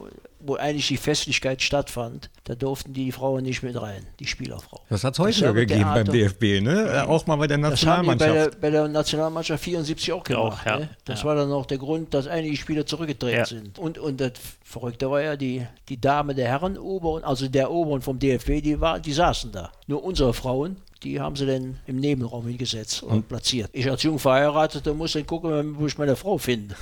wo 0.41 0.57
eigentlich 0.57 0.89
die 0.89 0.97
Festlichkeit 0.97 1.63
stattfand, 1.63 2.31
da 2.45 2.55
durften 2.55 2.93
die 2.93 3.13
Frauen 3.13 3.43
nicht 3.43 3.63
mit 3.63 3.81
rein, 3.81 4.07
die 4.19 4.27
Spielerfrauen. 4.27 4.83
Das 4.89 5.05
hat 5.05 5.15
es 5.15 5.19
heute 5.19 5.45
ja 5.45 5.53
gegeben 5.53 5.81
Theater. 5.83 6.05
beim 6.05 6.13
DFB, 6.13 6.43
ne? 6.63 6.91
Ja. 6.93 7.07
Auch 7.07 7.27
mal 7.27 7.37
bei 7.37 7.47
der 7.47 7.59
Nationalmannschaft. 7.59 8.21
Das 8.21 8.29
haben 8.29 8.51
die 8.51 8.51
bei, 8.51 8.51
der, 8.51 8.61
bei 8.61 8.71
der 8.71 8.89
Nationalmannschaft 8.89 9.63
74 9.65 10.13
auch 10.13 10.25
gemacht. 10.25 10.61
Auch, 10.63 10.67
ja. 10.67 10.79
ne? 10.79 10.89
Das 11.05 11.21
ja. 11.21 11.27
war 11.27 11.35
dann 11.35 11.53
auch 11.53 11.67
der 11.67 11.79
Grund, 11.79 12.15
dass 12.15 12.27
einige 12.27 12.57
Spieler 12.57 12.87
zurückgetreten 12.87 13.45
sind. 13.45 13.79
Und, 13.79 13.99
und 13.99 14.21
das 14.21 14.33
Verrückte 14.65 15.11
war 15.11 15.23
ja, 15.23 15.37
die, 15.37 15.67
die 15.89 16.01
Dame 16.01 16.35
der 16.35 16.49
Herren 16.49 16.79
Oberen, 16.79 17.25
also 17.25 17.49
der 17.49 17.71
Oberen 17.71 18.03
vom 18.03 18.19
DFB, 18.19 18.63
die, 18.63 18.81
war, 18.81 19.01
die 19.01 19.13
saßen 19.13 19.53
da. 19.53 19.73
Nur 19.87 20.05
unsere 20.05 20.33
Frauen, 20.33 20.77
die 21.03 21.21
haben 21.21 21.35
sie 21.35 21.47
dann 21.47 21.79
im 21.87 21.97
Nebenraum 21.97 22.47
hingesetzt 22.47 23.03
und, 23.03 23.11
und 23.11 23.29
platziert. 23.29 23.71
Ich 23.73 23.91
als 23.91 24.03
jung 24.03 24.19
Verheirateter 24.19 24.93
muss 24.93 25.13
dann 25.13 25.27
gucken, 25.27 25.79
wo 25.79 25.87
ich 25.87 25.97
meine 25.97 26.15
Frau 26.15 26.37
finde. 26.39 26.75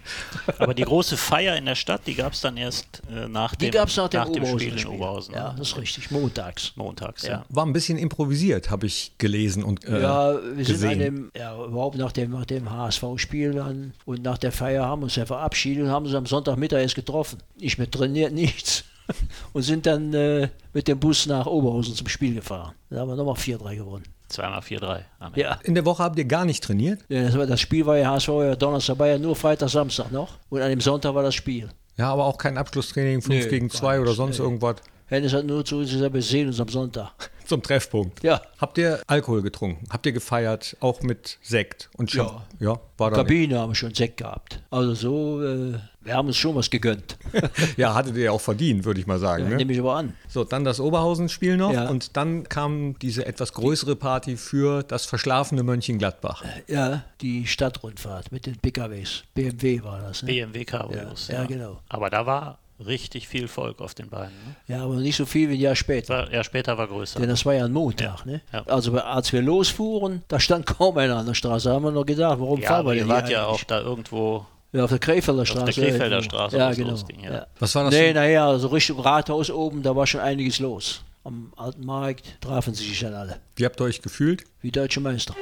Aber 0.58 0.74
die 0.74 0.82
große 0.82 1.16
Feier 1.16 1.56
in 1.56 1.66
der 1.66 1.76
Stadt, 1.76 2.02
die 2.06 2.14
gab 2.14 2.32
es 2.32 2.40
dann 2.40 2.56
erst 2.56 3.02
äh, 3.10 3.28
nach 3.28 3.47
die 3.54 3.66
dem, 3.66 3.72
gab's 3.72 3.96
nach 3.96 4.08
dem, 4.08 4.20
nach 4.20 4.30
dem 4.30 4.46
Spiel 4.46 4.78
in 4.78 4.86
Oberhausen. 4.86 5.34
Ja, 5.34 5.54
das 5.56 5.68
ist 5.68 5.76
richtig. 5.76 6.10
Montags. 6.10 6.72
Montags, 6.76 7.22
ja. 7.22 7.30
ja. 7.30 7.44
War 7.48 7.66
ein 7.66 7.72
bisschen 7.72 7.98
improvisiert, 7.98 8.70
habe 8.70 8.86
ich 8.86 9.12
gelesen 9.18 9.62
und 9.62 9.84
äh, 9.84 10.02
Ja, 10.02 10.34
wir 10.34 10.56
gesehen. 10.56 10.76
sind 10.76 10.90
an 10.90 10.98
dem, 10.98 11.30
ja, 11.36 11.64
überhaupt 11.64 11.96
nach 11.96 12.12
dem, 12.12 12.30
nach 12.32 12.46
dem 12.46 12.70
HSV-Spiel 12.70 13.52
dann 13.52 13.92
und 14.04 14.22
nach 14.22 14.38
der 14.38 14.52
Feier 14.52 14.84
haben 14.84 15.02
wir 15.02 15.04
uns 15.04 15.16
ja 15.16 15.26
verabschiedet 15.26 15.84
und 15.84 15.90
haben 15.90 16.06
uns 16.06 16.14
am 16.14 16.26
Sonntagmittag 16.26 16.80
erst 16.80 16.94
getroffen. 16.94 17.38
Nicht 17.60 17.78
mehr 17.78 17.90
trainiert, 17.90 18.32
nichts. 18.32 18.84
und 19.52 19.62
sind 19.62 19.86
dann 19.86 20.12
äh, 20.14 20.48
mit 20.72 20.88
dem 20.88 20.98
Bus 20.98 21.26
nach 21.26 21.46
Oberhausen 21.46 21.94
zum 21.94 22.08
Spiel 22.08 22.34
gefahren. 22.34 22.74
Da 22.90 23.00
haben 23.00 23.08
wir 23.08 23.16
nochmal 23.16 23.34
4-3 23.34 23.76
gewonnen. 23.76 24.04
Zweimal 24.28 24.60
4-3. 24.60 25.00
Ja. 25.36 25.58
In 25.62 25.74
der 25.74 25.86
Woche 25.86 26.02
habt 26.02 26.18
ihr 26.18 26.26
gar 26.26 26.44
nicht 26.44 26.62
trainiert? 26.62 27.00
Ja, 27.08 27.22
das, 27.22 27.38
war, 27.38 27.46
das 27.46 27.60
Spiel 27.60 27.86
war 27.86 27.96
ja 27.96 28.10
HSV, 28.10 28.28
ja 28.28 28.56
Donnerstag, 28.56 28.98
war 28.98 29.08
ja 29.08 29.18
nur 29.18 29.34
Freitag, 29.34 29.70
Samstag 29.70 30.12
noch. 30.12 30.34
Und 30.50 30.60
an 30.60 30.68
dem 30.68 30.82
Sonntag 30.82 31.14
war 31.14 31.22
das 31.22 31.34
Spiel. 31.34 31.70
Ja, 31.98 32.12
aber 32.12 32.24
auch 32.24 32.38
kein 32.38 32.56
Abschlusstraining 32.56 33.22
5 33.22 33.28
nee, 33.28 33.50
gegen 33.50 33.70
2 33.70 34.00
oder 34.00 34.12
sonst 34.12 34.38
nee. 34.38 34.44
irgendwas. 34.44 34.76
Hennes 35.06 35.32
hat 35.32 35.44
nur 35.44 35.64
zu 35.64 35.78
uns 35.78 35.90
gesagt, 35.90 36.14
wir 36.14 36.22
sehen 36.22 36.46
uns 36.46 36.60
am 36.60 36.68
Sonntag. 36.68 37.30
Zum 37.46 37.62
Treffpunkt. 37.62 38.22
Ja. 38.22 38.42
Habt 38.58 38.78
ihr 38.78 39.02
Alkohol 39.06 39.42
getrunken? 39.42 39.86
Habt 39.90 40.04
ihr 40.06 40.12
gefeiert, 40.12 40.76
auch 40.80 41.02
mit 41.02 41.38
Sekt? 41.42 41.88
Und 41.96 42.10
schon, 42.10 42.26
ja. 42.60 42.72
ja 42.72 42.80
war 42.98 43.10
Kabine 43.10 43.48
nicht. 43.48 43.58
haben 43.58 43.70
wir 43.70 43.74
schon 43.74 43.94
Sekt 43.94 44.18
gehabt. 44.18 44.62
Also 44.70 44.94
so, 44.94 45.42
äh, 45.42 45.78
wir 46.08 46.14
haben 46.14 46.28
uns 46.28 46.36
schon 46.36 46.54
was 46.56 46.70
gegönnt. 46.70 47.18
ja, 47.76 47.94
hattet 47.94 48.16
ihr 48.16 48.32
auch 48.32 48.40
verdient, 48.40 48.84
würde 48.84 48.98
ich 48.98 49.06
mal 49.06 49.18
sagen. 49.18 49.44
Ja, 49.44 49.50
ne? 49.50 49.56
Nehme 49.56 49.72
ich 49.72 49.78
aber 49.78 49.94
an. 49.94 50.14
So, 50.26 50.42
dann 50.42 50.64
das 50.64 50.80
Oberhausen-Spiel 50.80 51.56
noch 51.56 51.72
ja. 51.72 51.88
und 51.88 52.16
dann 52.16 52.48
kam 52.48 52.98
diese 52.98 53.26
etwas 53.26 53.52
größere 53.52 53.94
Party 53.94 54.36
für 54.36 54.82
das 54.82 55.04
verschlafene 55.04 55.62
Mönchengladbach. 55.62 56.44
Ja, 56.66 57.04
die 57.20 57.46
Stadtrundfahrt 57.46 58.32
mit 58.32 58.46
den 58.46 58.56
PKWs. 58.56 59.24
BMW 59.34 59.82
war 59.82 60.00
das. 60.00 60.22
Ne? 60.22 60.32
BMW 60.32 60.64
Cabrios. 60.64 61.28
Ja, 61.28 61.42
ja, 61.42 61.44
genau. 61.44 61.80
Aber 61.88 62.08
da 62.08 62.24
war 62.24 62.58
richtig 62.84 63.28
viel 63.28 63.48
Volk 63.48 63.80
auf 63.80 63.94
den 63.94 64.08
Beinen. 64.08 64.32
Ne? 64.46 64.74
Ja, 64.74 64.84
aber 64.84 64.94
nicht 64.96 65.16
so 65.16 65.26
viel 65.26 65.48
wie 65.50 65.54
ein 65.54 65.60
Jahr 65.60 65.76
später. 65.76 66.26
Ein 66.26 66.32
Jahr 66.32 66.44
später 66.44 66.78
war 66.78 66.86
größer. 66.86 67.20
Denn 67.20 67.28
das 67.28 67.44
war 67.44 67.54
ja 67.54 67.64
ein 67.64 67.72
Montag. 67.72 68.20
Ja. 68.20 68.32
Ne? 68.32 68.40
Ja. 68.52 68.62
Also 68.66 68.96
als 68.98 69.32
wir 69.32 69.42
losfuhren, 69.42 70.22
da 70.28 70.40
stand 70.40 70.66
kaum 70.66 70.96
einer 70.96 71.16
an 71.16 71.26
der 71.26 71.34
Straße. 71.34 71.68
Da 71.68 71.74
haben 71.74 71.84
wir 71.84 71.90
noch 71.90 72.06
gedacht, 72.06 72.38
warum 72.40 72.60
ja, 72.60 72.68
fahren 72.68 72.86
wir 72.86 72.94
denn 72.94 73.04
Ihr 73.04 73.08
wart 73.08 73.28
ja 73.28 73.46
auch 73.46 73.62
da 73.64 73.80
irgendwo 73.80 74.46
ja, 74.72 74.84
auf 74.84 74.90
der 74.90 74.98
Krefelder 74.98 75.46
Straße. 75.46 75.62
Auf 75.64 75.74
der 75.74 75.90
Krefelder 75.90 76.22
Straße. 76.22 76.56
Ja, 76.56 76.72
genau. 76.72 76.90
Losging, 76.90 77.20
ja. 77.20 77.32
Ja. 77.32 77.46
Was 77.58 77.74
war 77.74 77.84
das? 77.84 77.94
Nee, 77.94 78.12
naja, 78.12 78.48
also 78.48 78.68
Richtung 78.68 79.00
Rathaus 79.00 79.50
oben, 79.50 79.82
da 79.82 79.96
war 79.96 80.06
schon 80.06 80.20
einiges 80.20 80.58
los. 80.58 81.02
Am 81.24 81.52
Alten 81.56 81.84
Markt 81.84 82.40
trafen 82.40 82.74
sie 82.74 82.84
sich 82.84 83.00
dann 83.00 83.14
alle. 83.14 83.40
Wie 83.56 83.64
habt 83.64 83.80
ihr 83.80 83.84
euch 83.84 84.00
gefühlt? 84.00 84.44
Wie 84.62 84.70
deutsche 84.70 85.00
Meister. 85.00 85.34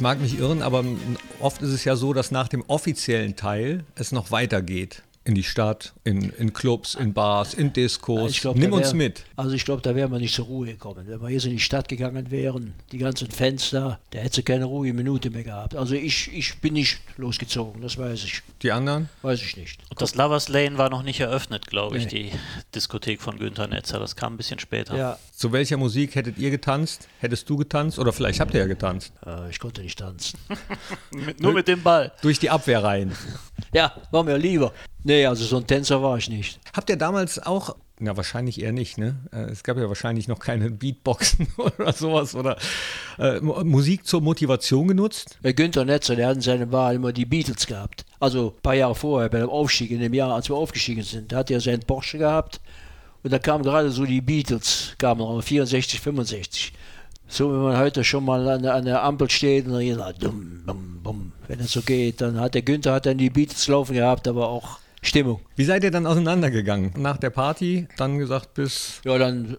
Ich 0.00 0.02
mag 0.02 0.18
mich 0.18 0.38
irren, 0.38 0.62
aber 0.62 0.82
oft 1.40 1.60
ist 1.60 1.68
es 1.68 1.84
ja 1.84 1.94
so, 1.94 2.14
dass 2.14 2.30
nach 2.30 2.48
dem 2.48 2.64
offiziellen 2.68 3.36
Teil 3.36 3.84
es 3.96 4.12
noch 4.12 4.30
weitergeht 4.30 5.02
in 5.30 5.36
die 5.36 5.44
Stadt, 5.44 5.92
in, 6.02 6.30
in 6.30 6.52
Clubs, 6.52 6.96
in 6.96 7.14
Bars, 7.14 7.54
in 7.54 7.72
Diskos. 7.72 8.40
Glaub, 8.40 8.56
Nimm 8.56 8.72
wär, 8.72 8.78
uns 8.78 8.92
mit. 8.92 9.24
Also 9.36 9.54
ich 9.54 9.64
glaube, 9.64 9.80
da 9.80 9.94
wären 9.94 10.10
wir 10.10 10.18
nicht 10.18 10.34
zur 10.34 10.46
Ruhe 10.46 10.66
gekommen. 10.66 11.04
Wenn 11.06 11.22
wir 11.22 11.30
jetzt 11.30 11.44
in 11.44 11.52
die 11.52 11.60
Stadt 11.60 11.88
gegangen 11.88 12.32
wären, 12.32 12.74
die 12.90 12.98
ganzen 12.98 13.30
Fenster, 13.30 14.00
da 14.10 14.18
hätte 14.18 14.36
sie 14.36 14.42
keine 14.42 14.64
ruhige 14.64 14.92
Minute 14.92 15.30
mehr 15.30 15.44
gehabt. 15.44 15.76
Also 15.76 15.94
ich, 15.94 16.32
ich 16.34 16.58
bin 16.60 16.72
nicht 16.72 17.00
losgezogen, 17.16 17.80
das 17.80 17.96
weiß 17.96 18.24
ich. 18.24 18.42
Die 18.62 18.72
anderen? 18.72 19.08
Weiß 19.22 19.40
ich 19.40 19.56
nicht. 19.56 19.78
Und 19.88 20.02
das 20.02 20.16
Lovers 20.16 20.48
Lane 20.48 20.78
war 20.78 20.90
noch 20.90 21.04
nicht 21.04 21.20
eröffnet, 21.20 21.68
glaube 21.68 21.96
ich, 21.96 22.10
nee. 22.10 22.32
die 22.32 22.38
Diskothek 22.74 23.22
von 23.22 23.38
Günther 23.38 23.68
Netzer. 23.68 24.00
Das 24.00 24.16
kam 24.16 24.34
ein 24.34 24.36
bisschen 24.36 24.58
später. 24.58 24.96
Ja. 24.96 25.18
Zu 25.32 25.52
welcher 25.52 25.76
Musik 25.76 26.16
hättet 26.16 26.38
ihr 26.38 26.50
getanzt? 26.50 27.08
Hättest 27.20 27.48
du 27.48 27.56
getanzt? 27.56 28.00
Oder 28.00 28.12
vielleicht 28.12 28.40
habt 28.40 28.52
ihr 28.52 28.60
ja 28.60 28.66
getanzt? 28.66 29.12
Äh, 29.24 29.48
ich 29.48 29.60
konnte 29.60 29.80
nicht 29.80 29.98
tanzen. 29.98 30.38
mit, 31.12 31.40
nur 31.40 31.52
mit 31.52 31.68
dem 31.68 31.82
Ball. 31.82 32.10
Durch 32.20 32.40
die 32.40 32.50
Abwehr 32.50 32.82
rein. 32.82 33.12
ja, 33.72 33.94
war 34.10 34.24
mir 34.24 34.36
lieber. 34.36 34.72
Nee, 35.02 35.26
also 35.26 35.44
so 35.44 35.56
ein 35.56 35.66
Tänzer 35.66 36.02
war 36.02 36.18
ich 36.18 36.28
nicht. 36.28 36.60
Habt 36.74 36.90
ihr 36.90 36.96
damals 36.96 37.38
auch, 37.38 37.76
na 37.98 38.16
wahrscheinlich 38.16 38.60
eher 38.60 38.72
nicht, 38.72 38.98
ne? 38.98 39.16
Äh, 39.32 39.50
es 39.50 39.62
gab 39.62 39.76
ja 39.78 39.88
wahrscheinlich 39.88 40.28
noch 40.28 40.38
keine 40.38 40.70
Beatboxen 40.70 41.48
oder 41.56 41.92
sowas 41.92 42.34
oder 42.34 42.56
äh, 43.18 43.40
Musik 43.40 44.06
zur 44.06 44.20
Motivation 44.20 44.88
genutzt? 44.88 45.38
Bei 45.42 45.52
Günther 45.52 45.84
Netzer, 45.84 46.16
der 46.16 46.28
hat 46.28 46.36
in 46.36 46.42
seiner 46.42 46.70
Wahl 46.70 46.96
immer 46.96 47.12
die 47.12 47.24
Beatles 47.24 47.66
gehabt. 47.66 48.04
Also 48.18 48.54
ein 48.56 48.62
paar 48.62 48.74
Jahre 48.74 48.94
vorher, 48.94 49.28
bei 49.30 49.38
dem 49.38 49.48
Aufstieg, 49.48 49.90
in 49.90 50.00
dem 50.00 50.14
Jahr, 50.14 50.34
als 50.34 50.48
wir 50.48 50.56
aufgestiegen 50.56 51.02
sind, 51.02 51.32
da 51.32 51.38
hat 51.38 51.50
er 51.50 51.60
seinen 51.60 51.80
Porsche 51.80 52.18
gehabt 52.18 52.60
und 53.22 53.32
da 53.32 53.38
kamen 53.38 53.64
gerade 53.64 53.90
so 53.90 54.04
die 54.04 54.20
Beatles, 54.20 54.94
kamen 54.98 55.20
noch 55.20 55.42
64, 55.42 56.00
65. 56.00 56.72
So, 57.28 57.52
wenn 57.52 57.62
man 57.62 57.78
heute 57.78 58.02
schon 58.02 58.24
mal 58.24 58.46
an, 58.48 58.66
an 58.66 58.84
der 58.84 59.04
Ampel 59.04 59.30
steht 59.30 59.66
und 59.66 59.74
dann 59.74 59.82
geht, 59.82 59.98
dumm, 60.20 60.62
dumm, 60.66 61.00
dumm. 61.04 61.32
wenn 61.46 61.60
es 61.60 61.70
so 61.70 61.80
geht, 61.80 62.20
dann 62.20 62.40
hat 62.40 62.54
der 62.54 62.62
Günther 62.62 62.92
hat 62.92 63.06
dann 63.06 63.18
die 63.18 63.30
Beatles 63.30 63.68
laufen 63.68 63.94
gehabt, 63.94 64.26
aber 64.26 64.48
auch 64.48 64.80
Stimmung. 65.02 65.40
Wie 65.56 65.64
seid 65.64 65.82
ihr 65.82 65.90
dann 65.90 66.06
auseinandergegangen? 66.06 66.92
Nach 66.96 67.16
der 67.16 67.30
Party, 67.30 67.88
dann 67.96 68.18
gesagt 68.18 68.54
bis. 68.54 69.00
Ja, 69.04 69.16
dann 69.16 69.56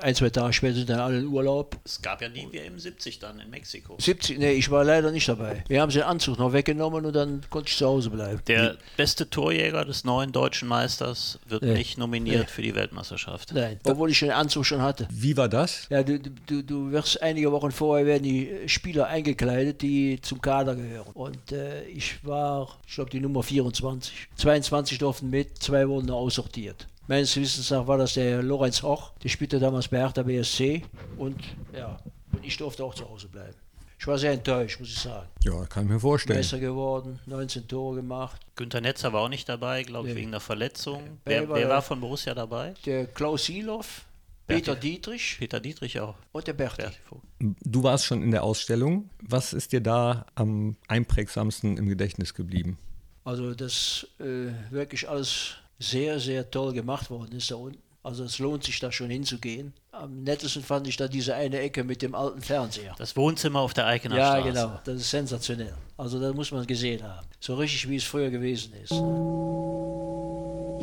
ein, 0.00 0.14
zwei 0.14 0.30
Tage 0.30 0.52
später 0.52 0.74
sind 0.74 0.90
dann 0.90 1.00
alle 1.00 1.18
in 1.18 1.26
Urlaub. 1.26 1.76
Es 1.84 2.00
gab 2.00 2.22
ja 2.22 2.28
nie 2.28 2.48
WM 2.50 2.78
70 2.78 3.18
dann 3.18 3.40
in 3.40 3.50
Mexiko. 3.50 3.96
70, 3.98 4.38
nee, 4.38 4.52
ich 4.52 4.70
war 4.70 4.84
leider 4.84 5.10
nicht 5.10 5.28
dabei. 5.28 5.64
Wir 5.68 5.80
haben 5.80 5.90
den 5.90 6.02
Anzug 6.02 6.38
noch 6.38 6.52
weggenommen 6.52 7.04
und 7.04 7.12
dann 7.14 7.42
konnte 7.50 7.70
ich 7.70 7.76
zu 7.76 7.86
Hause 7.86 8.10
bleiben. 8.10 8.40
Der 8.46 8.76
beste 8.96 9.28
Torjäger 9.28 9.84
des 9.84 10.04
neuen 10.04 10.32
deutschen 10.32 10.68
Meisters 10.68 11.38
wird 11.46 11.62
nee. 11.62 11.74
nicht 11.74 11.98
nominiert 11.98 12.42
nee. 12.42 12.46
für 12.46 12.62
die 12.62 12.74
Weltmeisterschaft. 12.74 13.52
Nein, 13.52 13.80
obwohl 13.84 14.10
ich 14.10 14.20
den 14.20 14.30
Anzug 14.30 14.64
schon 14.64 14.80
hatte. 14.80 15.08
Wie 15.10 15.36
war 15.36 15.48
das? 15.48 15.86
Ja, 15.90 16.02
du, 16.02 16.18
du, 16.18 16.62
du 16.62 16.92
wirst 16.92 17.20
einige 17.20 17.50
Wochen 17.50 17.72
vorher 17.72 18.06
werden 18.06 18.22
die 18.22 18.50
Spieler 18.66 19.08
eingekleidet, 19.08 19.82
die 19.82 20.20
zum 20.22 20.40
Kader 20.40 20.76
gehören. 20.76 21.12
Und 21.14 21.52
äh, 21.52 21.84
ich 21.84 22.24
war, 22.24 22.78
ich 22.86 22.94
glaube, 22.94 23.10
die 23.10 23.20
Nummer 23.20 23.42
24. 23.42 24.28
22 24.36 24.83
20 24.84 24.98
durften 24.98 25.30
mit, 25.30 25.62
zwei 25.62 25.88
wurden 25.88 26.10
aussortiert. 26.10 26.86
Meines 27.06 27.34
Wissens 27.36 27.70
nach 27.70 27.86
war 27.86 27.96
das 27.96 28.14
der 28.14 28.42
Lorenz 28.42 28.82
Hoch, 28.82 29.12
der 29.22 29.30
spielte 29.30 29.58
damals 29.58 29.88
bei 29.88 29.98
Hertha 29.98 30.22
BSC 30.22 30.82
und 31.16 31.36
ja, 31.74 31.96
und 32.32 32.44
ich 32.44 32.56
durfte 32.58 32.84
auch 32.84 32.94
zu 32.94 33.08
Hause 33.08 33.28
bleiben. 33.28 33.54
Ich 33.98 34.06
war 34.06 34.18
sehr 34.18 34.32
enttäuscht, 34.32 34.80
muss 34.80 34.90
ich 34.90 34.98
sagen. 34.98 35.26
Ja, 35.42 35.64
kann 35.64 35.84
ich 35.84 35.90
mir 35.90 36.00
vorstellen. 36.00 36.38
Meister 36.38 36.58
geworden, 36.58 37.18
19 37.24 37.66
Tore 37.66 37.96
gemacht. 37.96 38.42
Günter 38.56 38.82
Netzer 38.82 39.14
war 39.14 39.22
auch 39.22 39.28
nicht 39.30 39.48
dabei, 39.48 39.82
glaube 39.84 40.08
ich, 40.08 40.14
nee. 40.14 40.20
wegen 40.20 40.32
der 40.32 40.40
Verletzung. 40.40 41.02
Wer, 41.24 41.48
wer, 41.48 41.68
war 41.70 41.80
von 41.80 42.00
Borussia 42.00 42.34
dabei? 42.34 42.74
Der 42.84 43.06
Klaus 43.06 43.46
Silov, 43.46 44.04
Peter 44.46 44.76
Dietrich. 44.76 45.36
Peter 45.38 45.60
Dietrich 45.60 45.98
auch. 46.00 46.16
Und 46.32 46.46
der 46.46 46.52
Berti. 46.52 46.82
Du 47.38 47.82
warst 47.82 48.04
schon 48.04 48.22
in 48.22 48.32
der 48.32 48.42
Ausstellung. 48.42 49.08
Was 49.22 49.54
ist 49.54 49.72
dir 49.72 49.80
da 49.80 50.26
am 50.34 50.76
einprägsamsten 50.88 51.78
im 51.78 51.88
Gedächtnis 51.88 52.34
geblieben? 52.34 52.76
Also, 53.24 53.54
dass 53.54 54.06
äh, 54.20 54.52
wirklich 54.70 55.08
alles 55.08 55.54
sehr, 55.78 56.20
sehr 56.20 56.50
toll 56.50 56.72
gemacht 56.74 57.10
worden 57.10 57.36
ist 57.36 57.50
da 57.50 57.56
unten. 57.56 57.78
Also 58.02 58.22
es 58.24 58.38
lohnt 58.38 58.62
sich 58.64 58.80
da 58.80 58.92
schon 58.92 59.08
hinzugehen. 59.08 59.72
Am 59.92 60.24
nettesten 60.24 60.62
fand 60.62 60.86
ich 60.86 60.98
da 60.98 61.08
diese 61.08 61.34
eine 61.34 61.58
Ecke 61.60 61.84
mit 61.84 62.02
dem 62.02 62.14
alten 62.14 62.42
Fernseher. 62.42 62.94
Das 62.98 63.16
Wohnzimmer 63.16 63.60
auf 63.60 63.72
der 63.72 63.86
Eikener 63.86 64.18
Ja, 64.18 64.32
Straße. 64.32 64.48
genau. 64.52 64.80
Das 64.84 64.96
ist 64.96 65.10
sensationell. 65.10 65.72
Also 65.96 66.20
das 66.20 66.34
muss 66.34 66.52
man 66.52 66.66
gesehen 66.66 67.02
haben. 67.02 67.26
So 67.40 67.54
richtig, 67.54 67.88
wie 67.88 67.96
es 67.96 68.04
früher 68.04 68.28
gewesen 68.28 68.74
ist. 68.74 68.92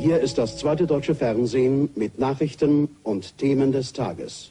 Hier 0.02 0.18
ist 0.18 0.36
das 0.36 0.56
zweite 0.58 0.84
deutsche 0.84 1.14
Fernsehen 1.14 1.90
mit 1.94 2.18
Nachrichten 2.18 2.88
und 3.04 3.38
Themen 3.38 3.70
des 3.70 3.92
Tages. 3.92 4.50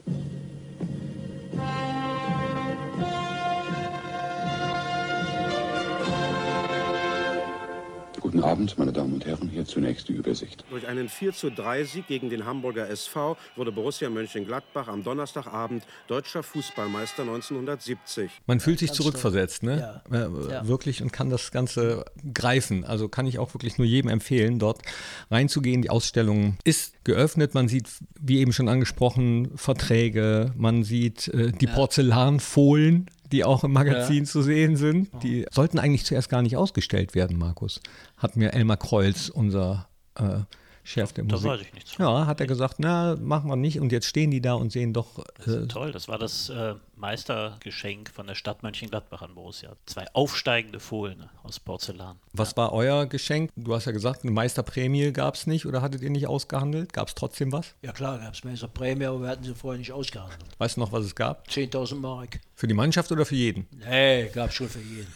Guten 8.22 8.43
Abend, 8.43 8.78
meine 8.78 8.93
Damen 8.93 9.15
und 9.15 9.26
Herren. 9.26 9.49
Hier 9.49 9.65
zunächst 9.65 10.07
die 10.07 10.13
Übersicht. 10.13 10.63
Durch 10.69 10.86
einen 10.88 11.09
4 11.09 11.34
zu 11.34 11.49
3 11.49 11.84
Sieg 11.86 12.05
gegen 12.07 12.30
den 12.30 12.45
Hamburger 12.45 12.88
SV 12.88 13.36
wurde 13.55 13.72
Borussia 13.72 14.11
Mönchengladbach 14.11 14.88
am 14.88 15.03
Donnerstagabend 15.03 15.84
deutscher 16.07 16.43
Fußballmeister 16.43 17.24
1970. 17.24 18.30
Man 18.45 18.59
fühlt 18.59 18.78
sich 18.78 18.91
zurückversetzt, 18.91 19.63
ne? 19.63 20.01
Ja. 20.11 20.15
Äh, 20.15 20.51
Ja. 20.51 20.67
Wirklich 20.67 21.01
und 21.01 21.11
kann 21.11 21.32
das 21.32 21.51
Ganze 21.51 22.05
greifen. 22.32 22.86
Also 22.86 23.09
kann 23.09 23.26
ich 23.26 23.39
auch 23.39 23.55
wirklich 23.55 23.80
nur 23.80 23.88
jedem 23.88 24.11
empfehlen, 24.11 24.59
dort 24.59 24.84
reinzugehen. 25.32 25.82
Die 25.82 25.89
Ausstellung 25.89 26.57
ist 26.63 27.03
geöffnet. 27.03 27.55
Man 27.55 27.67
sieht, 27.67 27.89
wie 28.19 28.38
eben 28.39 28.53
schon 28.53 28.69
angesprochen, 28.69 29.49
Verträge. 29.57 30.53
Man 30.55 30.84
sieht 30.84 31.28
äh, 31.30 31.51
die 31.51 31.65
Porzellanfohlen, 31.65 33.07
die 33.32 33.43
auch 33.43 33.63
im 33.63 33.71
Magazin 33.71 34.25
zu 34.25 34.41
sehen 34.41 34.75
sind. 34.75 35.09
Die 35.23 35.45
sollten 35.51 35.79
eigentlich 35.79 36.05
zuerst 36.05 36.29
gar 36.29 36.41
nicht 36.41 36.57
ausgestellt 36.57 37.15
werden, 37.15 37.38
Markus. 37.38 37.82
Hat 38.17 38.36
mir 38.36 38.53
Elmar 38.53 38.77
Kreuz, 38.77 39.29
unser 39.29 39.88
äh, 40.15 40.39
Chef 40.84 41.13
der 41.13 41.23
Da 41.25 41.36
Musik. 41.36 41.49
weiß 41.51 41.61
ich 41.61 41.73
nichts. 41.73 41.97
Ja, 41.97 42.25
hat 42.25 42.39
er 42.39 42.47
gesagt, 42.47 42.75
na, 42.79 43.15
machen 43.19 43.49
wir 43.49 43.55
nicht. 43.55 43.79
Und 43.79 43.91
jetzt 43.91 44.07
stehen 44.07 44.32
die 44.32 44.41
da 44.41 44.53
und 44.53 44.71
sehen 44.71 44.93
doch 44.93 45.19
äh, 45.45 45.67
Toll, 45.67 45.91
das 45.91 46.07
war 46.07 46.17
das 46.17 46.49
äh, 46.49 46.75
Meistergeschenk 46.95 48.09
von 48.11 48.27
der 48.27 48.36
Stadt 48.36 48.63
Mönchengladbach 48.63 49.21
an 49.21 49.36
Borussia. 49.36 49.73
Zwei 49.86 50.05
aufsteigende 50.13 50.79
Fohlen 50.79 51.29
aus 51.43 51.59
Porzellan. 51.59 52.17
Was 52.34 52.55
war 52.57 52.73
euer 52.73 53.05
Geschenk? 53.05 53.51
Du 53.55 53.73
hast 53.73 53.86
ja 53.86 53.91
gesagt, 53.91 54.23
eine 54.23 54.32
Meisterprämie 54.32 55.11
gab 55.11 55.36
es 55.36 55.47
nicht 55.47 55.65
oder 55.65 55.82
hattet 55.82 56.01
ihr 56.01 56.09
nicht 56.09 56.27
ausgehandelt? 56.27 56.93
Gab 56.93 57.07
es 57.07 57.15
trotzdem 57.15 57.51
was? 57.51 57.75
Ja 57.82 57.91
klar, 57.91 58.19
gab 58.19 58.34
es 58.34 58.43
Meister 58.43 58.67
Prämie, 58.67 59.05
aber 59.05 59.21
wir 59.21 59.27
hatten 59.29 59.43
sie 59.43 59.53
vorher 59.55 59.79
nicht 59.79 59.91
ausgehandelt. 59.91 60.39
Weißt 60.57 60.77
du 60.77 60.82
noch, 60.82 60.91
was 60.91 61.05
es 61.05 61.15
gab? 61.15 61.47
10.000 61.47 61.95
Mark. 61.95 62.39
Für 62.55 62.67
die 62.67 62.73
Mannschaft 62.73 63.11
oder 63.11 63.25
für 63.25 63.36
jeden? 63.36 63.67
Nee, 63.71 64.29
gab 64.34 64.49
es 64.49 64.55
schon 64.55 64.69
für 64.69 64.79
jeden. 64.82 65.07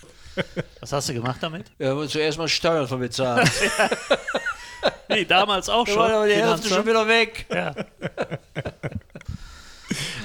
Was 0.82 0.92
hast 0.92 1.08
du 1.10 1.14
gemacht 1.14 1.38
damit? 1.42 1.72
Wir 1.78 1.90
haben 1.92 2.10
zuerst 2.10 2.38
mal 2.38 2.48
Steuern 2.48 2.88
von 2.88 3.00
bezahlt. 3.00 3.50
Nee, 5.16 5.26
damals 5.26 5.70
auch 5.70 5.86
Da 5.86 5.92
schon. 5.92 6.02
war 6.02 6.12
aber 6.12 6.28
die 6.28 6.34
Hälfte 6.36 6.70
schon 6.70 6.86
wieder 6.86 7.08
weg. 7.08 7.46
Ja. 7.52 7.74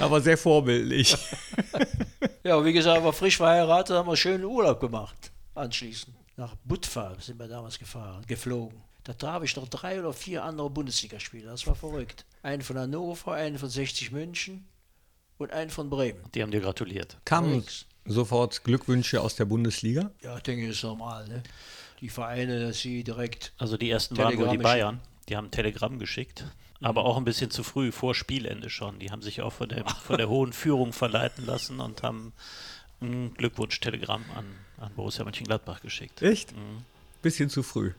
Aber 0.01 0.21
sehr 0.21 0.39
vorbildlich. 0.39 1.17
Ja, 2.43 2.65
wie 2.65 2.73
gesagt, 2.73 3.05
war 3.05 3.13
frisch 3.13 3.37
verheiratet, 3.37 3.95
haben 3.95 4.09
wir 4.09 4.17
schönen 4.17 4.45
Urlaub 4.45 4.81
gemacht. 4.81 5.31
Anschließend. 5.55 6.17
Nach 6.37 6.55
Budva 6.65 7.15
sind 7.21 7.39
wir 7.39 7.47
damals 7.49 7.79
gefahren, 7.79 8.25
geflogen. 8.27 8.81
Da 9.05 9.13
traf 9.13 9.43
ich 9.43 9.55
noch 9.57 9.69
drei 9.69 10.01
oder 10.01 10.15
vier 10.15 10.43
andere 10.43 10.71
Bundesligaspieler. 10.71 11.51
Das 11.51 11.67
war 11.67 11.75
verrückt. 11.75 12.25
Einen 12.43 12.63
von 12.63 12.79
Hannover, 12.79 13.35
einen 13.35 13.59
von 13.59 13.69
60 13.69 14.11
München 14.13 14.67
und 15.37 15.53
einen 15.53 15.69
von 15.71 15.91
Bremen. 15.91 16.23
Die 16.35 16.43
haben 16.43 16.51
dir 16.51 16.61
gratuliert. 16.63 17.19
Kamen 17.27 17.57
Nix. 17.57 17.85
sofort 18.07 18.65
Glückwünsche 18.65 19.21
aus 19.21 19.37
der 19.37 19.45
Bundesliga? 19.45 20.11
Ja, 20.23 20.39
ich 20.39 20.43
denke, 20.43 20.67
das 20.67 20.77
ist 20.77 20.83
normal. 20.83 21.29
Ne? 21.29 21.43
Die 22.01 22.09
Vereine, 22.09 22.61
dass 22.61 22.81
sie 22.81 23.05
direkt. 23.05 23.53
Also 23.59 23.77
die 23.77 23.91
ersten 23.91 24.17
waren 24.17 24.37
wohl 24.39 24.49
die 24.49 24.59
Bayern. 24.59 25.01
Die 25.29 25.37
haben 25.37 25.47
ein 25.47 25.51
Telegramm 25.51 25.99
geschickt. 25.99 26.45
Aber 26.83 27.05
auch 27.05 27.19
ein 27.19 27.25
bisschen 27.25 27.51
zu 27.51 27.63
früh, 27.63 27.93
vor 27.93 28.15
Spielende 28.15 28.71
schon. 28.71 28.99
Die 28.99 29.11
haben 29.11 29.21
sich 29.21 29.43
auch 29.43 29.53
von 29.53 29.69
der, 29.69 29.87
von 29.87 30.17
der 30.17 30.29
hohen 30.29 30.53
Führung 30.53 30.93
verleiten 30.93 31.45
lassen 31.45 31.79
und 31.81 32.03
haben 32.03 32.33
ein 33.03 33.35
Glückwunsch-Telegramm 33.35 34.25
an, 34.35 34.47
an 34.79 34.93
Borussia 34.95 35.25
Mönchengladbach 35.25 35.83
geschickt. 35.83 36.23
Echt? 36.23 36.55
Bisschen 37.23 37.51
zu 37.51 37.63
früh. 37.63 37.93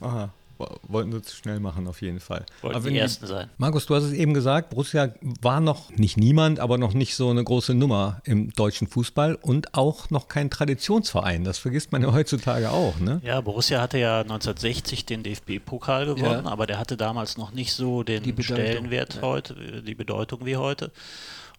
Aha. 0.00 0.32
Wo- 0.60 0.92
Wollten 0.92 1.12
sie 1.12 1.22
zu 1.22 1.34
schnell 1.36 1.58
machen, 1.58 1.86
auf 1.88 2.02
jeden 2.02 2.20
Fall. 2.20 2.44
Wollten 2.60 2.76
Aber 2.76 2.90
die 2.90 2.98
Ersten 2.98 3.26
sein. 3.26 3.48
Markus, 3.56 3.86
du 3.86 3.94
hast 3.94 4.04
es 4.04 4.12
eben 4.12 4.34
gesagt, 4.34 4.70
Borussia 4.70 5.14
war 5.40 5.60
noch 5.60 5.90
nicht 5.90 6.16
niemand, 6.18 6.60
aber 6.60 6.76
noch 6.76 6.92
nicht 6.92 7.14
so 7.16 7.30
eine 7.30 7.42
große 7.42 7.72
Nummer 7.74 8.20
im 8.24 8.50
deutschen 8.52 8.86
Fußball 8.86 9.36
und 9.36 9.74
auch 9.74 10.10
noch 10.10 10.28
kein 10.28 10.50
Traditionsverein. 10.50 11.44
Das 11.44 11.58
vergisst 11.58 11.92
man 11.92 12.02
ja 12.02 12.12
heutzutage 12.12 12.70
auch, 12.70 12.98
ne? 13.00 13.20
Ja, 13.24 13.40
Borussia 13.40 13.80
hatte 13.80 13.98
ja 13.98 14.20
1960 14.20 15.06
den 15.06 15.22
DFB-Pokal 15.22 16.06
gewonnen, 16.06 16.44
Ja. 16.44 16.50
aber 16.50 16.66
der 16.66 16.78
hatte 16.78 16.96
damals 16.96 17.38
noch 17.38 17.52
nicht 17.52 17.72
so 17.72 18.02
den 18.02 18.22
Stellenwert 18.42 19.20
heute, 19.22 19.54
äh, 19.54 19.82
die 19.82 19.94
Bedeutung 19.94 20.44
wie 20.44 20.56
heute. 20.56 20.92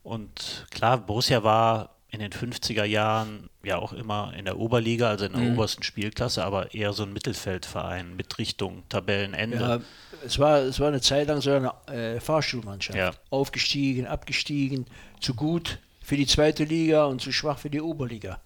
Und 0.03 0.65
klar, 0.71 0.97
Borussia 0.97 1.43
war 1.43 1.89
in 2.11 2.19
den 2.19 2.31
50er 2.31 2.83
Jahren 2.83 3.49
ja 3.63 3.77
auch 3.77 3.93
immer 3.93 4.33
in 4.37 4.43
der 4.45 4.59
Oberliga, 4.59 5.07
also 5.09 5.25
in 5.25 5.31
der 5.33 5.41
Mhm. 5.41 5.53
obersten 5.53 5.81
Spielklasse, 5.83 6.43
aber 6.43 6.73
eher 6.73 6.91
so 6.93 7.03
ein 7.03 7.13
Mittelfeldverein 7.13 8.15
mit 8.17 8.37
Richtung 8.37 8.83
Tabellenende. 8.89 9.57
Ja, 9.57 9.79
es 10.25 10.37
war, 10.37 10.59
es 10.59 10.79
war 10.79 10.89
eine 10.89 10.99
Zeit 11.01 11.27
lang 11.29 11.39
so 11.41 11.51
eine 11.51 11.73
äh, 11.87 12.19
Fahrstuhlmannschaft. 12.19 12.97
Ja. 12.97 13.11
Aufgestiegen, 13.29 14.07
abgestiegen, 14.07 14.85
zu 15.21 15.33
gut 15.35 15.79
für 16.03 16.17
die 16.17 16.27
zweite 16.27 16.65
Liga 16.65 17.05
und 17.05 17.21
zu 17.21 17.31
schwach 17.31 17.57
für 17.59 17.69
die 17.69 17.81
Oberliga. 17.81 18.41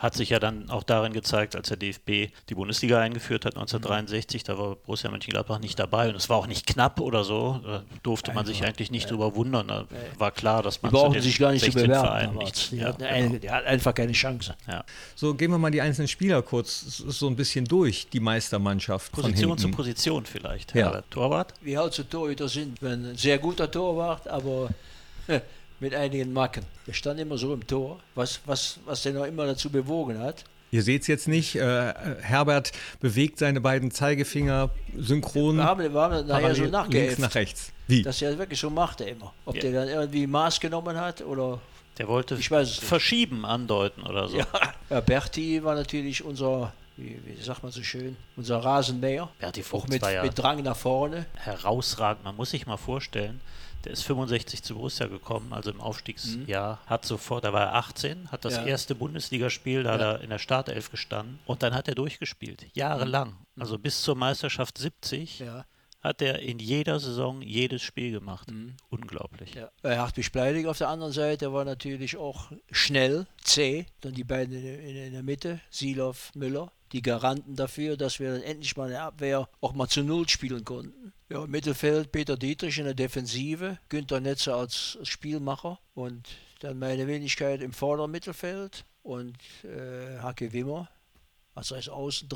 Hat 0.00 0.14
sich 0.14 0.30
ja 0.30 0.38
dann 0.38 0.70
auch 0.70 0.82
darin 0.82 1.12
gezeigt, 1.12 1.54
als 1.54 1.68
der 1.68 1.76
DFB 1.76 2.32
die 2.48 2.54
Bundesliga 2.54 2.98
eingeführt 3.00 3.44
hat 3.44 3.54
1963, 3.56 4.42
da 4.44 4.56
war 4.56 4.76
Borussia 4.76 5.10
Mönchengladbach 5.10 5.58
nicht 5.58 5.78
dabei 5.78 6.08
und 6.08 6.14
es 6.14 6.30
war 6.30 6.38
auch 6.38 6.46
nicht 6.46 6.66
knapp 6.66 7.00
oder 7.00 7.22
so, 7.22 7.60
da 7.62 7.82
durfte 8.02 8.32
man 8.32 8.46
sich 8.46 8.64
eigentlich 8.64 8.90
nicht 8.90 9.10
drüber 9.10 9.34
wundern, 9.36 9.68
da 9.68 9.84
war 10.16 10.30
klar, 10.30 10.62
dass 10.62 10.76
Die 10.78 10.86
man 10.86 10.90
zu 10.92 10.96
brauchen 10.96 11.12
den 11.12 11.22
sich 11.22 11.38
gar 11.38 11.52
nicht 11.52 11.66
zu 11.66 11.70
16 11.72 11.86
bewerben. 11.90 12.38
Nichts- 12.38 12.70
Die, 12.70 12.76
ja, 12.78 12.86
hatten 12.88 12.98
genau. 13.02 13.10
eine, 13.12 13.40
die 13.40 13.50
hatten 13.50 13.66
einfach 13.66 13.94
keine 13.94 14.12
Chance. 14.12 14.56
ja. 14.66 14.82
So, 15.14 15.34
gehen 15.34 15.50
wir 15.50 15.58
mal 15.58 15.70
die 15.70 15.82
einzelnen 15.82 16.08
Spieler 16.08 16.40
kurz 16.40 16.80
so 16.80 17.26
ein 17.28 17.36
bisschen 17.36 17.66
durch, 17.66 18.08
die 18.10 18.20
Meistermannschaft 18.20 19.12
Position 19.12 19.58
zu. 19.58 19.70
Position 19.70 20.24
vielleicht. 20.24 20.74
Ja. 20.74 21.02
Torwart? 21.10 21.52
Wie 21.60 21.76
halt 21.76 21.92
so 21.92 22.04
Torhüter 22.04 22.48
sind. 22.48 22.80
Wenn 22.80 23.04
ein 23.04 23.16
sehr 23.16 23.36
guter 23.38 23.70
Torwart, 23.70 24.26
aber 24.28 24.70
mit 25.80 25.94
einigen 25.94 26.32
Macken. 26.32 26.64
Der 26.86 26.92
stand 26.92 27.18
immer 27.20 27.38
so 27.38 27.52
im 27.54 27.66
Tor, 27.66 27.98
was, 28.14 28.40
was, 28.46 28.78
was 28.84 29.02
den 29.02 29.16
auch 29.16 29.24
immer 29.24 29.46
dazu 29.46 29.70
bewogen 29.70 30.18
hat. 30.18 30.44
Ihr 30.72 30.82
seht 30.84 31.02
es 31.02 31.08
jetzt 31.08 31.26
nicht, 31.26 31.56
äh, 31.56 31.92
Herbert 32.20 32.70
bewegt 33.00 33.38
seine 33.40 33.60
beiden 33.60 33.90
Zeigefinger 33.90 34.70
synchron 34.96 35.56
Wir 35.56 35.64
haben, 35.64 35.92
wir 35.92 36.00
haben 36.00 36.12
nachher 36.12 36.24
so 36.26 36.28
parallel 36.32 36.56
links 36.60 36.70
nachgeäfft, 36.72 37.18
nach 37.18 37.34
rechts. 37.34 37.72
Wie? 37.88 38.02
dass 38.02 38.22
er 38.22 38.38
wirklich 38.38 38.60
so 38.60 38.70
machte 38.70 39.02
immer. 39.04 39.32
Ob 39.46 39.56
Ja. 39.56 39.62
der 39.62 39.72
dann 39.72 39.88
irgendwie 39.88 40.28
Maß 40.28 40.60
genommen 40.60 40.96
hat 40.96 41.22
oder 41.22 41.60
Der 41.98 42.06
wollte 42.06 42.36
Ich 42.36 42.48
weiß 42.50 42.68
es 42.68 42.76
nicht. 42.76 42.84
verschieben 42.88 43.44
andeuten 43.44 44.02
oder 44.02 44.28
so. 44.28 44.36
Ja, 44.38 44.46
ja 44.90 45.00
Berti 45.00 45.64
war 45.64 45.74
natürlich 45.74 46.22
unser, 46.24 46.72
wie, 46.96 47.18
wie 47.24 47.42
sagt 47.42 47.64
man 47.64 47.72
so 47.72 47.82
schön, 47.82 48.16
unser 48.36 48.58
Rasenmäher. 48.58 49.28
Berti 49.40 49.64
Vogt 49.64 49.88
mit, 49.88 50.02
war 50.02 50.12
ja 50.12 50.22
mit 50.22 50.38
Drang 50.38 50.62
nach 50.62 50.76
vorne. 50.76 51.26
herausragend. 51.34 52.22
Man 52.22 52.36
muss 52.36 52.50
sich 52.50 52.66
mal 52.68 52.76
vorstellen, 52.76 53.40
der 53.84 53.92
ist 53.92 54.02
65 54.02 54.62
zu 54.62 54.74
Borussia 54.74 55.06
gekommen, 55.06 55.52
also 55.52 55.70
im 55.70 55.80
Aufstiegsjahr, 55.80 56.80
hat 56.86 57.04
sofort, 57.04 57.44
da 57.44 57.52
war 57.52 57.62
er 57.66 57.74
18, 57.76 58.30
hat 58.30 58.44
das 58.44 58.54
Mhm. 58.54 58.60
Ja. 58.60 58.66
erste 58.66 58.94
Bundesligaspiel, 58.94 59.82
da 59.82 59.92
hat 59.92 60.00
Ja. 60.00 60.12
er 60.12 60.20
in 60.20 60.30
der 60.30 60.38
Startelf 60.38 60.90
gestanden 60.90 61.38
und 61.46 61.62
dann 61.62 61.74
hat 61.74 61.88
er 61.88 61.94
durchgespielt, 61.94 62.66
jahrelang. 62.74 63.36
Also 63.58 63.78
bis 63.78 64.02
zur 64.02 64.14
Meisterschaft 64.16 64.78
70 64.78 65.40
Mhm. 65.40 65.46
Ja. 65.46 65.64
hat 66.00 66.22
er 66.22 66.38
in 66.40 66.58
jeder 66.58 66.98
Saison 66.98 67.42
jedes 67.42 67.82
Spiel 67.82 68.10
gemacht. 68.12 68.48
Unglaublich. 68.88 69.54
Ja. 69.54 69.70
Hartwig 69.84 70.32
Bleidig 70.32 70.66
auf 70.66 70.78
der 70.78 70.88
anderen 70.88 71.12
Seite 71.12 71.52
war 71.52 71.64
natürlich 71.64 72.16
auch 72.16 72.50
schnell, 72.70 73.26
zäh. 73.42 73.86
Dann 74.00 74.14
die 74.14 74.24
beiden 74.24 74.54
in, 74.54 74.64
in, 74.80 74.96
in 74.96 75.12
der 75.12 75.22
Mitte, 75.22 75.60
Silov, 75.70 76.30
Müller. 76.34 76.72
Die 76.92 77.02
Garanten 77.02 77.54
dafür, 77.54 77.96
dass 77.96 78.18
wir 78.18 78.32
dann 78.32 78.42
endlich 78.42 78.76
mal 78.76 78.88
eine 78.88 79.02
Abwehr 79.02 79.48
auch 79.60 79.74
mal 79.74 79.86
zu 79.88 80.02
Null 80.02 80.28
spielen 80.28 80.64
konnten. 80.64 81.12
Ja, 81.32 81.46
Mittelfeld 81.46 82.10
Peter 82.10 82.36
Dietrich 82.36 82.78
in 82.78 82.86
der 82.86 82.94
Defensive, 82.94 83.78
Günther 83.88 84.18
Netzer 84.18 84.56
als, 84.56 84.98
Spielmacher 85.04 85.78
und 85.94 86.28
dann 86.58 86.76
meine 86.76 87.06
Wenigkeit 87.06 87.62
im 87.62 87.72
Vordermittelfeld 87.72 88.84
und 89.04 89.38
äh, 89.62 90.18
Hacke 90.18 90.52
Wimmer 90.52 90.88
also 91.54 91.74
als 91.74 91.88
Außen 91.88 92.28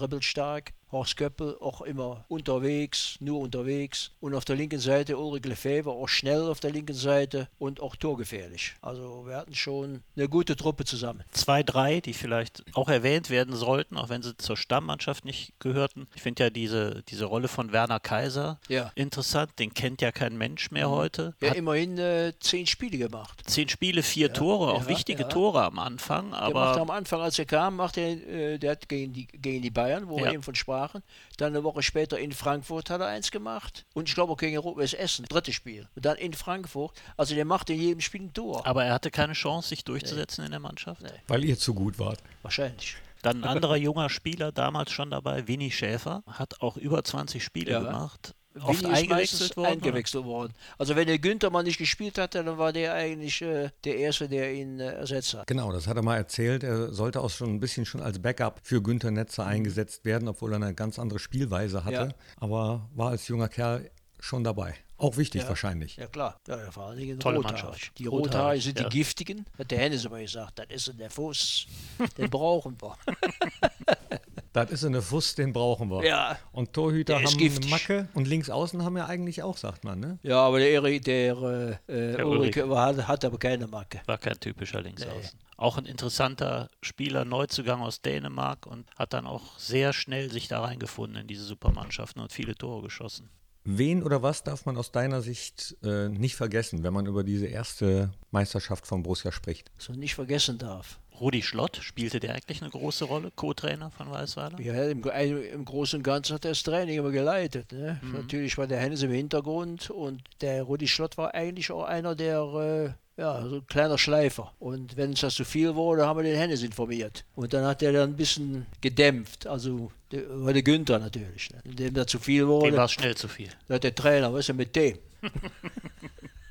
dribbelstark. 0.95 1.05
Horst 1.05 1.17
Köppel 1.17 1.57
auch 1.61 1.81
immer 1.83 2.25
unterwegs, 2.29 3.17
nur 3.21 3.41
unterwegs. 3.41 4.13
Und 4.21 4.35
auf 4.35 4.45
der 4.45 4.55
linken 4.57 4.79
Seite 4.79 5.19
Ulrich 5.19 5.45
Lefebvre 5.45 5.91
auch 5.91 6.09
schnell 6.09 6.43
auf 6.43 6.61
der 6.61 6.71
linken 6.71 6.95
Seite 6.95 7.49
und 7.59 7.81
auch 7.81 7.97
torgefährlich. 7.97 8.75
Also 8.81 9.25
wir 9.27 9.37
hatten 9.37 9.55
schon 9.55 10.03
eine 10.17 10.29
gute 10.29 10.55
Truppe 10.57 10.85
zusammen. 10.85 11.25
Zwei, 11.33 11.63
drei, 11.63 12.01
die 12.01 12.15
vielleicht 12.15 12.65
auch 12.75 12.89
erwähnt 12.89 13.29
werden 13.31 13.55
sollten, 13.57 13.97
auch 13.97 14.09
wenn 14.09 14.23
sie 14.23 14.37
zur 14.37 14.57
Stammmannschaft 14.57 15.25
nicht 15.25 15.53
gehörten. 15.59 16.07
Ich 16.15 16.23
finde 16.23 16.45
ja 16.45 16.51
diese, 16.51 17.03
diese 17.09 17.25
Rolle 17.25 17.49
von 17.49 17.73
Werner 17.73 18.01
Kaiser 18.01 18.61
Ja. 18.69 18.93
interessant. 18.95 19.51
Den 19.59 19.75
kennt 19.75 20.01
ja 20.01 20.13
kein 20.13 20.37
Mensch 20.39 20.71
mehr 20.71 20.91
heute. 20.91 21.35
Ja, 21.41 21.51
Hat 21.51 21.57
immerhin 21.57 21.99
äh, 21.99 22.33
zehn 22.39 22.67
Spiele 22.67 22.99
gemacht. 22.99 23.43
zehn 23.47 23.69
Spiele, 23.69 24.03
vier 24.03 24.33
Tore, 24.33 24.73
auch 24.73 24.83
ja, 24.85 24.89
wichtige 24.89 25.23
ja. 25.23 25.29
Tore 25.29 25.65
am 25.65 25.79
Anfang. 25.79 26.31
Der 26.31 26.41
machte 26.41 26.57
Aber 26.57 26.81
am 26.83 26.91
Anfang, 26.91 27.21
als 27.21 27.39
er 27.39 27.47
kam, 27.47 27.77
machte 27.77 28.01
er, 28.01 28.29
äh, 28.55 28.59
der 28.59 28.73
hat 28.73 28.89
gegen 28.89 29.13
die, 29.13 29.27
gegen 29.27 29.63
die 29.63 29.71
Bayern, 29.71 30.09
wo 30.09 30.19
Ja. 30.19 30.27
wir 30.27 30.33
eben 30.35 30.43
von 30.43 30.55
sprachen, 30.55 30.84
machen. 30.85 31.03
Dann 31.39 31.55
eine 31.55 31.65
Woche 31.65 31.83
später 31.83 32.19
in 32.19 32.33
Frankfurt 32.33 32.91
hat 32.91 33.01
er 33.01 33.07
eins 33.07 33.31
gemacht. 33.31 33.87
Und 33.95 34.09
ich 34.09 34.15
glaube 34.15 34.37
gegen 34.37 34.59
Rot-Weiß 34.59 34.95
Essen, 34.95 35.25
drittes 35.27 35.55
Spiel. 35.55 35.89
Und 35.95 36.05
dann 36.05 36.17
in 36.17 36.35
Frankfurt. 36.35 36.93
Also 37.17 37.35
der 37.35 37.45
macht 37.45 37.71
in 37.71 37.81
jedem 37.81 38.01
Spiel 38.01 38.23
ein 38.23 38.33
Tor. 38.33 38.67
Aber 38.67 38.85
er 38.85 38.93
hatte 38.93 39.11
keine 39.11 39.33
Chance, 39.33 39.71
sich 39.71 39.85
durchzusetzen 39.85 40.43
nee. 40.43 40.47
in 40.47 40.51
der 40.53 40.61
Mannschaft. 40.61 41.03
Nee. 41.03 41.09
Weil 41.27 41.45
ihr 41.45 41.59
zu 41.59 41.75
gut 41.75 41.99
wart. 41.99 42.21
Wahrscheinlich. 42.43 42.97
Dann 43.23 43.43
ein 43.43 43.49
anderer 43.49 43.77
junger 43.77 44.11
Spieler, 44.11 44.53
damals 44.53 44.93
schon 44.93 45.11
dabei, 45.11 45.49
Winnie 45.49 45.71
Schäfer, 45.71 46.23
hat 46.27 46.61
auch 46.61 46.77
über 46.77 47.03
20 47.03 47.43
Spiele 47.43 47.73
ja. 47.73 47.81
gemacht 47.81 48.35
oft 48.63 48.85
eingewechselt 48.85 49.57
worden, 49.57 49.73
eingewechselt 49.73 50.25
worden. 50.25 50.53
Also 50.79 50.97
wenn 50.97 51.07
der 51.07 51.19
Günther 51.19 51.51
mal 51.51 51.63
nicht 51.63 51.79
gespielt 51.79 52.19
hatte, 52.19 52.45
dann 52.45 52.59
war 52.59 52.73
der 52.73 52.95
eigentlich 52.95 53.43
äh, 53.43 53.71
der 53.85 53.97
Erste, 53.97 54.29
der 54.29 54.53
ihn 54.53 54.81
äh, 54.81 54.93
ersetzt 54.93 55.35
hat. 55.35 55.47
Genau, 55.47 55.73
das 55.73 55.87
hat 55.87 55.97
er 55.97 56.03
mal 56.03 56.17
erzählt. 56.17 56.63
Er 56.63 56.93
sollte 56.93 57.21
auch 57.21 57.31
schon 57.31 57.51
ein 57.51 57.61
bisschen 57.61 57.87
schon 57.87 58.01
als 58.01 58.21
Backup 58.21 58.61
für 58.63 58.83
Günther 58.83 59.11
Netzer 59.11 59.47
eingesetzt 59.47 60.05
werden, 60.05 60.29
obwohl 60.29 60.53
er 60.53 60.57
eine 60.57 60.75
ganz 60.75 60.99
andere 60.99 61.19
Spielweise 61.19 61.85
hatte. 61.85 61.95
Ja. 61.95 62.09
Aber 62.37 62.89
war 62.95 63.11
als 63.11 63.29
junger 63.29 63.49
Kerl 63.49 63.91
schon 64.21 64.45
dabei. 64.45 64.75
Auch 64.97 65.17
wichtig 65.17 65.43
ja. 65.43 65.49
wahrscheinlich. 65.49 65.97
Ja 65.97 66.07
klar, 66.07 66.41
ja, 66.47 66.71
vor 66.71 66.85
allen 66.85 66.99
Dingen 66.99 67.19
Tolle 67.19 67.41
Mannschaft. 67.41 67.99
Die 67.99 68.07
Rothaare 68.07 68.61
sind 68.61 68.79
ja. 68.79 68.89
die 68.89 68.99
giftigen. 68.99 69.45
Hat 69.59 69.71
der 69.71 69.81
Hennes 69.81 70.07
aber 70.07 70.21
gesagt, 70.21 70.61
das 70.61 70.67
ist 70.89 70.99
der 70.99 71.11
Fuß, 71.11 71.67
den 72.17 72.31
brauchen 72.31 72.77
wir. 72.81 72.97
Das 74.55 74.71
ist 74.71 74.85
eine 74.85 75.03
Fuß, 75.03 75.35
den 75.35 75.53
brauchen 75.53 75.91
wir. 75.91 76.05
Ja. 76.05 76.39
Und 76.53 76.73
Torhüter 76.73 77.17
haben 77.17 77.37
giftig. 77.37 77.65
eine 77.65 77.71
Macke 77.71 78.09
und 78.15 78.29
links 78.29 78.49
außen 78.49 78.85
haben 78.85 78.97
ja 78.97 79.07
eigentlich 79.07 79.43
auch, 79.43 79.57
sagt 79.57 79.83
man, 79.83 79.99
ne? 79.99 80.21
Ja, 80.23 80.39
aber 80.47 80.61
der, 80.61 80.71
Erik, 80.71 81.05
der, 81.05 81.81
äh, 81.89 82.13
der 82.13 82.25
Ulrich 82.25 82.57
war, 82.57 82.97
hat 83.09 83.25
aber 83.25 83.37
keine 83.37 83.67
Macke. 83.67 84.01
War 84.07 84.17
kein 84.17 84.39
typischer 84.39 84.81
Linksaußen. 84.81 85.39
Nee. 85.39 85.55
Auch 85.57 85.77
ein 85.77 85.87
interessanter 85.87 86.71
Spieler, 86.83 87.25
Neuzugang 87.25 87.83
aus 87.83 88.01
Dänemark 88.01 88.67
und 88.67 88.89
hat 88.97 89.13
dann 89.13 89.27
auch 89.27 89.59
sehr 89.59 89.93
schnell 89.93 90.31
sich 90.31 90.47
da 90.47 90.61
reingefunden 90.61 91.23
in 91.23 91.27
diese 91.27 91.43
Supermannschaften 91.43 92.23
und 92.23 92.31
viele 92.31 92.55
Tore 92.55 92.83
geschossen. 92.83 93.31
Wen 93.65 94.05
oder 94.05 94.23
was 94.23 94.45
darf 94.45 94.67
man 94.67 94.77
aus 94.77 94.93
deiner 94.93 95.21
Sicht 95.21 95.77
äh, 95.83 96.09
nicht 96.11 96.37
vergessen, 96.37 96.85
wenn 96.85 96.93
man 96.93 97.07
über 97.07 97.25
diese 97.25 97.47
erste 97.47 98.13
Meisterschaft 98.31 98.87
von 98.87 99.03
Borussia 99.03 99.33
spricht? 99.33 99.73
Was 99.79 99.89
man 99.89 99.99
nicht 99.99 100.15
vergessen 100.15 100.59
darf. 100.59 101.01
Rudi 101.21 101.43
Schlott, 101.43 101.79
spielte 101.81 102.21
der 102.21 102.35
eigentlich 102.35 102.61
eine 102.61 102.71
große 102.71 103.05
Rolle, 103.05 103.31
Co-Trainer 103.35 103.91
von 103.91 104.11
Weißweiler? 104.11 104.61
Ja, 104.61 104.85
im, 104.85 105.03
im, 105.05 105.65
Großen 105.65 105.99
und 105.99 106.03
Ganzen 106.03 106.35
hat 106.35 106.45
er 106.45 106.51
das 106.51 106.63
Training 106.63 106.99
immer 106.99 107.11
geleitet. 107.11 107.73
Ne? 107.73 108.01
Mhm. 108.03 108.13
Natürlich 108.13 108.59
war 108.59 108.67
der 108.67 108.79
Hennes 108.79 109.03
im 109.03 109.13
Hintergrund 109.13 109.91
und 109.91 110.23
der 110.41 110.63
Rudi 110.65 110.89
Schlott 110.89 111.17
war 111.17 111.35
eigentlich 111.35 111.71
auch 111.71 111.85
einer 111.85 112.15
der, 112.15 112.97
äh, 113.17 113.21
ja, 113.21 113.47
so 113.47 113.57
ein 113.57 113.67
kleiner 113.67 113.97
Schleifer. 113.97 114.53
Und 114.59 114.97
wenn 114.97 115.13
es 115.13 115.21
das 115.21 115.35
zu 115.35 115.45
viel 115.45 115.75
wurde, 115.77 116.07
haben 116.07 116.19
wir 116.19 116.25
den 116.25 116.37
Hennes 116.37 116.63
informiert. 116.63 117.25
Und 117.37 117.53
dann 117.53 117.65
hat 117.65 117.83
er 117.83 117.93
dann 117.93 118.11
ein 118.11 118.17
bisschen 118.17 118.67
gedämpft, 118.81 119.47
also 119.47 119.93
der, 120.11 120.23
war 120.29 120.53
der 120.53 120.63
Günther 120.63 120.99
natürlich. 120.99 121.51
Ne? 121.51 121.75
Dem 121.75 121.95
da 121.95 122.07
zu 122.07 122.19
viel 122.19 122.47
wurde. 122.49 122.73
Dem 122.73 122.77
war 122.77 122.89
schnell 122.89 123.15
zu 123.15 123.29
viel. 123.29 123.51
Da 123.69 123.75
hat 123.75 123.85
der 123.85 123.95
Trainer, 123.95 124.33
was 124.33 124.41
ist 124.41 124.49
denn 124.49 124.57
mit 124.57 124.75
dem? 124.75 124.99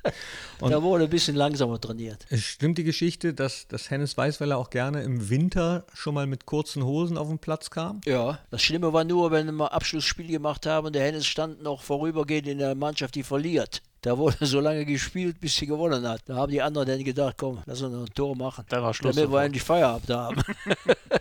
Und 0.60 0.70
da 0.70 0.82
wurde 0.82 1.04
ein 1.04 1.10
bisschen 1.10 1.36
langsamer 1.36 1.80
trainiert. 1.80 2.26
Es 2.30 2.42
stimmt 2.42 2.78
die 2.78 2.84
Geschichte, 2.84 3.34
dass, 3.34 3.66
dass 3.68 3.90
Hennes 3.90 4.16
Weißweiler 4.16 4.56
auch 4.56 4.70
gerne 4.70 5.02
im 5.02 5.28
Winter 5.28 5.84
schon 5.94 6.14
mal 6.14 6.26
mit 6.26 6.46
kurzen 6.46 6.84
Hosen 6.84 7.18
auf 7.18 7.28
den 7.28 7.38
Platz 7.38 7.70
kam? 7.70 8.00
Ja, 8.04 8.38
das 8.50 8.62
Schlimme 8.62 8.92
war 8.92 9.04
nur, 9.04 9.30
wenn 9.30 9.54
wir 9.54 9.72
Abschlussspiel 9.72 10.28
gemacht 10.28 10.66
haben 10.66 10.86
und 10.86 10.94
der 10.94 11.04
Hennes 11.04 11.26
stand 11.26 11.62
noch 11.62 11.82
vorübergehend 11.82 12.48
in 12.48 12.58
der 12.58 12.74
Mannschaft, 12.74 13.14
die 13.14 13.22
verliert. 13.22 13.82
Da 14.04 14.18
wurde 14.18 14.36
so 14.46 14.60
lange 14.60 14.84
gespielt, 14.84 15.40
bis 15.40 15.56
sie 15.56 15.66
gewonnen 15.66 16.06
hat. 16.06 16.22
Da 16.26 16.36
haben 16.36 16.52
die 16.52 16.60
anderen 16.60 16.86
dann 16.86 17.02
gedacht, 17.02 17.36
komm, 17.38 17.62
lass 17.64 17.80
uns 17.80 17.94
noch 17.94 18.06
ein 18.06 18.14
Tor 18.14 18.36
machen. 18.36 18.64
Da 18.68 18.82
war 18.82 18.92
Schluss. 18.92 19.16
Damit 19.16 19.32
wir 19.32 19.42
endlich 19.42 19.62
Feierabend 19.62 20.10
haben. 20.10 20.42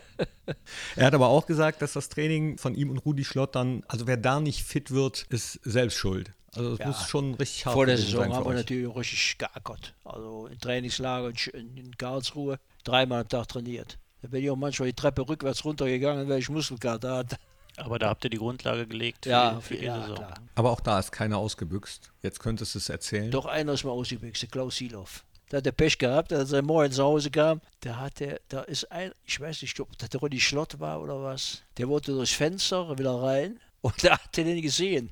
er 0.96 1.06
hat 1.06 1.14
aber 1.14 1.30
auch 1.30 1.46
gesagt, 1.46 1.82
dass 1.82 1.94
das 1.94 2.10
Training 2.10 2.58
von 2.58 2.76
ihm 2.76 2.90
und 2.90 2.98
Rudi 2.98 3.24
Schlott 3.24 3.56
dann, 3.56 3.84
also 3.88 4.06
wer 4.06 4.18
da 4.18 4.42
nicht 4.42 4.64
fit 4.64 4.92
wird, 4.92 5.26
ist 5.30 5.60
selbst 5.64 5.98
schuld. 5.98 6.34
Also 6.56 6.74
es 6.74 6.80
ja. 6.80 6.88
muss 6.88 7.08
schon 7.08 7.34
richtig 7.36 7.66
hart 7.66 7.74
Vor 7.74 7.86
der 7.86 7.98
Saison 7.98 8.34
haben 8.34 8.46
wir 8.46 8.54
natürlich 8.54 8.96
richtig 8.96 9.38
geackert. 9.38 9.94
Also 10.04 10.48
im 10.48 10.60
Trainingslager 10.60 11.32
in 11.54 11.98
Karlsruhe 11.98 12.60
dreimal 12.84 13.22
am 13.22 13.30
Tag 13.30 13.48
trainiert. 13.48 13.98
Da 14.22 14.28
bin 14.30 14.44
ich 14.44 14.50
auch 14.50 14.56
manchmal 14.56 14.90
die 14.90 14.94
Treppe 14.94 15.28
rückwärts 15.28 15.66
runtergegangen, 15.66 16.30
weil 16.30 16.40
ich 16.40 16.50
Muskelkater 16.50 17.18
hatte. 17.18 17.38
Aber 17.78 17.98
da 17.98 18.10
habt 18.10 18.24
ihr 18.24 18.30
die 18.30 18.38
Grundlage 18.38 18.88
gelegt 18.88 19.26
für, 19.26 19.32
ja, 19.32 19.60
für 19.60 19.76
die 19.76 19.86
ja, 19.86 20.00
Saison. 20.00 20.16
Klar. 20.16 20.34
Aber 20.56 20.72
auch 20.72 20.80
da 20.80 21.00
ist 21.00 21.12
keiner 21.12 21.38
ausgebüxt. 21.38 22.12
Jetzt 22.22 22.40
könntest 22.40 22.76
du 22.76 22.80
es 22.80 22.90
erzählen. 22.90 23.32
Doch 23.32 23.46
einer 23.46 23.74
ist 23.74 23.84
mal 23.84 23.92
ausgebüxt, 23.92 24.44
der 24.44 24.50
Klaus 24.50 24.78
Siloff. 24.78 25.24
Da 25.50 25.58
hat 25.58 25.66
er 25.66 25.72
Pech 25.72 25.98
gehabt, 25.98 26.32
als 26.32 26.52
er 26.52 26.62
morgens 26.62 26.98
nach 26.98 27.06
Hause 27.06 27.32
kam. 27.32 27.62
Da 27.82 27.98
hat 27.98 28.22
er, 28.22 28.40
da 28.48 28.62
ist 28.62 28.92
ein, 28.92 29.12
ich 29.26 29.40
weiß 29.40 29.62
nicht, 29.62 29.80
ob 29.80 29.98
das 29.98 30.10
der 30.10 30.20
Ronny 30.20 30.40
Schlott 30.40 30.80
war 30.80 31.02
oder 31.02 31.22
was. 31.22 31.64
Der 31.78 31.90
wollte 31.90 32.12
durchs 32.12 32.34
Fenster 32.34 32.98
wieder 32.98 33.22
rein 33.22 33.60
und 33.82 34.04
da 34.04 34.12
hat 34.14 34.38
er 34.38 34.46
den 34.46 34.62
gesehen. 34.62 35.10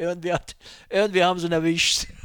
Irgendwie, 0.00 0.32
hat, 0.32 0.56
irgendwie 0.88 1.22
haben 1.22 1.38
sie 1.38 1.46
ihn 1.46 1.52
erwischt. 1.52 2.06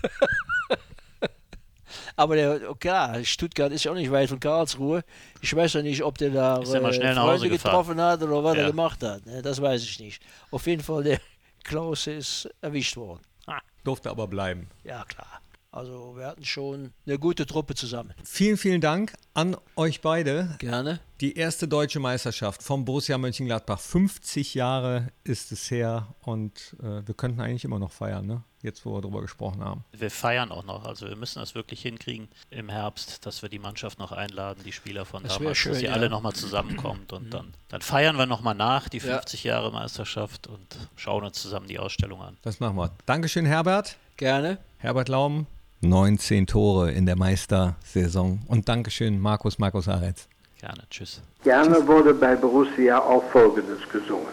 Aber 2.15 2.35
der, 2.37 2.73
klar, 2.79 3.21
Stuttgart 3.25 3.73
ist 3.73 3.83
ja 3.83 3.91
auch 3.91 3.95
nicht 3.95 4.09
weit 4.09 4.29
von 4.29 4.39
Karlsruhe. 4.39 5.03
Ich 5.41 5.53
weiß 5.53 5.73
ja 5.73 5.81
nicht, 5.81 6.01
ob 6.01 6.17
der 6.17 6.29
da 6.29 6.61
äh, 6.61 6.65
Freunde 6.65 7.49
getroffen 7.49 7.99
hat 7.99 8.23
oder 8.23 8.41
was 8.41 8.55
ja. 8.55 8.63
er 8.63 8.69
gemacht 8.69 9.03
hat. 9.03 9.25
Ne, 9.25 9.41
das 9.41 9.61
weiß 9.61 9.83
ich 9.83 9.99
nicht. 9.99 10.23
Auf 10.51 10.65
jeden 10.67 10.81
Fall, 10.81 11.03
der 11.03 11.19
Klaus 11.65 12.07
ist 12.07 12.49
erwischt 12.61 12.95
worden. 12.95 13.19
Ah. 13.45 13.59
Durfte 13.83 14.09
aber 14.09 14.27
bleiben. 14.27 14.69
Ja, 14.85 15.03
klar. 15.03 15.41
Also 15.75 16.15
wir 16.15 16.25
hatten 16.25 16.45
schon 16.45 16.93
eine 17.05 17.19
gute 17.19 17.45
Truppe 17.45 17.75
zusammen. 17.75 18.13
Vielen, 18.23 18.55
vielen 18.55 18.79
Dank 18.79 19.13
an 19.33 19.57
euch 19.75 19.99
beide. 19.99 20.55
Gerne. 20.59 21.01
Die 21.19 21.35
erste 21.35 21.67
deutsche 21.67 21.99
Meisterschaft 21.99 22.63
vom 22.63 22.85
Borussia 22.85 23.17
Mönchengladbach. 23.17 23.81
50 23.81 24.53
Jahre 24.53 25.09
ist 25.25 25.51
es 25.51 25.69
her 25.69 26.15
und 26.21 26.77
äh, 26.79 27.05
wir 27.05 27.13
könnten 27.13 27.41
eigentlich 27.41 27.65
immer 27.65 27.77
noch 27.77 27.91
feiern, 27.91 28.25
ne? 28.25 28.43
jetzt 28.61 28.85
wo 28.85 28.93
wir 28.93 29.01
darüber 29.01 29.21
gesprochen 29.21 29.63
haben. 29.63 29.83
Wir 29.91 30.09
feiern 30.09 30.49
auch 30.49 30.63
noch. 30.63 30.85
Also 30.85 31.09
wir 31.09 31.17
müssen 31.17 31.39
das 31.39 31.55
wirklich 31.55 31.81
hinkriegen 31.81 32.29
im 32.51 32.69
Herbst, 32.69 33.25
dass 33.25 33.41
wir 33.41 33.49
die 33.49 33.59
Mannschaft 33.59 33.99
noch 33.99 34.13
einladen, 34.13 34.61
die 34.63 34.71
Spieler 34.71 35.03
von 35.03 35.23
das 35.23 35.37
damals, 35.37 35.57
schön, 35.57 35.73
dass 35.73 35.79
sie 35.79 35.87
ja. 35.87 35.91
alle 35.91 36.09
nochmal 36.09 36.33
zusammenkommt 36.33 37.11
und 37.11 37.25
mhm. 37.25 37.31
dann, 37.31 37.53
dann 37.67 37.81
feiern 37.81 38.17
wir 38.17 38.25
nochmal 38.25 38.55
nach 38.55 38.87
die 38.87 39.01
50 39.01 39.43
ja. 39.43 39.55
Jahre 39.55 39.73
Meisterschaft 39.73 40.47
und 40.47 40.77
schauen 40.95 41.25
uns 41.25 41.41
zusammen 41.41 41.67
die 41.67 41.79
Ausstellung 41.79 42.21
an. 42.21 42.37
Das 42.43 42.61
machen 42.61 42.77
wir. 42.77 42.91
Dankeschön, 43.05 43.45
Herbert. 43.45 43.97
Gerne. 44.17 44.57
Herbert 44.77 45.09
Laum, 45.09 45.47
19 45.89 46.47
Tore 46.47 46.91
in 46.91 47.05
der 47.05 47.15
Meistersaison. 47.15 48.39
Und 48.47 48.67
Dankeschön, 48.67 49.19
Markus, 49.19 49.59
Markus 49.59 49.87
Aretz. 49.87 50.27
Gerne, 50.59 50.83
tschüss. 50.89 51.21
Gerne 51.43 51.87
wurde 51.87 52.13
bei 52.13 52.35
Borussia 52.35 52.97
auch 52.99 53.23
Folgendes 53.31 53.79
gesungen. 53.91 54.27